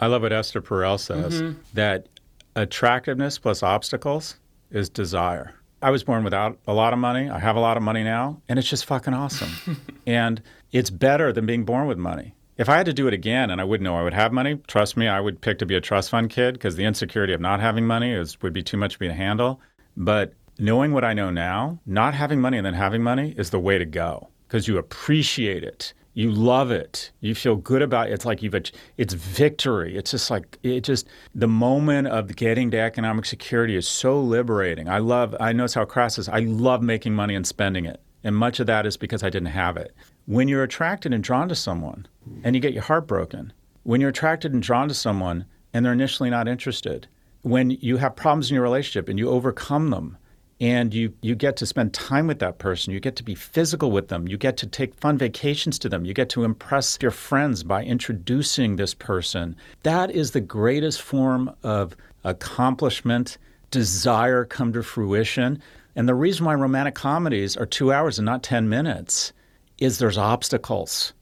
I 0.00 0.08
love 0.08 0.22
what 0.22 0.32
Esther 0.32 0.60
Perel 0.60 0.98
says 0.98 1.40
mm-hmm. 1.42 1.60
that 1.74 2.08
attractiveness 2.56 3.38
plus 3.38 3.62
obstacles 3.62 4.34
is 4.72 4.88
desire. 4.88 5.54
I 5.82 5.90
was 5.90 6.04
born 6.04 6.24
without 6.24 6.58
a 6.66 6.74
lot 6.74 6.92
of 6.92 6.98
money. 6.98 7.30
I 7.30 7.38
have 7.38 7.56
a 7.56 7.60
lot 7.60 7.76
of 7.76 7.82
money 7.82 8.02
now, 8.02 8.42
and 8.48 8.58
it's 8.58 8.68
just 8.68 8.84
fucking 8.84 9.14
awesome. 9.14 9.76
and 10.06 10.42
it's 10.72 10.90
better 10.90 11.32
than 11.32 11.46
being 11.46 11.64
born 11.64 11.86
with 11.86 11.98
money. 11.98 12.34
If 12.58 12.68
I 12.68 12.76
had 12.76 12.86
to 12.86 12.92
do 12.92 13.08
it 13.08 13.14
again 13.14 13.50
and 13.50 13.58
I 13.58 13.64
wouldn't 13.64 13.84
know 13.84 13.96
I 13.96 14.02
would 14.02 14.12
have 14.12 14.32
money, 14.32 14.60
trust 14.66 14.96
me, 14.96 15.08
I 15.08 15.18
would 15.18 15.40
pick 15.40 15.58
to 15.60 15.66
be 15.66 15.74
a 15.76 15.80
trust 15.80 16.10
fund 16.10 16.28
kid 16.28 16.52
because 16.52 16.76
the 16.76 16.84
insecurity 16.84 17.32
of 17.32 17.40
not 17.40 17.60
having 17.60 17.86
money 17.86 18.12
is 18.12 18.40
would 18.42 18.52
be 18.52 18.62
too 18.62 18.76
much 18.76 18.96
for 18.96 19.04
me 19.04 19.08
to 19.08 19.14
handle. 19.14 19.62
But 19.96 20.34
knowing 20.58 20.92
what 20.92 21.04
I 21.04 21.14
know 21.14 21.30
now, 21.30 21.80
not 21.86 22.12
having 22.12 22.40
money 22.40 22.58
and 22.58 22.66
then 22.66 22.74
having 22.74 23.02
money 23.02 23.34
is 23.38 23.48
the 23.48 23.58
way 23.58 23.78
to 23.78 23.86
go 23.86 24.28
because 24.46 24.68
you 24.68 24.76
appreciate 24.76 25.64
it. 25.64 25.94
You 26.20 26.30
love 26.30 26.70
it. 26.70 27.12
You 27.20 27.34
feel 27.34 27.56
good 27.56 27.80
about 27.80 28.10
it. 28.10 28.12
It's 28.12 28.26
like 28.26 28.42
you've 28.42 28.54
it's 28.98 29.14
victory. 29.14 29.96
It's 29.96 30.10
just 30.10 30.30
like 30.30 30.58
it 30.62 30.82
just 30.82 31.08
the 31.34 31.48
moment 31.48 32.08
of 32.08 32.36
getting 32.36 32.70
to 32.72 32.78
economic 32.78 33.24
security 33.24 33.74
is 33.74 33.88
so 33.88 34.20
liberating. 34.20 34.86
I 34.86 34.98
love 34.98 35.34
I 35.40 35.54
notice 35.54 35.72
how 35.72 35.86
crass 35.86 36.18
is. 36.18 36.28
I 36.28 36.40
love 36.40 36.82
making 36.82 37.14
money 37.14 37.34
and 37.34 37.46
spending 37.46 37.86
it. 37.86 38.02
And 38.22 38.36
much 38.36 38.60
of 38.60 38.66
that 38.66 38.84
is 38.84 38.98
because 38.98 39.22
I 39.22 39.30
didn't 39.30 39.48
have 39.48 39.78
it. 39.78 39.94
When 40.26 40.46
you're 40.46 40.62
attracted 40.62 41.14
and 41.14 41.24
drawn 41.24 41.48
to 41.48 41.54
someone 41.54 42.06
and 42.44 42.54
you 42.54 42.60
get 42.60 42.74
your 42.74 42.82
heart 42.82 43.06
broken, 43.06 43.54
when 43.84 44.02
you're 44.02 44.10
attracted 44.10 44.52
and 44.52 44.62
drawn 44.62 44.88
to 44.88 44.94
someone 44.94 45.46
and 45.72 45.86
they're 45.86 45.94
initially 45.94 46.28
not 46.28 46.48
interested, 46.48 47.08
when 47.40 47.70
you 47.70 47.96
have 47.96 48.14
problems 48.14 48.50
in 48.50 48.56
your 48.56 48.62
relationship 48.62 49.08
and 49.08 49.18
you 49.18 49.30
overcome 49.30 49.88
them 49.88 50.18
and 50.60 50.92
you, 50.92 51.14
you 51.22 51.34
get 51.34 51.56
to 51.56 51.66
spend 51.66 51.94
time 51.94 52.26
with 52.26 52.38
that 52.40 52.58
person, 52.58 52.92
you 52.92 53.00
get 53.00 53.16
to 53.16 53.22
be 53.22 53.34
physical 53.34 53.90
with 53.90 54.08
them, 54.08 54.28
you 54.28 54.36
get 54.36 54.58
to 54.58 54.66
take 54.66 54.94
fun 54.94 55.16
vacations 55.16 55.78
to 55.78 55.88
them, 55.88 56.04
you 56.04 56.12
get 56.12 56.28
to 56.30 56.44
impress 56.44 56.98
your 57.00 57.10
friends 57.10 57.62
by 57.62 57.82
introducing 57.82 58.76
this 58.76 58.92
person. 58.92 59.56
That 59.84 60.10
is 60.10 60.32
the 60.32 60.40
greatest 60.40 61.00
form 61.00 61.54
of 61.62 61.96
accomplishment, 62.24 63.38
desire 63.70 64.44
come 64.44 64.72
to 64.74 64.82
fruition. 64.82 65.62
And 65.96 66.08
the 66.08 66.14
reason 66.14 66.44
why 66.44 66.54
romantic 66.54 66.94
comedies 66.94 67.56
are 67.56 67.66
two 67.66 67.92
hours 67.92 68.18
and 68.18 68.26
not 68.26 68.42
10 68.42 68.68
minutes 68.68 69.32
is 69.78 69.98
there's 69.98 70.18
obstacles. 70.18 71.14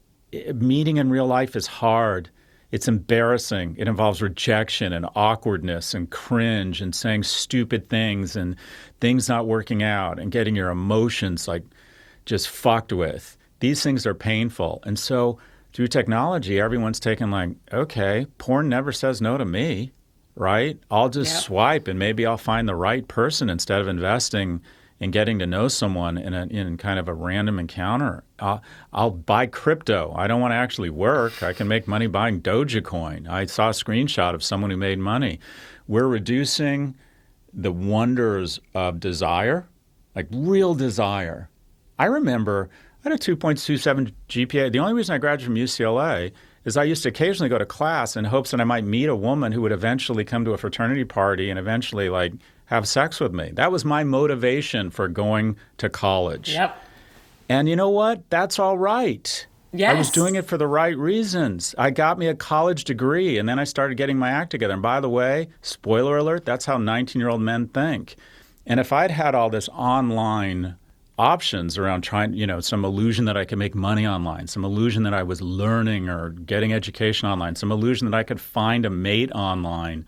Meeting 0.53 0.97
in 0.97 1.09
real 1.09 1.25
life 1.25 1.55
is 1.55 1.65
hard. 1.65 2.29
It's 2.71 2.87
embarrassing. 2.87 3.75
It 3.79 3.87
involves 3.87 4.21
rejection 4.21 4.93
and 4.93 5.07
awkwardness 5.15 5.95
and 5.95 6.09
cringe 6.09 6.81
and 6.81 6.93
saying 6.93 7.23
stupid 7.23 7.89
things 7.89 8.35
and 8.35 8.55
things 9.01 9.29
not 9.29 9.47
working 9.47 9.81
out 9.83 10.19
and 10.19 10.31
getting 10.31 10.55
your 10.55 10.69
emotions 10.69 11.47
like 11.47 11.63
just 12.25 12.49
fucked 12.49 12.93
with. 12.93 13.37
These 13.59 13.83
things 13.83 14.05
are 14.05 14.13
painful. 14.13 14.81
And 14.85 14.97
so 14.97 15.37
through 15.73 15.87
technology, 15.87 16.59
everyone's 16.59 16.99
taken 16.99 17.31
like, 17.31 17.51
okay, 17.71 18.25
porn 18.37 18.69
never 18.69 18.91
says 18.91 19.21
no 19.21 19.37
to 19.37 19.45
me, 19.45 19.91
right? 20.35 20.77
I'll 20.89 21.09
just 21.09 21.33
Yep. 21.33 21.43
swipe 21.43 21.87
and 21.87 21.99
maybe 21.99 22.25
I'll 22.25 22.37
find 22.37 22.67
the 22.67 22.75
right 22.75 23.07
person 23.07 23.49
instead 23.49 23.81
of 23.81 23.87
investing 23.87 24.61
in 25.01 25.11
getting 25.11 25.39
to 25.39 25.47
know 25.47 25.69
someone 25.69 26.17
in, 26.17 26.33
a, 26.33 26.45
in 26.47 26.75
kind 26.75 26.99
of 26.99 27.07
a 27.07 27.13
random 27.13 27.57
encounter. 27.57 28.23
I'll, 28.39 28.61
I'll 28.91 29.11
buy 29.11 29.45
crypto. 29.45 30.13
I 30.13 30.27
don't 30.27 30.41
want 30.41 30.51
to 30.51 30.57
actually 30.57 30.89
work. 30.89 31.41
I 31.41 31.53
can 31.53 31.69
make 31.69 31.87
money 31.87 32.07
buying 32.07 32.41
Dogecoin. 32.41 33.29
I 33.29 33.45
saw 33.45 33.69
a 33.69 33.71
screenshot 33.71 34.33
of 34.33 34.43
someone 34.43 34.71
who 34.71 34.77
made 34.77 34.99
money. 34.99 35.39
We're 35.87 36.07
reducing 36.07 36.95
the 37.53 37.71
wonders 37.71 38.59
of 38.73 38.99
desire, 38.99 39.67
like 40.15 40.27
real 40.31 40.75
desire. 40.75 41.49
I 41.97 42.05
remember 42.05 42.69
I 43.03 43.09
had 43.09 43.19
a 43.19 43.23
2.27 43.35 44.13
GPA. 44.27 44.71
The 44.71 44.79
only 44.79 44.93
reason 44.93 45.15
I 45.15 45.17
graduated 45.17 45.45
from 45.45 45.55
UCLA 45.55 46.31
is 46.65 46.77
I 46.77 46.83
used 46.83 47.03
to 47.03 47.09
occasionally 47.09 47.49
go 47.49 47.57
to 47.57 47.65
class 47.65 48.15
in 48.15 48.25
hopes 48.25 48.51
that 48.51 48.61
I 48.61 48.65
might 48.65 48.83
meet 48.83 49.07
a 49.07 49.15
woman 49.15 49.51
who 49.51 49.61
would 49.61 49.71
eventually 49.71 50.25
come 50.25 50.45
to 50.45 50.51
a 50.51 50.57
fraternity 50.57 51.05
party 51.05 51.49
and 51.49 51.57
eventually 51.57 52.09
like 52.09 52.33
have 52.65 52.87
sex 52.87 53.19
with 53.19 53.33
me. 53.33 53.51
That 53.53 53.71
was 53.71 53.85
my 53.85 54.03
motivation 54.03 54.89
for 54.91 55.07
going 55.07 55.57
to 55.77 55.89
college. 55.89 56.53
Yep. 56.53 56.77
And 57.47 57.67
you 57.67 57.75
know 57.75 57.89
what? 57.89 58.29
That's 58.29 58.59
all 58.59 58.77
right. 58.77 59.47
Yes. 59.71 59.95
I 59.95 59.97
was 59.97 60.09
doing 60.09 60.35
it 60.35 60.45
for 60.45 60.57
the 60.57 60.67
right 60.67 60.97
reasons. 60.97 61.75
I 61.77 61.91
got 61.91 62.17
me 62.17 62.27
a 62.27 62.33
college 62.33 62.85
degree 62.85 63.37
and 63.37 63.47
then 63.47 63.59
I 63.59 63.65
started 63.65 63.95
getting 63.95 64.17
my 64.17 64.31
act 64.31 64.49
together. 64.49 64.73
And 64.73 64.81
by 64.81 64.99
the 64.99 65.09
way, 65.09 65.49
spoiler 65.61 66.17
alert, 66.17 66.43
that's 66.43 66.65
how 66.65 66.77
19 66.77 67.19
year 67.19 67.29
old 67.29 67.41
men 67.41 67.67
think. 67.67 68.15
And 68.65 68.79
if 68.79 68.91
I'd 68.91 69.11
had 69.11 69.35
all 69.35 69.49
this 69.49 69.69
online 69.69 70.75
options 71.19 71.77
around 71.77 72.01
trying, 72.01 72.33
you 72.33 72.47
know, 72.47 72.61
some 72.61 72.83
illusion 72.83 73.25
that 73.25 73.37
I 73.37 73.45
could 73.45 73.59
make 73.59 73.75
money 73.75 74.07
online, 74.07 74.47
some 74.47 74.63
illusion 74.63 75.03
that 75.03 75.13
I 75.13 75.21
was 75.21 75.41
learning 75.41 76.09
or 76.09 76.29
getting 76.29 76.73
education 76.73 77.27
online, 77.27 77.55
some 77.55 77.71
illusion 77.71 78.09
that 78.09 78.17
I 78.17 78.23
could 78.23 78.39
find 78.39 78.85
a 78.85 78.89
mate 78.89 79.31
online, 79.33 80.05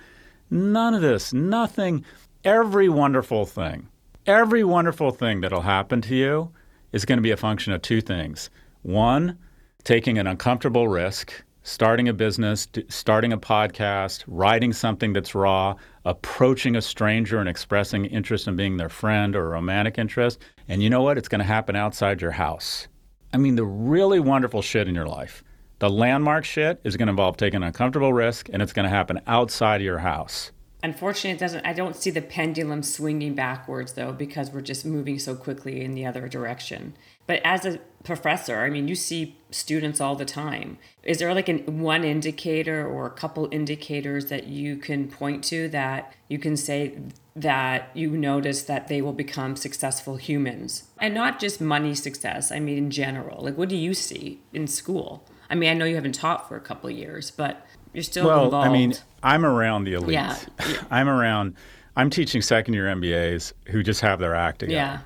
none 0.50 0.94
of 0.94 1.02
this, 1.02 1.34
nothing, 1.34 2.04
every 2.44 2.90
wonderful 2.90 3.46
thing, 3.46 3.90
every 4.26 4.64
wonderful 4.64 5.12
thing 5.12 5.42
that'll 5.42 5.62
happen 5.62 6.02
to 6.02 6.16
you 6.16 6.52
is 6.94 7.06
going 7.06 7.18
to 7.18 7.24
be 7.24 7.32
a 7.32 7.38
function 7.38 7.74
of 7.74 7.82
two 7.82 8.02
things. 8.02 8.50
One, 8.84 9.38
taking 9.82 10.18
an 10.18 10.28
uncomfortable 10.28 10.88
risk, 10.88 11.34
starting 11.64 12.10
a 12.10 12.14
business, 12.14 12.68
starting 12.90 13.34
a 13.34 13.38
podcast, 13.38 14.24
writing 14.28 14.74
something 14.74 15.14
that's 15.14 15.36
raw, 15.36 15.76
approaching 16.06 16.76
a 16.76 16.82
stranger 16.82 17.40
and 17.40 17.48
expressing 17.48 18.06
interest 18.06 18.48
in 18.48 18.56
being 18.56 18.78
their 18.78 18.90
friend 18.90 19.36
or 19.36 19.50
romantic 19.50 19.98
interest. 19.98 20.40
And 20.68 20.82
you 20.82 20.90
know 20.90 21.02
what? 21.02 21.18
It's 21.18 21.28
going 21.28 21.40
to 21.40 21.46
happen 21.46 21.76
outside 21.76 22.22
your 22.22 22.32
house. 22.32 22.88
I 23.34 23.38
mean, 23.38 23.56
the 23.56 23.66
really 23.66 24.20
wonderful 24.20 24.62
shit 24.62 24.88
in 24.88 24.96
your 24.96 25.08
life, 25.08 25.44
the 25.80 25.90
landmark 25.90 26.46
shit 26.46 26.82
is 26.84 26.98
going 26.98 27.08
to 27.08 27.12
involve 27.12 27.38
taking 27.38 27.58
an 27.58 27.64
uncomfortable 27.64 28.14
risk 28.14 28.50
and 28.52 28.62
it's 28.62 28.74
going 28.74 28.84
to 28.84 28.90
happen 28.90 29.22
outside 29.28 29.82
of 29.82 29.86
your 29.86 30.00
house. 30.00 30.52
Unfortunately, 30.84 31.32
it 31.32 31.40
doesn't. 31.40 31.66
I 31.66 31.74
don't 31.74 31.96
see 31.96 32.10
the 32.10 32.24
pendulum 32.24 32.82
swinging 32.82 33.36
backwards 33.36 33.94
though, 33.94 34.12
because 34.12 34.50
we're 34.50 34.62
just 34.62 34.84
moving 34.84 35.20
so 35.20 35.36
quickly 35.36 35.82
in 35.82 35.94
the 35.94 36.08
other 36.08 36.28
direction. 36.28 36.96
But 37.32 37.40
as 37.46 37.66
a 37.66 37.80
professor, 38.04 38.60
I 38.60 38.70
mean, 38.70 38.90
you 38.90 38.96
see 38.96 39.38
students 39.52 40.02
all 40.02 40.18
the 40.18 40.26
time. 40.26 40.80
Is 41.02 41.20
there 41.20 41.34
like 41.34 41.48
an 41.48 41.80
one 41.80 42.04
indicator 42.04 42.86
or 42.86 43.06
a 43.06 43.10
couple 43.10 43.48
indicators 43.54 44.26
that 44.26 44.48
you 44.48 44.76
can 44.76 45.08
point 45.08 45.42
to 45.46 45.70
that 45.70 46.14
you 46.28 46.38
can 46.38 46.58
say 46.58 47.00
that 47.38 47.90
you 47.94 48.10
notice 48.10 48.64
that 48.64 48.90
they 48.90 49.02
will 49.02 49.14
become 49.14 49.56
successful 49.56 50.18
humans 50.18 50.84
and 51.00 51.14
not 51.14 51.40
just 51.40 51.62
money 51.62 51.96
success? 51.96 52.52
I 52.52 52.60
mean, 52.60 52.78
in 52.78 52.92
general, 52.92 53.46
like 53.46 53.58
what 53.58 53.70
do 53.70 53.78
you 53.78 53.94
see 53.94 54.42
in 54.52 54.68
school? 54.68 55.24
I 55.50 55.56
mean, 55.56 55.70
I 55.70 55.74
know 55.74 55.86
you 55.86 55.96
haven't 55.96 56.16
taught 56.16 56.50
for 56.50 56.58
a 56.58 56.62
couple 56.62 56.90
years, 56.90 57.32
but 57.32 57.66
you're 57.94 58.04
still 58.04 58.26
well, 58.26 58.44
involved. 58.44 58.68
I 58.68 58.74
mean, 58.74 58.94
I'm 59.24 59.46
around 59.46 59.86
the 59.86 59.94
elite. 59.94 60.16
Yeah. 60.16 60.38
I'm 60.92 61.08
around. 61.08 61.56
I'm 61.96 62.10
teaching 62.10 62.42
second 62.42 62.74
year 62.74 62.88
MBAs 62.88 63.54
who 63.68 63.84
just 63.84 64.02
have 64.02 64.20
their 64.20 64.36
act 64.36 64.60
together. 64.60 64.76
yeah, 64.76 65.00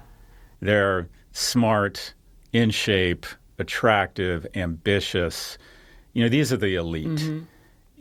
They're 0.60 1.08
smart, 1.36 2.14
in 2.54 2.70
shape, 2.70 3.26
attractive, 3.60 4.48
ambitious. 4.56 5.58
You 6.14 6.24
know, 6.24 6.30
these 6.30 6.54
are 6.54 6.58
the 6.58 6.76
elite. 6.76 7.08
Mm-hmm. 7.08 7.40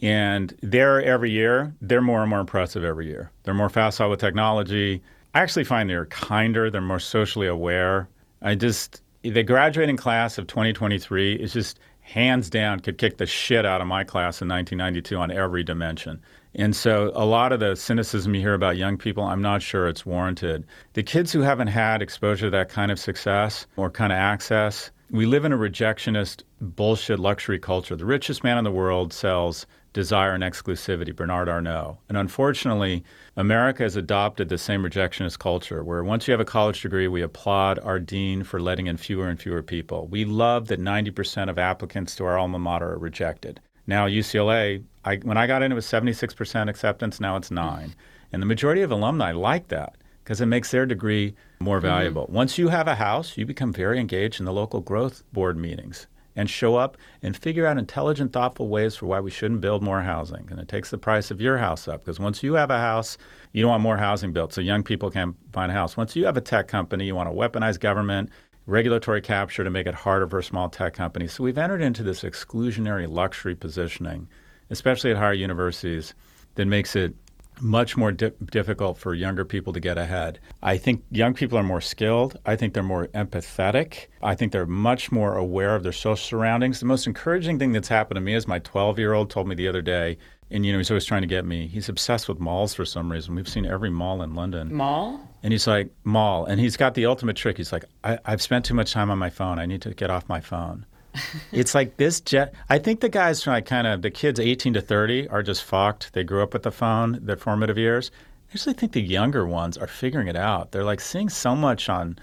And 0.03 0.57
they're 0.63 1.03
every 1.03 1.31
year, 1.31 1.75
they're 1.81 2.01
more 2.01 2.21
and 2.21 2.31
more 2.31 2.41
impressive 2.41 2.85
every 2.85 3.07
year. 3.07 3.31
They're 3.43 3.55
more 3.55 3.69
facile 3.69 4.11
with 4.11 4.21
technology. 4.21 5.03
I 5.35 5.41
actually 5.41 5.65
find 5.65 5.91
they're 5.91 6.07
kinder, 6.07 6.71
they're 6.71 6.81
more 6.81 7.01
socially 7.01 7.47
aware. 7.49 8.09
I 8.43 8.55
just, 8.55 9.03
the 9.23 9.43
graduating 9.43 9.97
class 9.97 10.39
of 10.39 10.47
2023 10.47 11.35
is 11.35 11.53
just 11.53 11.81
hands 12.01 12.51
down 12.51 12.81
could 12.81 12.99
kick 12.99 13.17
the 13.17 13.27
shit 13.27 13.65
out 13.65 13.81
of 13.81 13.87
my 13.87 14.05
class 14.05 14.43
in 14.43 14.49
1992 14.49 15.17
on 15.17 15.31
every 15.31 15.65
dimension. 15.65 16.23
And 16.55 16.75
so 16.77 17.11
a 17.15 17.25
lot 17.25 17.53
of 17.53 17.61
the 17.61 17.75
cynicism 17.75 18.35
you 18.35 18.41
hear 18.41 18.55
about 18.55 18.77
young 18.77 18.97
people, 18.97 19.25
I'm 19.25 19.43
not 19.43 19.61
sure 19.61 19.89
it's 19.89 20.07
warranted. 20.07 20.67
The 20.93 21.03
kids 21.03 21.33
who 21.33 21.41
haven't 21.41 21.69
had 21.69 22.01
exposure 22.01 22.47
to 22.47 22.51
that 22.51 22.69
kind 22.69 22.93
of 22.93 22.99
success 22.99 23.67
or 23.77 23.91
kind 23.91 24.13
of 24.13 24.19
access, 24.19 24.91
we 25.11 25.27
live 25.27 25.45
in 25.45 25.53
a 25.53 25.59
rejectionist 25.59 26.43
bullshit 26.61 27.19
luxury 27.19 27.59
culture. 27.59 27.97
The 27.97 28.05
richest 28.05 28.45
man 28.45 28.59
in 28.59 28.65
the 28.65 28.71
world 28.71 29.13
sells 29.13 29.67
desire 29.93 30.33
and 30.33 30.43
exclusivity, 30.43 31.15
Bernard 31.15 31.49
Arnault. 31.49 31.99
And 32.09 32.19
unfortunately, 32.19 33.05
America 33.37 33.85
has 33.85 33.97
adopted 33.97 34.49
the 34.49 34.59
same 34.59 34.83
rejectionist 34.83 35.39
culture 35.39 35.85
where 35.85 36.03
once 36.03 36.27
you 36.27 36.33
have 36.33 36.41
a 36.41 36.45
college 36.45 36.83
degree, 36.83 37.09
we 37.09 37.23
applaud 37.23 37.79
our 37.79 38.01
dean 38.01 38.43
for 38.43 38.61
letting 38.61 38.87
in 38.87 38.97
fewer 38.97 39.29
and 39.29 39.41
fewer 39.41 39.63
people. 39.63 40.09
We 40.09 40.25
love 40.25 40.67
that 40.69 40.81
90% 40.81 41.49
of 41.49 41.59
applicants 41.59 42.17
to 42.17 42.25
our 42.25 42.39
alma 42.39 42.59
mater 42.59 42.93
are 42.93 42.99
rejected. 42.99 43.61
Now, 43.87 44.07
UCLA, 44.07 44.83
I, 45.05 45.17
when 45.17 45.37
I 45.37 45.47
got 45.47 45.63
in, 45.63 45.73
it 45.73 45.75
was 45.75 45.87
76% 45.87 46.69
acceptance. 46.69 47.21
Now 47.21 47.37
it's 47.37 47.51
9 47.51 47.95
And 48.33 48.43
the 48.43 48.47
majority 48.47 48.83
of 48.83 48.91
alumni 48.91 49.33
like 49.33 49.69
that 49.69 49.97
because 50.23 50.41
it 50.41 50.47
makes 50.47 50.71
their 50.71 50.87
degree 50.87 51.35
more 51.61 51.79
mm-hmm. 51.79 51.87
valuable. 51.87 52.27
Once 52.31 52.57
you 52.57 52.69
have 52.69 52.89
a 52.89 52.95
house, 52.95 53.37
you 53.37 53.45
become 53.45 53.73
very 53.73 54.01
engaged 54.01 54.41
in 54.41 54.47
the 54.47 54.53
local 54.53 54.81
growth 54.81 55.23
board 55.33 55.59
meetings 55.59 56.07
and 56.37 56.51
show 56.51 56.77
up 56.77 56.97
and 57.23 57.37
figure 57.37 57.67
out 57.67 57.79
intelligent, 57.79 58.33
thoughtful 58.33 58.69
ways 58.69 58.97
for 58.97 59.07
why 59.07 59.21
we 59.21 59.31
shouldn't 59.31 59.61
build 59.61 59.83
more 59.83 60.03
housing. 60.03 60.49
And 60.51 60.59
it 60.59 60.69
takes 60.69 60.91
the 60.91 60.99
price 60.99 61.31
of 61.31 61.41
your 61.41 61.59
house 61.59 61.87
up 61.87 62.05
because 62.05 62.19
once 62.19 62.43
you 62.43 62.55
have 62.55 62.71
a 62.71 62.79
house, 62.79 63.17
you 63.53 63.63
don't 63.63 63.71
want 63.71 63.83
more 63.83 63.99
housing 63.99 64.33
built 64.33 64.53
so 64.53 64.61
young 64.61 64.83
people 64.83 65.11
can't 65.11 65.37
find 65.53 65.71
a 65.71 65.75
house. 65.75 65.97
Once 65.97 66.17
you 66.17 66.25
have 66.25 66.37
a 66.37 66.41
tech 66.41 66.67
company, 66.67 67.07
you 67.07 67.15
want 67.15 67.29
to 67.29 67.35
weaponize 67.35 67.79
government, 67.79 68.31
regulatory 68.67 69.21
capture 69.21 69.65
to 69.65 69.71
make 69.71 69.87
it 69.87 69.95
harder 69.95 70.29
for 70.29 70.43
small 70.43 70.69
tech 70.69 70.95
companies. 70.95 71.33
So 71.33 71.45
we've 71.45 71.59
entered 71.59 71.83
into 71.83 72.03
this 72.03 72.23
exclusionary 72.23 73.09
luxury 73.09 73.55
positioning, 73.55 74.29
especially 74.71 75.11
at 75.11 75.17
higher 75.17 75.33
universities, 75.33 76.15
that 76.55 76.67
makes 76.67 76.97
it 76.97 77.15
much 77.61 77.97
more 77.97 78.13
di- 78.13 78.33
difficult 78.51 78.99
for 78.99 79.15
younger 79.15 79.45
people 79.45 79.73
to 79.73 79.81
get 79.81 79.99
ahead. 79.99 80.39
I 80.63 80.77
think 80.77 81.05
young 81.11 81.35
people 81.35 81.59
are 81.59 81.63
more 81.63 81.81
skilled. 81.81 82.39
I 82.45 82.57
think 82.57 82.75
they're 82.75 82.83
more 82.83 83.09
empathetic. 83.09 84.07
I 84.23 84.35
think 84.35 84.53
they're 84.53 84.67
much 84.67 85.13
more 85.13 85.37
aware 85.37 85.75
of 85.75 85.83
their 85.83 85.93
social 85.93 86.17
surroundings. 86.17 86.81
The 86.81 86.87
most 86.87 87.07
encouraging 87.07 87.59
thing 87.59 87.73
that's 87.73 87.89
happened 87.89 88.17
to 88.17 88.21
me 88.21 88.35
is 88.35 88.49
my 88.49 88.59
12 88.61 88.99
year 88.99 89.13
old 89.13 89.31
told 89.31 89.49
me 89.49 89.55
the 89.55 89.69
other 89.69 89.83
day, 89.83 90.19
and 90.55 90.65
you 90.65 90.73
know, 90.73 90.79
he's 90.79 90.91
always 90.91 91.05
trying 91.05 91.23
to 91.23 91.29
get 91.29 91.45
me. 91.45 91.67
He's 91.67 91.89
obsessed 91.89 92.29
with 92.29 92.39
malls 92.39 92.75
for 92.75 92.85
some 92.85 93.11
reason. 93.11 93.35
We've 93.35 93.49
seen 93.49 93.67
every 93.67 93.91
mall 93.91 94.23
in 94.23 94.35
London. 94.35 94.73
mall. 94.73 95.21
And 95.43 95.53
he's 95.53 95.67
like, 95.67 95.91
mall. 96.05 96.47
And 96.47 96.61
he's 96.61 96.77
got 96.77 96.95
the 96.95 97.07
ultimate 97.07 97.37
trick. 97.37 97.57
He's 97.57 97.73
like, 97.73 97.85
I, 98.05 98.19
I've 98.25 98.41
spent 98.41 98.65
too 98.65 98.75
much 98.75 98.93
time 98.93 99.11
on 99.11 99.19
my 99.19 99.31
phone. 99.31 99.59
I 99.59 99.67
need 99.67 99.83
to 99.83 99.93
get 99.93 100.11
off 100.11 100.29
my 100.29 100.41
phone. 100.41 100.87
it's 101.53 101.75
like 101.75 101.97
this 101.97 102.21
jet. 102.21 102.55
I 102.71 102.79
think 102.79 103.01
the 103.01 103.09
guys, 103.09 103.43
from 103.43 103.53
like 103.53 103.67
kind 103.67 103.87
of 103.87 104.03
the 104.03 104.11
kids 104.11 104.39
18 104.39 104.75
to 104.75 104.81
30, 104.81 105.29
are 105.29 105.43
just 105.43 105.65
fucked. 105.65 106.13
They 106.13 106.23
grew 106.23 106.43
up 106.43 106.53
with 106.53 106.63
the 106.63 106.71
phone, 106.71 107.19
their 107.21 107.37
formative 107.37 107.77
years. 107.77 108.11
I 108.49 108.55
actually 108.55 108.75
think 108.75 108.93
the 108.93 109.03
younger 109.03 109.45
ones 109.45 109.77
are 109.77 109.89
figuring 109.89 110.29
it 110.29 110.37
out. 110.37 110.71
They're 110.71 110.85
like 110.85 111.01
seeing 111.01 111.29
so 111.29 111.57
much 111.57 111.89
on, 111.89 112.17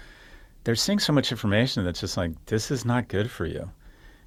they're 0.64 0.74
seeing 0.74 0.98
so 0.98 1.12
much 1.12 1.30
information 1.30 1.84
that's 1.84 2.00
just 2.00 2.16
like, 2.16 2.32
this 2.46 2.70
is 2.70 2.86
not 2.86 3.08
good 3.08 3.30
for 3.30 3.44
you. 3.44 3.70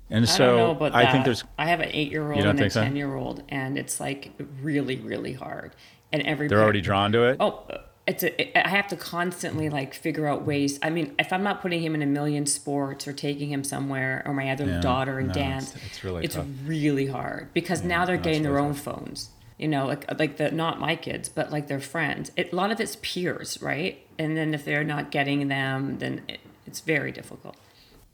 And 0.09 0.25
I 0.25 0.27
so 0.27 0.45
don't 0.45 0.57
know 0.57 0.71
about 0.71 0.93
I 0.95 1.03
that. 1.03 1.11
think 1.11 1.25
there's, 1.25 1.43
I 1.57 1.65
have 1.67 1.79
an 1.79 1.89
eight-year-old 1.91 2.39
and 2.43 2.59
a 2.59 2.61
think 2.61 2.71
so? 2.71 2.83
ten-year-old, 2.83 3.43
and 3.49 3.77
it's 3.77 3.99
like 3.99 4.31
really, 4.61 4.97
really 4.97 5.33
hard. 5.33 5.75
And 6.11 6.21
every 6.23 6.47
they're 6.47 6.61
already 6.61 6.81
drawn 6.81 7.11
to 7.13 7.23
it. 7.23 7.37
Oh, 7.39 7.63
it's 8.07 8.23
a, 8.23 8.57
I 8.63 8.69
have 8.69 8.87
to 8.89 8.95
constantly 8.95 9.69
like 9.69 9.95
figure 9.95 10.27
out 10.27 10.45
ways. 10.45 10.77
I 10.83 10.91
mean, 10.91 11.15
if 11.17 11.33
I'm 11.33 11.41
not 11.41 11.61
putting 11.61 11.81
him 11.81 11.95
in 11.95 12.03
a 12.03 12.05
million 12.05 12.45
sports 12.45 13.07
or 13.07 13.13
taking 13.13 13.49
him 13.51 13.63
somewhere, 13.63 14.21
or 14.27 14.33
my 14.33 14.51
other 14.51 14.65
Yeah, 14.65 14.79
daughter 14.79 15.19
in 15.19 15.27
no, 15.27 15.33
dance, 15.33 15.71
it's- 15.75 15.85
it's 15.87 16.03
really 16.03 16.23
it's 16.23 16.35
tough. 16.35 16.45
really 16.65 17.07
hard 17.07 17.51
because 17.53 17.83
now 17.83 18.05
they're 18.05 18.15
no, 18.17 18.21
getting 18.21 18.43
their 18.43 18.53
really 18.53 18.67
own 18.67 18.73
phones. 18.75 19.29
You 19.57 19.69
know, 19.69 19.87
like 19.87 20.19
like 20.19 20.37
the 20.37 20.51
not 20.51 20.79
my 20.79 20.95
kids, 20.95 21.29
but 21.29 21.51
like 21.51 21.67
their 21.67 21.79
friends. 21.79 22.29
It, 22.37 22.53
a 22.53 22.55
lot 22.55 22.71
of 22.71 22.79
it's 22.79 22.97
peers, 23.01 23.57
right? 23.61 24.05
And 24.19 24.37
then 24.37 24.53
if 24.53 24.65
they're 24.65 24.83
not 24.83 25.09
getting 25.11 25.47
them, 25.47 25.97
then 25.97 26.21
it, 26.27 26.41
it's 26.67 26.81
very 26.81 27.11
difficult. 27.11 27.55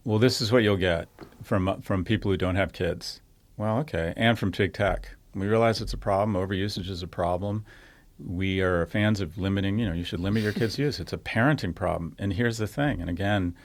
Well, 0.03 0.17
this 0.17 0.41
is 0.41 0.51
what 0.51 0.63
you'll 0.63 0.77
get 0.77 1.07
from 1.43 1.67
uh, 1.67 1.75
from 1.81 2.03
people 2.03 2.31
who 2.31 2.37
don't 2.37 2.55
have 2.55 2.73
kids. 2.73 3.21
Well, 3.57 3.77
okay, 3.79 4.13
and 4.17 4.37
from 4.37 4.51
big 4.51 4.73
tech. 4.73 5.09
We 5.35 5.47
realize 5.47 5.79
it's 5.79 5.93
a 5.93 5.97
problem. 5.97 6.35
Overusage 6.35 6.89
is 6.89 7.03
a 7.03 7.07
problem. 7.07 7.65
We 8.19 8.61
are 8.61 8.85
fans 8.87 9.21
of 9.21 9.37
limiting. 9.37 9.77
You 9.79 9.87
know, 9.87 9.93
you 9.93 10.03
should 10.03 10.19
limit 10.19 10.43
your 10.43 10.53
kids' 10.53 10.79
use. 10.79 10.99
It's 10.99 11.13
a 11.13 11.17
parenting 11.17 11.75
problem. 11.75 12.15
And 12.19 12.33
here's 12.33 12.57
the 12.57 12.67
thing. 12.67 12.99
And 12.99 13.09
again, 13.09 13.55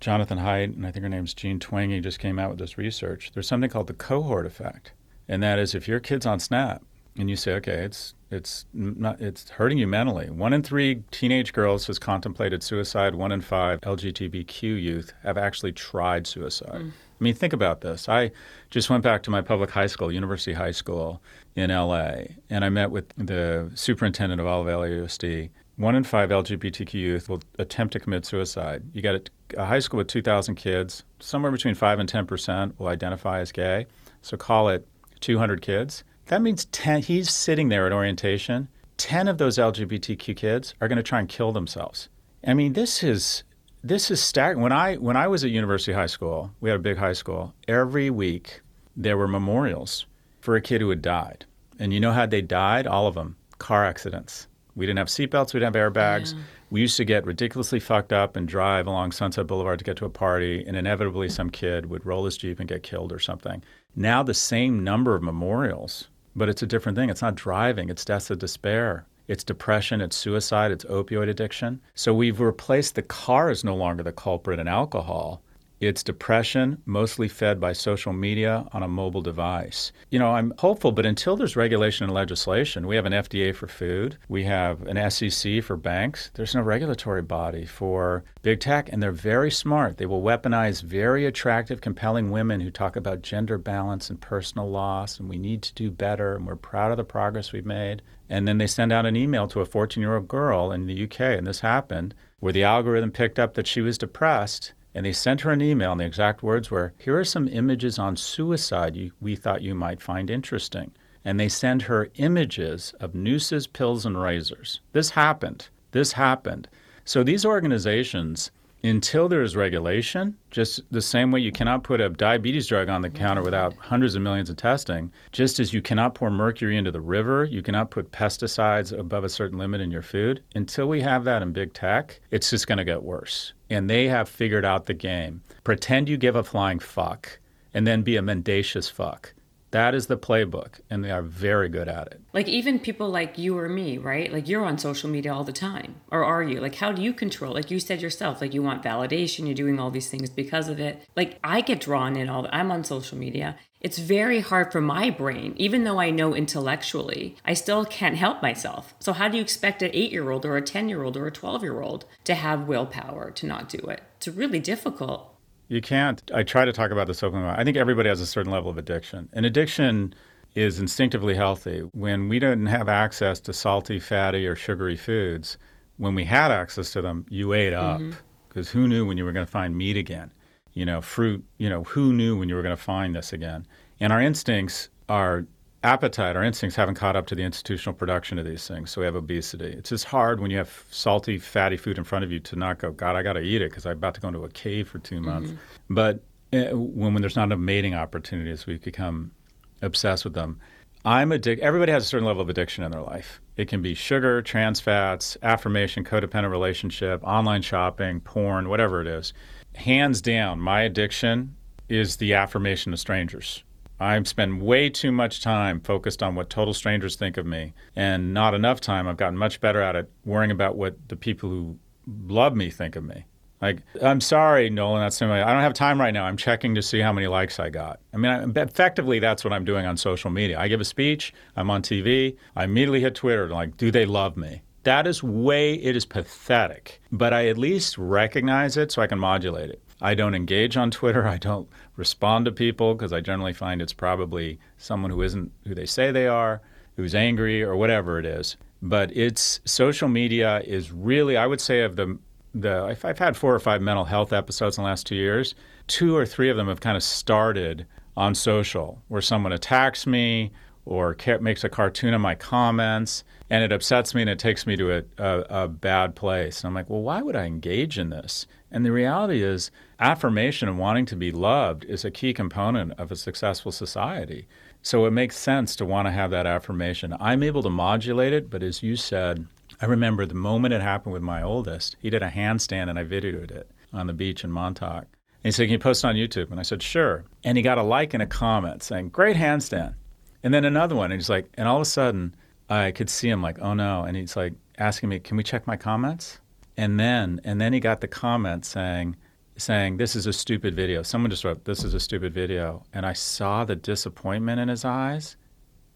Jonathan 0.00 0.38
Haidt 0.38 0.74
and 0.74 0.86
I 0.86 0.90
think 0.90 1.02
her 1.02 1.08
name's 1.08 1.34
Jean 1.34 1.58
Twenge 1.58 2.02
just 2.02 2.18
came 2.18 2.38
out 2.38 2.50
with 2.50 2.58
this 2.58 2.78
research. 2.78 3.32
There's 3.34 3.48
something 3.48 3.70
called 3.70 3.88
the 3.88 3.94
cohort 3.94 4.46
effect, 4.46 4.92
and 5.28 5.42
that 5.42 5.58
is 5.58 5.74
if 5.74 5.88
your 5.88 6.00
kid's 6.00 6.26
on 6.26 6.38
Snap 6.38 6.82
and 7.16 7.28
you 7.28 7.36
say, 7.36 7.54
okay, 7.54 7.84
it's 7.84 8.14
it's 8.30 8.64
not 8.72 9.20
it's 9.20 9.50
hurting 9.50 9.78
you 9.78 9.86
mentally. 9.86 10.30
One 10.30 10.52
in 10.52 10.62
three 10.62 11.02
teenage 11.10 11.52
girls 11.52 11.86
has 11.86 11.98
contemplated 11.98 12.62
suicide. 12.62 13.14
One 13.14 13.32
in 13.32 13.42
five 13.42 13.80
LGBTQ 13.82 14.62
youth 14.62 15.12
have 15.22 15.36
actually 15.36 15.72
tried 15.72 16.26
suicide. 16.26 16.82
Mm. 16.82 16.90
I 16.90 17.24
mean, 17.24 17.34
think 17.34 17.52
about 17.52 17.82
this. 17.82 18.08
I 18.08 18.32
just 18.70 18.90
went 18.90 19.04
back 19.04 19.22
to 19.24 19.30
my 19.30 19.42
public 19.42 19.70
high 19.70 19.86
school, 19.86 20.10
University 20.10 20.54
High 20.54 20.72
School 20.72 21.22
in 21.54 21.70
LA, 21.70 22.22
and 22.50 22.64
I 22.64 22.68
met 22.70 22.90
with 22.90 23.10
the 23.16 23.70
superintendent 23.74 24.40
of 24.40 24.46
Olive 24.46 24.66
Valley 24.66 24.90
USD. 24.90 25.50
One 25.76 25.94
in 25.94 26.04
five 26.04 26.30
LGBTQ 26.30 26.94
youth 26.94 27.28
will 27.28 27.42
attempt 27.58 27.92
to 27.92 28.00
commit 28.00 28.24
suicide. 28.24 28.82
You 28.92 29.02
got 29.02 29.14
a, 29.14 29.22
a 29.58 29.64
high 29.66 29.78
school 29.78 29.98
with 29.98 30.08
2,000 30.08 30.54
kids, 30.54 31.04
somewhere 31.20 31.52
between 31.52 31.74
5 31.74 31.98
and 31.98 32.08
10 32.08 32.26
percent 32.26 32.80
will 32.80 32.88
identify 32.88 33.40
as 33.40 33.52
gay. 33.52 33.86
So 34.22 34.36
call 34.36 34.68
it 34.68 34.86
200 35.20 35.60
kids. 35.60 36.04
That 36.26 36.42
means 36.42 36.64
10, 36.66 37.02
he's 37.02 37.30
sitting 37.30 37.68
there 37.68 37.86
at 37.86 37.92
orientation. 37.92 38.68
10 38.96 39.28
of 39.28 39.38
those 39.38 39.58
LGBTQ 39.58 40.36
kids 40.36 40.74
are 40.80 40.88
going 40.88 40.96
to 40.96 41.02
try 41.02 41.18
and 41.18 41.28
kill 41.28 41.52
themselves. 41.52 42.08
I 42.46 42.54
mean, 42.54 42.72
this 42.72 43.02
is 43.02 43.44
this 43.84 44.10
is 44.10 44.22
staggering. 44.22 44.62
When 44.62 44.72
I 44.72 44.96
when 44.96 45.16
I 45.16 45.26
was 45.26 45.44
at 45.44 45.50
University 45.50 45.92
High 45.92 46.06
School, 46.06 46.52
we 46.60 46.70
had 46.70 46.76
a 46.76 46.82
big 46.82 46.96
high 46.96 47.12
school. 47.12 47.54
Every 47.66 48.10
week 48.10 48.60
there 48.96 49.16
were 49.16 49.28
memorials 49.28 50.06
for 50.40 50.56
a 50.56 50.60
kid 50.60 50.80
who 50.80 50.90
had 50.90 51.02
died. 51.02 51.44
And 51.78 51.92
you 51.92 52.00
know 52.00 52.12
how 52.12 52.26
they 52.26 52.42
died? 52.42 52.86
All 52.86 53.06
of 53.06 53.14
them 53.14 53.36
car 53.58 53.84
accidents. 53.84 54.48
We 54.74 54.86
didn't 54.86 54.98
have 54.98 55.08
seatbelts, 55.08 55.54
we 55.54 55.60
didn't 55.60 55.74
have 55.74 55.92
airbags. 55.92 56.32
Yeah. 56.32 56.40
We 56.70 56.80
used 56.80 56.96
to 56.96 57.04
get 57.04 57.26
ridiculously 57.26 57.78
fucked 57.78 58.12
up 58.12 58.34
and 58.34 58.48
drive 58.48 58.86
along 58.86 59.12
Sunset 59.12 59.46
Boulevard 59.46 59.78
to 59.78 59.84
get 59.84 59.96
to 59.98 60.06
a 60.06 60.10
party, 60.10 60.64
and 60.66 60.76
inevitably 60.76 61.28
some 61.28 61.50
kid 61.50 61.86
would 61.86 62.06
roll 62.06 62.24
his 62.24 62.38
Jeep 62.38 62.58
and 62.58 62.68
get 62.68 62.82
killed 62.82 63.12
or 63.12 63.18
something. 63.18 63.62
Now, 63.94 64.22
the 64.22 64.32
same 64.32 64.82
number 64.82 65.14
of 65.14 65.22
memorials, 65.22 66.08
but 66.34 66.48
it's 66.48 66.62
a 66.62 66.66
different 66.66 66.96
thing. 66.96 67.10
It's 67.10 67.22
not 67.22 67.34
driving, 67.34 67.88
it's 67.88 68.04
deaths 68.04 68.30
of 68.30 68.38
despair. 68.38 69.06
It's 69.28 69.44
depression, 69.44 70.00
it's 70.00 70.16
suicide, 70.16 70.72
it's 70.72 70.84
opioid 70.84 71.28
addiction. 71.28 71.80
So 71.94 72.12
we've 72.12 72.40
replaced 72.40 72.96
the 72.96 73.02
car 73.02 73.50
as 73.50 73.62
no 73.62 73.74
longer 73.76 74.02
the 74.02 74.12
culprit 74.12 74.58
in 74.58 74.66
alcohol 74.66 75.42
it's 75.82 76.04
depression, 76.04 76.80
mostly 76.86 77.26
fed 77.26 77.58
by 77.58 77.72
social 77.72 78.12
media 78.12 78.64
on 78.72 78.84
a 78.84 78.88
mobile 78.88 79.20
device. 79.20 79.90
You 80.10 80.20
know, 80.20 80.30
I'm 80.30 80.54
hopeful, 80.58 80.92
but 80.92 81.04
until 81.04 81.34
there's 81.34 81.56
regulation 81.56 82.04
and 82.04 82.14
legislation, 82.14 82.86
we 82.86 82.94
have 82.94 83.04
an 83.04 83.12
FDA 83.12 83.52
for 83.52 83.66
food, 83.66 84.16
we 84.28 84.44
have 84.44 84.82
an 84.82 85.10
SEC 85.10 85.60
for 85.64 85.76
banks. 85.76 86.30
There's 86.34 86.54
no 86.54 86.62
regulatory 86.62 87.22
body 87.22 87.66
for 87.66 88.22
big 88.42 88.60
tech, 88.60 88.92
and 88.92 89.02
they're 89.02 89.10
very 89.10 89.50
smart. 89.50 89.96
They 89.96 90.06
will 90.06 90.22
weaponize 90.22 90.84
very 90.84 91.26
attractive, 91.26 91.80
compelling 91.80 92.30
women 92.30 92.60
who 92.60 92.70
talk 92.70 92.94
about 92.94 93.22
gender 93.22 93.58
balance 93.58 94.08
and 94.08 94.20
personal 94.20 94.70
loss, 94.70 95.18
and 95.18 95.28
we 95.28 95.36
need 95.36 95.62
to 95.62 95.74
do 95.74 95.90
better, 95.90 96.36
and 96.36 96.46
we're 96.46 96.54
proud 96.54 96.92
of 96.92 96.96
the 96.96 97.02
progress 97.02 97.50
we've 97.50 97.66
made. 97.66 98.02
And 98.28 98.46
then 98.46 98.58
they 98.58 98.68
send 98.68 98.92
out 98.92 99.04
an 99.04 99.16
email 99.16 99.48
to 99.48 99.60
a 99.60 99.66
14 99.66 100.00
year 100.00 100.14
old 100.14 100.28
girl 100.28 100.70
in 100.70 100.86
the 100.86 101.04
UK, 101.04 101.20
and 101.20 101.44
this 101.44 101.58
happened, 101.58 102.14
where 102.38 102.52
the 102.52 102.62
algorithm 102.62 103.10
picked 103.10 103.40
up 103.40 103.54
that 103.54 103.66
she 103.66 103.80
was 103.80 103.98
depressed 103.98 104.74
and 104.94 105.06
they 105.06 105.12
sent 105.12 105.40
her 105.42 105.50
an 105.50 105.62
email, 105.62 105.92
and 105.92 106.00
the 106.00 106.04
exact 106.04 106.42
words 106.42 106.70
were, 106.70 106.92
Here 106.98 107.18
are 107.18 107.24
some 107.24 107.48
images 107.48 107.98
on 107.98 108.16
suicide 108.16 108.96
you, 108.96 109.12
we 109.20 109.36
thought 109.36 109.62
you 109.62 109.74
might 109.74 110.02
find 110.02 110.30
interesting. 110.30 110.92
And 111.24 111.38
they 111.38 111.48
send 111.48 111.82
her 111.82 112.10
images 112.16 112.92
of 113.00 113.14
nooses, 113.14 113.66
pills, 113.66 114.04
and 114.04 114.20
razors. 114.20 114.80
This 114.92 115.10
happened. 115.10 115.68
This 115.92 116.12
happened. 116.12 116.68
So 117.04 117.22
these 117.22 117.44
organizations 117.44 118.50
until 118.84 119.28
there 119.28 119.42
is 119.42 119.54
regulation, 119.54 120.36
just 120.50 120.80
the 120.90 121.00
same 121.00 121.30
way 121.30 121.40
you 121.40 121.52
cannot 121.52 121.84
put 121.84 122.00
a 122.00 122.08
diabetes 122.08 122.66
drug 122.66 122.88
on 122.88 123.02
the 123.02 123.10
counter 123.10 123.42
without 123.42 123.74
hundreds 123.76 124.14
of 124.14 124.22
millions 124.22 124.50
of 124.50 124.56
testing, 124.56 125.12
just 125.30 125.60
as 125.60 125.72
you 125.72 125.80
cannot 125.80 126.14
pour 126.14 126.30
mercury 126.30 126.76
into 126.76 126.90
the 126.90 127.00
river, 127.00 127.44
you 127.44 127.62
cannot 127.62 127.90
put 127.90 128.10
pesticides 128.10 128.96
above 128.96 129.24
a 129.24 129.28
certain 129.28 129.58
limit 129.58 129.80
in 129.80 129.90
your 129.90 130.02
food. 130.02 130.42
Until 130.54 130.88
we 130.88 131.00
have 131.00 131.24
that 131.24 131.42
in 131.42 131.52
big 131.52 131.72
tech, 131.72 132.20
it's 132.30 132.50
just 132.50 132.66
going 132.66 132.78
to 132.78 132.84
get 132.84 133.02
worse. 133.02 133.52
And 133.70 133.88
they 133.88 134.08
have 134.08 134.28
figured 134.28 134.64
out 134.64 134.86
the 134.86 134.94
game. 134.94 135.42
Pretend 135.64 136.08
you 136.08 136.16
give 136.16 136.36
a 136.36 136.42
flying 136.42 136.78
fuck 136.78 137.38
and 137.74 137.86
then 137.86 138.02
be 138.02 138.16
a 138.16 138.22
mendacious 138.22 138.90
fuck. 138.90 139.32
That 139.72 139.94
is 139.94 140.06
the 140.06 140.18
playbook, 140.18 140.80
and 140.90 141.02
they 141.02 141.10
are 141.10 141.22
very 141.22 141.70
good 141.70 141.88
at 141.88 142.08
it. 142.08 142.20
Like, 142.34 142.46
even 142.46 142.78
people 142.78 143.08
like 143.08 143.38
you 143.38 143.58
or 143.58 143.70
me, 143.70 143.96
right? 143.96 144.30
Like, 144.30 144.46
you're 144.46 144.66
on 144.66 144.76
social 144.76 145.08
media 145.08 145.32
all 145.32 145.44
the 145.44 145.52
time. 145.52 145.96
Or 146.10 146.24
are 146.24 146.42
you? 146.42 146.60
Like, 146.60 146.74
how 146.74 146.92
do 146.92 147.00
you 147.00 147.14
control? 147.14 147.54
Like, 147.54 147.70
you 147.70 147.80
said 147.80 148.02
yourself, 148.02 148.42
like, 148.42 148.52
you 148.52 148.62
want 148.62 148.82
validation, 148.82 149.46
you're 149.46 149.54
doing 149.54 149.80
all 149.80 149.90
these 149.90 150.10
things 150.10 150.28
because 150.28 150.68
of 150.68 150.78
it. 150.78 151.02
Like, 151.16 151.38
I 151.42 151.62
get 151.62 151.80
drawn 151.80 152.16
in 152.16 152.28
all, 152.28 152.42
the, 152.42 152.54
I'm 152.54 152.70
on 152.70 152.84
social 152.84 153.16
media. 153.16 153.56
It's 153.80 153.98
very 153.98 154.40
hard 154.40 154.70
for 154.70 154.82
my 154.82 155.08
brain, 155.08 155.54
even 155.56 155.84
though 155.84 155.98
I 155.98 156.10
know 156.10 156.34
intellectually, 156.34 157.36
I 157.44 157.54
still 157.54 157.86
can't 157.86 158.16
help 158.16 158.42
myself. 158.42 158.94
So, 159.00 159.14
how 159.14 159.28
do 159.28 159.38
you 159.38 159.42
expect 159.42 159.82
an 159.82 159.90
eight 159.94 160.12
year 160.12 160.30
old 160.30 160.44
or 160.44 160.58
a 160.58 160.62
10 160.62 160.90
year 160.90 161.02
old 161.02 161.16
or 161.16 161.26
a 161.26 161.32
12 161.32 161.62
year 161.62 161.80
old 161.80 162.04
to 162.24 162.34
have 162.34 162.68
willpower 162.68 163.30
to 163.30 163.46
not 163.46 163.70
do 163.70 163.78
it? 163.78 164.02
It's 164.18 164.28
really 164.28 164.60
difficult. 164.60 165.31
You 165.68 165.80
can't. 165.80 166.22
I 166.34 166.42
try 166.42 166.64
to 166.64 166.72
talk 166.72 166.90
about 166.90 167.06
this 167.06 167.22
openly. 167.22 167.48
I 167.48 167.64
think 167.64 167.76
everybody 167.76 168.08
has 168.08 168.20
a 168.20 168.26
certain 168.26 168.52
level 168.52 168.70
of 168.70 168.78
addiction. 168.78 169.28
And 169.32 169.46
addiction 169.46 170.14
is 170.54 170.78
instinctively 170.78 171.34
healthy. 171.34 171.80
When 171.92 172.28
we 172.28 172.38
didn't 172.38 172.66
have 172.66 172.88
access 172.88 173.40
to 173.40 173.52
salty, 173.52 173.98
fatty, 173.98 174.46
or 174.46 174.54
sugary 174.54 174.96
foods, 174.96 175.56
when 175.96 176.14
we 176.14 176.24
had 176.24 176.50
access 176.50 176.92
to 176.92 177.02
them, 177.02 177.26
you 177.30 177.52
ate 177.54 177.72
up. 177.72 178.00
Because 178.48 178.68
mm-hmm. 178.68 178.78
who 178.78 178.88
knew 178.88 179.06
when 179.06 179.16
you 179.16 179.24
were 179.24 179.32
going 179.32 179.46
to 179.46 179.50
find 179.50 179.76
meat 179.76 179.96
again? 179.96 180.32
You 180.74 180.84
know, 180.84 181.00
fruit, 181.00 181.44
you 181.58 181.68
know, 181.68 181.84
who 181.84 182.12
knew 182.12 182.38
when 182.38 182.48
you 182.48 182.54
were 182.54 182.62
going 182.62 182.76
to 182.76 182.82
find 182.82 183.14
this 183.14 183.32
again? 183.32 183.66
And 184.00 184.12
our 184.12 184.20
instincts 184.20 184.88
are 185.08 185.46
appetite, 185.84 186.36
our 186.36 186.44
instincts 186.44 186.76
haven't 186.76 186.94
caught 186.94 187.16
up 187.16 187.26
to 187.26 187.34
the 187.34 187.42
institutional 187.42 187.94
production 187.94 188.38
of 188.38 188.44
these 188.44 188.66
things. 188.66 188.90
So 188.90 189.00
we 189.00 189.04
have 189.04 189.16
obesity. 189.16 189.72
It's 189.72 189.90
just 189.90 190.04
hard 190.04 190.40
when 190.40 190.50
you 190.50 190.58
have 190.58 190.84
salty, 190.90 191.38
fatty 191.38 191.76
food 191.76 191.98
in 191.98 192.04
front 192.04 192.24
of 192.24 192.32
you 192.32 192.40
to 192.40 192.56
not 192.56 192.78
go, 192.78 192.92
God, 192.92 193.16
I 193.16 193.22
got 193.22 193.34
to 193.34 193.40
eat 193.40 193.62
it 193.62 193.70
because 193.70 193.86
I'm 193.86 193.92
about 193.92 194.14
to 194.14 194.20
go 194.20 194.28
into 194.28 194.44
a 194.44 194.48
cave 194.48 194.88
for 194.88 194.98
two 194.98 195.20
months. 195.20 195.50
Mm-hmm. 195.50 195.94
But 195.94 196.22
uh, 196.52 196.76
when, 196.76 197.14
when 197.14 197.20
there's 197.20 197.36
not 197.36 197.44
enough 197.44 197.58
mating 197.58 197.94
opportunities, 197.94 198.66
we 198.66 198.78
become 198.78 199.32
obsessed 199.80 200.24
with 200.24 200.34
them. 200.34 200.60
I'm 201.04 201.32
addicted. 201.32 201.64
Everybody 201.64 201.90
has 201.90 202.04
a 202.04 202.06
certain 202.06 202.26
level 202.26 202.42
of 202.42 202.48
addiction 202.48 202.84
in 202.84 202.92
their 202.92 203.02
life. 203.02 203.40
It 203.56 203.66
can 203.66 203.82
be 203.82 203.94
sugar, 203.94 204.40
trans 204.40 204.78
fats, 204.78 205.36
affirmation, 205.42 206.04
codependent 206.04 206.50
relationship, 206.50 207.22
online 207.24 207.62
shopping, 207.62 208.20
porn, 208.20 208.68
whatever 208.68 209.00
it 209.00 209.08
is. 209.08 209.32
Hands 209.74 210.20
down, 210.20 210.60
my 210.60 210.82
addiction 210.82 211.56
is 211.88 212.16
the 212.16 212.34
affirmation 212.34 212.92
of 212.92 213.00
strangers. 213.00 213.64
I 214.02 214.20
spend 214.24 214.60
way 214.60 214.90
too 214.90 215.12
much 215.12 215.42
time 215.42 215.80
focused 215.80 216.22
on 216.22 216.34
what 216.34 216.50
total 216.50 216.74
strangers 216.74 217.16
think 217.16 217.36
of 217.36 217.46
me 217.46 217.72
and 217.94 218.34
not 218.34 218.52
enough 218.52 218.80
time. 218.80 219.06
I've 219.06 219.16
gotten 219.16 219.38
much 219.38 219.60
better 219.60 219.80
at 219.80 219.96
it 219.96 220.10
worrying 220.24 220.50
about 220.50 220.76
what 220.76 220.96
the 221.08 221.16
people 221.16 221.48
who 221.48 221.78
love 222.26 222.56
me 222.56 222.68
think 222.68 222.96
of 222.96 223.04
me. 223.04 223.24
Like, 223.60 223.78
I'm 224.02 224.20
sorry, 224.20 224.68
Nolan, 224.70 225.02
that's 225.02 225.16
somebody. 225.16 225.40
I 225.40 225.52
don't 225.52 225.62
have 225.62 225.72
time 225.72 226.00
right 226.00 226.12
now. 226.12 226.24
I'm 226.24 226.36
checking 226.36 226.74
to 226.74 226.82
see 226.82 226.98
how 226.98 227.12
many 227.12 227.28
likes 227.28 227.60
I 227.60 227.70
got. 227.70 228.00
I 228.12 228.16
mean, 228.16 228.52
effectively, 228.56 229.20
that's 229.20 229.44
what 229.44 229.52
I'm 229.52 229.64
doing 229.64 229.86
on 229.86 229.96
social 229.96 230.30
media. 230.30 230.58
I 230.58 230.66
give 230.66 230.80
a 230.80 230.84
speech, 230.84 231.32
I'm 231.54 231.70
on 231.70 231.80
TV, 231.80 232.36
I 232.56 232.64
immediately 232.64 233.00
hit 233.00 233.14
Twitter, 233.14 233.48
like, 233.48 233.76
do 233.76 233.92
they 233.92 234.04
love 234.04 234.36
me? 234.36 234.62
That 234.82 235.06
is 235.06 235.22
way, 235.22 235.74
it 235.74 235.94
is 235.94 236.04
pathetic. 236.04 237.00
But 237.12 237.32
I 237.32 237.46
at 237.46 237.56
least 237.56 237.96
recognize 237.98 238.76
it 238.76 238.90
so 238.90 239.00
I 239.00 239.06
can 239.06 239.20
modulate 239.20 239.70
it. 239.70 239.80
I 240.00 240.14
don't 240.14 240.34
engage 240.34 240.76
on 240.76 240.90
Twitter. 240.90 241.28
I 241.28 241.38
don't 241.38 241.68
respond 241.96 242.44
to 242.46 242.52
people 242.52 242.94
because 242.94 243.12
I 243.12 243.20
generally 243.20 243.52
find 243.52 243.82
it's 243.82 243.92
probably 243.92 244.58
someone 244.78 245.10
who 245.10 245.22
isn't 245.22 245.52
who 245.66 245.74
they 245.74 245.86
say 245.86 246.10
they 246.10 246.26
are, 246.26 246.60
who's 246.96 247.14
angry 247.14 247.62
or 247.62 247.76
whatever 247.76 248.18
it 248.18 248.26
is. 248.26 248.56
But 248.80 249.16
it's 249.16 249.60
social 249.64 250.08
media 250.08 250.60
is 250.64 250.90
really, 250.90 251.36
I 251.36 251.46
would 251.46 251.60
say, 251.60 251.82
of 251.82 251.96
the 251.96 252.18
the 252.54 252.96
I've 253.04 253.18
had 253.18 253.36
four 253.36 253.54
or 253.54 253.60
five 253.60 253.80
mental 253.80 254.04
health 254.04 254.32
episodes 254.32 254.76
in 254.76 254.84
the 254.84 254.88
last 254.88 255.06
two 255.06 255.14
years. 255.14 255.54
Two 255.86 256.16
or 256.16 256.26
three 256.26 256.50
of 256.50 256.56
them 256.56 256.68
have 256.68 256.80
kind 256.80 256.96
of 256.96 257.02
started 257.02 257.86
on 258.16 258.34
social, 258.34 259.00
where 259.08 259.22
someone 259.22 259.52
attacks 259.52 260.06
me 260.06 260.52
or 260.84 261.16
makes 261.40 261.64
a 261.64 261.68
cartoon 261.68 262.12
of 262.12 262.20
my 262.20 262.34
comments, 262.34 263.24
and 263.48 263.62
it 263.62 263.72
upsets 263.72 264.14
me 264.14 264.22
and 264.22 264.30
it 264.30 264.38
takes 264.38 264.66
me 264.66 264.76
to 264.76 264.96
a, 264.96 265.02
a, 265.18 265.62
a 265.64 265.68
bad 265.68 266.14
place. 266.16 266.60
And 266.60 266.68
I'm 266.68 266.74
like, 266.74 266.90
well, 266.90 267.02
why 267.02 267.22
would 267.22 267.36
I 267.36 267.44
engage 267.44 267.98
in 267.98 268.10
this? 268.10 268.46
And 268.70 268.84
the 268.84 268.92
reality 268.92 269.42
is, 269.42 269.70
affirmation 270.02 270.68
and 270.68 270.78
wanting 270.78 271.06
to 271.06 271.16
be 271.16 271.30
loved 271.30 271.84
is 271.84 272.04
a 272.04 272.10
key 272.10 272.34
component 272.34 272.92
of 272.98 273.12
a 273.12 273.16
successful 273.16 273.70
society. 273.70 274.48
So 274.82 275.06
it 275.06 275.12
makes 275.12 275.38
sense 275.38 275.76
to 275.76 275.84
want 275.84 276.06
to 276.08 276.12
have 276.12 276.32
that 276.32 276.46
affirmation. 276.46 277.16
I'm 277.20 277.44
able 277.44 277.62
to 277.62 277.70
modulate 277.70 278.32
it, 278.32 278.50
but 278.50 278.64
as 278.64 278.82
you 278.82 278.96
said, 278.96 279.46
I 279.80 279.86
remember 279.86 280.26
the 280.26 280.34
moment 280.34 280.74
it 280.74 280.82
happened 280.82 281.12
with 281.12 281.22
my 281.22 281.42
oldest. 281.42 281.96
He 282.00 282.10
did 282.10 282.22
a 282.22 282.30
handstand 282.30 282.90
and 282.90 282.98
I 282.98 283.04
videoed 283.04 283.52
it 283.52 283.70
on 283.92 284.08
the 284.08 284.12
beach 284.12 284.42
in 284.42 284.50
Montauk. 284.50 285.06
And 285.44 285.44
he 285.44 285.52
said, 285.52 285.64
Can 285.64 285.72
you 285.72 285.78
post 285.78 286.02
it 286.02 286.08
on 286.08 286.16
YouTube? 286.16 286.50
And 286.50 286.58
I 286.58 286.64
said, 286.64 286.82
Sure. 286.82 287.24
And 287.44 287.56
he 287.56 287.62
got 287.62 287.78
a 287.78 287.82
like 287.82 288.12
and 288.12 288.22
a 288.22 288.26
comment 288.26 288.82
saying, 288.82 289.10
Great 289.10 289.36
handstand. 289.36 289.94
And 290.42 290.52
then 290.52 290.64
another 290.64 290.96
one. 290.96 291.12
And 291.12 291.20
he's 291.20 291.30
like, 291.30 291.48
And 291.54 291.68
all 291.68 291.76
of 291.76 291.82
a 291.82 291.86
sudden, 291.86 292.34
I 292.68 292.90
could 292.90 293.08
see 293.08 293.28
him 293.28 293.40
like, 293.40 293.60
Oh 293.60 293.74
no. 293.74 294.02
And 294.02 294.16
he's 294.16 294.36
like 294.36 294.54
asking 294.78 295.08
me, 295.08 295.20
Can 295.20 295.36
we 295.36 295.44
check 295.44 295.66
my 295.66 295.76
comments? 295.76 296.40
And 296.76 296.98
then 296.98 297.40
and 297.44 297.60
then 297.60 297.72
he 297.72 297.80
got 297.80 298.00
the 298.00 298.08
comment 298.08 298.64
saying 298.64 299.16
saying 299.56 299.96
this 299.96 300.16
is 300.16 300.26
a 300.26 300.32
stupid 300.32 300.74
video. 300.74 301.02
Someone 301.02 301.30
just 301.30 301.44
wrote 301.44 301.64
this 301.64 301.84
is 301.84 301.94
a 301.94 302.00
stupid 302.00 302.32
video 302.32 302.84
and 302.92 303.04
I 303.04 303.12
saw 303.12 303.64
the 303.64 303.76
disappointment 303.76 304.60
in 304.60 304.68
his 304.68 304.84
eyes 304.84 305.36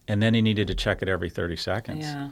and 0.09 0.23
then 0.23 0.35
he 0.35 0.43
needed 0.43 0.67
to 0.69 0.75
check 0.75 1.03
it 1.03 1.09
every 1.09 1.31
30 1.31 1.57
seconds. 1.57 2.05
Yeah. 2.05 2.31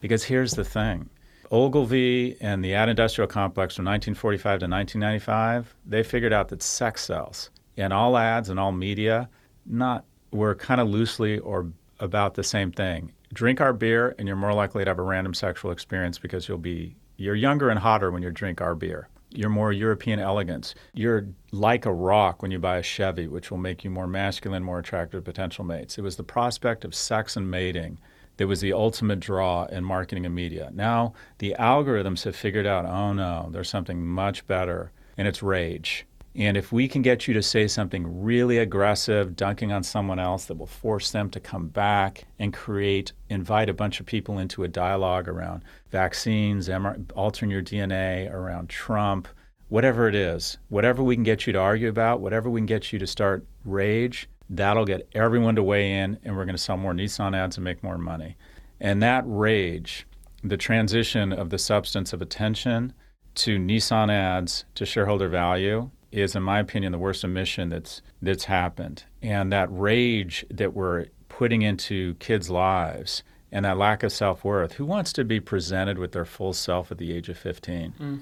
Because 0.00 0.24
here's 0.24 0.54
the 0.54 0.64
thing. 0.64 1.08
Ogilvy 1.50 2.36
and 2.40 2.64
the 2.64 2.74
ad 2.74 2.88
industrial 2.88 3.28
complex 3.28 3.76
from 3.76 3.84
1945 3.84 4.42
to 4.42 4.66
1995, 4.66 5.74
they 5.84 6.02
figured 6.02 6.32
out 6.32 6.48
that 6.48 6.62
sex 6.62 7.04
sells. 7.04 7.50
And 7.76 7.92
all 7.92 8.16
ads 8.16 8.48
and 8.48 8.58
all 8.58 8.72
media 8.72 9.28
not 9.66 10.04
were 10.30 10.54
kind 10.54 10.80
of 10.80 10.88
loosely 10.88 11.38
or 11.38 11.70
about 12.00 12.34
the 12.34 12.42
same 12.42 12.72
thing. 12.72 13.12
Drink 13.32 13.60
our 13.60 13.72
beer 13.72 14.14
and 14.18 14.26
you're 14.26 14.36
more 14.36 14.54
likely 14.54 14.84
to 14.84 14.90
have 14.90 14.98
a 14.98 15.02
random 15.02 15.34
sexual 15.34 15.70
experience 15.70 16.18
because 16.18 16.48
you'll 16.48 16.58
be 16.58 16.96
you're 17.16 17.34
younger 17.34 17.68
and 17.68 17.78
hotter 17.78 18.10
when 18.10 18.22
you 18.22 18.30
drink 18.30 18.60
our 18.60 18.74
beer. 18.74 19.08
You're 19.34 19.50
more 19.50 19.72
European 19.72 20.20
elegance. 20.20 20.74
You're 20.94 21.28
like 21.50 21.86
a 21.86 21.92
rock 21.92 22.42
when 22.42 22.50
you 22.50 22.58
buy 22.58 22.78
a 22.78 22.82
Chevy, 22.82 23.26
which 23.26 23.50
will 23.50 23.58
make 23.58 23.84
you 23.84 23.90
more 23.90 24.06
masculine, 24.06 24.62
more 24.62 24.78
attractive 24.78 25.24
to 25.24 25.30
potential 25.30 25.64
mates. 25.64 25.98
It 25.98 26.02
was 26.02 26.16
the 26.16 26.22
prospect 26.22 26.84
of 26.84 26.94
sex 26.94 27.36
and 27.36 27.50
mating 27.50 27.98
that 28.36 28.46
was 28.46 28.60
the 28.60 28.72
ultimate 28.72 29.20
draw 29.20 29.64
in 29.66 29.84
marketing 29.84 30.26
and 30.26 30.34
media. 30.34 30.70
Now 30.72 31.14
the 31.38 31.54
algorithms 31.58 32.24
have 32.24 32.36
figured 32.36 32.66
out, 32.66 32.86
oh 32.86 33.12
no, 33.12 33.48
there's 33.52 33.68
something 33.68 34.04
much 34.04 34.46
better, 34.46 34.92
and 35.16 35.28
it's 35.28 35.42
rage. 35.42 36.06
And 36.34 36.56
if 36.56 36.72
we 36.72 36.88
can 36.88 37.02
get 37.02 37.28
you 37.28 37.34
to 37.34 37.42
say 37.42 37.68
something 37.68 38.22
really 38.22 38.56
aggressive, 38.56 39.36
dunking 39.36 39.70
on 39.70 39.82
someone 39.82 40.18
else 40.18 40.46
that 40.46 40.56
will 40.56 40.66
force 40.66 41.10
them 41.10 41.28
to 41.30 41.40
come 41.40 41.68
back 41.68 42.24
and 42.38 42.54
create, 42.54 43.12
invite 43.28 43.68
a 43.68 43.74
bunch 43.74 44.00
of 44.00 44.06
people 44.06 44.38
into 44.38 44.64
a 44.64 44.68
dialogue 44.68 45.28
around 45.28 45.62
vaccines, 45.90 46.70
altering 47.14 47.50
your 47.50 47.62
DNA, 47.62 48.32
around 48.32 48.70
Trump, 48.70 49.28
whatever 49.68 50.08
it 50.08 50.14
is, 50.14 50.56
whatever 50.70 51.02
we 51.02 51.14
can 51.14 51.22
get 51.22 51.46
you 51.46 51.52
to 51.52 51.58
argue 51.58 51.90
about, 51.90 52.20
whatever 52.20 52.48
we 52.48 52.60
can 52.60 52.66
get 52.66 52.92
you 52.94 52.98
to 52.98 53.06
start 53.06 53.44
rage, 53.66 54.26
that'll 54.48 54.86
get 54.86 55.06
everyone 55.14 55.56
to 55.56 55.62
weigh 55.62 55.98
in 55.98 56.18
and 56.24 56.34
we're 56.34 56.46
going 56.46 56.56
to 56.56 56.62
sell 56.62 56.78
more 56.78 56.94
Nissan 56.94 57.36
ads 57.36 57.58
and 57.58 57.64
make 57.64 57.82
more 57.82 57.98
money. 57.98 58.36
And 58.80 59.02
that 59.02 59.24
rage, 59.26 60.06
the 60.42 60.56
transition 60.56 61.30
of 61.30 61.50
the 61.50 61.58
substance 61.58 62.14
of 62.14 62.22
attention 62.22 62.94
to 63.34 63.58
Nissan 63.58 64.10
ads 64.10 64.64
to 64.74 64.86
shareholder 64.86 65.28
value 65.28 65.90
is, 66.12 66.36
in 66.36 66.42
my 66.42 66.60
opinion, 66.60 66.92
the 66.92 66.98
worst 66.98 67.24
omission 67.24 67.70
that's 67.70 68.02
that's 68.20 68.44
happened. 68.44 69.04
And 69.20 69.52
that 69.52 69.68
rage 69.70 70.44
that 70.50 70.74
we're 70.74 71.06
putting 71.28 71.62
into 71.62 72.14
kids' 72.14 72.50
lives 72.50 73.22
and 73.50 73.64
that 73.64 73.76
lack 73.76 74.02
of 74.02 74.12
self 74.12 74.44
worth. 74.44 74.74
Who 74.74 74.84
wants 74.84 75.12
to 75.14 75.24
be 75.24 75.40
presented 75.40 75.98
with 75.98 76.12
their 76.12 76.24
full 76.24 76.52
self 76.52 76.90
at 76.90 76.98
the 76.98 77.12
age 77.12 77.28
of 77.28 77.38
15? 77.38 77.94
Mm. 77.98 78.20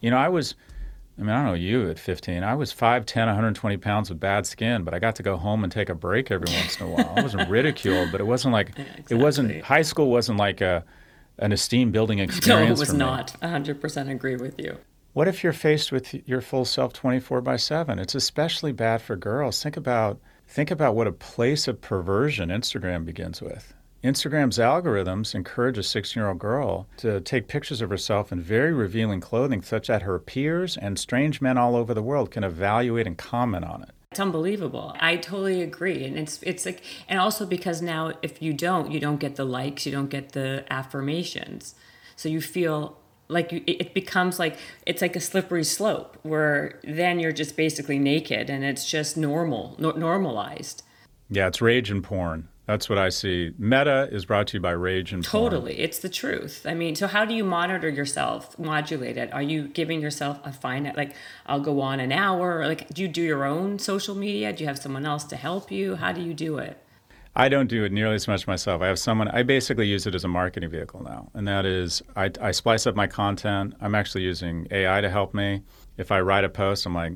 You 0.00 0.10
know, 0.10 0.16
I 0.16 0.28
was, 0.28 0.54
I 1.18 1.22
mean, 1.22 1.30
I 1.30 1.36
don't 1.36 1.46
know 1.46 1.54
you 1.54 1.88
at 1.88 1.98
15. 1.98 2.42
I 2.42 2.54
was 2.54 2.74
5'10, 2.74 3.26
120 3.26 3.76
pounds 3.78 4.10
with 4.10 4.20
bad 4.20 4.46
skin, 4.46 4.82
but 4.84 4.92
I 4.92 4.98
got 4.98 5.16
to 5.16 5.22
go 5.22 5.36
home 5.36 5.64
and 5.64 5.72
take 5.72 5.88
a 5.88 5.94
break 5.94 6.30
every 6.30 6.52
once 6.52 6.78
in 6.80 6.86
a 6.86 6.90
while. 6.90 7.12
I 7.16 7.22
wasn't 7.22 7.48
ridiculed, 7.50 8.10
but 8.12 8.20
it 8.20 8.24
wasn't 8.24 8.52
like, 8.52 8.72
yeah, 8.76 8.84
exactly. 8.84 9.16
it 9.16 9.20
wasn't, 9.20 9.62
high 9.62 9.82
school 9.82 10.10
wasn't 10.10 10.38
like 10.38 10.60
a, 10.60 10.84
an 11.38 11.52
esteem 11.52 11.90
building 11.90 12.18
experience. 12.18 12.68
No, 12.68 12.74
it 12.74 12.78
was 12.78 12.92
not. 12.92 13.36
100% 13.42 14.10
agree 14.10 14.36
with 14.36 14.58
you. 14.58 14.78
What 15.14 15.28
if 15.28 15.44
you're 15.44 15.52
faced 15.52 15.92
with 15.92 16.12
your 16.28 16.40
full 16.40 16.64
self 16.64 16.92
24 16.92 17.40
by 17.40 17.54
7? 17.54 18.00
It's 18.00 18.16
especially 18.16 18.72
bad 18.72 19.00
for 19.00 19.14
girls. 19.14 19.62
Think 19.62 19.76
about 19.76 20.18
think 20.48 20.72
about 20.72 20.96
what 20.96 21.06
a 21.06 21.12
place 21.12 21.68
of 21.68 21.80
perversion 21.80 22.48
Instagram 22.48 23.04
begins 23.04 23.40
with. 23.40 23.74
Instagram's 24.02 24.58
algorithms 24.58 25.32
encourage 25.32 25.78
a 25.78 25.84
16 25.84 26.20
year 26.20 26.28
old 26.28 26.40
girl 26.40 26.88
to 26.96 27.20
take 27.20 27.46
pictures 27.46 27.80
of 27.80 27.90
herself 27.90 28.32
in 28.32 28.40
very 28.40 28.72
revealing 28.72 29.20
clothing 29.20 29.62
such 29.62 29.86
that 29.86 30.02
her 30.02 30.18
peers 30.18 30.76
and 30.76 30.98
strange 30.98 31.40
men 31.40 31.56
all 31.56 31.76
over 31.76 31.94
the 31.94 32.02
world 32.02 32.32
can 32.32 32.42
evaluate 32.42 33.06
and 33.06 33.16
comment 33.16 33.64
on 33.64 33.84
it. 33.84 33.90
It's 34.10 34.18
unbelievable. 34.18 34.96
I 34.98 35.18
totally 35.18 35.62
agree. 35.62 36.04
And 36.04 36.18
it's 36.18 36.42
it's 36.42 36.66
like 36.66 36.82
and 37.08 37.20
also 37.20 37.46
because 37.46 37.80
now 37.80 38.14
if 38.22 38.42
you 38.42 38.52
don't, 38.52 38.90
you 38.90 38.98
don't 38.98 39.20
get 39.20 39.36
the 39.36 39.44
likes, 39.44 39.86
you 39.86 39.92
don't 39.92 40.10
get 40.10 40.32
the 40.32 40.64
affirmations. 40.70 41.76
So 42.16 42.28
you 42.28 42.40
feel 42.40 42.98
like 43.28 43.52
it 43.52 43.94
becomes 43.94 44.38
like 44.38 44.56
it's 44.86 45.00
like 45.00 45.16
a 45.16 45.20
slippery 45.20 45.64
slope 45.64 46.18
where 46.22 46.78
then 46.84 47.18
you're 47.18 47.32
just 47.32 47.56
basically 47.56 47.98
naked 47.98 48.50
and 48.50 48.64
it's 48.64 48.88
just 48.88 49.16
normal 49.16 49.74
no, 49.78 49.92
normalized. 49.92 50.82
Yeah 51.30 51.48
it's 51.48 51.60
rage 51.60 51.90
and 51.90 52.02
porn. 52.02 52.48
That's 52.66 52.88
what 52.88 52.98
i 52.98 53.10
see. 53.10 53.52
Meta 53.58 54.08
is 54.10 54.24
brought 54.24 54.46
to 54.48 54.56
you 54.56 54.60
by 54.60 54.70
rage 54.70 55.12
and 55.12 55.22
totally. 55.22 55.74
Porn. 55.74 55.84
it's 55.84 55.98
the 55.98 56.08
truth. 56.08 56.66
I 56.66 56.74
mean 56.74 56.94
so 56.96 57.06
how 57.06 57.24
do 57.24 57.34
you 57.34 57.44
monitor 57.44 57.88
yourself 57.88 58.58
modulate 58.58 59.16
it? 59.16 59.32
Are 59.32 59.42
you 59.42 59.68
giving 59.68 60.00
yourself 60.00 60.38
a 60.44 60.52
finite 60.52 60.96
like 60.96 61.14
i'll 61.46 61.60
go 61.60 61.80
on 61.80 62.00
an 62.00 62.12
hour? 62.12 62.66
Like 62.66 62.88
do 62.88 63.02
you 63.02 63.08
do 63.08 63.22
your 63.22 63.44
own 63.44 63.78
social 63.78 64.14
media? 64.14 64.52
Do 64.52 64.64
you 64.64 64.68
have 64.68 64.78
someone 64.78 65.06
else 65.06 65.24
to 65.24 65.36
help 65.36 65.70
you? 65.70 65.96
How 65.96 66.12
do 66.12 66.20
you 66.20 66.34
do 66.34 66.58
it 66.58 66.78
I 67.36 67.48
don't 67.48 67.66
do 67.66 67.84
it 67.84 67.90
nearly 67.90 68.14
as 68.14 68.28
much 68.28 68.46
myself. 68.46 68.80
I 68.80 68.86
have 68.86 68.98
someone, 68.98 69.28
I 69.28 69.42
basically 69.42 69.88
use 69.88 70.06
it 70.06 70.14
as 70.14 70.24
a 70.24 70.28
marketing 70.28 70.70
vehicle 70.70 71.02
now. 71.02 71.30
And 71.34 71.48
that 71.48 71.66
is, 71.66 72.00
I, 72.14 72.30
I 72.40 72.52
splice 72.52 72.86
up 72.86 72.94
my 72.94 73.08
content. 73.08 73.74
I'm 73.80 73.94
actually 73.94 74.22
using 74.22 74.68
AI 74.70 75.00
to 75.00 75.10
help 75.10 75.34
me. 75.34 75.62
If 75.96 76.12
I 76.12 76.20
write 76.20 76.44
a 76.44 76.48
post, 76.48 76.86
I'm 76.86 76.94
like, 76.94 77.14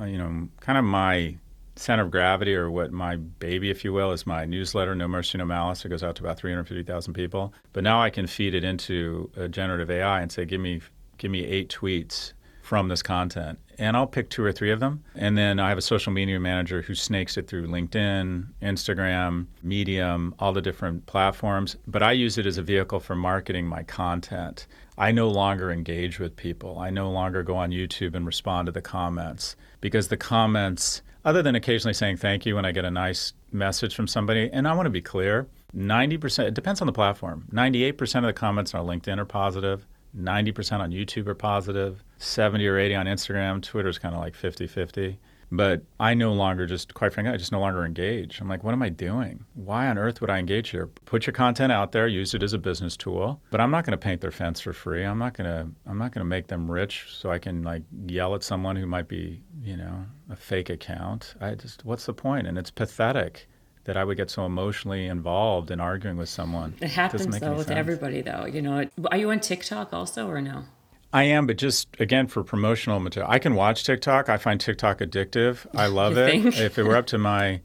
uh, 0.00 0.04
you 0.04 0.18
know, 0.18 0.48
kind 0.60 0.76
of 0.76 0.84
my 0.84 1.36
center 1.76 2.02
of 2.02 2.10
gravity 2.10 2.54
or 2.54 2.68
what 2.68 2.90
my 2.90 3.16
baby, 3.16 3.70
if 3.70 3.84
you 3.84 3.92
will, 3.92 4.10
is 4.10 4.26
my 4.26 4.44
newsletter, 4.44 4.94
No 4.96 5.06
Mercy, 5.06 5.38
No 5.38 5.44
Malice. 5.44 5.84
It 5.84 5.88
goes 5.88 6.02
out 6.02 6.16
to 6.16 6.24
about 6.24 6.38
350,000 6.38 7.14
people. 7.14 7.54
But 7.72 7.84
now 7.84 8.02
I 8.02 8.10
can 8.10 8.26
feed 8.26 8.54
it 8.54 8.64
into 8.64 9.30
a 9.36 9.48
generative 9.48 9.90
AI 9.90 10.20
and 10.20 10.32
say, 10.32 10.44
give 10.44 10.60
me, 10.60 10.80
give 11.18 11.30
me 11.30 11.44
eight 11.44 11.70
tweets 11.70 12.32
from 12.70 12.86
this 12.86 13.02
content. 13.02 13.58
And 13.80 13.96
I'll 13.96 14.06
pick 14.06 14.30
two 14.30 14.44
or 14.44 14.52
three 14.52 14.70
of 14.70 14.78
them. 14.78 15.02
And 15.16 15.36
then 15.36 15.58
I 15.58 15.70
have 15.70 15.78
a 15.78 15.82
social 15.82 16.12
media 16.12 16.38
manager 16.38 16.82
who 16.82 16.94
snakes 16.94 17.36
it 17.36 17.48
through 17.48 17.66
LinkedIn, 17.66 18.46
Instagram, 18.62 19.46
Medium, 19.64 20.36
all 20.38 20.52
the 20.52 20.62
different 20.62 21.04
platforms. 21.06 21.74
But 21.88 22.04
I 22.04 22.12
use 22.12 22.38
it 22.38 22.46
as 22.46 22.58
a 22.58 22.62
vehicle 22.62 23.00
for 23.00 23.16
marketing 23.16 23.66
my 23.66 23.82
content. 23.82 24.68
I 24.96 25.10
no 25.10 25.28
longer 25.28 25.72
engage 25.72 26.20
with 26.20 26.36
people. 26.36 26.78
I 26.78 26.90
no 26.90 27.10
longer 27.10 27.42
go 27.42 27.56
on 27.56 27.72
YouTube 27.72 28.14
and 28.14 28.24
respond 28.24 28.66
to 28.66 28.72
the 28.72 28.80
comments 28.80 29.56
because 29.80 30.06
the 30.06 30.16
comments, 30.16 31.02
other 31.24 31.42
than 31.42 31.56
occasionally 31.56 31.94
saying 31.94 32.18
thank 32.18 32.46
you 32.46 32.54
when 32.54 32.64
I 32.64 32.70
get 32.70 32.84
a 32.84 32.90
nice 32.92 33.32
message 33.50 33.96
from 33.96 34.06
somebody, 34.06 34.48
and 34.52 34.68
I 34.68 34.74
want 34.74 34.86
to 34.86 34.90
be 34.90 35.02
clear 35.02 35.48
90%, 35.76 36.46
it 36.46 36.54
depends 36.54 36.80
on 36.80 36.86
the 36.86 36.92
platform. 36.92 37.48
98% 37.52 38.18
of 38.18 38.22
the 38.26 38.32
comments 38.32 38.74
on 38.74 38.86
LinkedIn 38.86 39.18
are 39.18 39.24
positive. 39.24 39.88
90% 40.16 40.80
on 40.80 40.90
YouTube 40.90 41.26
are 41.28 41.34
positive, 41.34 42.02
70 42.18 42.66
or 42.66 42.78
80 42.78 42.94
on 42.94 43.06
Instagram. 43.06 43.62
Twitter's 43.62 43.98
kind 43.98 44.14
of 44.14 44.20
like 44.20 44.34
50 44.34 44.66
50. 44.66 45.18
But 45.52 45.82
I 45.98 46.14
no 46.14 46.32
longer 46.32 46.64
just, 46.64 46.94
quite 46.94 47.12
frankly, 47.12 47.34
I 47.34 47.36
just 47.36 47.50
no 47.50 47.58
longer 47.58 47.84
engage. 47.84 48.40
I'm 48.40 48.48
like, 48.48 48.62
what 48.62 48.72
am 48.72 48.82
I 48.82 48.88
doing? 48.88 49.44
Why 49.54 49.88
on 49.88 49.98
earth 49.98 50.20
would 50.20 50.30
I 50.30 50.38
engage 50.38 50.70
here? 50.70 50.86
Put 51.06 51.26
your 51.26 51.32
content 51.32 51.72
out 51.72 51.90
there, 51.90 52.06
use 52.06 52.34
it 52.34 52.42
as 52.42 52.52
a 52.52 52.58
business 52.58 52.96
tool. 52.96 53.40
But 53.50 53.60
I'm 53.60 53.72
not 53.72 53.84
going 53.84 53.92
to 53.92 53.98
paint 53.98 54.20
their 54.20 54.30
fence 54.30 54.60
for 54.60 54.72
free. 54.72 55.04
I'm 55.04 55.18
not 55.18 55.34
going 55.34 55.50
to, 55.50 55.68
I'm 55.86 55.98
not 55.98 56.12
going 56.12 56.20
to 56.20 56.28
make 56.28 56.46
them 56.46 56.70
rich 56.70 57.06
so 57.10 57.32
I 57.32 57.40
can 57.40 57.64
like 57.64 57.82
yell 58.06 58.36
at 58.36 58.44
someone 58.44 58.76
who 58.76 58.86
might 58.86 59.08
be, 59.08 59.42
you 59.60 59.76
know, 59.76 60.06
a 60.30 60.36
fake 60.36 60.70
account. 60.70 61.34
I 61.40 61.56
just, 61.56 61.84
what's 61.84 62.06
the 62.06 62.14
point? 62.14 62.46
And 62.46 62.56
it's 62.56 62.70
pathetic 62.70 63.48
that 63.84 63.96
I 63.96 64.04
would 64.04 64.16
get 64.16 64.30
so 64.30 64.44
emotionally 64.44 65.06
involved 65.06 65.70
in 65.70 65.80
arguing 65.80 66.16
with 66.16 66.28
someone. 66.28 66.74
It 66.80 66.90
happens 66.90 67.34
it 67.34 67.40
though 67.40 67.54
with 67.54 67.68
sense. 67.68 67.78
everybody 67.78 68.20
though. 68.20 68.44
You 68.46 68.62
know, 68.62 68.88
are 69.10 69.16
you 69.16 69.30
on 69.30 69.40
TikTok 69.40 69.92
also 69.92 70.28
or 70.28 70.40
no? 70.40 70.64
I 71.12 71.24
am, 71.24 71.46
but 71.46 71.56
just 71.56 71.88
again 71.98 72.26
for 72.26 72.44
promotional 72.44 73.00
material. 73.00 73.30
I 73.30 73.38
can 73.38 73.54
watch 73.54 73.84
TikTok. 73.84 74.28
I 74.28 74.36
find 74.36 74.60
TikTok 74.60 75.00
addictive. 75.00 75.66
I 75.74 75.86
love 76.00 76.16
it. 76.16 76.30
Think? 76.30 76.58
If 76.58 76.78
it 76.78 76.84
were 76.84 76.96
up 76.96 77.06
to 77.06 77.18
my 77.18 77.60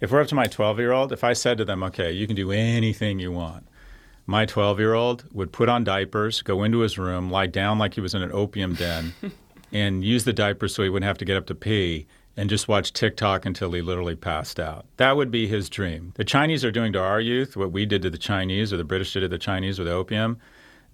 if 0.00 0.10
we're 0.10 0.22
up 0.22 0.28
to 0.28 0.34
my 0.34 0.46
12-year-old, 0.46 1.12
if 1.12 1.22
I 1.22 1.34
said 1.34 1.58
to 1.58 1.64
them, 1.64 1.82
"Okay, 1.84 2.10
you 2.10 2.26
can 2.26 2.36
do 2.36 2.50
anything 2.50 3.18
you 3.18 3.30
want." 3.30 3.66
My 4.26 4.46
12-year-old 4.46 5.24
would 5.32 5.52
put 5.52 5.68
on 5.68 5.82
diapers, 5.84 6.40
go 6.42 6.62
into 6.62 6.80
his 6.80 6.98
room, 6.98 7.30
lie 7.30 7.48
down 7.48 7.78
like 7.78 7.94
he 7.94 8.00
was 8.00 8.14
in 8.14 8.22
an 8.22 8.30
opium 8.32 8.74
den, 8.74 9.12
and 9.72 10.04
use 10.04 10.24
the 10.24 10.32
diapers 10.32 10.74
so 10.74 10.82
he 10.82 10.88
wouldn't 10.88 11.06
have 11.06 11.18
to 11.18 11.24
get 11.24 11.36
up 11.36 11.46
to 11.46 11.54
pee 11.54 12.06
and 12.40 12.48
just 12.48 12.68
watch 12.68 12.94
TikTok 12.94 13.44
until 13.44 13.70
he 13.72 13.82
literally 13.82 14.16
passed 14.16 14.58
out. 14.58 14.86
That 14.96 15.14
would 15.14 15.30
be 15.30 15.46
his 15.46 15.68
dream. 15.68 16.14
The 16.16 16.24
Chinese 16.24 16.64
are 16.64 16.72
doing 16.72 16.90
to 16.94 16.98
our 16.98 17.20
youth 17.20 17.54
what 17.54 17.70
we 17.70 17.84
did 17.84 18.00
to 18.00 18.08
the 18.08 18.16
Chinese 18.16 18.72
or 18.72 18.78
the 18.78 18.84
British 18.84 19.12
did 19.12 19.20
to 19.20 19.28
the 19.28 19.36
Chinese 19.36 19.78
with 19.78 19.88
opium. 19.88 20.38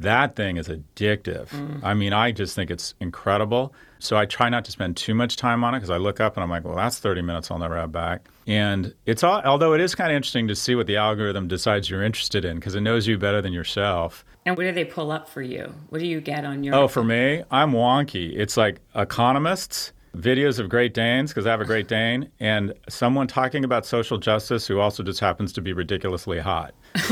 That 0.00 0.34
thing 0.34 0.56
is 0.56 0.66
addictive. 0.66 1.48
Mm. 1.50 1.84
I 1.84 1.94
mean, 1.94 2.12
I 2.12 2.32
just 2.32 2.56
think 2.56 2.68
it's 2.68 2.94
incredible. 3.00 3.72
So 4.00 4.16
I 4.16 4.26
try 4.26 4.48
not 4.48 4.64
to 4.64 4.72
spend 4.72 4.96
too 4.96 5.14
much 5.14 5.36
time 5.36 5.62
on 5.62 5.72
it 5.72 5.78
because 5.78 5.90
I 5.90 5.98
look 5.98 6.18
up 6.18 6.36
and 6.36 6.42
I'm 6.42 6.50
like, 6.50 6.64
well, 6.64 6.74
that's 6.74 6.98
30 6.98 7.22
minutes 7.22 7.48
I'll 7.48 7.60
never 7.60 7.76
have 7.76 7.92
back. 7.92 8.28
And 8.48 8.92
it's 9.06 9.22
all, 9.22 9.40
although 9.42 9.72
it 9.72 9.80
is 9.80 9.94
kind 9.94 10.10
of 10.10 10.16
interesting 10.16 10.48
to 10.48 10.56
see 10.56 10.74
what 10.74 10.88
the 10.88 10.96
algorithm 10.96 11.46
decides 11.46 11.88
you're 11.88 12.02
interested 12.02 12.44
in 12.44 12.56
because 12.56 12.74
it 12.74 12.80
knows 12.80 13.06
you 13.06 13.18
better 13.18 13.40
than 13.40 13.52
yourself. 13.52 14.24
And 14.44 14.56
what 14.56 14.64
do 14.64 14.72
they 14.72 14.84
pull 14.84 15.12
up 15.12 15.28
for 15.28 15.42
you? 15.42 15.72
What 15.90 16.00
do 16.00 16.06
you 16.08 16.20
get 16.20 16.44
on 16.44 16.64
your? 16.64 16.74
Oh, 16.74 16.88
for 16.88 17.04
me, 17.04 17.44
I'm 17.52 17.70
wonky. 17.70 18.36
It's 18.36 18.56
like 18.56 18.80
economists 18.96 19.92
videos 20.16 20.58
of 20.58 20.68
Great 20.68 20.94
Danes 20.94 21.30
because 21.30 21.46
I 21.46 21.50
have 21.50 21.60
a 21.60 21.64
Great 21.64 21.88
Dane, 21.88 22.30
and 22.40 22.72
someone 22.88 23.26
talking 23.26 23.64
about 23.64 23.86
social 23.86 24.18
justice 24.18 24.66
who 24.66 24.80
also 24.80 25.02
just 25.02 25.20
happens 25.20 25.52
to 25.54 25.60
be 25.60 25.72
ridiculously 25.72 26.38
hot. 26.38 26.74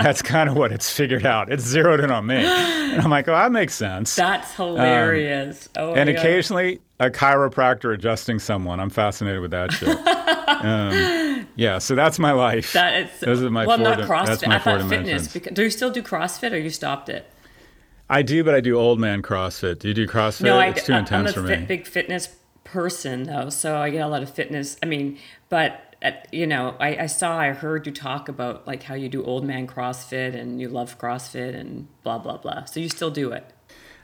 That's 0.00 0.22
kind 0.22 0.48
of 0.48 0.56
what 0.56 0.70
it's 0.72 0.90
figured 0.90 1.26
out. 1.26 1.50
It's 1.50 1.64
zeroed 1.64 2.00
in 2.00 2.10
on 2.10 2.26
me. 2.26 2.36
And 2.36 3.02
I'm 3.02 3.10
like, 3.10 3.26
oh, 3.28 3.32
that 3.32 3.50
makes 3.50 3.74
sense. 3.74 4.14
That's 4.14 4.54
hilarious. 4.54 5.68
Um, 5.76 5.88
oh 5.88 5.94
and 5.94 6.08
occasionally 6.08 6.80
a 7.00 7.10
chiropractor 7.10 7.92
adjusting 7.92 8.38
someone. 8.38 8.78
I'm 8.80 8.90
fascinated 8.90 9.40
with 9.40 9.50
that 9.50 9.72
shit. 9.72 9.88
um, 10.64 11.48
yeah, 11.56 11.78
so 11.78 11.94
that's 11.94 12.18
my 12.18 12.32
life. 12.32 12.72
That 12.72 13.02
is, 13.02 13.20
Those 13.20 13.42
are 13.42 13.50
my 13.50 13.66
well, 13.66 13.78
four, 13.78 13.88
not 13.88 13.98
CrossFit. 14.00 14.48
I 14.48 14.58
thought 14.58 14.88
fitness. 14.88 15.32
Because, 15.32 15.52
do 15.52 15.64
you 15.64 15.70
still 15.70 15.90
do 15.90 16.02
CrossFit 16.02 16.52
or 16.52 16.58
you 16.58 16.70
stopped 16.70 17.08
it? 17.08 17.30
I 18.10 18.22
do, 18.22 18.42
but 18.42 18.54
I 18.54 18.60
do 18.60 18.78
old 18.78 18.98
man 18.98 19.22
CrossFit. 19.22 19.80
Do 19.80 19.88
you 19.88 19.94
do 19.94 20.06
CrossFit? 20.06 20.44
No, 20.44 20.58
I, 20.58 20.68
it's 20.68 20.84
too 20.84 20.94
intense 20.94 21.32
for 21.32 21.42
me. 21.42 21.52
I'm 21.52 21.54
a 21.54 21.58
fit, 21.60 21.68
big 21.68 21.86
fitness 21.86 22.28
person 22.64 23.24
though, 23.24 23.50
so 23.50 23.78
I 23.78 23.90
get 23.90 24.00
a 24.00 24.08
lot 24.08 24.22
of 24.22 24.30
fitness. 24.30 24.76
I 24.82 24.86
mean, 24.86 25.18
but 25.48 25.96
at, 26.00 26.28
you 26.32 26.46
know, 26.46 26.76
I, 26.78 26.96
I 26.96 27.06
saw, 27.06 27.38
I 27.38 27.50
heard 27.50 27.86
you 27.86 27.92
talk 27.92 28.28
about 28.28 28.66
like 28.66 28.82
how 28.82 28.94
you 28.94 29.08
do 29.08 29.24
old 29.24 29.44
man 29.44 29.66
CrossFit 29.66 30.34
and 30.34 30.60
you 30.60 30.68
love 30.68 30.98
CrossFit 30.98 31.54
and 31.54 31.88
blah 32.02 32.18
blah 32.18 32.36
blah. 32.36 32.64
So 32.64 32.80
you 32.80 32.88
still 32.88 33.10
do 33.10 33.32
it? 33.32 33.44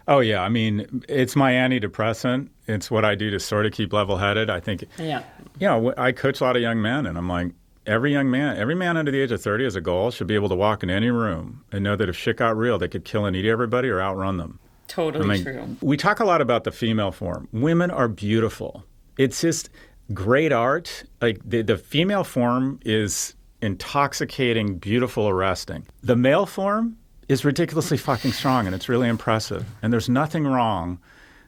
Oh 0.06 0.20
yeah, 0.20 0.42
I 0.42 0.50
mean, 0.50 1.02
it's 1.08 1.34
my 1.34 1.52
antidepressant. 1.52 2.48
It's 2.66 2.90
what 2.90 3.04
I 3.04 3.14
do 3.14 3.30
to 3.30 3.40
sort 3.40 3.64
of 3.64 3.72
keep 3.72 3.92
level 3.92 4.18
headed. 4.18 4.50
I 4.50 4.60
think. 4.60 4.84
Yeah. 4.98 5.22
You 5.58 5.68
know, 5.68 5.94
I 5.96 6.12
coach 6.12 6.40
a 6.40 6.44
lot 6.44 6.56
of 6.56 6.62
young 6.62 6.82
men, 6.82 7.06
and 7.06 7.16
I'm 7.16 7.28
like, 7.28 7.52
every 7.86 8.12
young 8.12 8.30
man, 8.30 8.56
every 8.56 8.74
man 8.74 8.96
under 8.96 9.10
the 9.10 9.20
age 9.20 9.32
of 9.32 9.42
30 9.42 9.66
as 9.66 9.76
a 9.76 9.80
goal 9.80 10.10
should 10.10 10.26
be 10.26 10.34
able 10.34 10.48
to 10.48 10.54
walk 10.54 10.82
in 10.82 10.90
any 10.90 11.10
room 11.10 11.64
and 11.72 11.84
know 11.84 11.96
that 11.96 12.08
if 12.08 12.16
shit 12.16 12.36
got 12.36 12.56
real, 12.56 12.78
they 12.78 12.88
could 12.88 13.04
kill 13.04 13.24
and 13.24 13.36
eat 13.36 13.46
everybody 13.46 13.88
or 13.88 14.00
outrun 14.00 14.36
them. 14.38 14.58
Totally 14.86 15.24
I 15.24 15.28
mean, 15.28 15.42
true. 15.42 15.76
We 15.80 15.96
talk 15.96 16.20
a 16.20 16.24
lot 16.24 16.40
about 16.40 16.64
the 16.64 16.72
female 16.72 17.10
form. 17.10 17.48
Women 17.52 17.90
are 17.90 18.08
beautiful. 18.08 18.84
It's 19.18 19.40
just 19.40 19.70
great 20.12 20.52
art. 20.52 21.04
Like 21.20 21.40
the, 21.44 21.62
the 21.62 21.78
female 21.78 22.24
form 22.24 22.80
is 22.84 23.34
intoxicating, 23.62 24.76
beautiful, 24.76 25.28
arresting. 25.28 25.86
The 26.02 26.16
male 26.16 26.46
form 26.46 26.98
is 27.28 27.44
ridiculously 27.44 27.96
fucking 27.96 28.32
strong 28.32 28.66
and 28.66 28.74
it's 28.74 28.88
really 28.88 29.08
impressive. 29.08 29.66
And 29.82 29.92
there's 29.92 30.08
nothing 30.08 30.46
wrong 30.46 30.98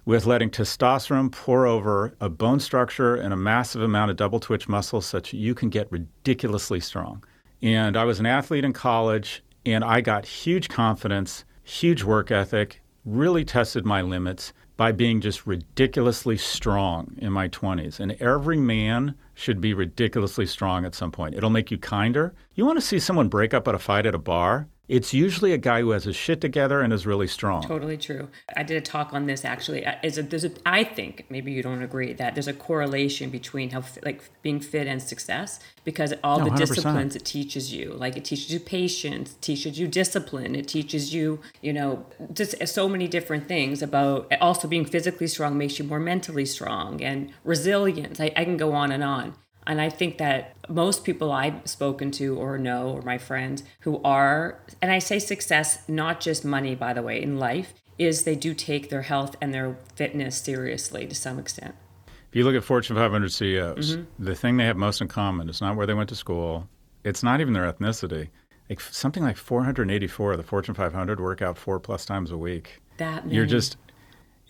with 0.06 0.24
letting 0.24 0.48
testosterone 0.48 1.30
pour 1.30 1.66
over 1.66 2.16
a 2.20 2.28
bone 2.30 2.60
structure 2.60 3.16
and 3.16 3.34
a 3.34 3.36
massive 3.36 3.82
amount 3.82 4.10
of 4.10 4.16
double 4.16 4.40
twitch 4.40 4.68
muscles 4.68 5.04
such 5.04 5.32
that 5.32 5.36
you 5.36 5.54
can 5.54 5.68
get 5.68 5.90
ridiculously 5.90 6.80
strong. 6.80 7.22
And 7.60 7.96
I 7.96 8.04
was 8.04 8.20
an 8.20 8.26
athlete 8.26 8.64
in 8.64 8.72
college 8.72 9.42
and 9.66 9.82
I 9.84 10.00
got 10.00 10.24
huge 10.24 10.68
confidence, 10.68 11.44
huge 11.64 12.04
work 12.04 12.30
ethic, 12.30 12.80
really 13.04 13.44
tested 13.44 13.84
my 13.84 14.00
limits 14.00 14.52
by 14.76 14.92
being 14.92 15.20
just 15.20 15.44
ridiculously 15.44 16.36
strong 16.36 17.16
in 17.18 17.32
my 17.32 17.48
20s. 17.48 17.98
And 17.98 18.12
every 18.20 18.58
man 18.58 19.16
should 19.34 19.60
be 19.60 19.74
ridiculously 19.74 20.46
strong 20.46 20.84
at 20.84 20.94
some 20.94 21.10
point. 21.10 21.34
It'll 21.34 21.50
make 21.50 21.70
you 21.72 21.78
kinder. 21.78 22.32
You 22.54 22.64
want 22.64 22.76
to 22.78 22.84
see 22.84 23.00
someone 23.00 23.28
break 23.28 23.54
up 23.54 23.66
at 23.66 23.74
a 23.74 23.78
fight 23.78 24.06
at 24.06 24.14
a 24.14 24.18
bar? 24.18 24.68
It's 24.88 25.12
usually 25.12 25.52
a 25.52 25.58
guy 25.58 25.80
who 25.80 25.90
has 25.90 26.04
his 26.04 26.14
shit 26.14 26.40
together 26.40 26.80
and 26.80 26.92
is 26.92 27.06
really 27.06 27.26
strong. 27.26 27.62
Totally 27.62 27.96
true. 27.96 28.28
I 28.56 28.62
did 28.62 28.76
a 28.76 28.80
talk 28.80 29.12
on 29.12 29.26
this 29.26 29.44
actually. 29.44 29.84
Uh, 29.84 29.96
is 30.02 30.16
a, 30.16 30.22
there's 30.22 30.44
a, 30.44 30.52
I 30.64 30.84
think 30.84 31.26
maybe 31.28 31.50
you 31.52 31.62
don't 31.62 31.82
agree 31.82 32.12
that 32.12 32.34
there's 32.34 32.46
a 32.46 32.52
correlation 32.52 33.30
between 33.30 33.70
how 33.70 33.82
like 34.04 34.22
being 34.42 34.60
fit 34.60 34.86
and 34.86 35.02
success 35.02 35.58
because 35.84 36.14
all 36.22 36.38
No, 36.38 36.44
the 36.44 36.50
100%. 36.52 36.56
disciplines 36.58 37.16
it 37.16 37.24
teaches 37.24 37.72
you, 37.74 37.92
like 37.94 38.16
it 38.16 38.24
teaches 38.24 38.52
you 38.52 38.60
patience, 38.60 39.34
teaches 39.40 39.78
you 39.78 39.88
discipline, 39.88 40.54
it 40.54 40.68
teaches 40.68 41.12
you, 41.12 41.40
you 41.62 41.72
know, 41.72 42.06
just 42.32 42.60
uh, 42.62 42.66
so 42.66 42.88
many 42.88 43.08
different 43.08 43.48
things 43.48 43.82
about 43.82 44.32
uh, 44.32 44.36
also 44.40 44.68
being 44.68 44.84
physically 44.84 45.26
strong 45.26 45.58
makes 45.58 45.78
you 45.78 45.84
more 45.84 46.00
mentally 46.00 46.46
strong 46.46 47.02
and 47.02 47.32
resilience. 47.42 48.20
I, 48.20 48.30
I 48.36 48.44
can 48.44 48.56
go 48.56 48.72
on 48.72 48.92
and 48.92 49.02
on. 49.02 49.34
And 49.66 49.80
I 49.80 49.88
think 49.88 50.18
that 50.18 50.54
most 50.68 51.04
people 51.04 51.32
I've 51.32 51.66
spoken 51.68 52.10
to 52.12 52.36
or 52.38 52.56
know, 52.58 52.90
or 52.90 53.02
my 53.02 53.18
friends 53.18 53.64
who 53.80 54.00
are, 54.04 54.60
and 54.80 54.92
I 54.92 55.00
say 55.00 55.18
success, 55.18 55.80
not 55.88 56.20
just 56.20 56.44
money, 56.44 56.74
by 56.74 56.92
the 56.92 57.02
way, 57.02 57.20
in 57.20 57.38
life, 57.38 57.74
is 57.98 58.24
they 58.24 58.36
do 58.36 58.54
take 58.54 58.90
their 58.90 59.02
health 59.02 59.36
and 59.40 59.52
their 59.52 59.76
fitness 59.94 60.40
seriously 60.40 61.06
to 61.06 61.14
some 61.14 61.38
extent. 61.38 61.74
If 62.06 62.36
you 62.36 62.44
look 62.44 62.54
at 62.54 62.64
Fortune 62.64 62.96
500 62.96 63.32
CEOs, 63.32 63.96
mm-hmm. 63.96 64.24
the 64.24 64.34
thing 64.34 64.56
they 64.56 64.66
have 64.66 64.76
most 64.76 65.00
in 65.00 65.08
common 65.08 65.48
is 65.48 65.60
not 65.60 65.76
where 65.76 65.86
they 65.86 65.94
went 65.94 66.08
to 66.10 66.16
school. 66.16 66.68
It's 67.04 67.22
not 67.22 67.40
even 67.40 67.52
their 67.52 67.70
ethnicity. 67.70 68.28
Like 68.68 68.80
something 68.80 69.22
like 69.22 69.36
484 69.36 70.32
of 70.32 70.38
the 70.38 70.44
Fortune 70.44 70.74
500 70.74 71.20
work 71.20 71.40
out 71.40 71.56
four 71.56 71.78
plus 71.78 72.04
times 72.04 72.30
a 72.30 72.36
week. 72.36 72.82
That 72.98 73.24
many. 73.24 73.36
You're 73.36 73.46
just, 73.46 73.76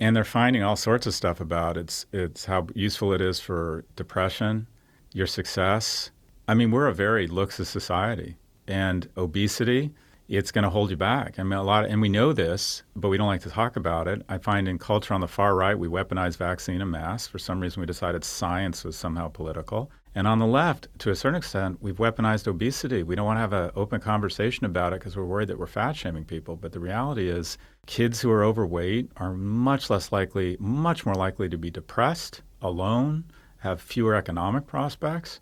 and 0.01 0.17
they're 0.17 0.25
finding 0.25 0.63
all 0.63 0.77
sorts 0.77 1.07
of 1.07 1.15
stuff 1.15 1.41
about 1.41 1.77
it's 1.77 2.07
it's 2.13 2.47
how 2.47 2.67
useful 2.75 3.13
it 3.13 3.21
is 3.21 3.41
for 3.41 3.85
depression, 3.95 4.67
your 5.17 5.27
success. 5.27 6.11
I 6.47 6.53
mean, 6.53 6.71
we're 6.71 6.89
a 6.89 6.95
very 6.95 7.27
looks 7.27 7.59
of 7.59 7.67
society, 7.67 8.37
and 8.69 9.09
obesity. 9.17 9.95
It's 10.29 10.53
going 10.53 10.65
to 10.65 10.71
hold 10.71 10.91
you 10.91 10.97
back. 10.97 11.39
I 11.39 11.43
mean, 11.43 11.59
a 11.59 11.63
lot, 11.63 11.87
of, 11.87 11.91
and 11.91 12.03
we 12.03 12.11
know 12.11 12.35
this, 12.35 12.83
but 12.95 13.09
we 13.09 13.17
don't 13.17 13.27
like 13.27 13.41
to 13.43 13.49
talk 13.49 13.77
about 13.77 14.09
it. 14.09 14.23
I 14.29 14.37
find 14.37 14.69
in 14.69 14.79
culture 14.79 15.15
on 15.15 15.23
the 15.23 15.29
far 15.29 15.55
right, 15.55 15.79
we 15.79 15.89
weaponize 15.89 16.37
vaccine 16.37 16.83
and 16.83 16.91
masks. 16.91 17.29
For 17.29 17.39
some 17.39 17.61
reason, 17.61 17.81
we 17.81 17.87
decided 17.87 18.25
science 18.25 18.85
was 18.85 18.95
somehow 18.95 19.29
political. 19.29 19.91
And 20.15 20.27
on 20.27 20.39
the 20.39 20.47
left, 20.47 20.89
to 20.99 21.11
a 21.11 21.17
certain 21.17 21.39
extent, 21.39 21.79
we've 21.81 21.97
weaponized 21.97 22.47
obesity. 22.47 23.03
We 23.03 23.15
don't 23.15 23.25
want 23.25 23.37
to 23.39 23.41
have 23.41 23.53
an 23.55 23.71
open 23.75 24.01
conversation 24.01 24.67
about 24.67 24.93
it 24.93 25.01
because 25.01 25.17
we're 25.17 25.25
worried 25.25 25.49
that 25.49 25.59
we're 25.59 25.67
fat 25.67 25.97
shaming 25.97 26.25
people. 26.25 26.57
But 26.57 26.73
the 26.73 26.81
reality 26.81 27.31
is, 27.31 27.57
kids 27.87 28.21
who 28.21 28.31
are 28.33 28.45
overweight 28.45 29.11
are 29.17 29.33
much 29.33 29.89
less 29.89 30.13
likely, 30.13 30.59
much 30.61 31.07
more 31.07 31.15
likely 31.15 31.49
to 31.49 31.57
be 31.57 31.71
depressed, 31.71 32.43
alone, 32.61 33.25
have 33.59 33.81
fewer 33.81 34.15
economic 34.15 34.67
prospects. 34.67 35.41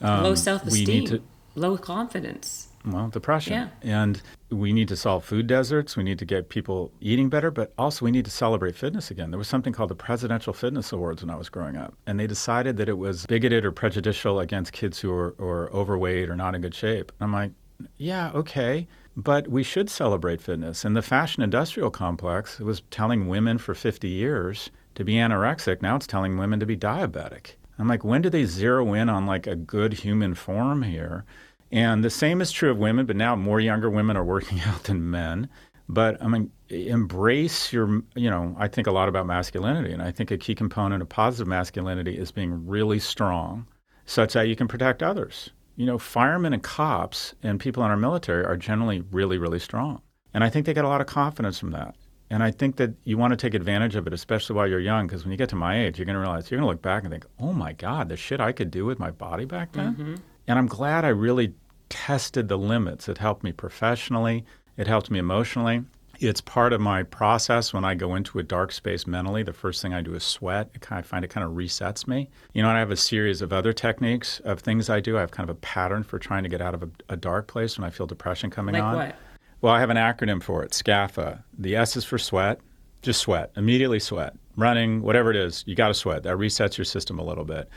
low 0.00 0.30
Um, 0.30 0.36
self 0.36 0.64
we 0.66 0.84
need 0.84 1.04
esteem, 1.04 1.24
low 1.54 1.76
confidence. 1.76 2.68
Well, 2.84 3.08
depression. 3.08 3.52
Yeah. 3.52 3.68
And 3.82 4.22
we 4.50 4.72
need 4.72 4.88
to 4.88 4.96
solve 4.96 5.24
food 5.24 5.46
deserts. 5.46 5.96
We 5.96 6.02
need 6.02 6.18
to 6.20 6.24
get 6.24 6.48
people 6.48 6.92
eating 7.00 7.28
better, 7.28 7.50
but 7.50 7.72
also 7.76 8.04
we 8.04 8.10
need 8.10 8.24
to 8.24 8.30
celebrate 8.30 8.76
fitness 8.76 9.10
again. 9.10 9.30
There 9.30 9.38
was 9.38 9.48
something 9.48 9.72
called 9.72 9.90
the 9.90 9.94
Presidential 9.96 10.52
Fitness 10.52 10.92
Awards 10.92 11.22
when 11.22 11.30
I 11.30 11.36
was 11.36 11.48
growing 11.48 11.76
up, 11.76 11.94
and 12.06 12.18
they 12.18 12.26
decided 12.26 12.76
that 12.78 12.88
it 12.88 12.98
was 12.98 13.26
bigoted 13.26 13.64
or 13.64 13.72
prejudicial 13.72 14.40
against 14.40 14.72
kids 14.72 15.00
who 15.00 15.12
are, 15.12 15.34
are 15.38 15.70
overweight 15.72 16.30
or 16.30 16.36
not 16.36 16.54
in 16.54 16.62
good 16.62 16.74
shape. 16.74 17.12
I'm 17.20 17.32
like, 17.32 17.50
yeah, 17.96 18.30
okay, 18.34 18.86
but 19.16 19.48
we 19.48 19.62
should 19.62 19.90
celebrate 19.90 20.40
fitness. 20.40 20.84
And 20.84 20.96
the 20.96 21.02
fashion 21.02 21.42
industrial 21.42 21.90
complex 21.90 22.58
was 22.60 22.82
telling 22.90 23.28
women 23.28 23.58
for 23.58 23.74
50 23.74 24.08
years 24.08 24.70
to 24.98 25.04
be 25.04 25.14
anorexic. 25.14 25.80
Now 25.80 25.94
it's 25.94 26.08
telling 26.08 26.36
women 26.36 26.58
to 26.58 26.66
be 26.66 26.76
diabetic. 26.76 27.52
I'm 27.78 27.86
like, 27.86 28.02
when 28.02 28.20
do 28.20 28.28
they 28.28 28.44
zero 28.44 28.94
in 28.94 29.08
on 29.08 29.26
like 29.26 29.46
a 29.46 29.54
good 29.54 29.92
human 29.92 30.34
form 30.34 30.82
here? 30.82 31.24
And 31.70 32.04
the 32.04 32.10
same 32.10 32.40
is 32.40 32.50
true 32.50 32.72
of 32.72 32.78
women, 32.78 33.06
but 33.06 33.14
now 33.14 33.36
more 33.36 33.60
younger 33.60 33.88
women 33.88 34.16
are 34.16 34.24
working 34.24 34.60
out 34.66 34.82
than 34.82 35.08
men. 35.08 35.48
But 35.88 36.20
I 36.20 36.26
mean, 36.26 36.50
embrace 36.68 37.72
your, 37.72 38.02
you 38.16 38.28
know, 38.28 38.56
I 38.58 38.66
think 38.66 38.88
a 38.88 38.90
lot 38.90 39.08
about 39.08 39.26
masculinity. 39.26 39.92
And 39.92 40.02
I 40.02 40.10
think 40.10 40.32
a 40.32 40.36
key 40.36 40.56
component 40.56 41.00
of 41.00 41.08
positive 41.08 41.46
masculinity 41.46 42.18
is 42.18 42.32
being 42.32 42.66
really 42.66 42.98
strong 42.98 43.68
such 44.04 44.32
that 44.32 44.48
you 44.48 44.56
can 44.56 44.66
protect 44.66 45.00
others. 45.00 45.50
You 45.76 45.86
know, 45.86 45.98
firemen 45.98 46.52
and 46.52 46.62
cops 46.62 47.36
and 47.44 47.60
people 47.60 47.84
in 47.84 47.90
our 47.92 47.96
military 47.96 48.44
are 48.44 48.56
generally 48.56 49.04
really, 49.12 49.38
really 49.38 49.60
strong. 49.60 50.02
And 50.34 50.42
I 50.42 50.50
think 50.50 50.66
they 50.66 50.74
get 50.74 50.84
a 50.84 50.88
lot 50.88 51.00
of 51.00 51.06
confidence 51.06 51.56
from 51.56 51.70
that. 51.70 51.94
And 52.30 52.42
I 52.42 52.50
think 52.50 52.76
that 52.76 52.92
you 53.04 53.16
want 53.16 53.32
to 53.32 53.36
take 53.36 53.54
advantage 53.54 53.96
of 53.96 54.06
it, 54.06 54.12
especially 54.12 54.54
while 54.56 54.66
you're 54.66 54.80
young, 54.80 55.06
because 55.06 55.24
when 55.24 55.30
you 55.32 55.38
get 55.38 55.48
to 55.50 55.56
my 55.56 55.80
age, 55.82 55.98
you're 55.98 56.04
going 56.04 56.14
to 56.14 56.20
realize 56.20 56.50
you're 56.50 56.60
going 56.60 56.66
to 56.68 56.72
look 56.72 56.82
back 56.82 57.02
and 57.04 57.10
think, 57.10 57.24
oh 57.40 57.52
my 57.52 57.72
God, 57.72 58.08
the 58.10 58.16
shit 58.16 58.40
I 58.40 58.52
could 58.52 58.70
do 58.70 58.84
with 58.84 58.98
my 58.98 59.10
body 59.10 59.46
back 59.46 59.72
then. 59.72 59.94
Mm-hmm. 59.94 60.14
And 60.46 60.58
I'm 60.58 60.66
glad 60.66 61.04
I 61.04 61.08
really 61.08 61.54
tested 61.88 62.48
the 62.48 62.58
limits. 62.58 63.08
It 63.08 63.16
helped 63.18 63.42
me 63.42 63.52
professionally, 63.52 64.44
it 64.76 64.86
helped 64.86 65.10
me 65.10 65.18
emotionally. 65.18 65.84
It's 66.20 66.40
part 66.40 66.72
of 66.72 66.80
my 66.80 67.04
process 67.04 67.72
when 67.72 67.84
I 67.84 67.94
go 67.94 68.16
into 68.16 68.40
a 68.40 68.42
dark 68.42 68.72
space 68.72 69.06
mentally. 69.06 69.44
The 69.44 69.52
first 69.52 69.80
thing 69.80 69.94
I 69.94 70.02
do 70.02 70.14
is 70.16 70.24
sweat. 70.24 70.68
I 70.74 70.78
kind 70.78 70.98
of 70.98 71.06
find 71.06 71.24
it 71.24 71.28
kind 71.28 71.46
of 71.46 71.52
resets 71.52 72.08
me. 72.08 72.28
You 72.52 72.62
know, 72.62 72.68
and 72.68 72.76
I 72.76 72.80
have 72.80 72.90
a 72.90 72.96
series 72.96 73.40
of 73.40 73.52
other 73.52 73.72
techniques 73.72 74.40
of 74.40 74.58
things 74.58 74.90
I 74.90 74.98
do. 74.98 75.16
I 75.16 75.20
have 75.20 75.30
kind 75.30 75.48
of 75.48 75.54
a 75.56 75.60
pattern 75.60 76.02
for 76.02 76.18
trying 76.18 76.42
to 76.42 76.48
get 76.48 76.60
out 76.60 76.74
of 76.74 76.82
a, 76.82 76.88
a 77.08 77.16
dark 77.16 77.46
place 77.46 77.78
when 77.78 77.86
I 77.86 77.90
feel 77.90 78.06
depression 78.06 78.50
coming 78.50 78.74
Like 78.74 78.82
on. 78.82 78.96
what? 78.96 79.16
Well, 79.60 79.74
I 79.74 79.80
have 79.80 79.90
an 79.90 79.96
acronym 79.96 80.42
for 80.42 80.62
it, 80.62 80.70
SCAFA. 80.70 81.42
The 81.58 81.74
S 81.74 81.96
is 81.96 82.04
for 82.04 82.18
sweat. 82.18 82.60
Just 83.02 83.20
sweat. 83.20 83.50
Immediately 83.56 83.98
sweat. 83.98 84.34
Running, 84.56 85.02
whatever 85.02 85.30
it 85.30 85.36
is, 85.36 85.64
you 85.66 85.74
got 85.74 85.88
to 85.88 85.94
sweat. 85.94 86.22
That 86.22 86.36
resets 86.36 86.78
your 86.78 86.84
system 86.84 87.18
a 87.18 87.24
little 87.24 87.44
bit. 87.44 87.68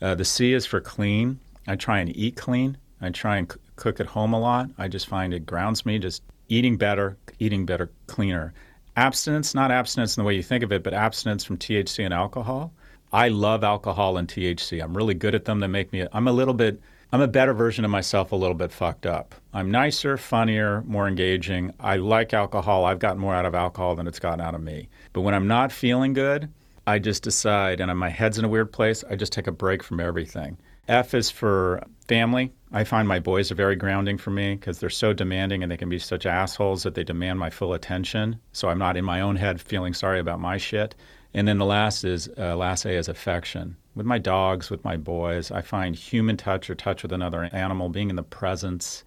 Uh, 0.00 0.14
the 0.14 0.24
C 0.24 0.54
is 0.54 0.64
for 0.64 0.80
clean. 0.80 1.38
I 1.66 1.76
try 1.76 1.98
and 1.98 2.14
eat 2.16 2.36
clean. 2.36 2.78
I 3.00 3.10
try 3.10 3.36
and 3.36 3.50
c- 3.52 3.58
cook 3.76 4.00
at 4.00 4.06
home 4.06 4.32
a 4.32 4.40
lot. 4.40 4.70
I 4.78 4.88
just 4.88 5.08
find 5.08 5.34
it 5.34 5.44
grounds 5.44 5.84
me. 5.84 5.98
Just 5.98 6.22
eating 6.48 6.76
better, 6.76 7.16
eating 7.38 7.66
better, 7.66 7.90
cleaner. 8.06 8.54
Abstinence, 8.96 9.54
not 9.54 9.70
abstinence 9.70 10.16
in 10.16 10.22
the 10.22 10.26
way 10.26 10.34
you 10.34 10.42
think 10.42 10.64
of 10.64 10.72
it, 10.72 10.82
but 10.82 10.94
abstinence 10.94 11.44
from 11.44 11.58
THC 11.58 12.04
and 12.04 12.14
alcohol. 12.14 12.72
I 13.12 13.28
love 13.28 13.62
alcohol 13.62 14.16
and 14.16 14.26
THC. 14.26 14.82
I'm 14.82 14.96
really 14.96 15.14
good 15.14 15.34
at 15.34 15.44
them. 15.44 15.60
They 15.60 15.66
make 15.66 15.92
me, 15.92 16.06
I'm 16.12 16.28
a 16.28 16.32
little 16.32 16.54
bit, 16.54 16.80
I'm 17.12 17.20
a 17.20 17.28
better 17.28 17.54
version 17.54 17.84
of 17.84 17.90
myself, 17.90 18.32
a 18.32 18.36
little 18.36 18.56
bit 18.56 18.72
fucked 18.72 19.06
up. 19.06 19.34
I'm 19.54 19.70
nicer, 19.70 20.16
funnier, 20.16 20.82
more 20.82 21.06
engaging. 21.06 21.72
I 21.78 21.96
like 21.96 22.34
alcohol. 22.34 22.84
I've 22.84 22.98
gotten 22.98 23.20
more 23.20 23.34
out 23.34 23.46
of 23.46 23.54
alcohol 23.54 23.94
than 23.94 24.08
it's 24.08 24.18
gotten 24.18 24.40
out 24.40 24.56
of 24.56 24.60
me. 24.60 24.88
But 25.12 25.20
when 25.20 25.32
I'm 25.32 25.46
not 25.46 25.70
feeling 25.70 26.14
good, 26.14 26.48
I 26.86 26.98
just 26.98 27.22
decide, 27.22 27.80
and 27.80 27.96
my 27.98 28.08
head's 28.08 28.38
in 28.38 28.44
a 28.44 28.48
weird 28.48 28.72
place, 28.72 29.04
I 29.08 29.14
just 29.14 29.32
take 29.32 29.46
a 29.46 29.52
break 29.52 29.84
from 29.84 30.00
everything. 30.00 30.58
F 30.88 31.14
is 31.14 31.30
for 31.30 31.82
family. 32.08 32.52
I 32.72 32.84
find 32.84 33.06
my 33.06 33.20
boys 33.20 33.50
are 33.50 33.56
very 33.56 33.76
grounding 33.76 34.18
for 34.18 34.30
me 34.30 34.54
because 34.54 34.78
they're 34.78 34.90
so 34.90 35.12
demanding 35.12 35.62
and 35.62 35.70
they 35.70 35.76
can 35.76 35.88
be 35.88 35.98
such 35.98 36.26
assholes 36.26 36.82
that 36.82 36.94
they 36.94 37.04
demand 37.04 37.38
my 37.38 37.50
full 37.50 37.72
attention. 37.72 38.40
So 38.52 38.68
I'm 38.68 38.78
not 38.78 38.96
in 38.96 39.04
my 39.04 39.20
own 39.20 39.36
head 39.36 39.60
feeling 39.60 39.94
sorry 39.94 40.20
about 40.20 40.40
my 40.40 40.56
shit. 40.56 40.94
And 41.34 41.46
then 41.46 41.58
the 41.58 41.64
last 41.64 42.04
is 42.04 42.28
uh, 42.38 42.56
last 42.56 42.84
A 42.84 42.90
is 42.90 43.08
affection. 43.08 43.76
With 43.96 44.04
my 44.04 44.18
dogs, 44.18 44.68
with 44.68 44.84
my 44.84 44.98
boys, 44.98 45.50
I 45.50 45.62
find 45.62 45.96
human 45.96 46.36
touch 46.36 46.68
or 46.68 46.74
touch 46.74 47.02
with 47.02 47.12
another 47.12 47.48
animal, 47.52 47.88
being 47.88 48.10
in 48.10 48.16
the 48.16 48.22
presence. 48.22 49.04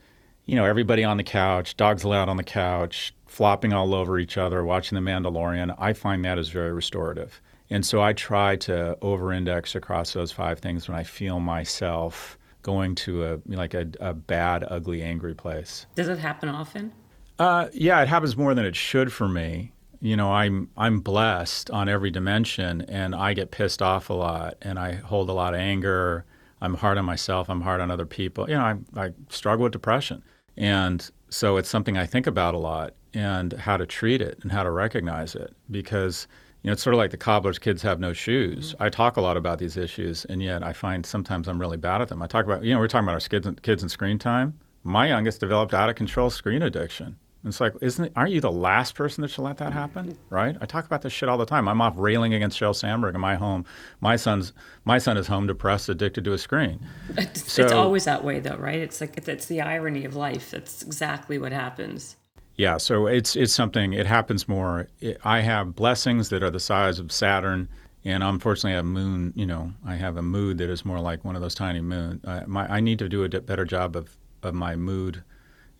You 0.48 0.56
know, 0.56 0.66
everybody 0.66 1.04
on 1.04 1.18
the 1.18 1.24
couch, 1.24 1.78
dogs 1.78 2.04
allowed 2.04 2.28
on 2.28 2.38
the 2.38 2.44
couch, 2.44 3.14
flopping 3.28 3.72
all 3.72 3.94
over 3.94 4.18
each 4.18 4.36
other, 4.36 4.64
watching 4.64 4.96
The 4.96 5.12
Mandalorian. 5.12 5.76
I 5.78 5.94
find 5.94 6.26
that 6.26 6.40
is 6.40 6.50
very 6.50 6.74
restorative. 6.74 7.40
And 7.70 7.86
so 7.86 8.02
I 8.02 8.14
try 8.14 8.56
to 8.56 8.98
over 9.04 9.32
index 9.32 9.76
across 9.76 10.14
those 10.14 10.32
five 10.32 10.58
things 10.58 10.88
when 10.88 10.98
I 10.98 11.04
feel 11.04 11.40
myself 11.40 12.40
going 12.64 12.96
to 12.96 13.26
a 13.26 13.40
like 13.46 13.76
a, 13.76 13.88
a 14.00 14.16
bad, 14.16 14.66
ugly, 14.68 15.04
angry 15.04 15.36
place. 15.36 15.86
Does 15.94 16.08
it 16.08 16.18
happen 16.18 16.50
often? 16.50 16.92
Uh, 17.38 17.68
yeah, 17.74 18.02
it 18.02 18.08
happens 18.08 18.36
more 18.36 18.56
than 18.56 18.66
it 18.66 18.76
should 18.76 19.14
for 19.14 19.28
me. 19.28 19.72
You 20.02 20.16
know, 20.16 20.32
I'm 20.32 20.70
I'm 20.78 21.00
blessed 21.02 21.70
on 21.72 21.90
every 21.90 22.12
dimension, 22.12 22.82
and 22.82 23.14
I 23.14 23.34
get 23.34 23.52
pissed 23.52 23.82
off 23.82 24.10
a 24.10 24.14
lot, 24.14 24.56
and 24.62 24.80
I 24.80 24.94
hold 24.94 25.30
a 25.30 25.34
lot 25.34 25.54
of 25.54 25.60
anger. 25.60 26.26
I'm 26.62 26.76
hard 26.76 26.98
on 26.98 27.06
myself. 27.06 27.50
I'm 27.50 27.62
hard 27.62 27.82
on 27.82 27.92
other 27.92 28.06
people. 28.06 28.50
You 28.50 28.56
know, 28.56 28.62
I, 28.96 29.06
I 29.06 29.12
struggle 29.30 29.64
with 29.64 29.74
depression. 29.74 30.24
And 30.58 31.10
so 31.30 31.58
it's 31.58 31.70
something 31.70 31.98
I 31.98 32.06
think 32.06 32.28
about 32.28 32.54
a 32.54 32.58
lot 32.58 32.94
and 33.14 33.54
how 33.54 33.78
to 33.78 33.86
treat 33.86 34.22
it 34.22 34.40
and 34.42 34.52
how 34.52 34.64
to 34.64 34.72
recognize 34.72 35.36
it 35.36 35.56
because 35.72 36.28
you 36.64 36.68
know, 36.68 36.74
it's 36.74 36.84
sort 36.84 36.94
of 36.94 36.98
like 36.98 37.12
the 37.12 37.18
cobbler's 37.18 37.58
kids 37.58 37.82
have 37.82 38.00
no 38.00 38.12
shoes. 38.12 38.74
Mm-hmm. 38.74 38.84
I 38.84 38.90
talk 38.90 39.16
a 39.16 39.22
lot 39.22 39.38
about 39.38 39.60
these 39.60 39.78
issues, 39.78 40.26
and 40.26 40.44
yet 40.44 40.62
I 40.62 40.74
find 40.74 41.06
sometimes 41.06 41.48
I'm 41.48 41.60
really 41.60 41.78
bad 41.78 42.02
at 42.02 42.10
them. 42.10 42.22
I 42.22 42.28
talk 42.28 42.46
about, 42.46 42.64
you 42.64 42.74
know, 42.74 42.80
we're 42.80 42.90
talking 42.90 43.06
about 43.06 43.14
our 43.14 43.28
kids 43.28 43.48
and, 43.48 43.62
kids 43.62 43.82
and 43.82 43.90
screen 43.90 44.20
time. 44.20 44.60
My 44.84 45.08
youngest 45.08 45.40
developed 45.40 45.74
out 45.74 45.90
of 45.90 45.96
control 45.96 46.30
screen 46.30 46.62
addiction. 46.62 47.18
It's 47.46 47.62
like, 47.62 47.74
isn't 47.82 48.06
it, 48.06 48.14
aren't 48.16 48.32
you 48.32 48.42
the 48.42 48.52
last 48.52 48.96
person 48.96 49.22
that 49.22 49.30
should 49.30 49.44
let 49.44 49.58
that 49.58 49.72
happen? 49.72 50.18
Right? 50.30 50.58
I 50.60 50.66
talk 50.66 50.86
about 50.86 51.02
this 51.04 51.14
shit 51.14 51.30
all 51.30 51.38
the 51.38 51.46
time. 51.46 51.70
I'm 51.70 51.80
off 51.80 51.94
railing 51.98 52.34
against 52.34 52.60
Sheryl 52.60 52.76
Sandberg 52.76 53.16
in 53.16 53.22
my 53.22 53.36
home. 53.36 53.64
My 54.02 54.18
son's 54.18 54.52
my 54.84 54.98
son 54.98 55.16
is 55.16 55.28
home 55.28 55.48
depressed, 55.48 55.88
addicted 55.88 56.26
to 56.26 56.34
a 56.34 56.38
screen. 56.38 56.86
It's, 57.18 57.52
so, 57.52 57.64
it's 57.64 57.72
always 57.72 58.04
that 58.06 58.26
way, 58.26 58.40
though, 58.40 58.58
right? 58.58 58.80
It's 58.80 59.00
like 59.00 59.28
it's 59.28 59.46
the 59.46 59.62
irony 59.62 60.04
of 60.04 60.16
life. 60.16 60.52
That's 60.52 60.82
exactly 60.84 61.38
what 61.38 61.54
happens. 61.54 62.18
Yeah, 62.56 62.76
so 62.76 63.08
it's 63.08 63.38
it's 63.38 63.54
something. 63.54 63.94
It 63.94 64.06
happens 64.06 64.50
more. 64.50 64.90
I 65.24 65.40
have 65.40 65.76
blessings 65.76 66.28
that 66.30 66.44
are 66.44 66.52
the 66.52 66.60
size 66.60 67.00
of 67.00 67.10
Saturn, 67.10 67.70
and 68.04 68.22
unfortunately, 68.22 68.74
I 68.74 68.78
have 68.78 68.86
moon. 68.86 69.32
You 69.34 69.46
know, 69.46 69.72
I 69.86 69.96
have 69.96 70.18
a 70.18 70.22
mood 70.22 70.58
that 70.58 70.70
is 70.70 70.84
more 70.84 71.00
like 71.00 71.24
one 71.24 71.38
of 71.38 71.42
those 71.42 71.56
tiny 71.56 71.80
moon. 71.80 72.20
I, 72.28 72.44
my, 72.46 72.70
I 72.70 72.82
need 72.82 73.00
to 73.00 73.08
do 73.08 73.24
a 73.24 73.30
better 73.30 73.64
job 73.64 73.96
of 73.96 74.18
of 74.44 74.54
my 74.54 74.76
mood 74.76 75.24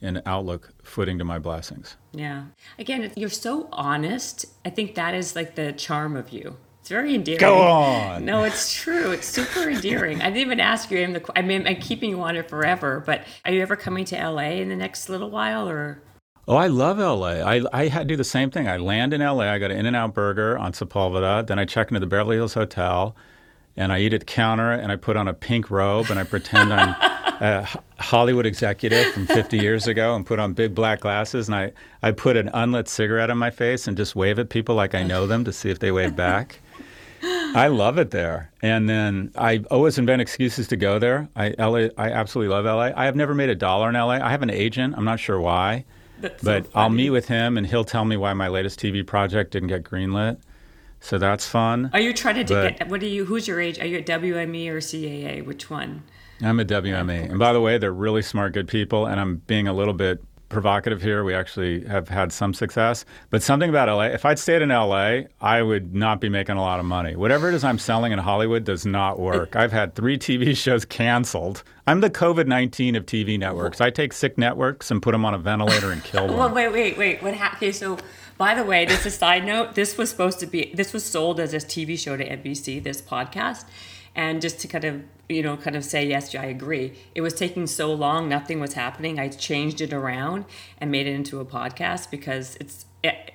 and 0.02 0.22
outlook 0.26 0.74
footing 0.84 1.18
to 1.18 1.26
my 1.26 1.40
blessings. 1.40 1.98
Yeah. 2.14 2.46
Again, 2.78 3.12
you're 3.16 3.30
so 3.30 3.68
honest. 3.72 4.46
I 4.66 4.70
think 4.70 4.96
that 4.96 5.14
is 5.14 5.36
like 5.36 5.56
the 5.56 5.74
charm 5.74 6.16
of 6.16 6.30
you. 6.32 6.58
It's 6.80 6.90
very 6.90 7.14
endearing. 7.14 7.40
Go 7.40 7.58
on. 7.58 8.26
No, 8.26 8.44
it's 8.44 8.74
true. 8.74 9.12
It's 9.12 9.28
super 9.28 9.70
endearing. 9.70 10.22
I 10.22 10.26
didn't 10.26 10.38
even 10.38 10.60
ask 10.60 10.90
you. 10.90 11.04
I'm 11.04 11.14
the. 11.14 11.32
I 11.36 11.42
mean, 11.42 11.68
I'm 11.68 11.76
keeping 11.76 12.10
you 12.10 12.22
on 12.22 12.36
it 12.36 12.50
forever. 12.50 13.04
But 13.06 13.26
are 13.46 13.52
you 13.52 13.62
ever 13.62 13.76
coming 13.76 14.06
to 14.06 14.30
LA 14.30 14.52
in 14.54 14.70
the 14.70 14.76
next 14.76 15.10
little 15.10 15.30
while, 15.30 15.70
or? 15.70 16.02
Oh, 16.48 16.56
I 16.56 16.68
love 16.68 16.98
LA. 16.98 17.44
I, 17.48 17.64
I 17.72 18.04
do 18.06 18.16
the 18.16 18.24
same 18.24 18.50
thing. 18.50 18.68
I 18.68 18.78
land 18.78 19.14
in 19.14 19.22
LA. 19.22 19.44
I 19.44 19.60
go 19.60 19.68
to 19.68 19.76
In 19.76 19.86
and 19.86 19.96
Out 19.96 20.16
Burger 20.16 20.58
on 20.58 20.72
Sepulveda. 20.72 21.46
Then 21.46 21.60
I 21.60 21.66
check 21.66 21.90
into 21.90 22.00
the 22.00 22.08
Beverly 22.08 22.38
Hills 22.38 22.56
Hotel 22.56 23.16
and 23.80 23.94
I 23.94 24.00
eat 24.02 24.14
at 24.14 24.20
the 24.20 24.26
counter 24.26 24.72
and 24.74 24.92
I 24.92 24.98
put 24.98 25.16
on 25.16 25.30
a 25.30 25.34
pink 25.34 25.72
robe 25.72 26.08
and 26.10 26.20
I 26.20 26.26
pretend 26.26 26.74
I'm 26.74 26.90
a 27.42 27.68
Hollywood 27.98 28.46
executive 28.46 29.14
from 29.14 29.26
50 29.26 29.58
years 29.58 29.88
ago 29.88 30.16
and 30.16 30.26
put 30.26 30.38
on 30.38 30.52
big 30.52 30.76
black 30.76 31.00
glasses 31.00 31.48
and 31.48 31.56
I, 31.56 31.72
I 32.04 32.12
put 32.12 32.36
an 32.36 32.50
unlit 32.54 32.90
cigarette 32.90 33.32
on 33.32 33.38
my 33.38 33.50
face 33.50 33.88
and 33.88 33.96
just 33.96 34.18
wave 34.18 34.38
at 34.38 34.50
people 34.50 34.76
like 34.76 34.94
I 34.94 35.04
know 35.04 35.26
them 35.26 35.46
to 35.46 35.54
see 35.54 35.70
if 35.70 35.80
they 35.80 35.92
wave 35.92 36.14
back. 36.14 36.60
I 37.24 37.68
love 37.68 37.98
it 37.98 38.12
there. 38.12 38.52
And 38.62 38.90
then 38.90 39.32
I 39.38 39.64
always 39.72 39.98
invent 39.98 40.22
excuses 40.22 40.68
to 40.68 40.76
go 40.76 41.00
there. 41.00 41.30
I, 41.38 41.56
LA, 41.58 41.88
I 41.98 42.12
absolutely 42.12 42.54
love 42.54 42.66
LA. 42.66 42.92
I 42.96 43.06
have 43.06 43.16
never 43.16 43.34
made 43.34 43.50
a 43.50 43.56
dollar 43.56 43.88
in 43.88 43.96
LA. 43.96 44.20
I 44.20 44.30
have 44.30 44.42
an 44.42 44.50
agent. 44.50 44.96
I'm 44.98 45.06
not 45.06 45.22
sure 45.22 45.40
why. 45.40 45.86
That's 46.20 46.44
but 46.44 46.66
so 46.66 46.72
I'll 46.76 46.90
meet 46.90 47.12
with 47.12 47.30
him 47.30 47.58
and 47.58 47.66
he'll 47.66 47.86
tell 47.86 48.04
me 48.04 48.18
why 48.18 48.34
my 48.34 48.50
latest 48.50 48.78
TV 48.78 49.08
project 49.08 49.52
didn't 49.52 49.70
get 49.70 49.84
greenlit. 49.84 50.38
So 51.02 51.18
that's 51.18 51.48
fun. 51.48 51.90
Are 51.94 52.00
you 52.00 52.14
trying 52.14 52.46
to 52.46 52.54
but, 52.54 52.78
get 52.78 52.90
what 52.90 53.02
are 53.02 53.08
you 53.08 53.26
who's 53.26 53.48
your 53.48 53.60
age? 53.60 53.80
Are 53.80 53.86
you 53.86 53.98
at 54.00 54.06
WME 54.06 54.68
or 54.70 54.78
CAA? 54.80 55.46
Which 55.46 55.70
one? 55.70 56.04
I'm 56.42 56.60
at 56.60 56.68
WME. 56.68 57.30
And 57.30 57.40
by 57.40 57.54
the 57.54 57.62
way, 57.62 57.78
they're 57.78 57.92
really 57.94 58.22
smart 58.22 58.54
good 58.54 58.68
people 58.68 59.06
and 59.06 59.20
I'm 59.20 59.38
being 59.48 59.68
a 59.68 59.74
little 59.74 59.94
bit 59.94 60.24
provocative 60.50 61.02
here. 61.02 61.24
We 61.24 61.34
actually 61.34 61.86
have 61.86 62.10
had 62.10 62.34
some 62.34 62.54
success. 62.54 63.06
But 63.30 63.42
something 63.44 63.70
about 63.70 63.88
LA, 63.88 64.06
if 64.06 64.26
I'd 64.26 64.40
stayed 64.40 64.62
in 64.62 64.70
LA, 64.70 65.22
I 65.40 65.62
would 65.62 65.94
not 65.96 66.20
be 66.20 66.28
making 66.28 66.58
a 66.58 66.62
lot 66.62 66.80
of 66.80 66.86
money. 66.86 67.16
Whatever 67.16 67.50
it 67.50 67.56
is 67.56 67.64
I'm 67.64 67.78
selling 67.78 68.12
in 68.12 68.20
Hollywood 68.20 68.64
does 68.64 68.86
not 68.86 69.20
work. 69.20 69.56
I've 69.56 69.72
had 69.72 69.96
three 69.96 70.18
TV 70.18 70.58
shows 70.64 70.86
canceled. 70.86 71.64
I'm 71.88 72.02
the 72.02 72.10
COVID 72.10 72.48
19 72.48 72.96
of 72.96 73.06
TV 73.06 73.40
networks. 73.40 73.80
I 73.80 73.90
take 73.90 74.12
sick 74.12 74.38
networks 74.38 74.92
and 74.92 75.02
put 75.02 75.12
them 75.12 75.24
on 75.24 75.34
a 75.34 75.38
ventilator 75.38 75.92
and 75.92 76.04
kill 76.04 76.28
them. 76.28 76.38
well, 76.38 76.54
wait, 76.54 76.72
wait, 76.72 76.98
wait. 76.98 77.22
What 77.24 77.34
happened? 77.36 77.58
Okay, 77.58 77.72
so 77.72 77.98
by 78.40 78.56
the 78.56 78.64
way, 78.64 78.86
this 78.86 79.02
is 79.02 79.08
a 79.08 79.18
side 79.18 79.46
note. 79.46 79.76
This 79.76 79.98
was 79.98 80.10
supposed 80.10 80.40
to 80.40 80.48
be, 80.48 80.72
this 80.74 80.94
was 80.94 81.04
sold 81.04 81.42
as 81.42 81.54
a 81.54 81.58
TV 81.58 82.00
show 82.00 82.16
to 82.16 82.26
NBC, 82.28 82.82
this 82.82 83.02
podcast. 83.02 83.66
And 84.16 84.42
just 84.42 84.62
to 84.62 84.68
kind 84.70 84.86
of, 84.86 85.04
you 85.28 85.44
know, 85.44 85.58
kind 85.58 85.76
of 85.76 85.84
say, 85.84 86.08
yes, 86.08 86.34
I 86.34 86.46
agree. 86.46 86.94
It 87.14 87.20
was 87.20 87.34
taking 87.34 87.68
so 87.68 87.94
long, 87.94 88.30
nothing 88.30 88.62
was 88.62 88.74
happening. 88.74 89.20
I 89.20 89.28
changed 89.28 89.82
it 89.82 89.92
around 89.92 90.46
and 90.78 90.90
made 90.90 91.06
it 91.06 91.16
into 91.16 91.42
a 91.42 91.46
podcast 91.46 92.10
because 92.10 92.56
it's 92.62 92.86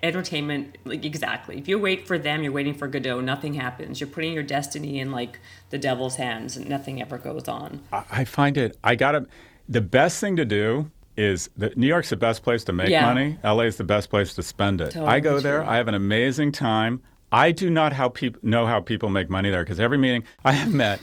entertainment 0.02 0.76
like 0.84 1.06
exactly 1.06 1.56
if 1.56 1.66
you 1.66 1.78
wait 1.78 2.06
for 2.06 2.18
them 2.18 2.42
you're 2.42 2.52
waiting 2.52 2.74
for 2.74 2.86
godot 2.86 3.18
nothing 3.22 3.54
happens 3.54 3.98
you're 3.98 4.06
putting 4.06 4.34
your 4.34 4.42
destiny 4.42 5.00
in 5.00 5.10
like 5.10 5.40
the 5.70 5.78
devil's 5.78 6.16
hands 6.16 6.54
and 6.58 6.68
nothing 6.68 7.00
ever 7.00 7.16
goes 7.16 7.48
on 7.48 7.80
i 7.90 8.26
find 8.26 8.58
it 8.58 8.76
i 8.84 8.94
gotta 8.94 9.26
the 9.66 9.80
best 9.80 10.20
thing 10.20 10.36
to 10.36 10.44
do 10.44 10.90
is 11.16 11.48
that 11.56 11.76
New 11.76 11.86
York's 11.86 12.10
the 12.10 12.16
best 12.16 12.42
place 12.42 12.64
to 12.64 12.72
make 12.72 12.88
yeah. 12.88 13.06
money. 13.06 13.38
LA 13.44 13.64
is 13.64 13.76
the 13.76 13.84
best 13.84 14.10
place 14.10 14.34
to 14.34 14.42
spend 14.42 14.80
it. 14.80 14.92
Totally 14.92 15.06
I 15.06 15.20
go 15.20 15.32
true. 15.32 15.40
there. 15.40 15.64
I 15.64 15.76
have 15.76 15.88
an 15.88 15.94
amazing 15.94 16.52
time. 16.52 17.02
I 17.32 17.50
do 17.50 17.70
not 17.70 17.92
how 17.92 18.08
peop- 18.08 18.42
know 18.44 18.66
how 18.66 18.80
people 18.80 19.08
make 19.08 19.28
money 19.28 19.50
there 19.50 19.64
because 19.64 19.80
every 19.80 19.98
meeting 19.98 20.24
I 20.44 20.52
have 20.52 20.72
met 20.84 21.00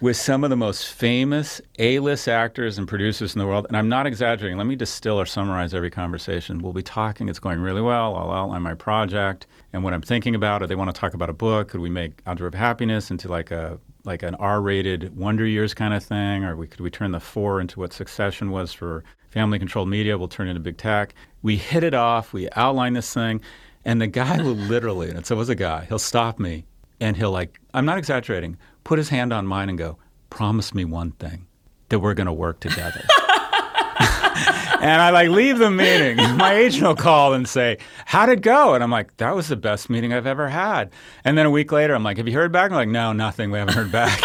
with 0.00 0.16
some 0.16 0.44
of 0.44 0.50
the 0.50 0.56
most 0.56 0.86
famous 0.88 1.60
A-list 1.78 2.28
actors 2.28 2.76
and 2.76 2.86
producers 2.86 3.34
in 3.34 3.38
the 3.38 3.46
world, 3.46 3.66
and 3.68 3.76
I'm 3.76 3.88
not 3.88 4.06
exaggerating. 4.06 4.58
Let 4.58 4.66
me 4.66 4.76
distill 4.76 5.18
or 5.18 5.26
summarize 5.26 5.72
every 5.72 5.90
conversation. 5.90 6.60
We'll 6.60 6.72
be 6.72 6.82
talking. 6.82 7.28
It's 7.28 7.38
going 7.38 7.60
really 7.60 7.80
well. 7.80 8.14
I'll 8.14 8.30
outline 8.30 8.62
my 8.62 8.74
project 8.74 9.46
and 9.72 9.82
what 9.82 9.94
I'm 9.94 10.02
thinking 10.02 10.34
about. 10.34 10.62
Or 10.62 10.66
they 10.66 10.74
want 10.74 10.94
to 10.94 10.98
talk 10.98 11.14
about 11.14 11.30
a 11.30 11.34
book. 11.34 11.68
Could 11.68 11.80
we 11.80 11.90
make 11.90 12.20
Algebra 12.26 12.48
of 12.48 12.54
Happiness 12.54 13.10
into 13.10 13.28
like 13.28 13.50
a 13.50 13.78
like 14.04 14.22
an 14.22 14.36
R-rated 14.36 15.16
Wonder 15.16 15.44
Years 15.44 15.74
kind 15.74 15.92
of 15.92 16.02
thing, 16.02 16.44
or 16.44 16.56
we 16.56 16.66
could 16.66 16.80
we 16.80 16.90
turn 16.90 17.10
the 17.12 17.20
four 17.20 17.60
into 17.60 17.80
what 17.80 17.92
Succession 17.92 18.50
was 18.50 18.72
for 18.72 19.02
family-controlled 19.36 19.86
media? 19.86 20.16
We'll 20.16 20.28
turn 20.28 20.48
into 20.48 20.60
big 20.60 20.78
tech. 20.78 21.14
We 21.42 21.56
hit 21.56 21.84
it 21.84 21.92
off. 21.92 22.32
We 22.32 22.48
outline 22.56 22.94
this 22.94 23.12
thing. 23.12 23.42
And 23.84 24.00
the 24.00 24.06
guy 24.06 24.38
will 24.38 24.54
literally, 24.54 25.10
and 25.10 25.18
it 25.18 25.30
was 25.30 25.50
a 25.50 25.54
guy, 25.54 25.84
he'll 25.84 25.98
stop 25.98 26.38
me 26.38 26.64
and 27.02 27.18
he'll 27.18 27.32
like, 27.32 27.60
I'm 27.74 27.84
not 27.84 27.98
exaggerating, 27.98 28.56
put 28.82 28.96
his 28.96 29.10
hand 29.10 29.34
on 29.34 29.46
mine 29.46 29.68
and 29.68 29.76
go, 29.76 29.98
promise 30.30 30.74
me 30.74 30.86
one 30.86 31.10
thing, 31.12 31.46
that 31.90 31.98
we're 31.98 32.14
to 32.14 32.32
work 32.32 32.60
together. 32.60 33.02
and 34.80 35.02
I 35.02 35.10
like 35.10 35.28
leave 35.28 35.58
the 35.58 35.70
meeting. 35.70 36.16
My 36.38 36.54
agent 36.54 36.86
will 36.86 36.96
call 36.96 37.34
and 37.34 37.46
say, 37.46 37.76
How'd 38.06 38.30
it 38.30 38.40
go? 38.40 38.72
And 38.72 38.82
I'm 38.82 38.90
like, 38.90 39.18
That 39.18 39.36
was 39.36 39.48
the 39.48 39.56
best 39.56 39.90
meeting 39.90 40.14
I've 40.14 40.26
ever 40.26 40.48
had. 40.48 40.90
And 41.24 41.36
then 41.36 41.44
a 41.44 41.50
week 41.50 41.70
later, 41.72 41.94
I'm 41.94 42.02
like, 42.02 42.16
Have 42.16 42.26
you 42.26 42.34
heard 42.34 42.52
back? 42.52 42.70
And 42.70 42.74
I'm 42.74 42.78
like, 42.78 42.88
No, 42.88 43.12
nothing. 43.12 43.50
We 43.50 43.58
haven't 43.58 43.74
heard 43.74 43.92
back. 43.92 44.18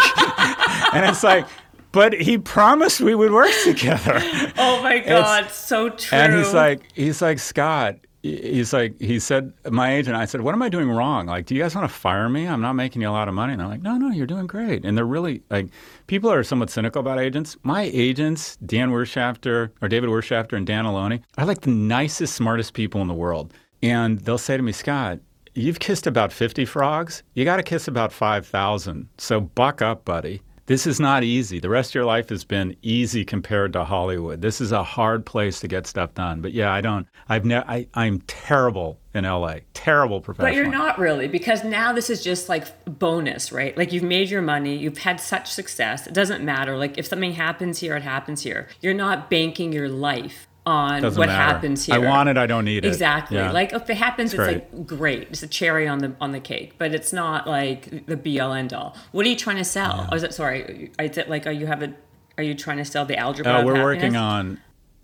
and 0.93 1.05
it's 1.05 1.23
like, 1.23 1.45
but 1.91 2.13
he 2.13 2.37
promised 2.37 3.01
we 3.01 3.15
would 3.15 3.31
work 3.31 3.51
together. 3.63 4.21
Oh 4.57 4.81
my 4.83 4.99
God, 4.99 5.45
it's, 5.45 5.55
so 5.55 5.89
true. 5.89 6.17
And 6.17 6.33
he's 6.33 6.53
like, 6.53 6.81
he's 6.93 7.21
like, 7.21 7.39
Scott, 7.39 7.97
he's 8.23 8.73
like 8.73 8.99
he 9.01 9.19
said 9.19 9.51
my 9.71 9.95
agent 9.95 10.15
i 10.15 10.25
said 10.25 10.41
what 10.41 10.53
am 10.53 10.61
i 10.61 10.69
doing 10.69 10.89
wrong? 10.89 11.25
Like 11.25 11.45
do 11.45 11.55
you 11.55 11.61
guys 11.61 11.73
want 11.73 11.89
to 11.89 11.93
fire 11.93 12.29
me? 12.29 12.47
I'm 12.47 12.61
not 12.61 12.73
making 12.73 13.01
you 13.01 13.09
a 13.09 13.11
lot 13.11 13.27
of 13.27 13.33
money. 13.33 13.53
And 13.53 13.59
they're 13.59 13.67
like 13.67 13.81
no 13.81 13.97
no 13.97 14.09
you're 14.09 14.27
doing 14.27 14.47
great. 14.47 14.85
And 14.85 14.97
they're 14.97 15.05
really 15.05 15.41
like 15.49 15.69
people 16.07 16.31
are 16.31 16.43
somewhat 16.43 16.69
cynical 16.69 16.99
about 16.99 17.19
agents. 17.19 17.57
My 17.63 17.89
agents 17.93 18.57
dan 18.57 18.91
Wershafter 18.91 19.71
or 19.81 19.87
david 19.87 20.09
Wershafter 20.09 20.53
and 20.53 20.67
dan 20.67 20.85
aloni 20.85 21.23
are 21.37 21.45
like 21.45 21.61
the 21.61 21.71
nicest 21.71 22.35
smartest 22.35 22.73
people 22.73 23.01
in 23.01 23.07
the 23.07 23.13
world. 23.13 23.53
And 23.81 24.19
they'll 24.19 24.37
say 24.37 24.57
to 24.57 24.63
me 24.63 24.71
scott 24.71 25.19
you've 25.53 25.79
kissed 25.79 26.07
about 26.07 26.31
50 26.31 26.63
frogs. 26.65 27.23
You 27.33 27.43
got 27.43 27.57
to 27.57 27.63
kiss 27.63 27.87
about 27.87 28.13
5000 28.13 29.09
so 29.17 29.41
buck 29.41 29.81
up 29.81 30.05
buddy 30.05 30.41
this 30.65 30.87
is 30.87 30.99
not 30.99 31.23
easy. 31.23 31.59
The 31.59 31.69
rest 31.69 31.91
of 31.91 31.95
your 31.95 32.05
life 32.05 32.29
has 32.29 32.43
been 32.43 32.75
easy 32.81 33.25
compared 33.25 33.73
to 33.73 33.83
Hollywood. 33.83 34.41
This 34.41 34.61
is 34.61 34.71
a 34.71 34.83
hard 34.83 35.25
place 35.25 35.59
to 35.61 35.67
get 35.67 35.87
stuff 35.87 36.13
done. 36.13 36.41
But 36.41 36.53
yeah, 36.53 36.71
I 36.71 36.81
don't. 36.81 37.07
I've 37.29 37.45
never. 37.45 37.69
I, 37.69 37.87
I'm 37.93 38.19
terrible 38.21 38.99
in 39.13 39.25
LA. 39.25 39.55
Terrible 39.73 40.21
professional. 40.21 40.51
But 40.51 40.55
you're 40.55 40.71
not 40.71 40.99
really 40.99 41.27
because 41.27 41.63
now 41.63 41.93
this 41.93 42.09
is 42.09 42.23
just 42.23 42.47
like 42.49 42.85
bonus, 42.85 43.51
right? 43.51 43.75
Like 43.77 43.91
you've 43.91 44.03
made 44.03 44.29
your 44.29 44.41
money, 44.41 44.77
you've 44.77 44.99
had 44.99 45.19
such 45.19 45.51
success. 45.51 46.07
It 46.07 46.13
doesn't 46.13 46.43
matter. 46.43 46.77
Like 46.77 46.97
if 46.97 47.05
something 47.05 47.33
happens 47.33 47.79
here, 47.79 47.95
it 47.95 48.03
happens 48.03 48.43
here. 48.43 48.67
You're 48.81 48.93
not 48.93 49.29
banking 49.29 49.73
your 49.73 49.89
life 49.89 50.47
on 50.65 51.01
Doesn't 51.01 51.19
what 51.19 51.27
matter. 51.27 51.53
happens 51.53 51.85
here. 51.85 51.95
I 51.95 51.97
want 51.97 52.29
it, 52.29 52.37
I 52.37 52.45
don't 52.45 52.65
need 52.65 52.85
it. 52.85 52.87
Exactly. 52.87 53.37
Yeah. 53.37 53.51
Like 53.51 53.73
if 53.73 53.89
it 53.89 53.97
happens, 53.97 54.33
it's, 54.33 54.41
it's 54.41 54.53
like 54.73 54.85
great. 54.85 55.29
It's 55.29 55.43
a 55.43 55.47
cherry 55.47 55.87
on 55.87 55.99
the 55.99 56.15
on 56.21 56.31
the 56.31 56.39
cake, 56.39 56.73
but 56.77 56.93
it's 56.93 57.11
not 57.11 57.47
like 57.47 58.05
the 58.05 58.17
be 58.17 58.39
all 58.39 58.53
end 58.53 58.73
all. 58.73 58.95
What 59.11 59.25
are 59.25 59.29
you 59.29 59.35
trying 59.35 59.57
to 59.57 59.63
sell? 59.63 59.97
Yeah. 59.97 60.09
Oh, 60.11 60.15
is 60.15 60.23
it 60.23 60.33
sorry? 60.33 60.91
Is 60.99 61.17
it 61.17 61.29
like 61.29 61.47
are 61.47 61.51
you 61.51 61.65
have 61.65 61.81
a 61.81 61.93
are 62.37 62.43
you 62.43 62.53
trying 62.53 62.77
to 62.77 62.85
sell 62.85 63.05
the 63.05 63.17
algebra? 63.17 63.59
Oh, 63.59 63.65
we're 63.65 63.83
working 63.83 64.15
on 64.15 64.59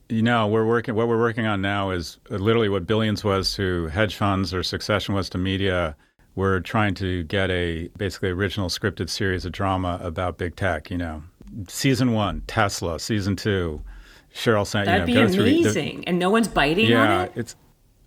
you 0.10 0.22
know, 0.22 0.48
we're 0.48 0.66
working. 0.66 0.96
What 0.96 1.08
we're 1.08 1.20
working 1.20 1.46
on 1.46 1.62
now 1.62 1.92
is 1.92 2.18
literally 2.30 2.70
what 2.70 2.88
Billions 2.88 3.24
was 3.24 3.54
to 3.56 3.88
hedge 3.88 4.16
funds 4.16 4.54
or 4.54 4.64
Succession 4.64 5.14
was 5.14 5.30
to 5.32 5.38
media. 5.38 5.96
We're 6.36 6.60
trying 6.60 6.94
to 6.96 7.24
get 7.24 7.50
a 7.50 7.90
basically 7.98 8.30
original 8.30 8.70
scripted 8.70 9.10
series 9.10 9.44
of 9.44 9.52
drama 9.52 10.00
about 10.02 10.38
big 10.38 10.56
tech. 10.56 10.90
You 10.90 10.98
know, 10.98 11.24
season 11.68 12.14
one, 12.14 12.44
Tesla. 12.48 13.00
Season 13.00 13.36
two, 13.36 13.82
Sheryl 14.34 14.66
Sandberg. 14.66 15.08
That'd 15.08 15.10
you 15.10 15.16
know, 15.16 15.44
be 15.44 15.62
amazing, 15.62 16.02
the, 16.02 16.08
and 16.08 16.20
no 16.20 16.30
one's 16.30 16.48
biting 16.48 16.90
yeah, 16.90 17.20
on 17.20 17.26
it. 17.26 17.32
it's. 17.36 17.56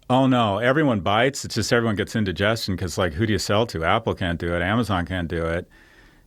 Oh 0.09 0.27
no, 0.27 0.59
everyone 0.59 1.01
bites. 1.01 1.45
It's 1.45 1.55
just 1.55 1.73
everyone 1.73 1.95
gets 1.95 2.17
indigestion 2.17 2.75
because 2.75 2.99
like, 2.99 3.13
who 3.13 3.27
do 3.27 3.33
you 3.33 3.39
sell 3.39 3.65
to? 3.67 3.85
Apple 3.85 4.15
can't 4.15 4.41
do 4.41 4.53
it. 4.55 4.61
Amazon 4.61 5.07
can't 5.07 5.29
do 5.29 5.47
it. 5.47 5.69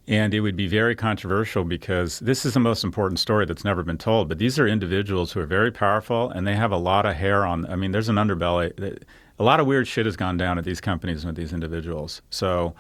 And 0.08 0.34
it 0.34 0.40
would 0.40 0.56
be 0.56 0.68
very 0.68 0.96
controversial 0.96 1.66
because 1.66 2.20
this 2.20 2.46
is 2.46 2.54
the 2.54 2.62
most 2.62 2.84
important 2.84 3.20
story 3.20 3.46
that's 3.46 3.64
never 3.66 3.84
been 3.84 3.98
told. 3.98 4.30
But 4.30 4.38
these 4.38 4.58
are 4.58 4.68
individuals 4.68 5.34
who 5.34 5.42
are 5.42 5.46
very 5.46 5.72
powerful 5.72 6.30
and 6.30 6.48
they 6.48 6.56
have 6.56 6.72
a 6.72 6.78
lot 6.78 7.06
of 7.06 7.16
hair 7.16 7.46
on. 7.46 7.66
I 7.68 7.76
mean, 7.76 7.92
there's 7.92 8.10
an 8.10 8.16
underbelly. 8.16 9.02
A 9.40 9.44
lot 9.44 9.60
of 9.60 9.68
weird 9.68 9.88
shit 9.88 10.06
has 10.06 10.16
gone 10.16 10.38
down 10.38 10.58
at 10.58 10.64
these 10.64 10.80
companies 10.80 11.26
with 11.26 11.36
these 11.36 11.52
individuals. 11.52 12.22
So 12.30 12.76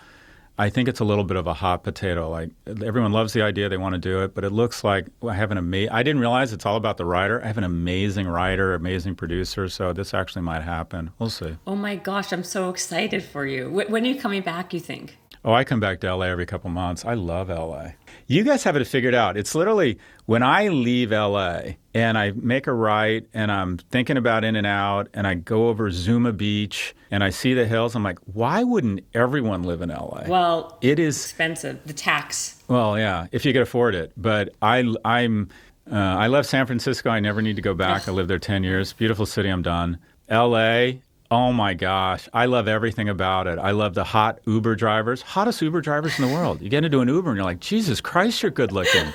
I 0.58 0.70
think 0.70 0.88
it's 0.88 1.00
a 1.00 1.04
little 1.04 1.24
bit 1.24 1.36
of 1.36 1.48
a 1.48 1.54
hot 1.54 1.84
potato. 1.84 2.30
Like 2.30 2.52
everyone 2.68 3.12
loves 3.12 3.34
the 3.34 3.42
idea, 3.42 3.70
they 3.70 3.78
want 3.78 3.94
to 3.94 4.00
do 4.00 4.22
it, 4.24 4.36
but 4.36 4.44
it 4.44 4.52
looks 4.52 4.84
like 4.84 5.08
I 5.28 5.34
have 5.34 5.52
an 5.52 5.58
amazing. 5.58 5.92
I 5.92 6.04
didn't 6.04 6.22
realize 6.22 6.54
it's 6.54 6.66
all 6.66 6.76
about 6.76 6.98
the 6.98 7.06
writer. 7.06 7.42
I 7.44 7.48
have 7.48 7.58
an 7.58 7.64
amazing 7.64 8.28
writer, 8.28 8.76
amazing 8.76 9.16
producer. 9.16 9.68
So 9.68 9.94
this 9.94 10.14
actually 10.14 10.44
might 10.44 10.62
happen. 10.62 11.12
We'll 11.18 11.32
see. 11.32 11.58
Oh 11.66 11.76
my 11.76 11.96
gosh, 11.96 12.32
I'm 12.32 12.44
so 12.44 12.70
excited 12.70 13.24
for 13.24 13.46
you. 13.46 13.70
When 13.70 14.04
are 14.04 14.08
you 14.08 14.20
coming 14.20 14.44
back? 14.44 14.74
You 14.74 14.80
think? 14.80 15.18
Oh, 15.44 15.54
I 15.54 15.64
come 15.64 15.80
back 15.80 16.00
to 16.02 16.16
LA 16.16 16.26
every 16.28 16.46
couple 16.46 16.70
months. 16.70 17.04
I 17.04 17.16
love 17.16 17.50
LA. 17.50 17.94
You 18.28 18.44
guys 18.44 18.64
have 18.64 18.76
it 18.76 18.86
figured 18.88 19.14
out. 19.14 19.38
It's 19.38 19.54
literally 19.56 19.98
when 20.26 20.44
I 20.44 20.70
leave 20.70 21.12
LA 21.12 21.62
and 21.94 22.18
I 22.18 22.32
make 22.32 22.68
a 22.68 22.74
right 22.74 23.26
and 23.34 23.52
I'm 23.52 23.78
thinking 23.78 24.18
about 24.18 24.44
In 24.44 24.56
and 24.56 24.66
Out 24.66 25.10
and 25.14 25.28
I 25.28 25.36
go 25.36 25.68
over 25.68 25.91
Zuma 25.91 26.32
Beach 26.32 26.95
and 27.12 27.24
I 27.24 27.30
see 27.30 27.54
the 27.54 27.66
hills, 27.66 27.95
I'm 27.95 28.04
like, 28.04 28.20
why 28.26 28.64
wouldn't 28.64 29.02
everyone 29.14 29.64
live 29.64 29.82
in 29.82 29.90
LA? 29.90 30.24
Well, 30.28 30.78
it 30.82 31.00
is 31.00 31.18
expensive. 31.18 31.80
The 31.86 31.94
tax. 31.94 32.64
Well, 32.68 32.98
yeah, 32.98 33.28
if 33.32 33.45
you 33.45 33.54
could 33.54 33.62
afford 33.62 33.95
it. 33.95 34.12
But 34.18 34.54
I, 34.62 34.91
I'm, 35.04 35.50
uh, 35.91 35.95
I 35.95 36.28
love 36.28 36.45
San 36.45 36.66
Francisco. 36.66 37.10
I 37.10 37.20
never 37.20 37.41
need 37.41 37.58
to 37.58 37.62
go 37.62 37.74
back. 37.74 38.08
I 38.08 38.12
lived 38.12 38.30
there 38.30 38.40
10 38.40 38.64
years. 38.64 38.94
Beautiful 38.94 39.26
city. 39.26 39.50
I'm 39.50 39.62
done. 39.62 40.00
LA, 40.30 40.94
Oh 41.34 41.52
my 41.52 41.74
gosh. 41.74 42.30
I 42.32 42.46
love 42.46 42.68
everything 42.68 43.10
about 43.10 43.48
it. 43.48 43.58
I 43.58 43.72
love 43.72 43.96
the 43.96 44.04
hot 44.04 44.40
Uber 44.46 44.76
drivers, 44.76 45.24
hottest 45.24 45.64
Uber 45.64 45.82
drivers 45.82 46.20
in 46.20 46.28
the 46.28 46.32
world. 46.32 46.62
You 46.62 46.70
get 46.70 46.86
into 46.86 47.00
an 47.00 47.08
Uber 47.08 47.32
and 47.32 47.38
you're 47.38 47.44
like, 47.44 47.60
Jesus 47.60 48.00
Christ, 48.02 48.44
you're 48.44 48.52
good 48.52 48.72
looking. 48.72 49.08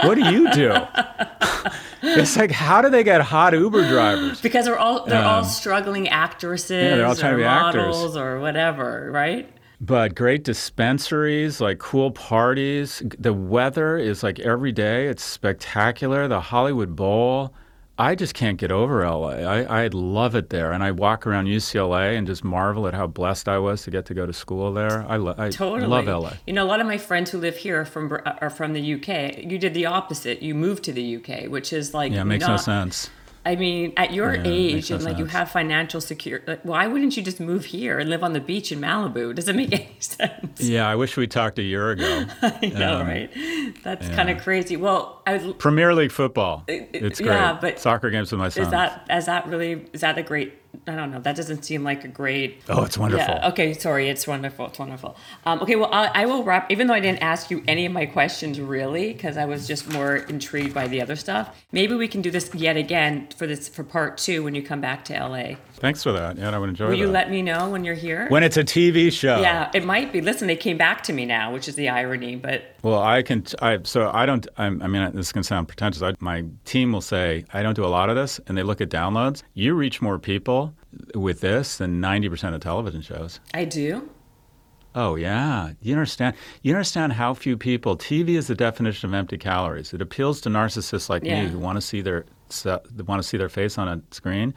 what 0.00 0.16
do 0.16 0.32
you 0.32 0.50
do? 0.50 0.72
it's 2.02 2.36
like, 2.36 2.50
how 2.50 2.82
do 2.82 2.90
they 2.90 3.04
get 3.04 3.20
hot 3.20 3.52
Uber 3.52 3.88
drivers? 3.88 4.40
Because 4.40 4.64
they're 4.64 4.80
all 4.80 5.06
they're 5.06 5.22
um, 5.22 5.26
all 5.28 5.44
struggling 5.44 6.08
actresses. 6.08 6.70
Yeah, 6.70 6.96
they're 6.96 7.06
all 7.06 7.14
trying 7.14 7.34
to 7.34 7.38
be 7.38 7.44
models 7.44 7.98
actors. 7.98 8.16
or 8.16 8.40
whatever, 8.40 9.08
right? 9.12 9.48
But 9.80 10.16
great 10.16 10.42
dispensaries, 10.42 11.60
like 11.60 11.78
cool 11.78 12.10
parties. 12.10 13.00
The 13.16 13.32
weather 13.32 13.96
is 13.96 14.24
like 14.24 14.40
every 14.40 14.72
day. 14.72 15.06
It's 15.06 15.22
spectacular. 15.22 16.26
The 16.26 16.40
Hollywood 16.40 16.96
Bowl. 16.96 17.54
I 18.00 18.14
just 18.14 18.32
can't 18.32 18.56
get 18.56 18.72
over 18.72 19.06
LA. 19.06 19.28
I, 19.28 19.84
I 19.84 19.86
love 19.88 20.34
it 20.34 20.48
there, 20.48 20.72
and 20.72 20.82
I 20.82 20.90
walk 20.90 21.26
around 21.26 21.46
UCLA 21.46 22.16
and 22.16 22.26
just 22.26 22.42
marvel 22.42 22.86
at 22.86 22.94
how 22.94 23.06
blessed 23.06 23.46
I 23.46 23.58
was 23.58 23.82
to 23.82 23.90
get 23.90 24.06
to 24.06 24.14
go 24.14 24.24
to 24.24 24.32
school 24.32 24.72
there. 24.72 25.04
I, 25.06 25.16
lo- 25.16 25.34
I 25.36 25.50
totally. 25.50 25.86
love 25.86 26.06
LA. 26.06 26.32
You 26.46 26.54
know, 26.54 26.64
a 26.64 26.68
lot 26.68 26.80
of 26.80 26.86
my 26.86 26.96
friends 26.96 27.30
who 27.30 27.38
live 27.38 27.58
here 27.58 27.82
are 27.82 27.84
from 27.84 28.10
are 28.12 28.48
from 28.48 28.72
the 28.72 28.94
UK. 28.94 29.44
You 29.44 29.58
did 29.58 29.74
the 29.74 29.84
opposite. 29.84 30.40
You 30.40 30.54
moved 30.54 30.82
to 30.84 30.92
the 30.92 31.16
UK, 31.16 31.50
which 31.50 31.74
is 31.74 31.92
like 31.92 32.12
yeah, 32.12 32.22
it 32.22 32.24
makes 32.24 32.46
not, 32.46 32.52
no 32.52 32.56
sense. 32.56 33.10
I 33.44 33.56
mean, 33.56 33.94
at 33.96 34.12
your 34.12 34.34
yeah, 34.34 34.42
age 34.44 34.90
and 34.90 35.02
like 35.02 35.16
you 35.16 35.24
have 35.24 35.50
financial 35.50 36.00
security, 36.00 36.44
like, 36.46 36.62
why 36.62 36.86
wouldn't 36.86 37.16
you 37.16 37.22
just 37.22 37.40
move 37.40 37.64
here 37.64 37.98
and 37.98 38.10
live 38.10 38.22
on 38.22 38.34
the 38.34 38.40
beach 38.40 38.70
in 38.70 38.80
Malibu? 38.80 39.34
Does 39.34 39.48
it 39.48 39.56
make 39.56 39.72
any 39.72 39.96
sense? 39.98 40.60
Yeah, 40.60 40.86
I 40.86 40.94
wish 40.94 41.16
we 41.16 41.26
talked 41.26 41.58
a 41.58 41.62
year 41.62 41.90
ago. 41.90 42.26
I 42.42 42.66
know, 42.66 43.00
um, 43.00 43.06
right? 43.06 43.30
That's 43.82 44.08
yeah. 44.08 44.14
kind 44.14 44.28
of 44.28 44.42
crazy. 44.42 44.76
Well, 44.76 45.22
I 45.26 45.38
was, 45.38 45.54
Premier 45.54 45.94
League 45.94 46.12
football. 46.12 46.64
It's 46.68 47.18
great. 47.18 47.30
Yeah, 47.30 47.56
but 47.58 47.78
soccer 47.78 48.10
games 48.10 48.30
with 48.30 48.40
my 48.40 48.50
son. 48.50 48.64
Is 48.64 48.70
that 48.70 49.06
is 49.10 49.26
that 49.26 49.46
really 49.46 49.86
is 49.94 50.02
that 50.02 50.18
a 50.18 50.22
great 50.22 50.52
I 50.86 50.94
don't 50.94 51.10
know. 51.10 51.20
That 51.20 51.36
doesn't 51.36 51.64
seem 51.64 51.84
like 51.84 52.04
a 52.04 52.08
great. 52.08 52.62
Oh, 52.68 52.84
it's 52.84 52.96
wonderful. 52.96 53.34
Yeah. 53.34 53.48
Okay. 53.48 53.74
Sorry. 53.74 54.08
It's 54.08 54.26
wonderful. 54.26 54.66
It's 54.66 54.78
wonderful. 54.78 55.16
Um, 55.44 55.60
okay. 55.60 55.76
Well, 55.76 55.90
I, 55.92 56.10
I, 56.14 56.26
will 56.26 56.42
wrap. 56.42 56.70
Even 56.70 56.86
though 56.86 56.94
I 56.94 57.00
didn't 57.00 57.22
ask 57.22 57.50
you 57.50 57.62
any 57.68 57.86
of 57.86 57.92
my 57.92 58.06
questions 58.06 58.60
really, 58.60 59.12
because 59.12 59.36
I 59.36 59.44
was 59.44 59.66
just 59.66 59.92
more 59.92 60.16
intrigued 60.16 60.74
by 60.74 60.88
the 60.88 61.00
other 61.02 61.16
stuff. 61.16 61.64
Maybe 61.72 61.94
we 61.94 62.08
can 62.08 62.22
do 62.22 62.30
this 62.30 62.54
yet 62.54 62.76
again 62.76 63.28
for 63.36 63.46
this 63.46 63.68
for 63.68 63.84
part 63.84 64.18
two 64.18 64.42
when 64.42 64.54
you 64.54 64.62
come 64.62 64.80
back 64.80 65.04
to 65.06 65.14
LA. 65.14 65.56
Thanks 65.80 66.02
for 66.02 66.12
that. 66.12 66.36
Yeah, 66.36 66.54
I 66.54 66.58
would 66.58 66.68
enjoy. 66.68 66.84
Will 66.84 66.90
that. 66.90 66.98
you 66.98 67.08
let 67.08 67.30
me 67.30 67.40
know 67.40 67.70
when 67.70 67.84
you're 67.84 67.94
here? 67.94 68.28
When 68.28 68.42
it's 68.42 68.58
a 68.58 68.64
TV 68.64 69.10
show. 69.10 69.40
Yeah, 69.40 69.70
it 69.74 69.84
might 69.84 70.12
be. 70.12 70.20
Listen, 70.20 70.46
they 70.46 70.56
came 70.56 70.76
back 70.76 71.02
to 71.04 71.12
me 71.14 71.24
now, 71.24 71.52
which 71.52 71.68
is 71.68 71.74
the 71.74 71.88
irony. 71.88 72.36
But 72.36 72.62
well, 72.82 73.02
I 73.02 73.22
can. 73.22 73.44
I 73.62 73.78
so 73.84 74.10
I 74.12 74.26
don't. 74.26 74.46
I'm, 74.58 74.82
i 74.82 74.86
mean, 74.86 75.10
this 75.14 75.32
can 75.32 75.42
sound 75.42 75.68
pretentious. 75.68 76.02
I, 76.02 76.14
my 76.20 76.44
team 76.66 76.92
will 76.92 77.00
say 77.00 77.46
I 77.54 77.62
don't 77.62 77.74
do 77.74 77.84
a 77.84 77.88
lot 77.88 78.10
of 78.10 78.16
this, 78.16 78.38
and 78.46 78.58
they 78.58 78.62
look 78.62 78.82
at 78.82 78.90
downloads. 78.90 79.42
You 79.54 79.74
reach 79.74 80.02
more 80.02 80.18
people 80.18 80.74
with 81.14 81.40
this 81.40 81.78
than 81.78 82.00
90% 82.00 82.54
of 82.54 82.60
television 82.60 83.00
shows. 83.00 83.40
I 83.54 83.64
do. 83.64 84.08
Oh 84.94 85.14
yeah, 85.14 85.72
you 85.80 85.94
understand. 85.94 86.36
You 86.62 86.74
understand 86.74 87.12
how 87.12 87.32
few 87.32 87.56
people. 87.56 87.96
TV 87.96 88.30
is 88.30 88.48
the 88.48 88.54
definition 88.54 89.08
of 89.08 89.14
empty 89.14 89.38
calories. 89.38 89.94
It 89.94 90.02
appeals 90.02 90.40
to 90.42 90.48
narcissists 90.48 91.08
like 91.08 91.24
yeah. 91.24 91.44
me 91.44 91.48
who 91.48 91.58
want 91.58 91.76
to 91.76 91.80
see 91.80 92.00
their 92.00 92.26
want 92.64 93.22
to 93.22 93.22
see 93.22 93.36
their 93.36 93.48
face 93.48 93.78
on 93.78 93.88
a 93.88 94.02
screen. 94.10 94.52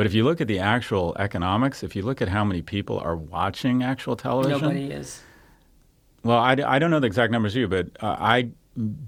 But 0.00 0.06
if 0.06 0.14
you 0.14 0.24
look 0.24 0.40
at 0.40 0.48
the 0.48 0.60
actual 0.60 1.14
economics, 1.18 1.82
if 1.82 1.94
you 1.94 2.00
look 2.00 2.22
at 2.22 2.28
how 2.28 2.42
many 2.42 2.62
people 2.62 2.98
are 3.00 3.14
watching 3.14 3.82
actual 3.82 4.16
television, 4.16 4.62
nobody 4.62 4.90
is. 4.90 5.20
Well, 6.24 6.38
I, 6.38 6.52
I 6.52 6.78
don't 6.78 6.90
know 6.90 7.00
the 7.00 7.06
exact 7.06 7.30
numbers 7.30 7.54
you, 7.54 7.68
but 7.68 7.88
uh, 8.00 8.16
I 8.18 8.48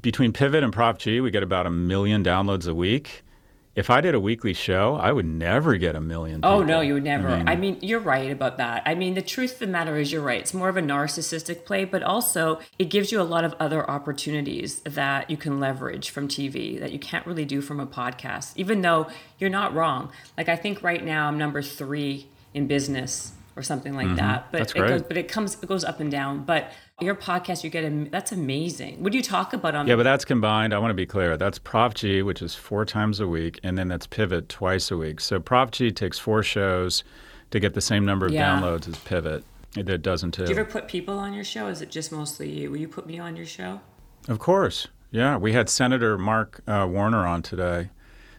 between 0.02 0.34
Pivot 0.34 0.62
and 0.62 0.70
Prop 0.70 0.98
G, 0.98 1.22
we 1.22 1.30
get 1.30 1.42
about 1.42 1.64
a 1.64 1.70
million 1.70 2.22
downloads 2.22 2.68
a 2.68 2.74
week 2.74 3.24
if 3.74 3.88
I 3.88 4.02
did 4.02 4.14
a 4.14 4.20
weekly 4.20 4.52
show, 4.52 4.96
I 4.96 5.12
would 5.12 5.24
never 5.24 5.76
get 5.76 5.96
a 5.96 6.00
million. 6.00 6.42
People. 6.42 6.50
Oh 6.50 6.62
no, 6.62 6.80
you 6.80 6.94
would 6.94 7.04
never. 7.04 7.28
I 7.28 7.38
mean, 7.38 7.48
I 7.48 7.56
mean, 7.56 7.78
you're 7.80 8.00
right 8.00 8.30
about 8.30 8.58
that. 8.58 8.82
I 8.84 8.94
mean, 8.94 9.14
the 9.14 9.22
truth 9.22 9.54
of 9.54 9.58
the 9.60 9.66
matter 9.66 9.96
is, 9.96 10.12
you're 10.12 10.20
right. 10.20 10.40
It's 10.40 10.52
more 10.52 10.68
of 10.68 10.76
a 10.76 10.82
narcissistic 10.82 11.64
play, 11.64 11.84
but 11.84 12.02
also 12.02 12.60
it 12.78 12.86
gives 12.86 13.10
you 13.10 13.20
a 13.20 13.24
lot 13.24 13.44
of 13.44 13.54
other 13.58 13.88
opportunities 13.88 14.80
that 14.80 15.30
you 15.30 15.38
can 15.38 15.58
leverage 15.58 16.10
from 16.10 16.28
TV 16.28 16.78
that 16.80 16.92
you 16.92 16.98
can't 16.98 17.26
really 17.26 17.46
do 17.46 17.62
from 17.62 17.80
a 17.80 17.86
podcast. 17.86 18.52
Even 18.56 18.82
though 18.82 19.08
you're 19.38 19.50
not 19.50 19.74
wrong. 19.74 20.10
Like 20.36 20.48
I 20.48 20.56
think 20.56 20.82
right 20.82 21.02
now 21.02 21.28
I'm 21.28 21.38
number 21.38 21.62
three 21.62 22.26
in 22.52 22.66
business 22.66 23.32
or 23.56 23.62
something 23.62 23.94
like 23.94 24.06
mm-hmm. 24.06 24.16
that. 24.16 24.52
But 24.52 24.58
That's 24.58 24.72
great. 24.72 24.84
it 24.84 24.88
goes, 24.88 25.02
but 25.02 25.16
it 25.16 25.28
comes, 25.28 25.62
it 25.62 25.66
goes 25.66 25.84
up 25.84 26.00
and 26.00 26.10
down. 26.10 26.44
But 26.44 26.72
your 27.04 27.14
podcast, 27.14 27.64
you 27.64 27.70
get 27.70 27.84
a, 27.84 28.08
that's 28.10 28.32
amazing. 28.32 29.02
What 29.02 29.12
do 29.12 29.18
you 29.18 29.24
talk 29.24 29.52
about 29.52 29.74
on? 29.74 29.86
Yeah, 29.86 29.96
but 29.96 30.04
that's 30.04 30.24
combined. 30.24 30.72
I 30.74 30.78
want 30.78 30.90
to 30.90 30.94
be 30.94 31.06
clear. 31.06 31.36
That's 31.36 31.58
Prop 31.58 31.94
G, 31.94 32.22
which 32.22 32.42
is 32.42 32.54
four 32.54 32.84
times 32.84 33.20
a 33.20 33.28
week, 33.28 33.60
and 33.62 33.76
then 33.76 33.88
that's 33.88 34.06
Pivot 34.06 34.48
twice 34.48 34.90
a 34.90 34.96
week. 34.96 35.20
So 35.20 35.40
Prop 35.40 35.70
G 35.70 35.90
takes 35.90 36.18
four 36.18 36.42
shows 36.42 37.04
to 37.50 37.60
get 37.60 37.74
the 37.74 37.80
same 37.80 38.04
number 38.04 38.26
of 38.26 38.32
yeah. 38.32 38.60
downloads 38.60 38.88
as 38.88 38.98
Pivot. 38.98 39.44
It 39.76 40.02
doesn't 40.02 40.32
too. 40.32 40.44
Do 40.44 40.52
you 40.52 40.58
ever 40.58 40.70
put 40.70 40.86
people 40.86 41.18
on 41.18 41.32
your 41.32 41.44
show? 41.44 41.68
Is 41.68 41.80
it 41.80 41.90
just 41.90 42.12
mostly 42.12 42.50
you? 42.50 42.70
Will 42.70 42.78
you 42.78 42.88
put 42.88 43.06
me 43.06 43.18
on 43.18 43.36
your 43.36 43.46
show? 43.46 43.80
Of 44.28 44.38
course. 44.38 44.88
Yeah, 45.10 45.36
we 45.36 45.52
had 45.52 45.68
Senator 45.68 46.18
Mark 46.18 46.60
uh, 46.66 46.86
Warner 46.88 47.26
on 47.26 47.42
today 47.42 47.90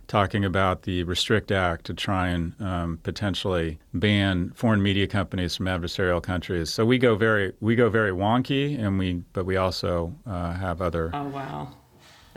talking 0.08 0.46
about 0.46 0.84
the 0.84 1.04
Restrict 1.04 1.52
Act 1.52 1.86
to 1.86 1.94
try 1.94 2.30
and 2.30 2.54
um, 2.62 3.00
potentially 3.04 3.80
ban 3.94 4.52
foreign 4.56 4.82
media 4.82 5.08
companies 5.08 5.56
from 5.56 5.68
adversarial 5.68 6.22
countries. 6.22 6.72
So 6.72 6.86
we 6.86 6.98
go 6.98 7.16
very 7.16 7.54
we 7.60 7.76
go 7.76 7.90
very 7.90 8.12
wonky, 8.12 8.80
and 8.80 9.00
we 9.00 9.24
but 9.34 9.46
we 9.46 9.58
also 9.58 10.14
uh, 10.26 10.54
have 10.54 10.82
other. 10.82 11.12
Oh 11.14 11.28
wow. 11.28 11.74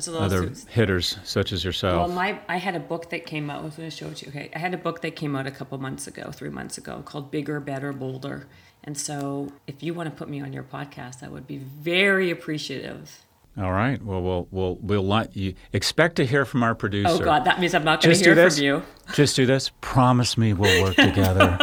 Other 0.08 0.52
hitters 0.68 1.16
such 1.24 1.52
as 1.52 1.64
yourself. 1.64 2.08
Well, 2.08 2.14
my 2.14 2.38
I 2.50 2.58
had 2.58 2.76
a 2.76 2.80
book 2.80 3.08
that 3.10 3.24
came 3.24 3.48
out. 3.48 3.62
I 3.62 3.64
was 3.64 3.76
going 3.76 3.88
to 3.88 3.96
show 3.96 4.08
it 4.08 4.16
to 4.18 4.26
you. 4.26 4.30
Okay, 4.30 4.50
I 4.54 4.58
had 4.58 4.74
a 4.74 4.78
book 4.78 5.00
that 5.00 5.16
came 5.16 5.34
out 5.34 5.46
a 5.46 5.50
couple 5.50 5.78
months 5.78 6.06
ago, 6.06 6.30
three 6.32 6.50
months 6.50 6.76
ago, 6.76 7.00
called 7.02 7.30
Bigger, 7.30 7.60
Better, 7.60 7.94
Bolder. 7.94 8.46
And 8.84 8.98
so, 8.98 9.52
if 9.66 9.82
you 9.82 9.94
want 9.94 10.10
to 10.10 10.14
put 10.14 10.28
me 10.28 10.40
on 10.42 10.52
your 10.52 10.64
podcast, 10.64 11.22
I 11.22 11.28
would 11.28 11.46
be 11.46 11.56
very 11.56 12.30
appreciative. 12.30 13.25
All 13.58 13.72
right. 13.72 14.02
Well, 14.02 14.20
we'll 14.22 14.48
we'll 14.50 14.76
we'll 14.82 15.06
let 15.06 15.34
you 15.34 15.54
expect 15.72 16.16
to 16.16 16.26
hear 16.26 16.44
from 16.44 16.62
our 16.62 16.72
oh, 16.72 16.74
producer. 16.74 17.08
Oh 17.08 17.18
God, 17.18 17.44
that 17.44 17.58
means 17.58 17.74
I'm 17.74 17.84
not 17.84 18.02
going 18.02 18.14
to 18.14 18.22
hear 18.24 18.34
this. 18.34 18.56
from 18.56 18.64
you. 18.64 18.82
Just 19.14 19.34
do 19.34 19.46
this. 19.46 19.70
Promise 19.80 20.36
me 20.36 20.52
we'll 20.52 20.82
work 20.82 20.96
together. 20.96 21.56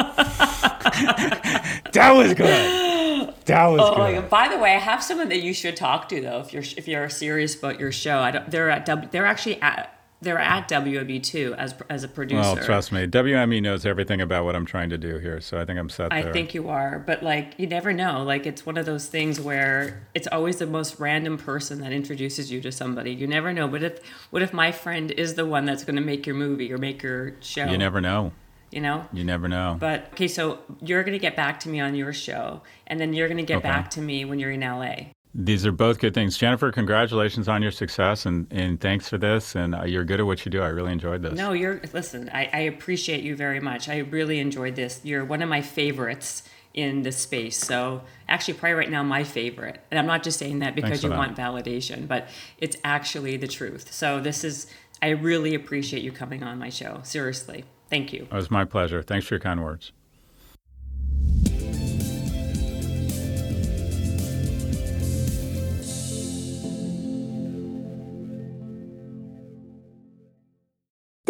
that 1.92 2.12
was 2.16 2.34
good. 2.34 3.36
That 3.46 3.66
was 3.68 3.82
oh, 3.82 3.94
oh, 3.96 4.12
good. 4.22 4.30
By 4.30 4.48
the 4.48 4.58
way, 4.58 4.74
I 4.74 4.80
have 4.80 5.04
someone 5.04 5.30
that 5.30 5.44
you 5.44 5.54
should 5.54 5.76
talk 5.76 6.10
to 6.10 6.20
though 6.20 6.40
if 6.40 6.52
you're 6.52 6.64
if 6.78 6.88
you're 6.88 7.10
serious 7.10 7.56
about 7.56 7.80
your 7.80 7.92
show. 7.92 8.20
I 8.20 8.32
don't. 8.32 8.50
They're 8.50 8.72
at 8.72 9.12
they're 9.12 9.26
actually 9.28 9.62
at 9.62 9.96
they're 10.24 10.40
at 10.40 10.70
WME 10.70 11.22
too 11.22 11.54
as 11.58 11.76
as 11.90 12.04
a 12.04 12.08
producer. 12.08 12.42
Well, 12.42 12.58
trust 12.58 12.92
me, 12.92 13.06
WME 13.08 13.62
knows 13.62 13.86
everything 13.86 14.22
about 14.22 14.46
what 14.46 14.56
I'm 14.56 14.66
trying 14.66 14.90
to 14.90 14.98
do 14.98 15.18
here, 15.20 15.42
so 15.42 15.60
I 15.60 15.66
think 15.66 15.80
I'm 15.80 15.90
set 15.90 16.12
I 16.12 16.32
think 16.32 16.54
you 16.54 16.70
are, 16.70 17.00
but 17.00 17.22
like 17.24 17.54
you 17.58 17.68
never 17.68 17.94
know. 17.94 18.24
Like 18.24 18.46
it's 18.46 18.66
one 18.66 18.78
of 18.78 18.86
those 18.86 19.08
things 19.08 19.40
where 19.40 20.08
it's 20.14 20.28
always 20.28 20.58
the 20.58 20.68
most 20.68 21.00
random 21.00 21.38
person 21.38 21.82
that 21.82 21.92
introduces 21.92 22.52
you 22.52 22.62
to 22.62 22.72
somebody. 22.72 23.14
You 23.14 23.28
never 23.28 23.54
know. 23.54 23.68
But 23.68 23.84
if 23.84 24.00
what 24.32 24.42
if 24.42 24.54
my 24.54 24.72
friend 24.72 25.12
is 25.12 25.36
the 25.36 25.46
one 25.46 25.66
that's 25.66 25.84
going 25.84 25.96
to 25.96 26.02
make 26.02 26.26
your 26.26 26.36
movie 26.36 26.72
or 26.72 26.78
make 26.78 27.04
your 27.04 27.36
show? 27.42 27.66
You 27.66 27.78
never 27.78 28.02
know. 28.02 28.32
You 28.72 28.82
know. 28.82 29.06
You 29.14 29.24
never 29.24 29.48
know. 29.48 29.78
But 29.80 30.08
okay, 30.14 30.28
so 30.28 30.60
you're 30.82 31.04
going 31.04 31.14
to 31.14 31.20
get 31.20 31.36
back 31.36 31.60
to 31.62 31.70
me 31.70 31.80
on 31.80 31.94
your 31.94 32.12
show, 32.12 32.62
and 32.88 33.00
then 33.00 33.14
you're 33.14 33.28
going 33.28 33.38
to 33.38 33.44
get 33.44 33.58
okay. 33.58 33.68
back 33.68 33.92
to 33.92 34.02
me 34.02 34.26
when 34.26 34.40
you're 34.40 34.52
in 34.52 34.62
LA. 34.62 35.12
These 35.36 35.66
are 35.66 35.72
both 35.72 36.00
good 36.00 36.14
things. 36.14 36.38
Jennifer, 36.38 36.72
congratulations 36.72 37.48
on 37.48 37.64
your 37.64 37.72
success 37.72 38.26
and, 38.26 38.46
and 38.52 38.80
thanks 38.80 39.10
for 39.10 39.18
this. 39.18 39.56
And 39.56 39.74
uh, 39.74 39.84
you're 39.84 40.04
good 40.04 40.20
at 40.20 40.26
what 40.26 40.46
you 40.46 40.52
do. 40.52 40.62
I 40.62 40.68
really 40.68 40.92
enjoyed 40.92 41.24
this. 41.24 41.34
No, 41.34 41.54
you're, 41.54 41.82
listen, 41.92 42.30
I, 42.32 42.50
I 42.54 42.60
appreciate 42.60 43.24
you 43.24 43.36
very 43.36 43.60
much. 43.60 43.90
I 43.90 44.00
really 44.00 44.40
enjoyed 44.40 44.76
this. 44.76 45.02
You're 45.04 45.26
one 45.26 45.42
of 45.42 45.50
my 45.50 45.62
favorites 45.62 46.44
in 46.74 47.02
this 47.04 47.18
space. 47.18 47.58
So 47.58 48.02
actually, 48.28 48.56
probably 48.56 48.74
right 48.74 48.90
now 48.90 49.04
my 49.04 49.24
favorite. 49.24 49.80
And 49.90 50.00
I'm 50.00 50.08
not 50.08 50.24
just 50.24 50.40
saying 50.40 50.60
that 50.60 50.76
because 50.76 51.04
you 51.04 51.10
that. 51.10 51.18
want 51.18 51.36
validation, 51.36 52.08
but 52.08 52.28
it's 52.58 52.78
actually 52.84 53.38
the 53.38 53.48
truth. 53.48 53.92
So 53.92 54.20
this 54.20 54.44
is 54.44 54.68
I 55.02 55.10
really 55.10 55.54
appreciate 55.54 56.04
you 56.04 56.12
coming 56.12 56.44
on 56.44 56.58
my 56.58 56.70
show. 56.70 57.02
Seriously, 57.04 57.66
thank 57.90 58.14
you. 58.14 58.28
It 58.32 58.34
was 58.34 58.50
my 58.50 58.66
pleasure. 58.66 59.04
Thanks 59.04 59.28
for 59.28 59.36
your 59.36 59.42
kind 59.42 59.64
words. 59.64 59.92